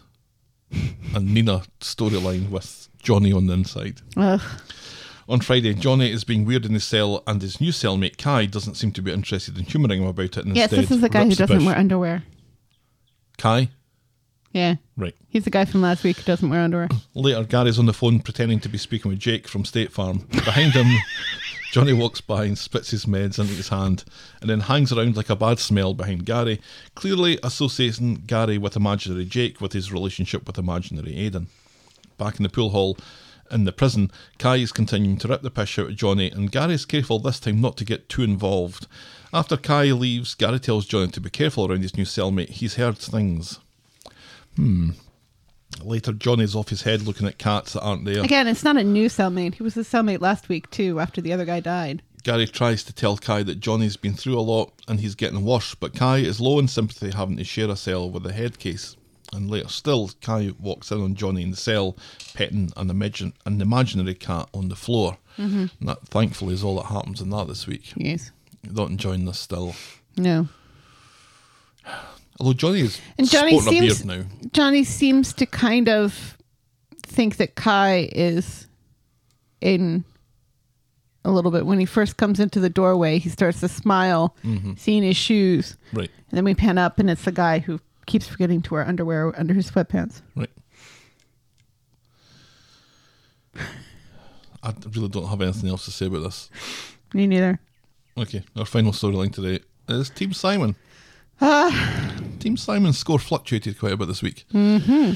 and 0.71 1.33
Nina 1.33 1.63
storyline 1.79 2.49
with 2.49 2.89
Johnny 3.01 3.31
on 3.31 3.47
the 3.47 3.53
inside. 3.53 4.01
Ugh. 4.15 4.41
On 5.29 5.41
Friday, 5.41 5.73
Johnny 5.73 6.09
is 6.09 6.23
being 6.23 6.45
weird 6.45 6.65
in 6.65 6.73
his 6.73 6.85
cell, 6.85 7.21
and 7.27 7.41
his 7.41 7.59
new 7.59 7.71
cellmate 7.71 8.17
Kai 8.17 8.45
doesn't 8.45 8.75
seem 8.75 8.91
to 8.93 9.01
be 9.01 9.11
interested 9.11 9.57
in 9.57 9.65
humouring 9.65 10.01
him 10.01 10.07
about 10.07 10.37
it. 10.37 10.45
And 10.45 10.55
Yes, 10.55 10.71
this 10.71 10.89
is 10.89 11.01
the 11.01 11.09
guy 11.09 11.25
who 11.25 11.35
doesn't 11.35 11.65
wear 11.65 11.77
underwear. 11.77 12.23
Kai? 13.37 13.69
Yeah. 14.53 14.75
Right. 14.95 15.13
He's 15.27 15.43
the 15.43 15.49
guy 15.49 15.65
from 15.65 15.81
last 15.81 16.03
week 16.03 16.17
who 16.17 16.23
doesn't 16.23 16.49
wear 16.49 16.61
underwear. 16.61 16.87
Later, 17.13 17.43
Gary's 17.43 17.77
on 17.77 17.85
the 17.85 17.93
phone 17.93 18.21
pretending 18.21 18.59
to 18.61 18.69
be 18.69 18.77
speaking 18.77 19.09
with 19.09 19.19
Jake 19.19 19.47
from 19.47 19.65
State 19.65 19.91
Farm. 19.91 20.19
Behind 20.31 20.71
him, 20.71 20.87
Johnny 21.71 21.93
walks 21.93 22.21
by 22.21 22.45
and 22.45 22.57
spits 22.57 22.91
his 22.91 23.05
meds 23.05 23.37
into 23.37 23.53
his 23.53 23.69
hand 23.69 24.05
and 24.39 24.49
then 24.49 24.61
hangs 24.61 24.91
around 24.91 25.17
like 25.17 25.29
a 25.29 25.35
bad 25.35 25.59
smell 25.59 25.93
behind 25.93 26.25
Gary, 26.25 26.61
clearly 26.95 27.37
associating 27.43 28.23
Gary 28.25 28.57
with 28.57 28.75
imaginary 28.75 29.25
Jake 29.25 29.59
with 29.59 29.73
his 29.73 29.91
relationship 29.91 30.47
with 30.47 30.57
imaginary 30.57 31.17
Aidan. 31.17 31.47
Back 32.17 32.37
in 32.37 32.43
the 32.43 32.49
pool 32.49 32.69
hall 32.69 32.97
in 33.51 33.65
the 33.65 33.71
prison, 33.71 34.11
Kai 34.39 34.57
is 34.57 34.71
continuing 34.71 35.17
to 35.17 35.27
rip 35.27 35.41
the 35.41 35.51
piss 35.51 35.77
out 35.77 35.89
of 35.89 35.95
Johnny, 35.95 36.31
and 36.31 36.51
Gary 36.51 36.73
is 36.73 36.85
careful 36.85 37.19
this 37.19 37.39
time 37.39 37.61
not 37.61 37.77
to 37.77 37.85
get 37.85 38.09
too 38.09 38.23
involved. 38.23 38.87
After 39.33 39.57
Kai 39.57 39.91
leaves, 39.91 40.35
Gary 40.35 40.59
tells 40.59 40.85
Johnny 40.85 41.11
to 41.11 41.21
be 41.21 41.29
careful 41.29 41.69
around 41.69 41.81
his 41.81 41.97
new 41.97 42.05
cellmate. 42.05 42.49
He's 42.49 42.75
heard 42.75 42.97
things. 42.97 43.59
Hmm. 44.55 44.91
Later, 45.83 46.13
Johnny's 46.13 46.55
off 46.55 46.69
his 46.69 46.81
head 46.81 47.03
looking 47.03 47.27
at 47.27 47.37
cats 47.37 47.73
that 47.73 47.81
aren't 47.81 48.05
there. 48.05 48.23
Again, 48.23 48.47
it's 48.47 48.63
not 48.63 48.77
a 48.77 48.83
new 48.83 49.07
cellmate. 49.07 49.55
He 49.55 49.63
was 49.63 49.77
a 49.77 49.81
cellmate 49.81 50.21
last 50.21 50.49
week 50.49 50.69
too, 50.71 50.99
after 50.99 51.21
the 51.21 51.33
other 51.33 51.45
guy 51.45 51.59
died. 51.59 52.01
Gary 52.23 52.47
tries 52.47 52.83
to 52.83 52.93
tell 52.93 53.17
Kai 53.17 53.43
that 53.43 53.59
Johnny's 53.59 53.95
been 53.95 54.13
through 54.13 54.37
a 54.37 54.41
lot 54.41 54.73
and 54.87 54.99
he's 54.99 55.15
getting 55.15 55.45
worse, 55.45 55.75
but 55.75 55.95
Kai 55.95 56.17
is 56.17 56.41
low 56.41 56.59
in 56.59 56.67
sympathy 56.67 57.11
having 57.11 57.37
to 57.37 57.43
share 57.43 57.69
a 57.69 57.75
cell 57.75 58.09
with 58.09 58.25
a 58.25 58.33
head 58.33 58.59
case. 58.59 58.97
And 59.33 59.49
later 59.49 59.69
still, 59.69 60.09
Kai 60.21 60.51
walks 60.59 60.91
in 60.91 61.01
on 61.01 61.15
Johnny 61.15 61.43
in 61.43 61.51
the 61.51 61.57
cell, 61.57 61.97
petting 62.33 62.71
an, 62.77 62.89
imagine, 62.89 63.33
an 63.45 63.61
imaginary 63.61 64.15
cat 64.15 64.49
on 64.53 64.69
the 64.69 64.75
floor. 64.75 65.17
Mm-hmm. 65.37 65.65
And 65.79 65.89
that, 65.89 66.01
thankfully, 66.07 66.53
is 66.53 66.63
all 66.63 66.77
that 66.77 66.87
happens 66.87 67.21
in 67.21 67.29
that 67.31 67.47
this 67.47 67.67
week. 67.67 67.93
Yes. 67.95 68.31
Not 68.63 68.89
enjoying 68.89 69.25
this 69.25 69.39
still. 69.39 69.75
No. 70.15 70.47
Although 72.39 72.53
Johnny 72.53 72.81
is 72.81 73.01
And 73.17 73.29
Johnny 73.29 73.59
seems 73.59 74.05
now. 74.05 74.23
Johnny 74.51 74.83
seems 74.83 75.33
to 75.33 75.45
kind 75.45 75.89
of 75.89 76.37
think 77.03 77.37
that 77.37 77.55
Kai 77.55 78.09
is 78.11 78.67
in 79.61 80.03
a 81.25 81.31
little 81.31 81.51
bit. 81.51 81.65
When 81.65 81.79
he 81.79 81.85
first 81.85 82.17
comes 82.17 82.39
into 82.39 82.59
the 82.59 82.69
doorway, 82.69 83.17
he 83.19 83.29
starts 83.29 83.59
to 83.61 83.67
smile, 83.67 84.35
mm-hmm. 84.43 84.73
seeing 84.77 85.03
his 85.03 85.17
shoes. 85.17 85.77
Right, 85.93 86.09
And 86.29 86.37
then 86.37 86.45
we 86.45 86.53
pan 86.53 86.77
up, 86.77 86.99
and 86.99 87.09
it's 87.09 87.25
the 87.25 87.31
guy 87.31 87.59
who 87.59 87.79
keeps 88.05 88.27
forgetting 88.27 88.61
to 88.63 88.73
wear 88.73 88.87
underwear 88.87 89.37
under 89.39 89.53
his 89.53 89.69
sweatpants. 89.69 90.21
right. 90.35 90.49
I 94.63 94.73
really 94.95 95.09
don't 95.09 95.27
have 95.27 95.41
anything 95.41 95.69
else 95.69 95.85
to 95.85 95.91
say 95.91 96.07
about 96.07 96.23
this. 96.23 96.49
Me 97.13 97.25
neither. 97.25 97.59
Okay, 98.17 98.43
our 98.55 98.65
final 98.65 98.91
storyline 98.91 99.31
today 99.31 99.63
is 99.87 100.09
Team 100.09 100.33
Simon. 100.33 100.75
Ah. 101.41 102.13
Team 102.39 102.57
Simon's 102.57 102.97
score 102.97 103.19
fluctuated 103.19 103.79
quite 103.79 103.93
a 103.93 103.97
bit 103.97 104.07
this 104.07 104.21
week. 104.21 104.45
Mm-hmm. 104.53 105.13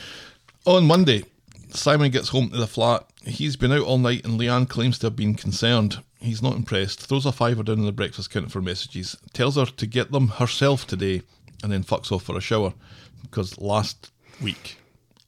On 0.66 0.86
Monday, 0.86 1.24
Simon 1.70 2.12
gets 2.12 2.30
home 2.30 2.50
to 2.50 2.58
the 2.58 2.68
flat. 2.68 3.06
He's 3.24 3.56
been 3.56 3.72
out 3.72 3.82
all 3.84 3.98
night 3.98 4.26
and 4.26 4.40
Leanne 4.40 4.68
claims 4.68 5.00
to 5.00 5.08
have 5.08 5.16
been 5.16 5.36
concerned. 5.36 6.00
He's 6.20 6.42
not 6.42 6.56
impressed, 6.56 7.00
throws 7.08 7.26
a 7.26 7.32
fiver 7.32 7.64
down 7.64 7.80
on 7.80 7.86
the 7.86 7.92
breakfast 7.92 8.30
counter 8.30 8.50
for 8.50 8.62
messages, 8.62 9.16
tells 9.34 9.56
her 9.56 9.66
to 9.66 9.86
get 9.88 10.12
them 10.12 10.28
herself 10.28 10.86
today, 10.86 11.24
and 11.64 11.72
then 11.72 11.84
fucks 11.84 12.12
off 12.12 12.24
for 12.24 12.38
a 12.38 12.42
shower 12.42 12.74
because 13.22 13.60
last 13.60 14.12
week 14.42 14.78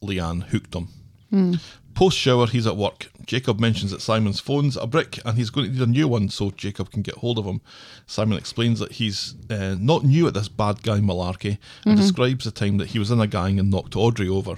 Leanne 0.01 0.43
hooked 0.43 0.75
him. 0.75 0.89
Post 1.95 2.17
shower, 2.17 2.47
he's 2.47 2.67
at 2.67 2.77
work. 2.77 3.11
Jacob 3.25 3.59
mentions 3.59 3.91
that 3.91 4.01
Simon's 4.01 4.39
phone's 4.39 4.75
a 4.75 4.87
brick 4.87 5.19
and 5.25 5.37
he's 5.37 5.49
going 5.49 5.67
to 5.67 5.73
need 5.73 5.81
a 5.81 5.85
new 5.85 6.07
one 6.07 6.29
so 6.29 6.51
Jacob 6.51 6.91
can 6.91 7.01
get 7.01 7.15
hold 7.15 7.37
of 7.37 7.45
him. 7.45 7.61
Simon 8.07 8.37
explains 8.37 8.79
that 8.79 8.93
he's 8.93 9.35
uh, 9.49 9.75
not 9.79 10.03
new 10.03 10.27
at 10.27 10.33
this 10.33 10.49
bad 10.49 10.81
guy 10.83 10.99
malarkey 10.99 11.57
and 11.85 11.95
describes 11.95 12.45
the 12.45 12.51
time 12.51 12.77
that 12.77 12.89
he 12.89 12.99
was 12.99 13.11
in 13.11 13.21
a 13.21 13.27
gang 13.27 13.59
and 13.59 13.69
knocked 13.69 13.95
Audrey 13.95 14.27
over. 14.27 14.57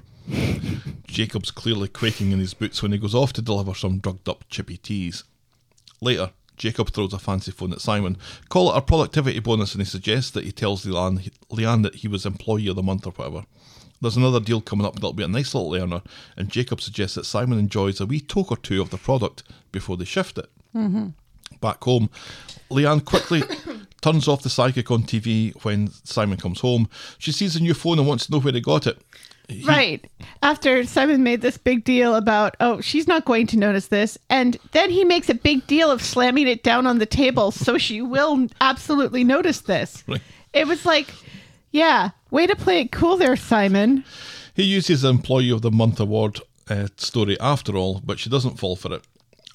Jacob's 1.07 1.51
clearly 1.51 1.87
quaking 1.87 2.31
in 2.31 2.39
his 2.39 2.53
boots 2.53 2.81
when 2.81 2.91
he 2.91 2.97
goes 2.97 3.15
off 3.15 3.33
to 3.33 3.41
deliver 3.41 3.73
some 3.73 3.99
drugged 3.99 4.27
up 4.27 4.43
chippy 4.49 4.77
teas. 4.77 5.23
Later, 6.01 6.31
Jacob 6.57 6.91
throws 6.91 7.13
a 7.13 7.19
fancy 7.19 7.51
phone 7.51 7.73
at 7.73 7.81
Simon. 7.81 8.17
Call 8.49 8.71
it 8.73 8.77
a 8.77 8.81
productivity 8.81 9.39
bonus, 9.39 9.73
and 9.73 9.81
he 9.81 9.85
suggests 9.85 10.31
that 10.31 10.45
he 10.45 10.51
tells 10.51 10.85
Leanne, 10.85 11.31
Leanne 11.49 11.83
that 11.83 11.95
he 11.95 12.07
was 12.07 12.25
Employee 12.25 12.67
of 12.67 12.75
the 12.75 12.83
Month 12.83 13.05
or 13.05 13.11
whatever. 13.11 13.45
There's 14.05 14.17
another 14.17 14.39
deal 14.39 14.61
coming 14.61 14.85
up 14.85 14.93
that'll 14.93 15.13
be 15.13 15.23
a 15.23 15.27
nice 15.27 15.55
little 15.55 15.73
earner, 15.73 16.03
and 16.37 16.47
Jacob 16.47 16.79
suggests 16.79 17.15
that 17.15 17.25
Simon 17.25 17.57
enjoys 17.57 17.99
a 17.99 18.05
wee 18.05 18.19
toke 18.19 18.51
or 18.51 18.57
two 18.57 18.79
of 18.79 18.91
the 18.91 18.97
product 18.97 19.41
before 19.71 19.97
they 19.97 20.05
shift 20.05 20.37
it. 20.37 20.47
Mm-hmm. 20.75 21.07
Back 21.59 21.83
home, 21.83 22.11
Leanne 22.69 23.03
quickly 23.03 23.41
turns 24.01 24.27
off 24.27 24.43
the 24.43 24.49
psychic 24.51 24.91
on 24.91 25.05
TV 25.05 25.55
when 25.63 25.89
Simon 26.03 26.37
comes 26.37 26.59
home. 26.59 26.87
She 27.17 27.31
sees 27.31 27.55
a 27.55 27.59
new 27.59 27.73
phone 27.73 27.97
and 27.97 28.07
wants 28.07 28.27
to 28.27 28.31
know 28.31 28.39
where 28.39 28.53
he 28.53 28.61
got 28.61 28.85
it. 28.85 29.01
Right. 29.65 30.07
After 30.43 30.85
Simon 30.85 31.23
made 31.23 31.41
this 31.41 31.57
big 31.57 31.83
deal 31.83 32.13
about, 32.13 32.55
oh, 32.59 32.81
she's 32.81 33.07
not 33.07 33.25
going 33.25 33.47
to 33.47 33.57
notice 33.57 33.87
this. 33.87 34.19
And 34.29 34.55
then 34.71 34.91
he 34.91 35.03
makes 35.03 35.29
a 35.29 35.35
big 35.35 35.65
deal 35.65 35.89
of 35.89 36.03
slamming 36.03 36.47
it 36.47 36.61
down 36.61 36.85
on 36.85 36.99
the 36.99 37.07
table 37.07 37.49
so 37.49 37.79
she 37.79 38.03
will 38.03 38.47
absolutely 38.61 39.23
notice 39.23 39.61
this. 39.61 40.03
Right. 40.07 40.21
It 40.53 40.67
was 40.67 40.85
like, 40.85 41.11
yeah, 41.75 42.11
way 42.31 42.47
to 42.47 42.55
play 42.55 42.79
it 42.81 42.91
cool 42.93 43.17
there, 43.17 43.35
Simon. 43.35 44.05
He 44.53 44.63
uses 44.63 45.01
the 45.01 45.09
Employee 45.09 45.51
of 45.51 45.61
the 45.61 45.71
Month 45.71 45.99
award 45.99 46.39
uh, 46.69 46.87
story 46.95 47.37
after 47.41 47.75
all, 47.75 48.01
but 48.03 48.17
she 48.17 48.29
doesn't 48.29 48.57
fall 48.57 48.77
for 48.77 48.93
it. 48.93 49.05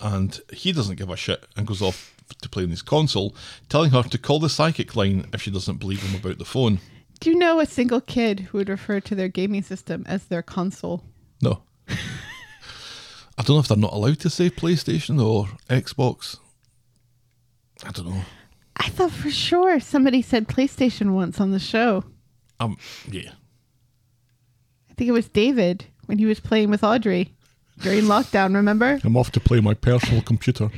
And 0.02 0.38
he 0.52 0.72
doesn't 0.72 0.96
give 0.96 1.08
a 1.08 1.16
shit 1.16 1.46
and 1.56 1.66
goes 1.66 1.80
off 1.80 2.14
to 2.42 2.48
play 2.48 2.64
on 2.64 2.70
his 2.70 2.82
console, 2.82 3.34
telling 3.70 3.90
her 3.92 4.02
to 4.02 4.18
call 4.18 4.38
the 4.38 4.50
psychic 4.50 4.94
line 4.94 5.28
if 5.32 5.40
she 5.40 5.50
doesn't 5.50 5.78
believe 5.78 6.02
him 6.02 6.20
about 6.20 6.38
the 6.38 6.44
phone. 6.44 6.78
Do 7.20 7.30
you 7.30 7.38
know 7.38 7.58
a 7.58 7.66
single 7.66 8.02
kid 8.02 8.40
who 8.40 8.58
would 8.58 8.68
refer 8.68 9.00
to 9.00 9.14
their 9.14 9.28
gaming 9.28 9.62
system 9.62 10.04
as 10.06 10.26
their 10.26 10.42
console? 10.42 11.02
No. 11.42 11.62
I 11.88 13.42
don't 13.42 13.56
know 13.56 13.60
if 13.60 13.68
they're 13.68 13.78
not 13.78 13.94
allowed 13.94 14.20
to 14.20 14.30
say 14.30 14.50
PlayStation 14.50 15.22
or 15.22 15.48
Xbox. 15.70 16.38
I 17.82 17.90
don't 17.92 18.10
know. 18.10 18.22
I 18.76 18.88
thought 18.88 19.10
for 19.10 19.30
sure 19.30 19.78
somebody 19.78 20.22
said 20.22 20.48
PlayStation 20.48 21.12
once 21.12 21.38
on 21.38 21.50
the 21.50 21.58
show. 21.58 22.04
Um, 22.60 22.76
yeah. 23.10 23.30
I 24.90 24.94
think 24.94 25.08
it 25.08 25.12
was 25.12 25.28
David 25.28 25.86
when 26.06 26.18
he 26.18 26.26
was 26.26 26.40
playing 26.40 26.70
with 26.70 26.84
Audrey 26.84 27.32
during 27.80 28.04
lockdown, 28.04 28.54
remember? 28.54 29.00
I'm 29.02 29.16
off 29.16 29.32
to 29.32 29.40
play 29.40 29.60
my 29.60 29.74
personal 29.74 30.22
computer. 30.22 30.70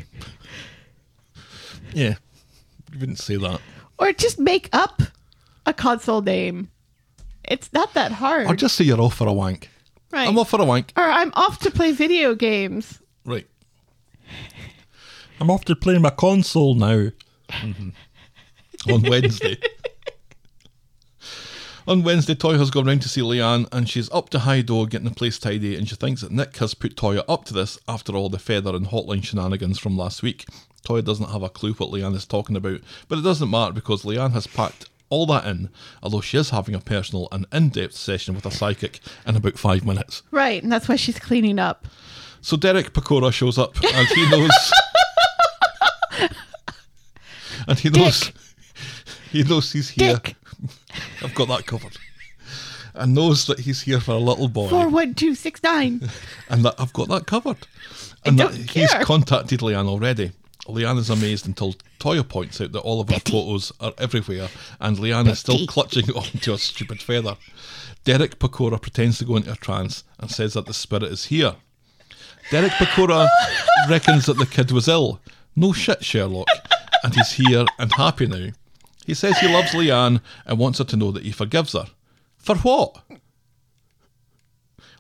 Yeah. 1.93 2.15
You 2.93 3.01
wouldn't 3.01 3.19
say 3.19 3.37
that. 3.37 3.61
Or 3.99 4.13
just 4.13 4.39
make 4.39 4.69
up 4.73 5.03
a 5.67 5.73
console 5.73 6.23
name. 6.23 6.71
It's 7.45 7.73
not 7.73 7.95
that 7.95 8.13
hard. 8.13 8.47
Or 8.47 8.55
just 8.55 8.77
say 8.77 8.85
you're 8.85 9.01
off 9.01 9.15
for 9.15 9.27
a 9.27 9.33
wank. 9.33 9.69
right. 10.13 10.29
I'm 10.29 10.39
off 10.39 10.51
for 10.51 10.61
a 10.61 10.65
wank. 10.65 10.93
or 10.97 11.03
I'm 11.03 11.33
off 11.35 11.59
to 11.61 11.71
play 11.71 11.93
video 11.93 12.35
games. 12.35 13.01
Right. 13.25 13.47
I'm 15.41 15.51
off 15.51 15.65
to 15.67 15.75
play 15.75 15.99
my 15.99 16.11
console 16.11 16.75
now. 16.75 17.09
On 18.91 19.03
Wednesday. 19.03 19.59
On 21.87 22.05
Wednesday, 22.05 22.35
Toyah 22.35 22.59
has 22.59 22.71
gone 22.71 22.87
round 22.87 23.03
to 23.03 23.09
see 23.09 23.23
Leanne 23.23 23.67
and 23.73 23.89
she's 23.89 24.11
up 24.13 24.31
to 24.31 24.41
high 24.41 24.63
door 24.63 24.87
getting 24.87 25.09
the 25.09 25.15
place 25.15 25.39
tidy 25.39 25.75
and 25.77 25.89
she 25.89 25.97
thinks 25.97 26.21
that 26.21 26.31
Nick 26.31 26.57
has 26.59 26.75
put 26.75 26.95
Toyah 26.95 27.25
up 27.29 27.45
to 27.47 27.55
this 27.55 27.77
after 27.89 28.15
all 28.15 28.29
the 28.29 28.39
feather 28.39 28.77
and 28.77 28.87
hotline 28.87 29.25
shenanigans 29.25 29.81
from 29.81 29.97
last 29.97 30.23
week. 30.23 30.47
Toyah 30.87 31.05
doesn't 31.05 31.31
have 31.31 31.43
a 31.43 31.49
clue 31.49 31.73
what 31.75 31.91
Leanne 31.91 32.15
is 32.15 32.25
talking 32.25 32.55
about, 32.55 32.81
but 33.09 33.19
it 33.19 33.23
doesn't 33.23 33.51
matter 33.51 33.73
because 33.73 34.05
Leanne 34.05 34.33
has 34.33 34.47
packed 34.47 34.89
all 35.11 35.27
that 35.27 35.45
in, 35.45 35.71
although 36.03 36.21
she 36.21 36.39
is 36.39 36.51
having 36.51 36.75
a 36.75 36.81
personal 36.81 37.27
and 37.33 37.47
in-depth 37.53 37.95
session 37.95 38.35
with 38.35 38.47
a 38.47 38.51
psychic 38.51 39.01
in 39.27 39.37
about 39.37 39.59
five 39.59 39.85
minutes. 39.85 40.23
Right, 40.31 40.63
and 40.63 40.71
that's 40.71 40.89
why 40.89 40.97
she's 40.97 41.19
cleaning 41.19 41.59
up. 41.59 41.87
So 42.41 42.57
Derek 42.57 42.93
Pecora 42.93 43.33
shows 43.33 43.59
up 43.59 43.75
and 43.83 44.09
he 44.09 44.31
knows 44.31 44.51
And 47.69 47.79
he 47.79 47.91
knows 47.91 48.33
he 49.31 49.43
knows 49.43 49.73
he's 49.73 49.91
here. 49.91 50.15
Dick. 50.15 50.37
I've 51.23 51.35
got 51.35 51.49
that 51.49 51.67
covered. 51.67 51.97
And 52.95 53.15
knows 53.15 53.47
that 53.47 53.61
he's 53.61 53.83
here 53.83 54.01
for 54.01 54.13
a 54.13 54.19
little 54.19 54.49
boy. 54.49 54.69
Four 54.69 54.89
one 54.89 55.15
two 55.15 55.35
six 55.35 55.63
nine. 55.63 56.11
and 56.51 56.65
that 56.65 56.75
I've 56.79 56.93
got 56.93 57.09
that 57.09 57.27
covered. 57.27 57.67
And 58.25 58.39
that 58.39 58.55
he's 58.55 58.93
contacted 59.03 59.61
Leanne 59.61 59.89
already. 59.89 60.33
Leanne 60.67 60.99
is 60.99 61.11
amazed 61.11 61.47
until 61.47 61.75
Toyah 61.99 62.29
points 62.29 62.61
out 62.61 62.71
that 62.73 62.81
all 62.81 63.01
of 63.01 63.09
her 63.09 63.19
photos 63.19 63.73
are 63.81 63.95
everywhere 63.99 64.49
and 64.79 64.97
Leanne 64.97 65.29
is 65.29 65.41
still 65.41 65.57
Betty. 65.57 65.67
clutching 65.67 66.11
onto 66.17 66.53
a 66.53 66.59
stupid 66.59 67.03
feather. 67.03 67.37
Derek 68.05 68.39
Pecora 68.39 68.81
pretends 68.81 69.19
to 69.19 69.25
go 69.25 69.37
into 69.37 69.51
a 69.53 69.57
trance 69.57 70.05
and 70.21 70.31
says 70.31 70.55
that 70.55 70.67
the 70.67 70.75
spirit 70.75 71.05
is 71.05 71.27
here. 71.27 71.57
Derek 72.51 72.73
Pecora 72.73 73.29
reckons 73.89 74.27
that 74.27 74.37
the 74.37 74.47
kid 74.47 74.71
was 74.71 74.87
ill. 74.89 75.21
No 75.57 75.73
shit, 75.73 76.05
Sherlock. 76.05 76.49
And 77.05 77.15
he's 77.15 77.33
here 77.33 77.65
and 77.79 77.93
happy 77.95 78.27
now. 78.27 78.49
He 79.07 79.15
says 79.15 79.39
he 79.39 79.53
loves 79.53 79.73
Leanne 79.73 80.21
and 80.47 80.59
wants 80.59 80.79
her 80.79 80.85
to 80.85 80.97
know 80.97 81.11
that 81.13 81.25
he 81.25 81.33
forgives 81.33 81.73
her. 81.73 81.87
For 82.39 82.57
what? 82.57 83.03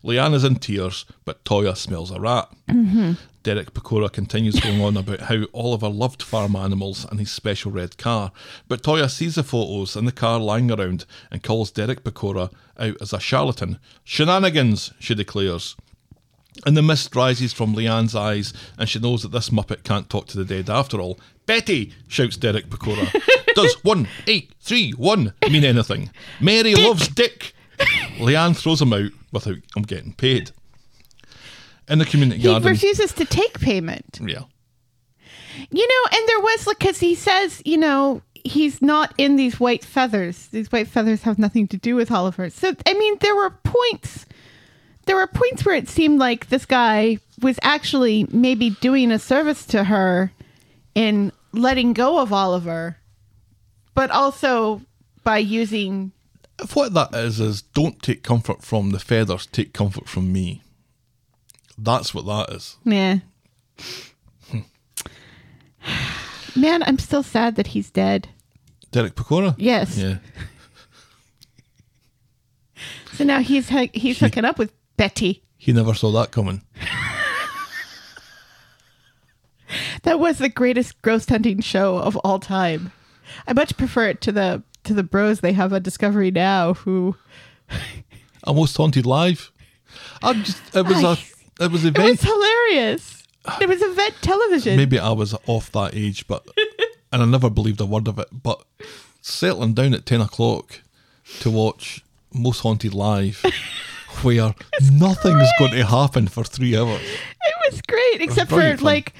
Leanne 0.04 0.34
is 0.34 0.44
in 0.44 0.56
tears, 0.56 1.04
but 1.24 1.44
Toyah 1.44 1.76
smells 1.76 2.10
a 2.10 2.20
rat. 2.20 2.48
Mm-hmm. 2.68 3.12
Derek 3.42 3.74
Pecora 3.74 4.10
continues 4.10 4.58
going 4.60 4.80
on 4.80 4.96
about 4.96 5.20
how 5.22 5.44
Oliver 5.52 5.88
loved 5.88 6.22
farm 6.22 6.54
animals 6.54 7.04
and 7.04 7.18
his 7.18 7.30
special 7.30 7.72
red 7.72 7.98
car, 7.98 8.32
but 8.68 8.82
Toyah 8.82 9.10
sees 9.10 9.34
the 9.34 9.42
photos 9.42 9.96
and 9.96 10.06
the 10.06 10.12
car 10.12 10.38
lying 10.38 10.70
around 10.70 11.06
and 11.30 11.42
calls 11.42 11.70
Derek 11.70 12.04
Pecora 12.04 12.52
out 12.78 12.96
as 13.00 13.12
a 13.12 13.20
charlatan. 13.20 13.78
Shenanigans, 14.04 14.92
she 14.98 15.14
declares. 15.14 15.76
And 16.66 16.76
the 16.76 16.82
mist 16.82 17.16
rises 17.16 17.52
from 17.52 17.74
Leanne's 17.74 18.14
eyes, 18.14 18.52
and 18.78 18.88
she 18.88 18.98
knows 18.98 19.22
that 19.22 19.32
this 19.32 19.48
Muppet 19.50 19.84
can't 19.84 20.08
talk 20.10 20.26
to 20.28 20.36
the 20.36 20.44
dead 20.44 20.68
after 20.70 21.00
all. 21.00 21.18
Betty! 21.46 21.92
shouts 22.08 22.36
Derek 22.36 22.66
Pecora. 22.68 23.10
Does 23.54 23.74
one, 23.82 24.06
eight, 24.26 24.52
three, 24.60 24.90
one 24.92 25.32
mean 25.50 25.64
anything? 25.64 26.10
Mary 26.40 26.74
loves 26.74 27.08
Dick! 27.08 27.54
Leanne 28.18 28.56
throws 28.56 28.80
him 28.82 28.92
out 28.92 29.10
without 29.32 29.56
him 29.76 29.82
getting 29.82 30.12
paid. 30.12 30.50
In 31.88 31.98
the 31.98 32.04
community 32.04 32.40
He 32.40 32.44
garden. 32.46 32.68
refuses 32.68 33.12
to 33.14 33.24
take 33.24 33.58
payment. 33.60 34.20
yeah. 34.22 34.44
You 35.70 35.86
know, 35.86 36.16
and 36.18 36.28
there 36.28 36.40
was 36.40 36.66
like, 36.66 36.78
because 36.78 36.98
he 37.00 37.14
says, 37.14 37.60
you 37.64 37.76
know, 37.76 38.22
he's 38.34 38.80
not 38.80 39.12
in 39.18 39.36
these 39.36 39.58
white 39.60 39.84
feathers. 39.84 40.46
These 40.48 40.70
white 40.72 40.88
feathers 40.88 41.22
have 41.22 41.38
nothing 41.38 41.66
to 41.68 41.76
do 41.76 41.94
with 41.96 42.10
Oliver. 42.10 42.48
So, 42.50 42.74
I 42.86 42.94
mean, 42.94 43.16
there 43.20 43.34
were 43.36 43.50
points. 43.50 44.26
There 45.06 45.16
were 45.16 45.26
points 45.26 45.64
where 45.64 45.74
it 45.74 45.88
seemed 45.88 46.18
like 46.18 46.48
this 46.48 46.64
guy 46.64 47.18
was 47.40 47.58
actually 47.62 48.26
maybe 48.30 48.70
doing 48.70 49.10
a 49.10 49.18
service 49.18 49.66
to 49.66 49.84
her 49.84 50.32
in 50.94 51.32
letting 51.52 51.92
go 51.92 52.20
of 52.20 52.32
Oliver, 52.32 52.98
but 53.94 54.10
also 54.10 54.82
by 55.24 55.38
using. 55.38 56.12
If 56.60 56.76
what 56.76 56.94
that 56.94 57.14
is, 57.14 57.40
is 57.40 57.62
don't 57.62 58.00
take 58.00 58.22
comfort 58.22 58.62
from 58.62 58.90
the 58.90 59.00
feathers, 59.00 59.46
take 59.46 59.72
comfort 59.72 60.08
from 60.08 60.32
me. 60.32 60.62
That's 61.76 62.14
what 62.14 62.26
that 62.26 62.54
is. 62.54 62.76
Yeah. 62.84 63.18
Man, 66.56 66.82
I'm 66.84 66.98
still 66.98 67.22
sad 67.22 67.56
that 67.56 67.68
he's 67.68 67.90
dead. 67.90 68.28
Derek 68.92 69.14
Pecora? 69.14 69.54
Yes. 69.58 69.96
Yeah. 69.96 70.18
So 73.14 73.24
now 73.24 73.40
he's 73.40 73.68
he's 73.92 74.18
hooking 74.18 74.44
up 74.44 74.58
with 74.58 74.72
Betty. 75.02 75.42
He 75.58 75.72
never 75.72 75.94
saw 75.94 76.12
that 76.12 76.30
coming. 76.30 76.62
That 80.04 80.20
was 80.20 80.38
the 80.38 80.48
greatest 80.48 81.02
ghost 81.02 81.28
hunting 81.28 81.60
show 81.60 81.96
of 81.96 82.14
all 82.18 82.38
time. 82.38 82.92
I 83.48 83.52
much 83.52 83.76
prefer 83.76 84.10
it 84.10 84.20
to 84.20 84.30
the 84.30 84.62
to 84.84 84.94
the 84.94 85.02
bros 85.02 85.40
they 85.40 85.54
have 85.54 85.72
on 85.72 85.82
Discovery 85.82 86.30
now 86.30 86.74
who 86.74 87.16
Almost 88.44 88.76
haunted 88.76 89.04
live. 89.04 89.50
I 90.22 90.34
just 90.34 90.62
it 90.76 90.86
was 90.86 91.02
a 91.02 91.16
it 91.60 91.72
was 91.72 91.84
it 91.84 91.98
was 91.98 92.20
hilarious. 92.22 93.24
It 93.60 93.68
was 93.68 93.82
event 93.82 94.14
television. 94.20 94.76
Maybe 94.76 95.00
I 95.00 95.10
was 95.10 95.34
off 95.48 95.72
that 95.72 95.96
age, 95.96 96.28
but 96.28 96.46
and 97.10 97.22
I 97.22 97.26
never 97.26 97.50
believed 97.50 97.80
a 97.80 97.86
word 97.86 98.06
of 98.06 98.20
it. 98.20 98.28
But 98.30 98.62
settling 99.20 99.74
down 99.74 99.94
at 99.94 100.06
ten 100.06 100.20
o'clock 100.20 100.80
to 101.40 101.50
watch 101.50 102.04
Most 102.32 102.60
Haunted 102.60 102.94
live, 102.94 103.44
where 104.24 104.54
nothing's 104.92 105.48
going 105.58 105.72
to 105.72 105.84
happen 105.86 106.28
for 106.28 106.44
three 106.44 106.76
hours. 106.76 107.00
It 107.00 107.54
was 107.72 107.80
great, 107.82 108.20
except 108.20 108.50
for 108.50 108.60
fun. 108.60 108.78
like 108.84 109.12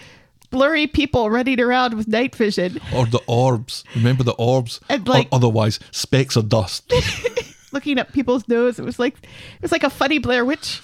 blurry 0.51 0.87
people 0.87 1.31
running 1.31 1.61
around 1.61 1.95
with 1.95 2.07
night 2.09 2.35
vision, 2.37 2.79
Or 2.95 3.07
the 3.07 3.21
orbs. 3.27 3.85
Remember 3.95 4.23
the 4.23 4.33
orbs? 4.33 4.81
And, 4.89 5.07
like- 5.09 5.27
or 5.33 5.37
otherwise, 5.37 5.81
specks 5.91 6.37
of 6.37 6.49
dust. 6.49 6.93
looking 7.73 7.99
up 7.99 8.13
people's 8.13 8.47
nose. 8.49 8.79
It 8.79 8.85
was 8.85 8.99
like 8.99 9.15
it 9.23 9.63
was 9.63 9.73
like 9.73 9.83
a 9.85 9.91
funny 9.91 10.19
Blair 10.19 10.45
Witch. 10.45 10.83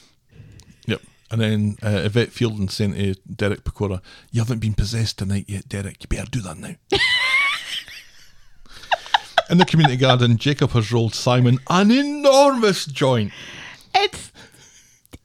yep. 0.87 1.03
And 1.31 1.41
then 1.41 1.77
uh, 1.83 2.01
Yvette 2.05 2.33
Fielding 2.33 2.71
saying 2.71 2.95
to 2.95 3.15
Derek 3.31 3.63
Acorah, 3.65 4.01
You 4.33 4.41
haven't 4.41 4.61
been 4.61 4.73
possessed 4.75 5.19
tonight 5.19 5.45
yet, 5.49 5.69
Derek. 5.69 6.03
You 6.03 6.09
better 6.09 6.31
do 6.31 6.41
that 6.41 6.57
now. 6.57 6.75
In 9.51 9.57
the 9.57 9.65
community 9.65 9.97
garden, 9.97 10.37
Jacob 10.37 10.71
has 10.73 10.93
rolled 10.93 11.15
Simon 11.15 11.59
an 11.71 11.91
enormous 11.91 12.85
joint. 12.85 13.33
It's 13.95 14.33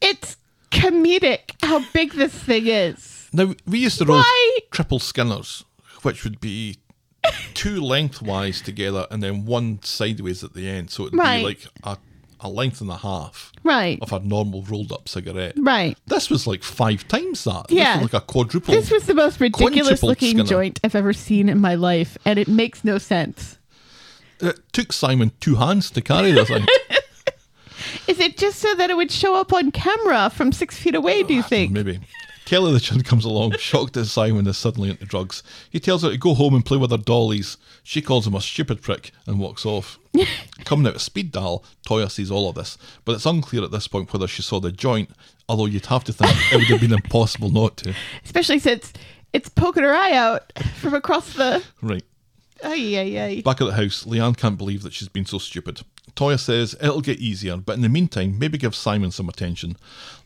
it's 0.01 0.37
comedic 0.71 1.51
how 1.61 1.83
big 1.93 2.13
this 2.13 2.33
thing 2.33 2.67
is. 2.67 3.29
Now, 3.31 3.53
we 3.65 3.79
used 3.79 3.97
to 3.99 4.05
roll 4.05 4.17
Why? 4.19 4.57
triple 4.71 4.99
skinners, 4.99 5.63
which 6.03 6.23
would 6.23 6.39
be 6.39 6.77
two 7.53 7.81
lengthwise 7.81 8.61
together 8.61 9.07
and 9.09 9.23
then 9.23 9.45
one 9.45 9.79
sideways 9.83 10.43
at 10.43 10.53
the 10.53 10.67
end. 10.69 10.89
So 10.91 11.03
it'd 11.07 11.17
Right. 11.17 11.37
be 11.39 11.43
like 11.43 11.65
a, 11.83 11.97
a 12.41 12.49
length 12.49 12.81
and 12.81 12.89
a 12.91 12.97
half 12.97 13.51
Right. 13.63 13.97
of 14.01 14.11
a 14.11 14.19
normal 14.19 14.61
rolled 14.63 14.91
up 14.91 15.07
cigarette. 15.07 15.53
Right. 15.57 15.97
This 16.05 16.29
was 16.29 16.45
like 16.45 16.63
five 16.63 17.07
times 17.07 17.43
that. 17.45 17.69
This 17.69 17.77
Yeah. 17.77 17.95
was 18.01 18.11
like 18.13 18.21
a 18.21 18.25
quadruple. 18.25 18.73
This 18.73 18.91
was 18.91 19.05
the 19.05 19.13
most 19.15 19.39
ridiculous 19.39 20.03
looking 20.03 20.31
Skinner. 20.37 20.43
joint 20.43 20.79
I've 20.83 20.95
ever 20.95 21.13
seen 21.13 21.49
in 21.49 21.59
my 21.59 21.75
life, 21.75 22.17
and 22.25 22.37
it 22.37 22.47
makes 22.47 22.83
no 22.83 22.97
sense. 22.97 23.57
It 24.41 24.59
took 24.73 24.91
Simon 24.91 25.31
two 25.39 25.55
hands 25.55 25.89
to 25.91 26.01
carry 26.01 26.33
this 26.33 26.49
thing. 26.49 26.65
Is 28.07 28.19
it 28.19 28.37
just 28.37 28.59
so 28.59 28.73
that 28.75 28.89
it 28.89 28.97
would 28.97 29.11
show 29.11 29.35
up 29.35 29.53
on 29.53 29.71
camera 29.71 30.29
from 30.29 30.51
six 30.51 30.77
feet 30.77 30.95
away, 30.95 31.23
do 31.23 31.33
you 31.33 31.41
ah, 31.41 31.47
think? 31.47 31.71
Maybe. 31.71 31.99
Kelly 32.45 32.73
the 32.73 32.79
Chin 32.79 33.03
comes 33.03 33.25
along, 33.25 33.51
shocked 33.57 33.93
that 33.93 34.05
Simon 34.05 34.47
is 34.47 34.57
suddenly 34.57 34.89
into 34.89 35.05
drugs. 35.05 35.43
He 35.69 35.79
tells 35.79 36.03
her 36.03 36.09
to 36.09 36.17
go 36.17 36.33
home 36.33 36.53
and 36.53 36.65
play 36.65 36.77
with 36.77 36.91
her 36.91 36.97
dollies. 36.97 37.57
She 37.83 38.01
calls 38.01 38.27
him 38.27 38.35
a 38.35 38.41
stupid 38.41 38.81
prick 38.81 39.11
and 39.25 39.39
walks 39.39 39.65
off. 39.65 39.97
Coming 40.65 40.87
out 40.87 40.95
of 40.95 41.01
Speed 41.01 41.31
Daal, 41.31 41.63
Toyah 41.87 42.11
sees 42.11 42.29
all 42.29 42.49
of 42.49 42.55
this, 42.55 42.77
but 43.05 43.13
it's 43.15 43.25
unclear 43.25 43.63
at 43.63 43.71
this 43.71 43.87
point 43.87 44.11
whether 44.13 44.27
she 44.27 44.41
saw 44.41 44.59
the 44.59 44.71
joint, 44.71 45.09
although 45.47 45.65
you'd 45.65 45.85
have 45.87 46.03
to 46.05 46.13
think 46.13 46.35
it 46.51 46.57
would 46.57 46.65
have 46.65 46.81
been 46.81 46.93
impossible 46.93 47.49
not 47.49 47.77
to. 47.77 47.95
Especially 48.25 48.59
since 48.59 48.93
it's 49.31 49.49
poking 49.49 49.83
her 49.83 49.93
eye 49.93 50.13
out 50.13 50.51
from 50.75 50.93
across 50.93 51.33
the. 51.33 51.63
Right. 51.81 52.03
Ay, 52.63 52.97
ay, 52.97 53.19
ay. 53.19 53.41
Back 53.41 53.61
at 53.61 53.65
the 53.65 53.73
house, 53.73 54.05
Leanne 54.05 54.37
can't 54.37 54.57
believe 54.57 54.83
that 54.83 54.93
she's 54.93 55.09
been 55.09 55.25
so 55.25 55.37
stupid. 55.37 55.81
Toyah 56.15 56.39
says 56.39 56.75
it'll 56.81 57.01
get 57.01 57.19
easier, 57.19 57.57
but 57.57 57.73
in 57.75 57.81
the 57.81 57.89
meantime, 57.89 58.37
maybe 58.37 58.57
give 58.57 58.75
Simon 58.75 59.11
some 59.11 59.27
attention. 59.29 59.77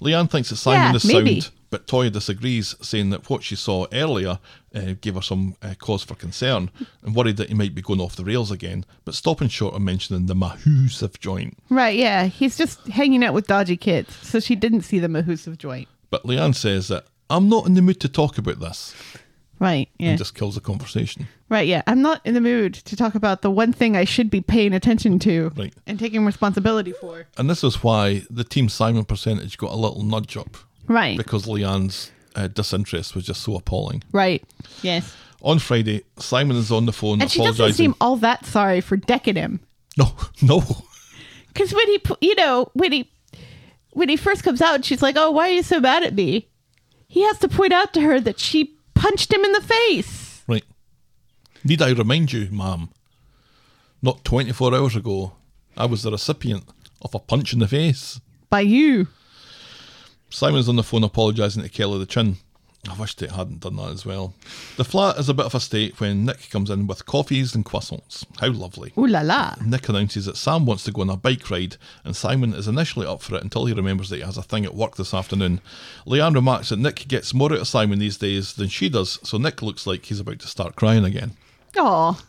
Leanne 0.01 0.29
thinks 0.29 0.49
that 0.49 0.57
Simon 0.57 0.91
Yeah, 0.91 0.95
is 0.95 1.05
maybe. 1.05 1.39
sound, 1.41 1.53
but 1.69 1.87
Toyah 1.87 2.11
disagrees, 2.11 2.75
saying 2.81 3.09
that 3.11 3.29
what 3.29 3.43
she 3.43 3.55
saw 3.55 3.87
earlier 3.93 4.39
uh, 4.75 4.93
gave 4.99 5.15
her 5.15 5.21
some 5.21 5.55
uh, 5.61 5.73
cause 5.79 6.03
for 6.03 6.15
concern 6.15 6.69
and 7.03 7.15
worried 7.15 7.37
that 7.37 7.47
he 7.49 7.53
might 7.55 7.73
be 7.73 7.81
going 7.81 8.01
off 8.01 8.15
the 8.17 8.25
rails 8.25 8.51
again, 8.51 8.85
but 9.05 9.15
stopping 9.15 9.47
short 9.47 9.75
of 9.75 9.81
mentioning 9.81 10.25
the 10.25 10.35
Mahusive 10.35 11.19
joint. 11.19 11.57
Right, 11.69 11.95
yeah. 11.97 12.25
He's 12.25 12.57
just 12.57 12.85
hanging 12.87 13.23
out 13.23 13.33
with 13.33 13.47
dodgy 13.47 13.77
kids, 13.77 14.13
so 14.21 14.39
she 14.39 14.55
didn't 14.55 14.81
see 14.81 14.99
the 14.99 15.09
Mahusive 15.09 15.57
joint. 15.57 15.87
But 16.09 16.23
Leanne 16.23 16.55
says 16.55 16.89
that 16.89 17.05
I'm 17.29 17.49
not 17.49 17.65
in 17.65 17.73
the 17.73 17.81
mood 17.81 17.99
to 18.01 18.09
talk 18.09 18.37
about 18.37 18.59
this 18.59 18.93
Right, 19.59 19.89
yeah. 19.97 20.09
and 20.09 20.17
just 20.17 20.35
kills 20.35 20.55
the 20.55 20.61
conversation. 20.61 21.27
Right, 21.49 21.67
yeah. 21.67 21.81
I'm 21.87 22.01
not 22.01 22.21
in 22.25 22.33
the 22.35 22.41
mood 22.41 22.73
to 22.75 22.95
talk 22.95 23.15
about 23.15 23.41
the 23.41 23.49
one 23.49 23.73
thing 23.73 23.95
I 23.97 24.03
should 24.03 24.29
be 24.29 24.41
paying 24.41 24.73
attention 24.73 25.17
to 25.19 25.51
Right. 25.55 25.73
and 25.87 25.97
taking 25.97 26.25
responsibility 26.25 26.91
for. 26.91 27.25
And 27.37 27.49
this 27.49 27.63
is 27.63 27.83
why 27.83 28.23
the 28.29 28.43
Team 28.43 28.69
Simon 28.69 29.05
percentage 29.05 29.57
got 29.57 29.71
a 29.71 29.75
little 29.75 30.03
nudge 30.03 30.37
up 30.37 30.57
Right. 30.87 31.17
because 31.17 31.45
Leanne's 31.47 32.11
uh, 32.35 32.47
disinterest 32.47 33.15
was 33.15 33.25
just 33.25 33.41
so 33.41 33.55
appalling. 33.55 34.03
Right. 34.11 34.43
Yes. 34.83 35.15
On 35.41 35.57
Friday, 35.59 36.03
Simon 36.17 36.57
is 36.57 36.71
on 36.71 36.85
the 36.85 36.93
phone 36.93 37.21
And 37.21 37.31
she 37.31 37.43
doesn't 37.43 37.73
seem 37.73 37.95
all 38.01 38.15
that 38.17 38.45
sorry 38.45 38.81
for 38.81 38.95
decking 38.97 39.35
him. 39.35 39.59
No, 39.97 40.13
no. 40.41 40.63
Because 41.47 41.73
when 41.73 41.87
he, 41.87 41.99
you 42.21 42.35
know, 42.35 42.69
when 42.73 42.91
he, 42.91 43.09
when 43.91 44.09
he 44.09 44.17
first 44.17 44.43
comes 44.43 44.61
out, 44.61 44.85
she's 44.85 45.01
like, 45.01 45.15
"Oh, 45.17 45.31
why 45.31 45.49
are 45.49 45.53
you 45.53 45.63
so 45.63 45.79
mad 45.79 46.03
at 46.03 46.13
me?" 46.13 46.47
He 47.07 47.23
has 47.23 47.39
to 47.39 47.47
point 47.47 47.73
out 47.73 47.93
to 47.95 48.01
her 48.01 48.19
that 48.19 48.39
she 48.39 48.75
punched 48.97 49.31
him 49.31 49.43
in 49.43 49.51
the 49.51 49.61
face. 49.61 50.43
Right. 50.47 50.65
Need 51.63 51.81
I 51.81 51.91
remind 51.91 52.33
you, 52.33 52.49
ma'am? 52.51 52.89
Not 54.01 54.23
24 54.23 54.75
hours 54.75 54.95
ago, 54.95 55.33
I 55.75 55.85
was 55.85 56.03
the 56.03 56.11
recipient 56.11 56.63
of 57.01 57.13
a 57.15 57.19
punch 57.19 57.53
in 57.53 57.59
the 57.59 57.67
face. 57.67 58.19
By 58.49 58.61
you. 58.61 59.07
Simon's 60.29 60.67
on 60.67 60.75
the 60.75 60.83
phone 60.83 61.03
apologising 61.03 61.63
to 61.63 61.69
Kelly 61.69 61.99
the 61.99 62.05
Chin. 62.05 62.37
I 62.89 62.93
wished 62.93 63.21
it 63.21 63.31
hadn't 63.31 63.61
done 63.61 63.75
that 63.77 63.91
as 63.91 64.05
well. 64.05 64.33
The 64.77 64.85
flat 64.85 65.17
is 65.17 65.27
a 65.27 65.33
bit 65.33 65.45
of 65.45 65.55
a 65.55 65.59
state 65.59 65.99
when 65.99 66.25
Nick 66.25 66.49
comes 66.49 66.69
in 66.69 66.87
with 66.87 67.05
coffees 67.05 67.53
and 67.53 67.65
croissants. 67.65 68.25
How 68.39 68.47
lovely. 68.49 68.93
Ooh 68.97 69.07
la 69.07 69.21
la. 69.21 69.55
Nick 69.65 69.89
announces 69.89 70.25
that 70.25 70.37
Sam 70.37 70.65
wants 70.65 70.83
to 70.85 70.91
go 70.91 71.01
on 71.01 71.09
a 71.09 71.17
bike 71.17 71.49
ride, 71.49 71.75
and 72.05 72.15
Simon 72.15 72.53
is 72.53 72.67
initially 72.67 73.05
up 73.05 73.21
for 73.21 73.35
it 73.35 73.43
until 73.43 73.65
he 73.65 73.73
remembers 73.73 74.09
that 74.09 74.17
he 74.17 74.21
has 74.21 74.37
a 74.37 74.43
thing 74.43 74.63
at 74.65 74.75
work 74.75 74.95
this 74.95 75.13
afternoon. 75.13 75.59
Leanne 76.05 76.35
remarks 76.35 76.69
that 76.69 76.79
Nick 76.79 77.07
gets 77.07 77.33
more 77.33 77.51
out 77.51 77.59
of 77.59 77.67
Simon 77.67 77.99
these 77.99 78.17
days 78.17 78.53
than 78.53 78.69
she 78.69 78.87
does, 78.89 79.19
so 79.21 79.37
Nick 79.37 79.61
looks 79.61 79.85
like 79.85 80.05
he's 80.05 80.21
about 80.21 80.39
to 80.39 80.47
start 80.47 80.75
crying 80.77 81.03
again. 81.03 81.31
Aw. 81.77 82.23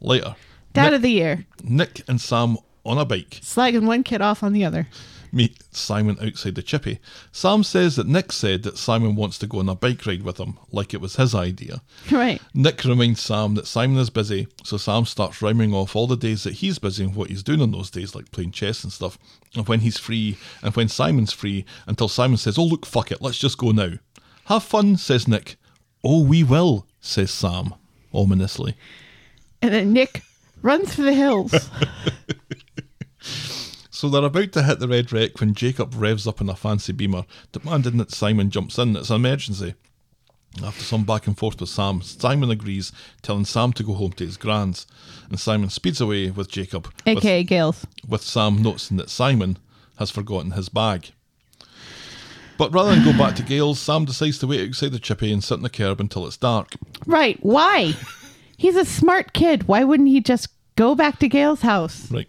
Later, 0.00 0.36
Dad 0.74 0.84
Nick, 0.84 0.92
of 0.94 1.02
the 1.02 1.10
year. 1.10 1.46
Nick 1.62 2.02
and 2.08 2.20
Sam 2.20 2.58
on 2.84 2.98
a 2.98 3.04
bike 3.06 3.40
Slagging 3.42 3.86
one 3.86 4.02
kid 4.02 4.20
off 4.20 4.42
on 4.42 4.52
the 4.52 4.64
other. 4.64 4.86
Meet 5.34 5.62
Simon 5.72 6.16
outside 6.22 6.54
the 6.54 6.62
chippy. 6.62 7.00
Sam 7.32 7.64
says 7.64 7.96
that 7.96 8.06
Nick 8.06 8.32
said 8.32 8.62
that 8.62 8.78
Simon 8.78 9.16
wants 9.16 9.38
to 9.38 9.46
go 9.46 9.58
on 9.58 9.68
a 9.68 9.74
bike 9.74 10.06
ride 10.06 10.22
with 10.22 10.38
him, 10.38 10.58
like 10.70 10.94
it 10.94 11.00
was 11.00 11.16
his 11.16 11.34
idea. 11.34 11.82
Right. 12.10 12.40
Nick 12.54 12.84
reminds 12.84 13.20
Sam 13.20 13.54
that 13.56 13.66
Simon 13.66 13.98
is 13.98 14.10
busy, 14.10 14.46
so 14.62 14.76
Sam 14.76 15.04
starts 15.04 15.42
rhyming 15.42 15.74
off 15.74 15.96
all 15.96 16.06
the 16.06 16.16
days 16.16 16.44
that 16.44 16.54
he's 16.54 16.78
busy 16.78 17.04
and 17.04 17.14
what 17.14 17.28
he's 17.28 17.42
doing 17.42 17.60
on 17.60 17.72
those 17.72 17.90
days, 17.90 18.14
like 18.14 18.30
playing 18.30 18.52
chess 18.52 18.84
and 18.84 18.92
stuff, 18.92 19.18
and 19.56 19.66
when 19.66 19.80
he's 19.80 19.98
free, 19.98 20.36
and 20.62 20.74
when 20.76 20.88
Simon's 20.88 21.32
free, 21.32 21.64
until 21.86 22.08
Simon 22.08 22.36
says, 22.36 22.56
Oh, 22.56 22.64
look, 22.64 22.86
fuck 22.86 23.10
it, 23.10 23.20
let's 23.20 23.38
just 23.38 23.58
go 23.58 23.72
now. 23.72 23.94
Have 24.44 24.62
fun, 24.62 24.96
says 24.96 25.26
Nick. 25.26 25.56
Oh, 26.04 26.22
we 26.22 26.44
will, 26.44 26.86
says 27.00 27.30
Sam, 27.30 27.74
ominously. 28.12 28.76
And 29.62 29.72
then 29.72 29.92
Nick 29.92 30.22
runs 30.62 30.94
for 30.94 31.02
the 31.02 31.14
hills. 31.14 31.52
So 34.04 34.10
they're 34.10 34.22
about 34.22 34.52
to 34.52 34.62
hit 34.62 34.80
the 34.80 34.88
red 34.88 35.14
wreck 35.14 35.40
when 35.40 35.54
Jacob 35.54 35.94
revs 35.96 36.26
up 36.26 36.42
in 36.42 36.50
a 36.50 36.54
fancy 36.54 36.92
beamer, 36.92 37.24
demanding 37.52 37.96
that 37.96 38.12
Simon 38.12 38.50
jumps 38.50 38.76
in. 38.76 38.94
It's 38.96 39.08
an 39.08 39.16
emergency. 39.16 39.76
After 40.62 40.84
some 40.84 41.04
back 41.04 41.26
and 41.26 41.38
forth 41.38 41.58
with 41.58 41.70
Sam, 41.70 42.02
Simon 42.02 42.50
agrees, 42.50 42.92
telling 43.22 43.46
Sam 43.46 43.72
to 43.72 43.82
go 43.82 43.94
home 43.94 44.12
to 44.12 44.26
his 44.26 44.36
grands. 44.36 44.86
And 45.30 45.40
Simon 45.40 45.70
speeds 45.70 46.02
away 46.02 46.30
with 46.30 46.50
Jacob, 46.50 46.92
with, 47.06 47.16
AKA 47.16 47.44
Gail's. 47.44 47.86
with 48.06 48.20
Sam 48.20 48.60
noticing 48.60 48.98
that 48.98 49.08
Simon 49.08 49.56
has 49.98 50.10
forgotten 50.10 50.50
his 50.50 50.68
bag. 50.68 51.12
But 52.58 52.74
rather 52.74 52.94
than 52.94 53.04
go 53.04 53.16
back 53.16 53.36
to 53.36 53.42
Gail's, 53.42 53.80
Sam 53.80 54.04
decides 54.04 54.36
to 54.40 54.46
wait 54.46 54.68
outside 54.68 54.92
the 54.92 54.98
chippy 54.98 55.32
and 55.32 55.42
sit 55.42 55.54
on 55.54 55.62
the 55.62 55.70
curb 55.70 55.98
until 55.98 56.26
it's 56.26 56.36
dark. 56.36 56.74
Right. 57.06 57.38
Why? 57.40 57.94
He's 58.58 58.76
a 58.76 58.84
smart 58.84 59.32
kid. 59.32 59.66
Why 59.66 59.82
wouldn't 59.82 60.10
he 60.10 60.20
just 60.20 60.48
go 60.76 60.94
back 60.94 61.20
to 61.20 61.28
Gail's 61.28 61.62
house? 61.62 62.10
Right. 62.10 62.28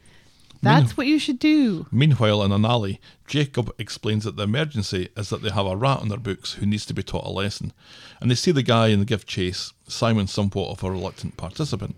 That's 0.65 0.97
what 0.97 1.07
you 1.07 1.19
should 1.19 1.39
do. 1.39 1.87
Meanwhile, 1.91 2.43
in 2.43 2.51
an 2.51 2.65
alley, 2.65 2.99
Jacob 3.27 3.73
explains 3.77 4.23
that 4.23 4.35
the 4.35 4.43
emergency 4.43 5.09
is 5.15 5.29
that 5.29 5.41
they 5.41 5.49
have 5.49 5.65
a 5.65 5.75
rat 5.75 5.99
on 5.99 6.09
their 6.09 6.17
books 6.17 6.53
who 6.53 6.65
needs 6.65 6.85
to 6.87 6.93
be 6.93 7.03
taught 7.03 7.25
a 7.25 7.29
lesson. 7.29 7.71
And 8.19 8.29
they 8.29 8.35
see 8.35 8.51
the 8.51 8.63
guy 8.63 8.87
and 8.87 9.07
give 9.07 9.25
chase, 9.25 9.73
Simon 9.87 10.27
somewhat 10.27 10.71
of 10.71 10.83
a 10.83 10.91
reluctant 10.91 11.37
participant. 11.37 11.95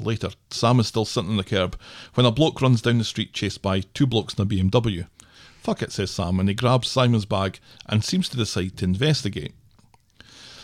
Later, 0.00 0.30
Sam 0.50 0.80
is 0.80 0.86
still 0.86 1.04
sitting 1.04 1.30
on 1.30 1.36
the 1.36 1.44
curb 1.44 1.78
when 2.14 2.26
a 2.26 2.30
bloke 2.30 2.60
runs 2.60 2.82
down 2.82 2.98
the 2.98 3.04
street 3.04 3.32
chased 3.32 3.62
by 3.62 3.80
two 3.80 4.06
blokes 4.06 4.34
in 4.34 4.42
a 4.42 4.46
BMW. 4.46 5.06
Fuck 5.60 5.82
it, 5.82 5.92
says 5.92 6.10
Sam, 6.10 6.38
and 6.38 6.48
he 6.48 6.54
grabs 6.54 6.88
Simon's 6.88 7.24
bag 7.24 7.58
and 7.86 8.04
seems 8.04 8.28
to 8.28 8.36
decide 8.36 8.76
to 8.76 8.84
investigate. 8.84 9.54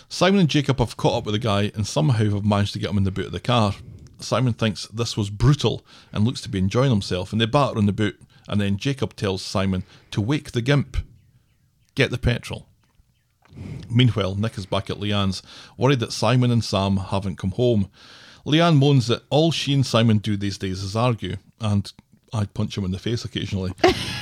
Simon 0.09 0.40
and 0.40 0.48
Jacob 0.48 0.78
have 0.78 0.96
caught 0.98 1.18
up 1.18 1.24
with 1.24 1.32
the 1.32 1.38
guy 1.38 1.72
and 1.74 1.86
somehow 1.86 2.24
have 2.24 2.44
managed 2.44 2.74
to 2.74 2.78
get 2.78 2.90
him 2.90 2.98
in 2.98 3.04
the 3.04 3.10
boot 3.10 3.26
of 3.26 3.32
the 3.32 3.40
car. 3.40 3.74
Simon 4.23 4.53
thinks 4.53 4.86
this 4.89 5.16
was 5.16 5.31
brutal 5.31 5.85
and 6.12 6.24
looks 6.24 6.40
to 6.43 6.49
be 6.49 6.59
enjoying 6.59 6.90
himself, 6.90 7.32
and 7.32 7.40
they 7.40 7.47
batter 7.47 7.78
on 7.78 7.86
the 7.86 7.93
boot, 7.93 8.20
and 8.49 8.61
then 8.61 8.77
Jacob 8.77 9.16
tells 9.16 9.43
Simon 9.43 9.85
to 10.11 10.20
wake 10.20 10.53
the 10.53 10.62
gimp. 10.62 10.97
Get 11.94 12.11
the 12.11 12.19
petrol. 12.19 12.66
Meanwhile, 13.90 14.36
Nick 14.36 14.57
is 14.57 14.66
back 14.66 14.89
at 14.89 14.97
Leanne's, 14.97 15.43
worried 15.77 16.01
that 16.01 16.12
Simon 16.12 16.51
and 16.51 16.65
Sam 16.65 16.97
haven't 16.97 17.36
come 17.36 17.51
home. 17.53 17.90
Leanne 18.47 18.78
moans 18.78 19.07
that 19.09 19.23
all 19.31 19.53
she 19.53 19.74
and 19.74 19.85
Simon 19.85 20.19
do 20.19 20.36
these 20.36 20.59
days 20.59 20.82
is 20.82 20.97
argue, 20.97 21.36
and 21.61 21.93
I'd 22.32 22.55
punch 22.55 22.77
him 22.77 22.85
in 22.85 22.90
the 22.90 22.99
face 22.99 23.24
occasionally. 23.24 23.73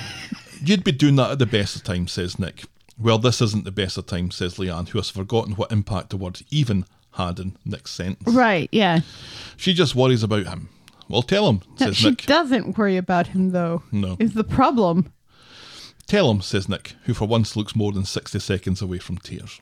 You'd 0.63 0.85
be 0.85 0.93
doing 0.93 1.17
that 1.17 1.31
at 1.31 1.39
the 1.39 1.47
best 1.47 1.77
of 1.77 1.85
times, 1.85 2.13
says 2.13 2.39
Nick. 2.39 2.65
Well, 2.99 3.19
this 3.19 3.41
isn't 3.41 3.65
the 3.65 3.71
best 3.71 3.97
of 3.97 4.07
times, 4.07 4.37
says 4.37 4.57
Leanne, 4.57 4.89
who 4.89 4.99
has 4.99 5.09
forgotten 5.09 5.55
what 5.55 5.73
impact 5.73 6.11
the 6.11 6.19
word 6.19 6.41
even 6.51 6.85
in 7.19 7.57
Nick's 7.65 7.91
sentence. 7.93 8.35
Right. 8.35 8.69
Yeah. 8.73 9.01
She 9.57 9.75
just 9.75 9.95
worries 9.95 10.23
about 10.23 10.47
him. 10.47 10.69
Well, 11.09 11.23
tell 11.23 11.49
him, 11.49 11.63
No, 11.79 11.87
says 11.87 11.97
she 11.97 12.11
Nick. 12.11 12.25
doesn't 12.27 12.79
worry 12.79 12.97
about 12.97 13.29
him, 13.29 13.51
though. 13.51 13.83
No. 13.93 14.17
Is 14.19 14.35
the 14.35 14.45
problem. 14.45 15.13
Tell 16.07 16.31
him, 16.31 16.41
says 16.41 16.69
Nick, 16.69 16.95
who 17.05 17.15
for 17.15 17.27
once 17.27 17.57
looks 17.57 17.77
more 17.77 17.93
than 17.93 18.05
60 18.05 18.39
seconds 18.39 18.81
away 18.81 18.99
from 18.99 19.19
tears. 19.19 19.61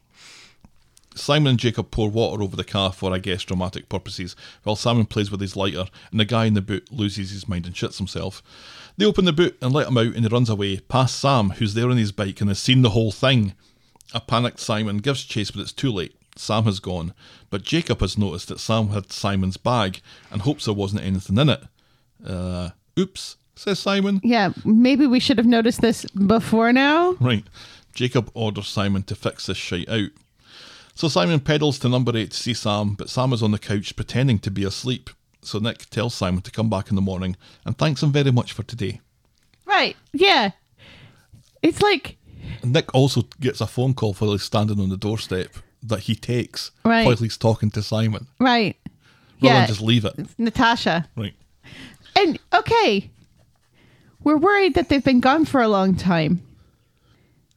Simon 1.15 1.51
and 1.51 1.59
Jacob 1.59 1.91
pour 1.91 2.09
water 2.11 2.43
over 2.43 2.55
the 2.55 2.63
car 2.65 2.93
for, 2.93 3.13
I 3.13 3.19
guess, 3.19 3.43
dramatic 3.43 3.89
purposes, 3.89 4.37
while 4.63 4.77
Simon 4.77 5.07
plays 5.07 5.31
with 5.33 5.41
his 5.41 5.57
lighter 5.57 5.87
and 6.13 6.21
the 6.21 6.25
guy 6.25 6.45
in 6.45 6.55
the 6.55 6.63
boot 6.63 6.93
loses 6.93 7.31
his 7.33 7.49
mind 7.49 7.67
and 7.67 7.75
shits 7.75 7.99
himself. 7.99 8.41
They 8.97 9.05
open 9.05 9.25
the 9.25 9.33
boot 9.33 9.57
and 9.61 9.73
let 9.73 9.89
him 9.89 9.99
out 9.99 10.15
and 10.15 10.25
he 10.25 10.29
runs 10.29 10.49
away, 10.49 10.79
past 10.81 11.19
Sam, 11.19 11.51
who's 11.51 11.75
there 11.75 11.91
on 11.91 11.97
his 11.97 12.13
bike 12.13 12.41
and 12.41 12.49
has 12.51 12.59
seen 12.61 12.83
the 12.83 12.91
whole 12.91 13.11
thing. 13.11 13.55
A 14.15 14.21
panicked 14.21 14.61
Simon 14.61 14.99
gives 14.99 15.25
chase, 15.25 15.51
but 15.51 15.61
it's 15.61 15.73
too 15.73 15.91
late. 15.93 16.15
Sam 16.39 16.65
has 16.65 16.81
gone, 16.81 17.15
but 17.51 17.63
Jacob 17.63 18.01
has 18.01 18.19
noticed 18.19 18.49
that 18.49 18.61
Sam 18.61 18.89
had 18.89 19.13
Simon's 19.13 19.57
bag 19.57 20.01
and 20.31 20.43
hopes 20.43 20.65
there 20.65 20.75
wasn't 20.75 21.05
anything 21.05 21.39
in 21.39 21.49
it. 21.49 21.63
Uh, 22.25 22.71
oops, 22.99 23.37
says 23.55 23.79
Simon. 23.79 24.21
Yeah. 24.23 24.53
Maybe 24.65 25.07
we 25.07 25.21
should 25.21 25.39
have 25.39 25.47
noticed 25.47 25.81
this 25.81 26.05
before 26.07 26.73
now. 26.73 27.17
Right. 27.21 27.45
Jacob 27.95 28.31
orders 28.35 28.69
Simon 28.69 29.03
to 29.05 29.15
fix 29.15 29.47
this 29.47 29.57
shite 29.57 29.89
out. 29.89 30.11
So 30.95 31.09
Simon 31.09 31.41
pedals 31.41 31.79
to 31.81 31.89
number 31.89 32.17
eight 32.17 32.33
to 32.33 32.37
see 32.37 32.55
Sam, 32.55 32.95
but 32.95 33.09
Sam 33.09 33.33
is 33.33 33.43
on 33.43 33.53
the 33.53 33.59
couch 33.59 33.95
pretending 33.95 34.39
to 34.41 34.51
be 34.51 34.65
asleep. 34.65 35.11
So 35.43 35.59
Nick 35.59 35.91
tells 35.91 36.15
Simon 36.15 36.43
to 36.43 36.51
come 36.51 36.69
back 36.69 36.91
in 36.91 36.97
the 36.97 37.03
morning 37.03 37.37
and 37.65 37.77
thanks 37.79 38.03
him 38.03 38.13
very 38.13 38.33
much 38.33 38.53
for 38.53 38.63
today. 38.65 39.01
Right. 39.65 39.97
Yeah. 40.13 40.51
It's 41.63 41.83
like 41.83 42.17
Nick 42.65 42.95
also 42.95 43.23
gets 43.41 43.61
a 43.61 43.67
phone 43.67 43.95
call 43.95 44.15
while 44.15 44.33
he's 44.33 44.43
standing 44.43 44.81
on 44.81 44.89
the 44.89 44.97
doorstep 44.97 45.49
that 45.83 46.01
he 46.01 46.15
takes 46.15 46.71
Right. 46.85 47.07
while 47.07 47.17
he's 47.17 47.37
talking 47.37 47.71
to 47.73 47.83
Simon. 47.83 48.27
right. 48.39 48.77
Rather 49.41 49.55
yeah. 49.55 49.61
than 49.61 49.69
just 49.69 49.81
leave 49.81 50.05
it. 50.05 50.15
Natasha. 50.37 51.09
Right. 51.17 51.35
And 52.17 52.39
okay, 52.53 53.09
we're 54.25 54.37
worried 54.37 54.75
that 54.75 54.89
they've 54.89 55.05
been 55.05 55.21
gone 55.21 55.45
for 55.45 55.63
a 55.63 55.69
long 55.69 55.95
time. 55.95 56.43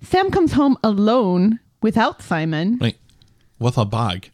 Sam 0.03 0.29
comes 0.31 0.53
home 0.53 0.77
alone 0.83 1.59
without 1.81 2.21
Simon 2.21 2.77
Right. 2.79 2.97
With 3.59 3.77
a 3.77 3.85
bag 3.85 4.29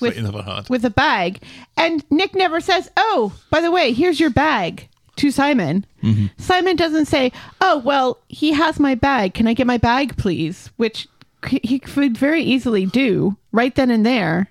With- 0.00 0.14
that 0.14 0.20
he 0.20 0.24
never 0.24 0.42
had. 0.42 0.68
with 0.68 0.84
a 0.84 0.90
bag, 0.90 1.40
and 1.76 2.04
Nick 2.10 2.34
never 2.34 2.60
says, 2.60 2.88
"Oh, 2.96 3.32
by 3.50 3.60
the 3.60 3.70
way, 3.70 3.92
here's 3.92 4.20
your 4.20 4.30
bag." 4.30 4.88
To 5.16 5.30
Simon. 5.30 5.84
Mm-hmm. 6.02 6.26
Simon 6.38 6.74
doesn't 6.74 7.04
say, 7.04 7.32
"Oh, 7.60 7.78
well, 7.78 8.18
he 8.28 8.52
has 8.52 8.80
my 8.80 8.94
bag. 8.94 9.34
Can 9.34 9.46
I 9.46 9.52
get 9.54 9.66
my 9.66 9.76
bag, 9.76 10.16
please?" 10.16 10.70
Which 10.76 11.06
he 11.46 11.78
could 11.78 12.16
very 12.16 12.42
easily 12.42 12.86
do 12.86 13.36
right 13.52 13.74
then 13.74 13.90
and 13.90 14.04
there. 14.04 14.48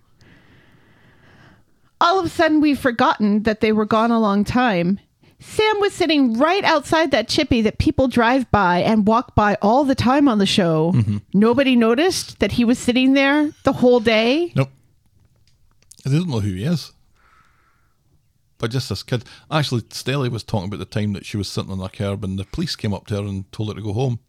All 1.99 2.19
of 2.19 2.25
a 2.25 2.29
sudden, 2.29 2.61
we've 2.61 2.79
forgotten 2.79 3.43
that 3.43 3.61
they 3.61 3.71
were 3.71 3.85
gone 3.85 4.11
a 4.11 4.19
long 4.19 4.43
time. 4.43 4.99
Sam 5.39 5.79
was 5.79 5.93
sitting 5.93 6.37
right 6.37 6.63
outside 6.63 7.11
that 7.11 7.27
chippy 7.27 7.61
that 7.61 7.79
people 7.79 8.07
drive 8.07 8.49
by 8.51 8.79
and 8.79 9.07
walk 9.07 9.33
by 9.33 9.57
all 9.61 9.83
the 9.83 9.95
time 9.95 10.27
on 10.27 10.37
the 10.37 10.45
show. 10.45 10.91
Mm-hmm. 10.93 11.17
Nobody 11.33 11.75
noticed 11.75 12.39
that 12.39 12.53
he 12.53 12.63
was 12.63 12.77
sitting 12.77 13.13
there 13.13 13.51
the 13.63 13.73
whole 13.73 13.99
day. 13.99 14.51
Nope. 14.55 14.69
I 16.05 16.09
didn't 16.09 16.29
know 16.29 16.39
who 16.39 16.53
he 16.53 16.63
is. 16.63 16.91
But 18.59 18.69
just 18.69 18.89
this 18.89 19.01
kid. 19.01 19.23
Actually, 19.49 19.81
Stelly 19.81 20.29
was 20.29 20.43
talking 20.43 20.67
about 20.67 20.77
the 20.77 20.85
time 20.85 21.13
that 21.13 21.25
she 21.25 21.37
was 21.37 21.47
sitting 21.47 21.71
on 21.71 21.81
a 21.81 21.89
curb 21.89 22.23
and 22.23 22.37
the 22.37 22.45
police 22.45 22.75
came 22.75 22.93
up 22.93 23.07
to 23.07 23.15
her 23.15 23.21
and 23.21 23.51
told 23.51 23.69
her 23.69 23.75
to 23.75 23.81
go 23.81 23.93
home. 23.93 24.19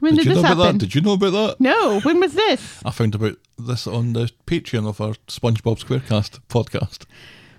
When 0.00 0.14
did, 0.14 0.24
you 0.26 0.34
this 0.34 0.42
know 0.42 0.52
about 0.52 0.72
that? 0.72 0.78
Did 0.78 0.94
you 0.94 1.00
know 1.00 1.14
about 1.14 1.30
that? 1.32 1.60
No, 1.60 2.00
when 2.00 2.20
was 2.20 2.34
this? 2.34 2.82
I 2.84 2.90
found 2.90 3.14
about 3.14 3.36
this 3.58 3.86
on 3.86 4.12
the 4.12 4.30
Patreon 4.46 4.86
of 4.86 5.00
our 5.00 5.14
SpongeBob 5.28 5.82
SquareCast 5.82 6.40
podcast. 6.48 7.06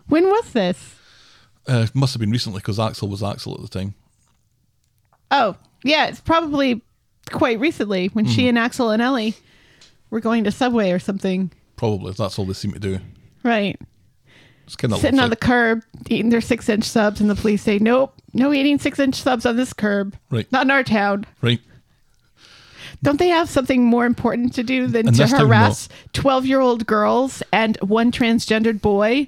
When 0.08 0.26
was 0.28 0.52
this? 0.52 0.96
Uh, 1.68 1.86
it 1.90 1.96
must 1.96 2.14
have 2.14 2.20
been 2.22 2.32
recently 2.32 2.60
because 2.60 2.80
Axel 2.80 3.08
was 3.10 3.24
Axel 3.24 3.56
at 3.56 3.62
the 3.62 3.68
time. 3.68 3.96
Oh, 5.32 5.56
yeah, 5.84 6.08
it's 6.08 6.22
probably 6.22 6.82
quite 7.32 7.60
recently 7.60 8.08
when 8.10 8.26
Hmm. 8.26 8.32
she 8.32 8.48
and 8.48 8.58
Axel 8.58 8.90
and 8.92 9.02
Ellie 9.02 9.36
were 10.10 10.20
going 10.22 10.44
to 10.46 10.52
Subway 10.52 10.92
or 10.92 11.00
something. 11.00 11.52
Probably. 11.76 12.14
That's 12.14 12.40
all 12.40 12.46
they 12.46 12.54
seem 12.54 12.72
to 12.74 12.80
do. 12.80 13.00
Right. 13.44 13.80
It's 14.66 14.76
kind 14.76 14.94
of 14.94 15.00
Sitting 15.00 15.20
on 15.20 15.30
the 15.30 15.36
curb, 15.36 15.82
eating 16.10 16.30
their 16.30 16.42
six 16.42 16.68
inch 16.70 16.84
subs, 16.86 17.22
and 17.22 17.30
the 17.30 17.36
police 17.36 17.62
say, 17.64 17.80
Nope, 17.80 18.14
no 18.34 18.54
eating 18.54 18.80
six 18.80 19.00
inch 19.00 19.16
subs 19.16 19.46
on 19.46 19.56
this 19.56 19.74
curb. 19.74 20.18
Right. 20.30 20.50
Not 20.52 20.66
in 20.66 20.72
our 20.72 20.84
town. 20.84 21.26
Right. 21.42 21.62
Don't 23.04 23.20
they 23.20 23.30
have 23.30 23.50
something 23.50 23.84
more 23.84 24.06
important 24.06 24.54
to 24.56 24.64
do 24.64 24.88
than 24.88 25.06
to 25.06 25.12
this 25.12 25.32
time, 25.32 25.40
no. 25.40 25.48
harass 25.48 25.90
12 26.14 26.46
year 26.46 26.60
old 26.60 26.88
girls 26.88 27.44
and 27.52 27.78
one 27.78 28.12
transgendered 28.12 28.82
boy 28.82 29.28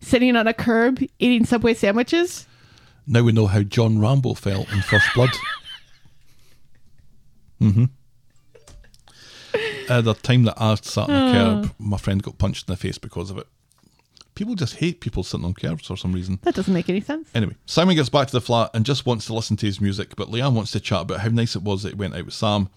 sitting 0.00 0.36
on 0.36 0.46
a 0.46 0.54
curb 0.54 1.02
eating 1.18 1.46
Subway 1.46 1.74
sandwiches? 1.74 2.46
Now 3.06 3.22
we 3.22 3.32
know 3.32 3.46
how 3.46 3.62
John 3.62 4.00
Rambo 4.00 4.34
felt 4.34 4.70
in 4.72 4.82
First 4.82 5.06
Blood. 5.14 5.30
mm-hmm. 7.60 7.84
Uh, 9.88 10.00
the 10.00 10.14
time 10.14 10.42
that 10.42 10.60
I 10.60 10.74
sat 10.74 11.08
on 11.08 11.10
a 11.10 11.32
curb, 11.32 11.74
my 11.78 11.96
friend 11.96 12.20
got 12.20 12.38
punched 12.38 12.68
in 12.68 12.72
the 12.72 12.76
face 12.76 12.98
because 12.98 13.30
of 13.30 13.38
it. 13.38 13.46
People 14.34 14.56
just 14.56 14.76
hate 14.76 15.00
people 15.00 15.22
sitting 15.22 15.46
on 15.46 15.54
curbs 15.54 15.86
for 15.86 15.96
some 15.96 16.12
reason. 16.12 16.40
That 16.42 16.56
doesn't 16.56 16.74
make 16.74 16.90
any 16.90 17.00
sense. 17.00 17.30
Anyway, 17.34 17.54
Simon 17.64 17.94
gets 17.94 18.08
back 18.08 18.26
to 18.26 18.32
the 18.32 18.40
flat 18.40 18.70
and 18.74 18.84
just 18.84 19.06
wants 19.06 19.26
to 19.26 19.34
listen 19.34 19.56
to 19.58 19.66
his 19.66 19.80
music, 19.80 20.14
but 20.16 20.28
Leanne 20.28 20.52
wants 20.54 20.72
to 20.72 20.80
chat 20.80 21.02
about 21.02 21.20
how 21.20 21.28
nice 21.28 21.54
it 21.54 21.62
was 21.62 21.84
that 21.84 21.90
he 21.90 21.94
went 21.94 22.14
out 22.14 22.24
with 22.26 22.34
Sam. 22.34 22.68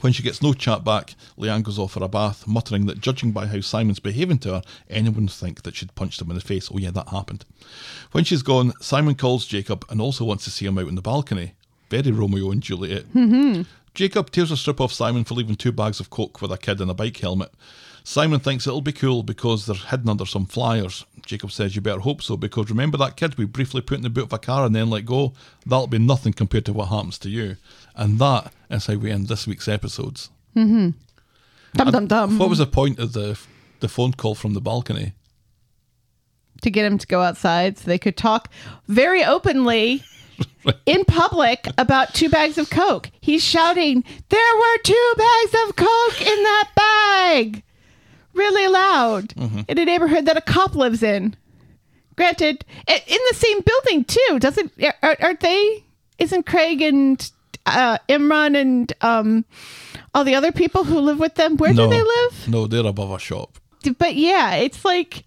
When 0.00 0.12
she 0.12 0.22
gets 0.22 0.40
no 0.42 0.54
chat 0.54 0.84
back, 0.84 1.14
Leanne 1.38 1.62
goes 1.62 1.78
off 1.78 1.92
for 1.92 2.02
a 2.02 2.08
bath, 2.08 2.46
muttering 2.46 2.86
that 2.86 3.00
judging 3.00 3.32
by 3.32 3.46
how 3.46 3.60
Simon's 3.60 4.00
behaving 4.00 4.38
to 4.38 4.54
her, 4.54 4.62
anyone 4.88 5.24
would 5.24 5.30
think 5.30 5.62
that 5.62 5.76
she'd 5.76 5.94
punched 5.94 6.20
him 6.20 6.30
in 6.30 6.34
the 6.34 6.40
face. 6.40 6.70
Oh, 6.72 6.78
yeah, 6.78 6.90
that 6.92 7.08
happened. 7.08 7.44
When 8.12 8.24
she's 8.24 8.42
gone, 8.42 8.72
Simon 8.80 9.14
calls 9.14 9.46
Jacob 9.46 9.84
and 9.90 10.00
also 10.00 10.24
wants 10.24 10.44
to 10.44 10.50
see 10.50 10.64
him 10.64 10.78
out 10.78 10.88
on 10.88 10.94
the 10.94 11.02
balcony. 11.02 11.52
Very 11.90 12.10
Romeo 12.10 12.50
and 12.50 12.62
Juliet. 12.62 13.04
Mm-hmm. 13.12 13.62
Jacob 13.94 14.30
tears 14.30 14.50
a 14.50 14.56
strip 14.56 14.80
off 14.80 14.92
Simon 14.92 15.24
for 15.24 15.34
leaving 15.34 15.56
two 15.56 15.72
bags 15.72 16.00
of 16.00 16.08
coke 16.08 16.40
with 16.40 16.50
a 16.50 16.56
kid 16.56 16.80
in 16.80 16.88
a 16.88 16.94
bike 16.94 17.18
helmet. 17.18 17.52
Simon 18.04 18.40
thinks 18.40 18.66
it'll 18.66 18.80
be 18.80 18.92
cool 18.92 19.22
because 19.22 19.66
they're 19.66 19.76
hidden 19.76 20.08
under 20.08 20.26
some 20.26 20.46
flyers. 20.46 21.04
Jacob 21.24 21.52
says 21.52 21.76
you 21.76 21.82
better 21.82 22.00
hope 22.00 22.22
so 22.22 22.36
because 22.36 22.68
remember 22.68 22.98
that 22.98 23.16
kid 23.16 23.36
we 23.36 23.44
briefly 23.44 23.80
put 23.80 23.98
in 23.98 24.02
the 24.02 24.10
boot 24.10 24.24
of 24.24 24.32
a 24.32 24.38
car 24.38 24.64
and 24.66 24.74
then 24.74 24.90
let 24.90 25.04
go? 25.04 25.34
That'll 25.66 25.86
be 25.86 25.98
nothing 25.98 26.32
compared 26.32 26.64
to 26.66 26.72
what 26.72 26.88
happens 26.88 27.18
to 27.18 27.30
you. 27.30 27.56
And 27.94 28.18
that 28.18 28.52
is 28.70 28.86
how 28.86 28.94
we 28.94 29.10
end 29.10 29.28
this 29.28 29.46
week's 29.46 29.68
episodes. 29.68 30.30
Mm-hmm. 30.56 30.90
Dum 31.74 31.90
dum 31.90 32.06
dum. 32.06 32.38
What 32.38 32.48
was 32.48 32.58
the 32.58 32.66
point 32.66 32.98
of 32.98 33.12
the 33.12 33.38
the 33.80 33.88
phone 33.88 34.12
call 34.12 34.34
from 34.34 34.54
the 34.54 34.60
balcony? 34.60 35.12
to 36.62 36.70
get 36.70 36.84
him 36.84 36.98
to 36.98 37.06
go 37.06 37.20
outside 37.20 37.78
so 37.78 37.84
they 37.86 37.98
could 37.98 38.16
talk 38.16 38.48
very 38.88 39.22
openly 39.22 40.02
in 40.86 41.04
public 41.04 41.66
about 41.76 42.14
two 42.14 42.28
bags 42.28 42.56
of 42.56 42.70
Coke. 42.70 43.10
He's 43.20 43.44
shouting, 43.44 44.02
There 44.28 44.56
were 44.56 44.78
two 44.82 45.12
bags 45.16 45.54
of 45.66 45.76
Coke 45.76 46.20
in 46.20 46.42
that 46.42 46.68
bag! 46.74 47.62
Really 48.32 48.66
loud 48.68 49.28
mm-hmm. 49.30 49.60
in 49.68 49.78
a 49.78 49.84
neighborhood 49.84 50.24
that 50.24 50.38
a 50.38 50.40
cop 50.40 50.74
lives 50.74 51.02
in. 51.02 51.36
Granted, 52.16 52.64
in 52.88 53.18
the 53.28 53.34
same 53.34 53.60
building 53.60 54.04
too. 54.04 54.38
Doesn't 54.38 54.72
are- 55.02 55.16
aren't 55.20 55.40
they? 55.40 55.84
Isn't 56.18 56.46
Craig 56.46 56.80
and 56.80 57.30
uh, 57.66 57.98
Imran 58.08 58.56
and 58.60 58.92
um, 59.00 59.44
all 60.14 60.24
the 60.24 60.34
other 60.34 60.52
people 60.52 60.84
who 60.84 60.98
live 61.00 61.18
with 61.18 61.34
them? 61.36 61.56
Where 61.56 61.72
no, 61.72 61.84
do 61.88 61.90
they 61.96 62.02
live? 62.02 62.48
No, 62.48 62.66
they're 62.66 62.86
above 62.86 63.10
a 63.10 63.18
shop. 63.18 63.58
but 63.98 64.14
yeah, 64.14 64.54
it's 64.56 64.84
like 64.84 65.24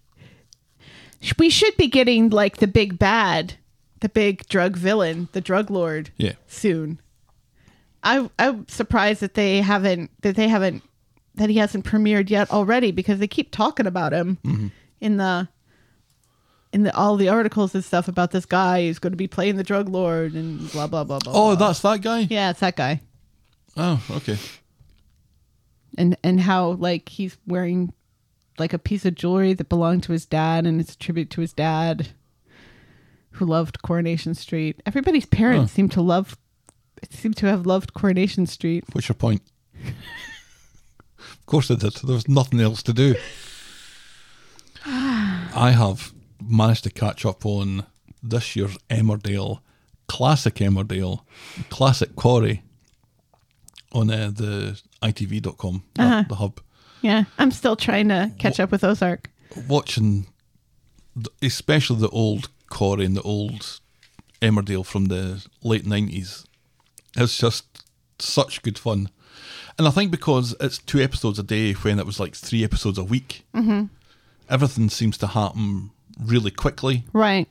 we 1.39 1.49
should 1.49 1.75
be 1.77 1.87
getting 1.87 2.29
like 2.29 2.57
the 2.57 2.67
big 2.67 2.99
bad, 2.99 3.55
the 4.01 4.09
big 4.09 4.45
drug 4.47 4.75
villain, 4.77 5.27
the 5.31 5.41
drug 5.41 5.69
lord 5.71 6.11
Yeah. 6.17 6.33
soon. 6.47 6.99
I 8.03 8.29
I'm 8.37 8.67
surprised 8.67 9.21
that 9.21 9.33
they 9.33 9.61
haven't 9.61 10.11
that 10.21 10.35
they 10.35 10.47
haven't 10.47 10.83
that 11.35 11.49
he 11.49 11.57
hasn't 11.57 11.85
premiered 11.85 12.29
yet 12.29 12.51
already 12.51 12.91
because 12.91 13.19
they 13.19 13.27
keep 13.27 13.51
talking 13.51 13.87
about 13.87 14.13
him 14.13 14.37
Mm-hmm. 14.43 14.67
in 15.01 15.17
the 15.17 15.47
in 16.73 16.83
the 16.83 16.95
all 16.95 17.15
the 17.15 17.29
articles 17.29 17.73
and 17.75 17.83
stuff 17.83 18.07
about 18.07 18.31
this 18.31 18.45
guy 18.45 18.85
who's 18.85 18.99
going 18.99 19.13
to 19.13 19.17
be 19.17 19.27
playing 19.27 19.55
the 19.55 19.63
drug 19.63 19.87
lord 19.89 20.33
and 20.33 20.69
blah 20.71 20.87
blah 20.87 21.03
blah 21.03 21.19
blah. 21.19 21.33
Oh, 21.33 21.55
blah. 21.55 21.67
that's 21.67 21.79
that 21.81 22.01
guy? 22.01 22.27
yeah, 22.29 22.49
it's 22.49 22.59
that 22.59 22.75
guy. 22.75 23.01
Oh, 23.77 24.01
okay. 24.11 24.37
and 25.97 26.17
and 26.23 26.41
how 26.41 26.71
like 26.71 27.09
he's 27.09 27.37
wearing 27.47 27.93
like 28.57 28.73
a 28.73 28.79
piece 28.79 29.05
of 29.05 29.15
jewelry 29.15 29.53
that 29.53 29.67
belonged 29.69 30.03
to 30.03 30.11
his 30.13 30.25
dad 30.25 30.65
and 30.65 30.79
it's 30.79 30.93
a 30.93 30.97
tribute 30.97 31.29
to 31.31 31.41
his 31.41 31.51
dad 31.53 32.09
who 33.31 33.45
loved 33.45 33.81
coronation 33.81 34.33
street 34.33 34.81
everybody's 34.85 35.25
parents 35.25 35.73
seem 35.73 35.89
to 35.89 36.01
love 36.01 36.37
seem 37.09 37.33
to 37.33 37.45
have 37.47 37.65
loved 37.65 37.93
coronation 37.93 38.45
street 38.45 38.85
What's 38.93 39.09
your 39.09 39.15
point? 39.15 39.41
of 39.83 41.45
course 41.45 41.67
they 41.67 41.75
did. 41.75 41.93
There 41.95 42.15
was 42.15 42.29
nothing 42.29 42.61
else 42.61 42.81
to 42.83 42.93
do. 42.93 43.15
I 44.85 45.71
have 45.75 46.13
managed 46.47 46.83
to 46.83 46.89
catch 46.89 47.25
up 47.25 47.45
on 47.45 47.85
this 48.23 48.55
year's 48.55 48.77
Emmerdale, 48.89 49.59
classic 50.07 50.55
Emmerdale, 50.55 51.21
classic 51.69 52.15
Corrie 52.15 52.63
on 53.91 54.09
uh, 54.09 54.31
the 54.33 54.79
ITV.com, 55.01 55.83
the- 55.93 56.01
Uh-huh. 56.03 56.23
the 56.27 56.35
hub. 56.35 56.59
yeah 57.01 57.25
i'm 57.37 57.51
still 57.51 57.75
trying 57.75 58.07
to 58.09 58.31
catch 58.39 58.59
up 58.59 58.71
with 58.71 58.83
ozark 58.83 59.29
Watching, 59.69 60.25
the, 61.15 61.29
especially 61.41 61.99
the 62.01 62.09
old 62.09 62.49
Corrie 62.69 63.05
and 63.05 63.15
the 63.15 63.21
old 63.21 63.79
Emmerdale 64.41 64.85
from 64.85 65.05
the 65.05 65.45
late 65.63 65.85
90s, 65.85 66.45
it's 67.15 67.37
just 67.37 67.63
such 68.19 68.61
good 68.63 68.77
fun. 68.77 69.09
And 69.77 69.87
I 69.87 69.91
think 69.91 70.11
because 70.11 70.55
it's 70.59 70.77
two 70.79 70.99
episodes 70.99 71.39
a 71.39 71.43
day 71.43 71.71
when 71.73 71.99
it 71.99 72.05
was 72.05 72.19
like 72.19 72.35
three 72.35 72.63
episodes 72.65 72.97
a 72.97 73.03
week, 73.03 73.45
Mm-hmm. 73.55 73.85
everything 74.49 74.89
seems 74.89 75.17
to 75.19 75.27
happen 75.27 75.91
really 76.23 76.51
quickly. 76.51 77.03
right 77.13 77.47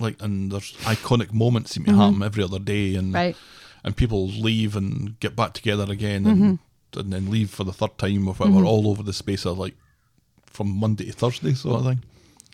Like, 0.00 0.20
and 0.22 0.50
there's 0.52 0.72
iconic 0.82 1.32
moments 1.32 1.72
seem 1.72 1.84
to 1.84 1.94
happen 1.96 2.22
every 2.22 2.42
other 2.44 2.58
day, 2.58 2.94
and 2.96 3.08
Mm-hmm. 3.08 3.14
Right. 3.14 3.36
and 3.84 3.96
people 3.96 4.26
leave 4.28 4.76
and 4.76 5.18
get 5.20 5.36
back 5.36 5.52
together 5.52 5.86
again, 5.92 6.26
and 6.26 6.38
Mm-hmm. 6.40 7.00
and 7.00 7.12
then 7.12 7.30
leave 7.30 7.50
for 7.50 7.64
the 7.64 7.72
third 7.72 7.96
time 7.98 8.26
or 8.28 8.34
whatever, 8.34 8.64
all 8.64 8.88
over 8.88 9.02
the 9.02 9.12
space 9.12 9.44
of 9.46 9.58
like 9.58 9.74
from 10.46 10.68
Monday 10.68 11.06
to 11.06 11.12
Thursday 11.12 11.54
sort 11.54 11.80
of 11.80 11.86
thing. 11.86 12.02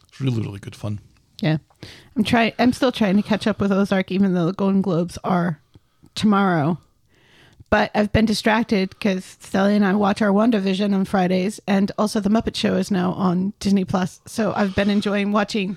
It's 0.08 0.20
really 0.20 0.42
really 0.42 0.58
good 0.58 0.76
fun. 0.76 1.00
yeah 1.40 1.58
i'm 2.16 2.24
trying 2.24 2.52
i'm 2.58 2.72
still 2.74 2.92
trying 2.92 3.16
to 3.16 3.22
catch 3.22 3.46
up 3.46 3.58
with 3.60 3.72
ozark 3.72 4.10
even 4.12 4.34
though 4.34 4.44
the 4.44 4.52
golden 4.52 4.82
globes 4.82 5.16
are 5.24 5.60
tomorrow 6.14 6.76
but 7.70 7.90
I've 7.94 8.12
been 8.12 8.26
distracted 8.26 8.90
because 8.90 9.36
Sally 9.40 9.76
and 9.76 9.84
I 9.84 9.94
watch 9.94 10.20
our 10.20 10.30
WandaVision 10.30 10.94
on 10.94 11.04
Fridays, 11.04 11.60
and 11.66 11.90
also 11.96 12.20
the 12.20 12.28
Muppet 12.28 12.56
Show 12.56 12.74
is 12.76 12.90
now 12.90 13.12
on 13.12 13.52
Disney 13.60 13.84
Plus. 13.84 14.20
So 14.26 14.52
I've 14.54 14.74
been 14.74 14.90
enjoying 14.90 15.32
watching 15.32 15.76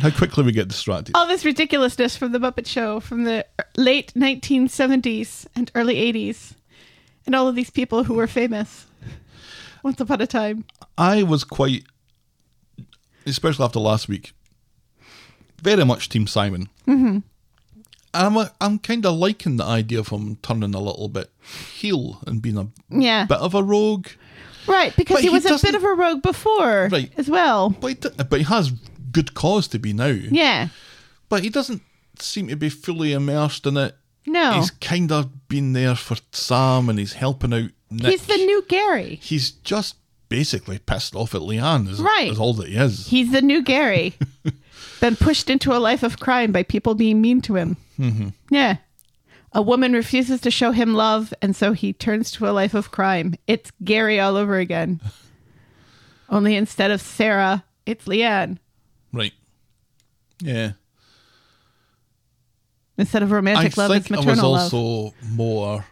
How 0.00 0.10
quickly 0.10 0.42
we 0.44 0.52
get 0.52 0.68
distracted. 0.68 1.14
all 1.16 1.26
this 1.26 1.44
ridiculousness 1.44 2.16
from 2.16 2.32
the 2.32 2.38
Muppet 2.38 2.66
Show 2.66 2.98
from 3.00 3.24
the 3.24 3.46
late 3.76 4.12
1970s 4.14 5.46
and 5.54 5.70
early 5.74 5.96
80s, 5.96 6.54
and 7.26 7.34
all 7.34 7.46
of 7.48 7.54
these 7.54 7.70
people 7.70 8.04
who 8.04 8.14
were 8.14 8.26
famous 8.26 8.86
once 9.82 10.00
upon 10.00 10.20
a 10.20 10.26
time. 10.26 10.64
I 10.98 11.22
was 11.22 11.44
quite, 11.44 11.84
especially 13.26 13.64
after 13.64 13.78
last 13.78 14.08
week, 14.08 14.32
very 15.60 15.84
much 15.84 16.08
Team 16.08 16.26
Simon. 16.26 16.68
Mm-hmm. 16.88 17.18
I'm 18.14 18.36
a, 18.36 18.52
I'm 18.60 18.78
kind 18.78 19.06
of 19.06 19.14
liking 19.16 19.56
the 19.56 19.64
idea 19.64 20.00
of 20.00 20.08
him 20.08 20.36
turning 20.42 20.74
a 20.74 20.80
little 20.80 21.08
bit 21.08 21.30
heel 21.74 22.20
and 22.26 22.42
being 22.42 22.58
a 22.58 22.68
Yeah. 22.90 23.24
bit 23.24 23.38
of 23.38 23.54
a 23.54 23.62
rogue. 23.62 24.08
Right, 24.66 24.94
because 24.94 25.18
he 25.20 25.26
he 25.26 25.30
was 25.30 25.44
a 25.44 25.58
bit 25.64 25.74
of 25.74 25.82
a 25.82 25.94
rogue 25.94 26.22
before 26.22 26.88
Right. 26.92 27.10
as 27.16 27.28
well. 27.28 27.70
But 27.70 27.88
he, 28.04 28.24
but 28.24 28.38
he 28.40 28.44
has 28.44 28.70
good 29.10 29.34
cause 29.34 29.66
to 29.68 29.78
be 29.78 29.92
now. 29.92 30.06
Yeah. 30.06 30.68
But 31.28 31.42
he 31.42 31.48
doesn't 31.50 31.82
seem 32.18 32.48
to 32.48 32.56
be 32.56 32.68
fully 32.68 33.12
immersed 33.12 33.66
in 33.66 33.76
it. 33.76 33.96
No. 34.26 34.52
He's 34.52 34.70
kind 34.70 35.10
of 35.10 35.48
been 35.48 35.72
there 35.72 35.96
for 35.96 36.16
Sam 36.30 36.88
and 36.88 36.98
he's 36.98 37.14
helping 37.14 37.52
out 37.52 37.70
Nick. 37.90 38.10
He's 38.12 38.26
the 38.26 38.36
new 38.36 38.64
Gary. 38.68 39.18
He's 39.22 39.50
just 39.50 39.96
basically 40.28 40.78
pissed 40.78 41.14
off 41.16 41.34
at 41.34 41.40
Leanne, 41.40 41.88
is, 41.88 42.00
Right. 42.00 42.30
is 42.30 42.38
all 42.38 42.54
that 42.54 42.68
he 42.68 42.76
is. 42.76 43.08
He's 43.08 43.32
the 43.32 43.42
new 43.42 43.62
Gary. 43.62 44.14
Been 45.00 45.16
pushed 45.16 45.50
into 45.50 45.76
a 45.76 45.78
life 45.80 46.02
of 46.04 46.20
crime 46.20 46.52
by 46.52 46.62
people 46.62 46.94
being 46.94 47.20
mean 47.20 47.40
to 47.42 47.56
him. 47.56 47.76
Mm-hmm. 48.02 48.28
Yeah. 48.50 48.76
A 49.52 49.62
woman 49.62 49.92
refuses 49.92 50.40
to 50.40 50.50
show 50.50 50.72
him 50.72 50.94
love, 50.94 51.32
and 51.42 51.54
so 51.54 51.72
he 51.72 51.92
turns 51.92 52.30
to 52.32 52.48
a 52.48 52.52
life 52.52 52.74
of 52.74 52.90
crime. 52.90 53.34
It's 53.46 53.70
Gary 53.84 54.18
all 54.18 54.36
over 54.36 54.56
again. 54.58 55.00
Only 56.28 56.56
instead 56.56 56.90
of 56.90 57.00
Sarah, 57.00 57.64
it's 57.86 58.06
Leanne. 58.06 58.58
right. 59.12 59.32
Yeah. 60.40 60.72
Instead 62.98 63.22
of 63.22 63.30
romantic 63.30 63.78
I 63.78 63.82
love, 63.82 63.90
it's 63.92 64.10
I 64.10 64.16
was 64.16 64.26
maternal 64.26 64.52
love. 64.52 64.74
also 64.74 65.14
more 65.28 65.84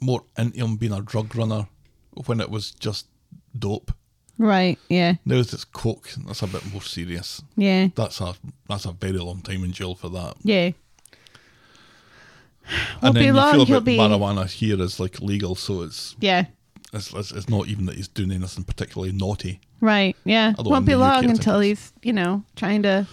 more 0.00 0.24
into 0.36 0.58
him 0.58 0.76
being 0.76 0.92
a 0.92 1.00
drug 1.00 1.34
runner 1.34 1.66
when 2.26 2.40
it 2.40 2.50
was 2.50 2.70
just 2.72 3.06
dope. 3.58 3.92
Right. 4.38 4.78
Yeah. 4.88 5.14
Now 5.24 5.36
it's 5.36 5.64
coke. 5.64 6.10
That's 6.26 6.42
a 6.42 6.46
bit 6.46 6.64
more 6.72 6.82
serious. 6.82 7.42
Yeah. 7.56 7.88
That's 7.94 8.20
a 8.20 8.34
that's 8.68 8.84
a 8.84 8.92
very 8.92 9.18
long 9.18 9.40
time 9.42 9.62
in 9.64 9.72
jail 9.72 9.94
for 9.94 10.08
that. 10.10 10.34
Yeah. 10.42 10.70
and 12.66 13.02
Won't 13.02 13.14
then 13.14 13.22
be 13.22 13.26
you 13.26 13.32
long. 13.32 13.52
feel 13.52 13.62
about 13.62 13.84
be. 13.84 13.96
marijuana 13.98 14.46
here 14.50 14.80
is 14.80 14.98
like 14.98 15.20
legal, 15.20 15.54
so 15.54 15.82
it's, 15.82 16.16
Yeah. 16.18 16.46
it's 16.92 17.12
it's 17.12 17.30
it's 17.32 17.48
not 17.48 17.68
even 17.68 17.86
that 17.86 17.96
he's 17.96 18.08
doing 18.08 18.32
anything 18.32 18.64
particularly 18.64 19.12
naughty. 19.12 19.60
Right. 19.80 20.16
Yeah. 20.24 20.54
Although 20.58 20.70
Won't 20.70 20.86
be 20.86 20.94
long 20.94 21.26
until 21.26 21.60
he's, 21.60 21.92
you 22.02 22.12
know, 22.12 22.42
trying 22.56 22.82
to 22.84 23.06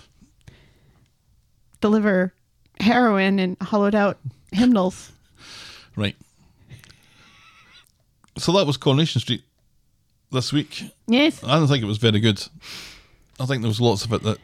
deliver 1.81 2.33
heroin 2.79 3.39
and 3.39 3.57
hollowed 3.61 3.93
out 3.95 4.17
hymnals. 4.53 5.11
Right. 5.95 6.15
So 8.37 8.53
that 8.53 8.65
was 8.65 8.77
Coronation 8.77 9.19
Street 9.19 9.43
this 10.31 10.51
week. 10.53 10.83
Yes. 11.07 11.43
I 11.43 11.57
don't 11.59 11.67
think 11.67 11.83
it 11.83 11.87
was 11.87 11.97
very 11.97 12.19
good. 12.19 12.45
I 13.39 13.45
think 13.45 13.61
there 13.61 13.69
was 13.69 13.81
lots 13.81 14.05
of 14.05 14.13
it 14.13 14.23
that 14.23 14.37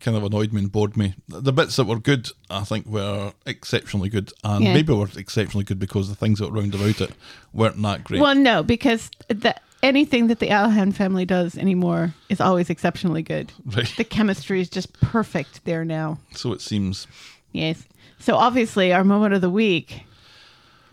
kind 0.00 0.16
of 0.16 0.24
annoyed 0.24 0.52
me 0.52 0.60
and 0.62 0.72
bored 0.72 0.96
me. 0.96 1.14
The 1.28 1.52
bits 1.52 1.76
that 1.76 1.84
were 1.84 1.98
good, 1.98 2.28
I 2.50 2.64
think, 2.64 2.86
were 2.86 3.32
exceptionally 3.46 4.08
good, 4.08 4.32
and 4.44 4.64
Yeah. 4.64 4.74
maybe 4.74 4.92
were 4.92 5.08
exceptionally 5.16 5.64
good 5.64 5.78
because 5.78 6.08
the 6.08 6.14
things 6.14 6.38
that 6.38 6.50
were 6.50 6.60
round 6.60 6.74
about 6.74 7.00
it 7.00 7.12
weren't 7.52 7.80
that 7.82 8.04
great. 8.04 8.20
Well, 8.20 8.34
no, 8.34 8.62
because 8.62 9.10
the, 9.28 9.54
anything 9.82 10.26
that 10.26 10.38
the 10.40 10.48
Alahan 10.48 10.92
family 10.92 11.24
does 11.24 11.56
anymore 11.56 12.14
is 12.28 12.40
always 12.40 12.68
exceptionally 12.68 13.22
good. 13.22 13.52
Right. 13.64 13.92
The 13.96 14.04
chemistry 14.04 14.60
is 14.60 14.68
just 14.68 14.92
perfect 15.00 15.64
there 15.64 15.84
now. 15.84 16.18
So 16.32 16.52
it 16.52 16.60
seems. 16.60 17.06
Yes. 17.52 17.84
So 18.18 18.36
obviously, 18.36 18.92
our 18.92 19.04
moment 19.04 19.34
of 19.34 19.40
the 19.40 19.50
week 19.50 20.02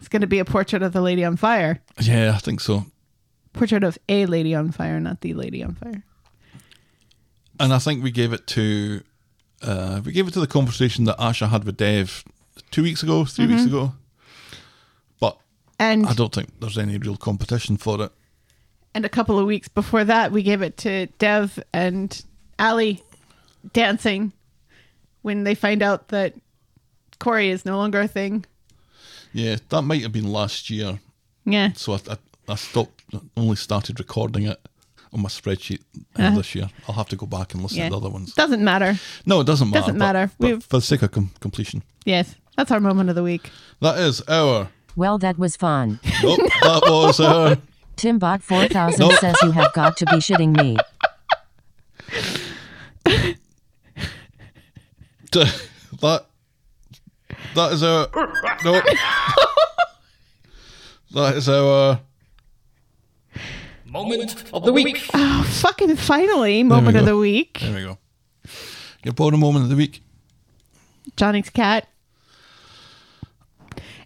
is 0.01 0.07
going 0.07 0.21
to 0.21 0.27
be 0.27 0.39
a 0.39 0.45
portrait 0.45 0.81
of 0.83 0.93
the 0.93 1.01
lady 1.01 1.25
on 1.25 1.35
fire. 1.35 1.79
Yeah, 2.01 2.33
I 2.35 2.39
think 2.39 2.59
so. 2.61 2.85
Portrait 3.53 3.83
of 3.83 3.97
a 4.09 4.25
lady 4.25 4.55
on 4.55 4.71
fire, 4.71 4.99
not 4.99 5.21
the 5.21 5.33
lady 5.33 5.63
on 5.63 5.75
fire. 5.75 6.03
And 7.59 7.71
I 7.73 7.79
think 7.79 8.03
we 8.03 8.11
gave 8.11 8.33
it 8.33 8.47
to 8.47 9.03
uh, 9.61 10.01
we 10.03 10.11
gave 10.11 10.27
it 10.27 10.33
to 10.33 10.39
the 10.39 10.47
conversation 10.47 11.05
that 11.05 11.17
Asha 11.17 11.49
had 11.49 11.63
with 11.63 11.77
Dev 11.77 12.23
two 12.71 12.83
weeks 12.83 13.03
ago, 13.03 13.23
3 13.25 13.47
weeks 13.47 13.65
ago. 13.65 13.93
But 15.19 15.37
And 15.79 16.05
I 16.07 16.13
don't 16.13 16.33
think 16.33 16.49
there's 16.59 16.77
any 16.77 16.97
real 16.97 17.15
competition 17.15 17.77
for 17.77 18.01
it. 18.03 18.11
and 18.95 19.05
a 19.05 19.09
couple 19.09 19.39
of 19.39 19.45
weeks 19.45 19.67
before 19.67 20.03
that, 20.03 20.31
we 20.31 20.43
gave 20.43 20.61
it 20.61 20.77
to 20.77 21.05
Dev 21.19 21.59
and 21.73 22.23
Aadi 22.59 23.01
dancing 23.71 24.33
when 25.21 25.43
they 25.45 25.55
find 25.55 25.81
out 25.81 26.09
that 26.09 26.33
Corey 27.19 27.49
is 27.49 27.65
no 27.65 27.77
longer 27.77 28.01
a 28.01 28.07
thing. 28.07 28.45
Yeah, 29.31 29.57
that 29.69 29.81
might 29.83 30.01
have 30.01 30.11
been 30.11 30.31
last 30.31 30.69
year. 30.69 30.99
Yeah. 31.45 31.71
So 31.75 31.93
I, 31.93 31.99
I, 32.09 32.17
I 32.49 32.55
stopped, 32.55 33.02
only 33.37 33.55
started 33.55 33.99
recording 33.99 34.43
it 34.43 34.59
on 35.11 35.21
my 35.21 35.29
spreadsheet 35.29 35.81
uh, 36.17 36.35
this 36.35 36.55
year. 36.55 36.69
I'll 36.87 36.95
have 36.95 37.09
to 37.09 37.15
go 37.15 37.25
back 37.25 37.53
and 37.53 37.61
listen 37.61 37.77
Yeah. 37.79 37.85
to 37.85 37.91
the 37.91 37.97
other 37.97 38.09
ones. 38.09 38.33
Doesn't 38.33 38.63
matter. 38.63 38.97
No, 39.25 39.41
it 39.41 39.47
doesn't 39.47 39.69
matter. 39.69 39.81
Doesn't 39.81 39.97
matter. 39.97 40.31
but 40.39 40.47
We've- 40.47 40.61
for 40.61 40.77
the 40.77 40.81
sake 40.81 41.01
of 41.03 41.11
com- 41.11 41.31
completion, 41.39 41.83
Yes. 42.05 42.35
That's 42.57 42.69
our 42.71 42.79
moment 42.79 43.09
of 43.09 43.15
the 43.15 43.23
week. 43.23 43.49
that 43.81 43.97
is 43.97 44.21
our. 44.27 44.69
Well, 44.95 45.17
that 45.19 45.39
was 45.39 45.55
fun. 45.55 45.99
Nope, 46.21 46.39
that 46.61 46.81
was 46.87 47.19
our. 47.19 47.57
Timbot4000 47.97 48.99
Nope. 48.99 49.13
says 49.19 49.35
you 49.43 49.51
have 49.51 49.73
got 49.73 49.97
to 49.97 50.05
be 50.05 50.17
shitting 50.17 50.55
me. 50.55 50.77
that. 55.31 56.25
That 57.55 57.71
is 57.73 57.83
our. 57.83 58.07
Nope. 58.63 58.83
that 61.11 61.35
is 61.35 61.49
our. 61.49 61.99
Moment 63.93 64.43
of 64.51 64.65
the 64.65 64.73
week. 64.73 65.07
Oh, 65.13 65.43
fucking 65.43 65.95
finally, 65.97 66.63
moment 66.63 66.97
of 66.97 67.05
the 67.05 67.15
week. 67.15 67.59
There 67.61 67.75
we 67.75 67.83
go. 67.83 67.99
Your 69.03 69.13
bottom 69.13 69.39
moment 69.41 69.65
of 69.65 69.69
the 69.69 69.75
week. 69.75 70.01
Johnny's 71.15 71.51
cat. 71.51 71.87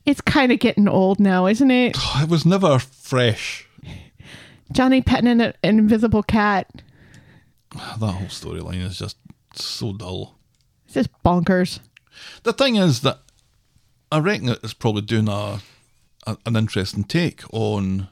It's 0.05 0.19
kind 0.19 0.51
of 0.51 0.59
getting 0.59 0.89
old 0.89 1.22
now, 1.22 1.47
isn't 1.47 1.72
it? 1.72 1.95
It 2.18 2.27
was 2.27 2.45
never 2.45 2.80
fresh. 2.80 3.65
Johnny 4.73 5.01
petting 5.01 5.30
an, 5.30 5.39
an 5.39 5.53
invisible 5.64 6.23
cat. 6.23 6.69
That 7.72 8.11
whole 8.11 8.27
storyline 8.27 8.84
is 8.84 8.99
just 8.99 9.15
so 9.55 9.93
dull. 9.93 10.35
It's 10.84 10.95
just 10.95 11.23
bonkers. 11.23 11.80
The 12.43 12.51
thing 12.51 12.76
is 12.76 12.99
that 13.01 13.19
I 14.11 14.19
reckon 14.19 14.49
it's 14.49 14.73
probably 14.73 15.03
doing 15.03 15.30
a, 15.30 15.59
a 16.26 16.38
an 16.45 16.57
interesting 16.57 17.05
take 17.05 17.43
on 17.53 18.09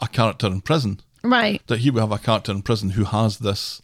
a 0.00 0.08
character 0.08 0.46
in 0.46 0.60
prison. 0.60 1.00
Right. 1.22 1.62
That 1.68 1.78
here 1.78 1.92
we 1.92 2.00
have 2.00 2.12
a 2.12 2.18
character 2.18 2.52
in 2.52 2.62
prison 2.62 2.90
who 2.90 3.04
has 3.04 3.38
this 3.38 3.80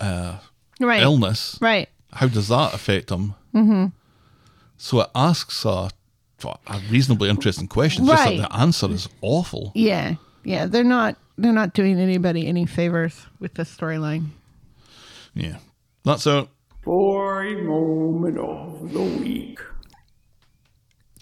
uh, 0.00 0.38
Right. 0.80 1.02
illness. 1.02 1.58
Right. 1.60 1.88
How 2.12 2.28
does 2.28 2.48
that 2.48 2.74
affect 2.74 3.10
him? 3.10 3.34
Mm-hmm. 3.54 3.86
So 4.76 5.00
it 5.00 5.10
asks 5.14 5.64
a, 5.64 5.90
a 6.44 6.80
reasonably 6.90 7.28
interesting 7.30 7.66
question. 7.68 8.04
It's 8.04 8.12
Right. 8.12 8.36
Just 8.36 8.42
that 8.42 8.50
the 8.50 8.56
answer 8.60 8.90
is 8.90 9.08
awful. 9.20 9.72
Yeah. 9.74 10.14
Yeah. 10.44 10.66
They're 10.66 10.84
not. 10.84 11.16
They're 11.36 11.52
not 11.52 11.74
doing 11.74 11.98
anybody 11.98 12.46
any 12.46 12.64
favors 12.66 13.26
with 13.40 13.54
this 13.54 13.74
storyline. 13.76 14.26
Yeah, 15.34 15.56
that's 16.04 16.28
our 16.28 16.46
Boy 16.84 17.56
moment 17.64 18.38
of 18.38 18.92
the 18.92 19.00
week. 19.02 19.58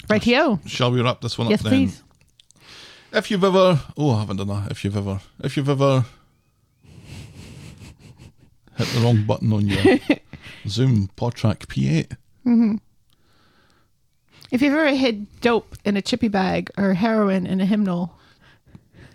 Rightio. 0.09 0.61
Shall 0.69 0.91
we 0.91 1.01
wrap 1.01 1.21
this 1.23 1.39
one 1.39 1.49
Yes, 1.49 1.61
up 1.61 1.71
then? 1.71 1.73
please. 1.87 2.03
If 3.13 3.31
you've 3.31 3.45
ever, 3.45 3.81
oh, 3.97 4.11
I 4.11 4.21
haven't 4.21 4.39
done 4.39 4.49
that. 4.49 4.71
If 4.71 4.85
you've 4.85 4.97
ever, 4.97 5.21
if 5.41 5.57
you've 5.57 5.69
ever 5.69 6.07
hit 8.77 8.89
the 8.89 9.01
wrong 9.01 9.25
button 9.27 9.53
on 9.53 9.67
your 9.67 9.99
Zoom 10.67 11.11
PodTrak 11.17 11.67
P8, 11.67 12.09
mm-hmm. 12.47 12.77
If 14.51 14.61
you've 14.61 14.75
ever 14.75 14.95
hid 14.95 15.41
dope 15.41 15.77
in 15.83 15.97
a 15.97 16.03
chippy 16.03 16.29
bag 16.29 16.71
or 16.77 16.93
heroin 16.93 17.47
in 17.47 17.63
a 17.63 17.65
hymnal, 17.65 18.19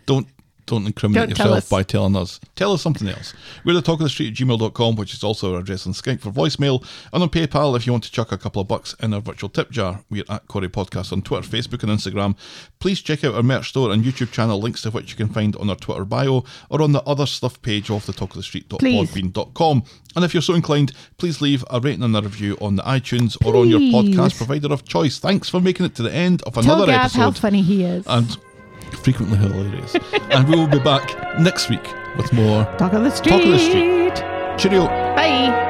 don't 0.08 0.28
don't 0.68 0.86
incriminate 0.86 1.30
Don't 1.30 1.40
yourself 1.40 1.58
us. 1.58 1.70
by 1.70 1.82
telling 1.82 2.16
us. 2.16 2.40
Tell 2.56 2.72
us 2.74 2.82
something 2.82 3.08
else. 3.08 3.34
We're 3.66 3.74
the 3.74 3.82
talk 3.82 4.00
of 4.00 4.04
the 4.04 4.10
street 4.10 4.28
at 4.28 4.34
gmail.com, 4.48 4.96
which 4.98 5.14
is 5.14 5.24
also 5.24 5.54
our 5.56 5.62
address 5.62 5.88
on 5.88 5.94
Skype 5.94 6.20
for 6.22 6.30
voicemail. 6.30 6.86
And 7.12 7.24
on 7.24 7.30
PayPal, 7.30 7.76
if 7.76 7.88
you 7.88 7.94
want 7.94 8.04
to 8.04 8.12
chuck 8.12 8.32
a 8.32 8.38
couple 8.38 8.62
of 8.62 8.68
bucks 8.68 8.94
in 9.02 9.14
our 9.14 9.22
virtual 9.22 9.50
tip 9.50 9.72
jar, 9.72 10.04
we're 10.10 10.24
at 10.30 10.48
Corrie 10.48 10.70
Podcast 10.70 11.12
on 11.12 11.22
Twitter, 11.24 11.48
Facebook, 11.48 11.82
and 11.84 11.92
Instagram. 11.92 12.38
Please 12.80 13.02
check 13.02 13.24
out 13.24 13.34
our 13.34 13.42
merch 13.44 13.70
store 13.70 13.92
and 13.92 14.04
YouTube 14.04 14.32
channel, 14.32 14.60
links 14.60 14.82
to 14.84 14.92
which 14.92 15.10
you 15.12 15.16
can 15.18 15.30
find 15.30 15.56
on 15.56 15.70
our 15.70 15.76
Twitter 15.76 16.06
bio 16.06 16.44
or 16.70 16.82
on 16.82 16.92
the 16.92 17.02
other 17.04 17.26
stuff 17.26 17.62
page 17.62 17.90
of 17.90 18.06
the 18.06 18.14
talk 18.14 18.30
of 18.32 18.36
the 18.38 18.44
street.podbean.com. 18.44 19.84
And 20.16 20.26
if 20.26 20.34
you're 20.34 20.42
so 20.42 20.54
inclined, 20.54 20.94
please 21.18 21.42
leave 21.42 21.64
a 21.70 21.80
rating 21.80 22.04
and 22.04 22.16
a 22.16 22.22
review 22.22 22.58
on 22.60 22.76
the 22.76 22.84
iTunes 22.84 23.38
or 23.46 23.56
on 23.56 23.70
your 23.70 23.80
podcast 23.80 24.36
provider 24.38 24.74
of 24.74 24.86
choice. 24.86 25.20
Thanks 25.20 25.48
for 25.50 25.62
making 25.62 25.86
it 25.86 25.96
to 25.96 26.04
the 26.04 26.12
end 26.14 26.42
of 26.44 26.58
another 26.58 26.86
tell 26.86 26.96
Gav 26.96 27.06
episode 27.06 27.20
how 27.20 27.32
funny 27.32 27.62
he 27.62 27.84
is. 27.84 28.04
and 28.08 28.38
frequently 28.96 29.38
hilarious. 29.38 29.96
and 30.32 30.48
we 30.48 30.56
will 30.56 30.68
be 30.68 30.80
back 30.80 31.40
next 31.40 31.70
week 31.70 31.86
with 32.18 32.32
more 32.34 32.64
Talk 32.78 32.94
of 32.94 33.04
the 33.04 33.12
street. 33.12 33.32
Talk 33.32 33.44
of 33.44 33.50
the 33.52 33.60
Street. 33.60 34.16
Cheerio. 34.58 34.88
Bye. 34.88 35.67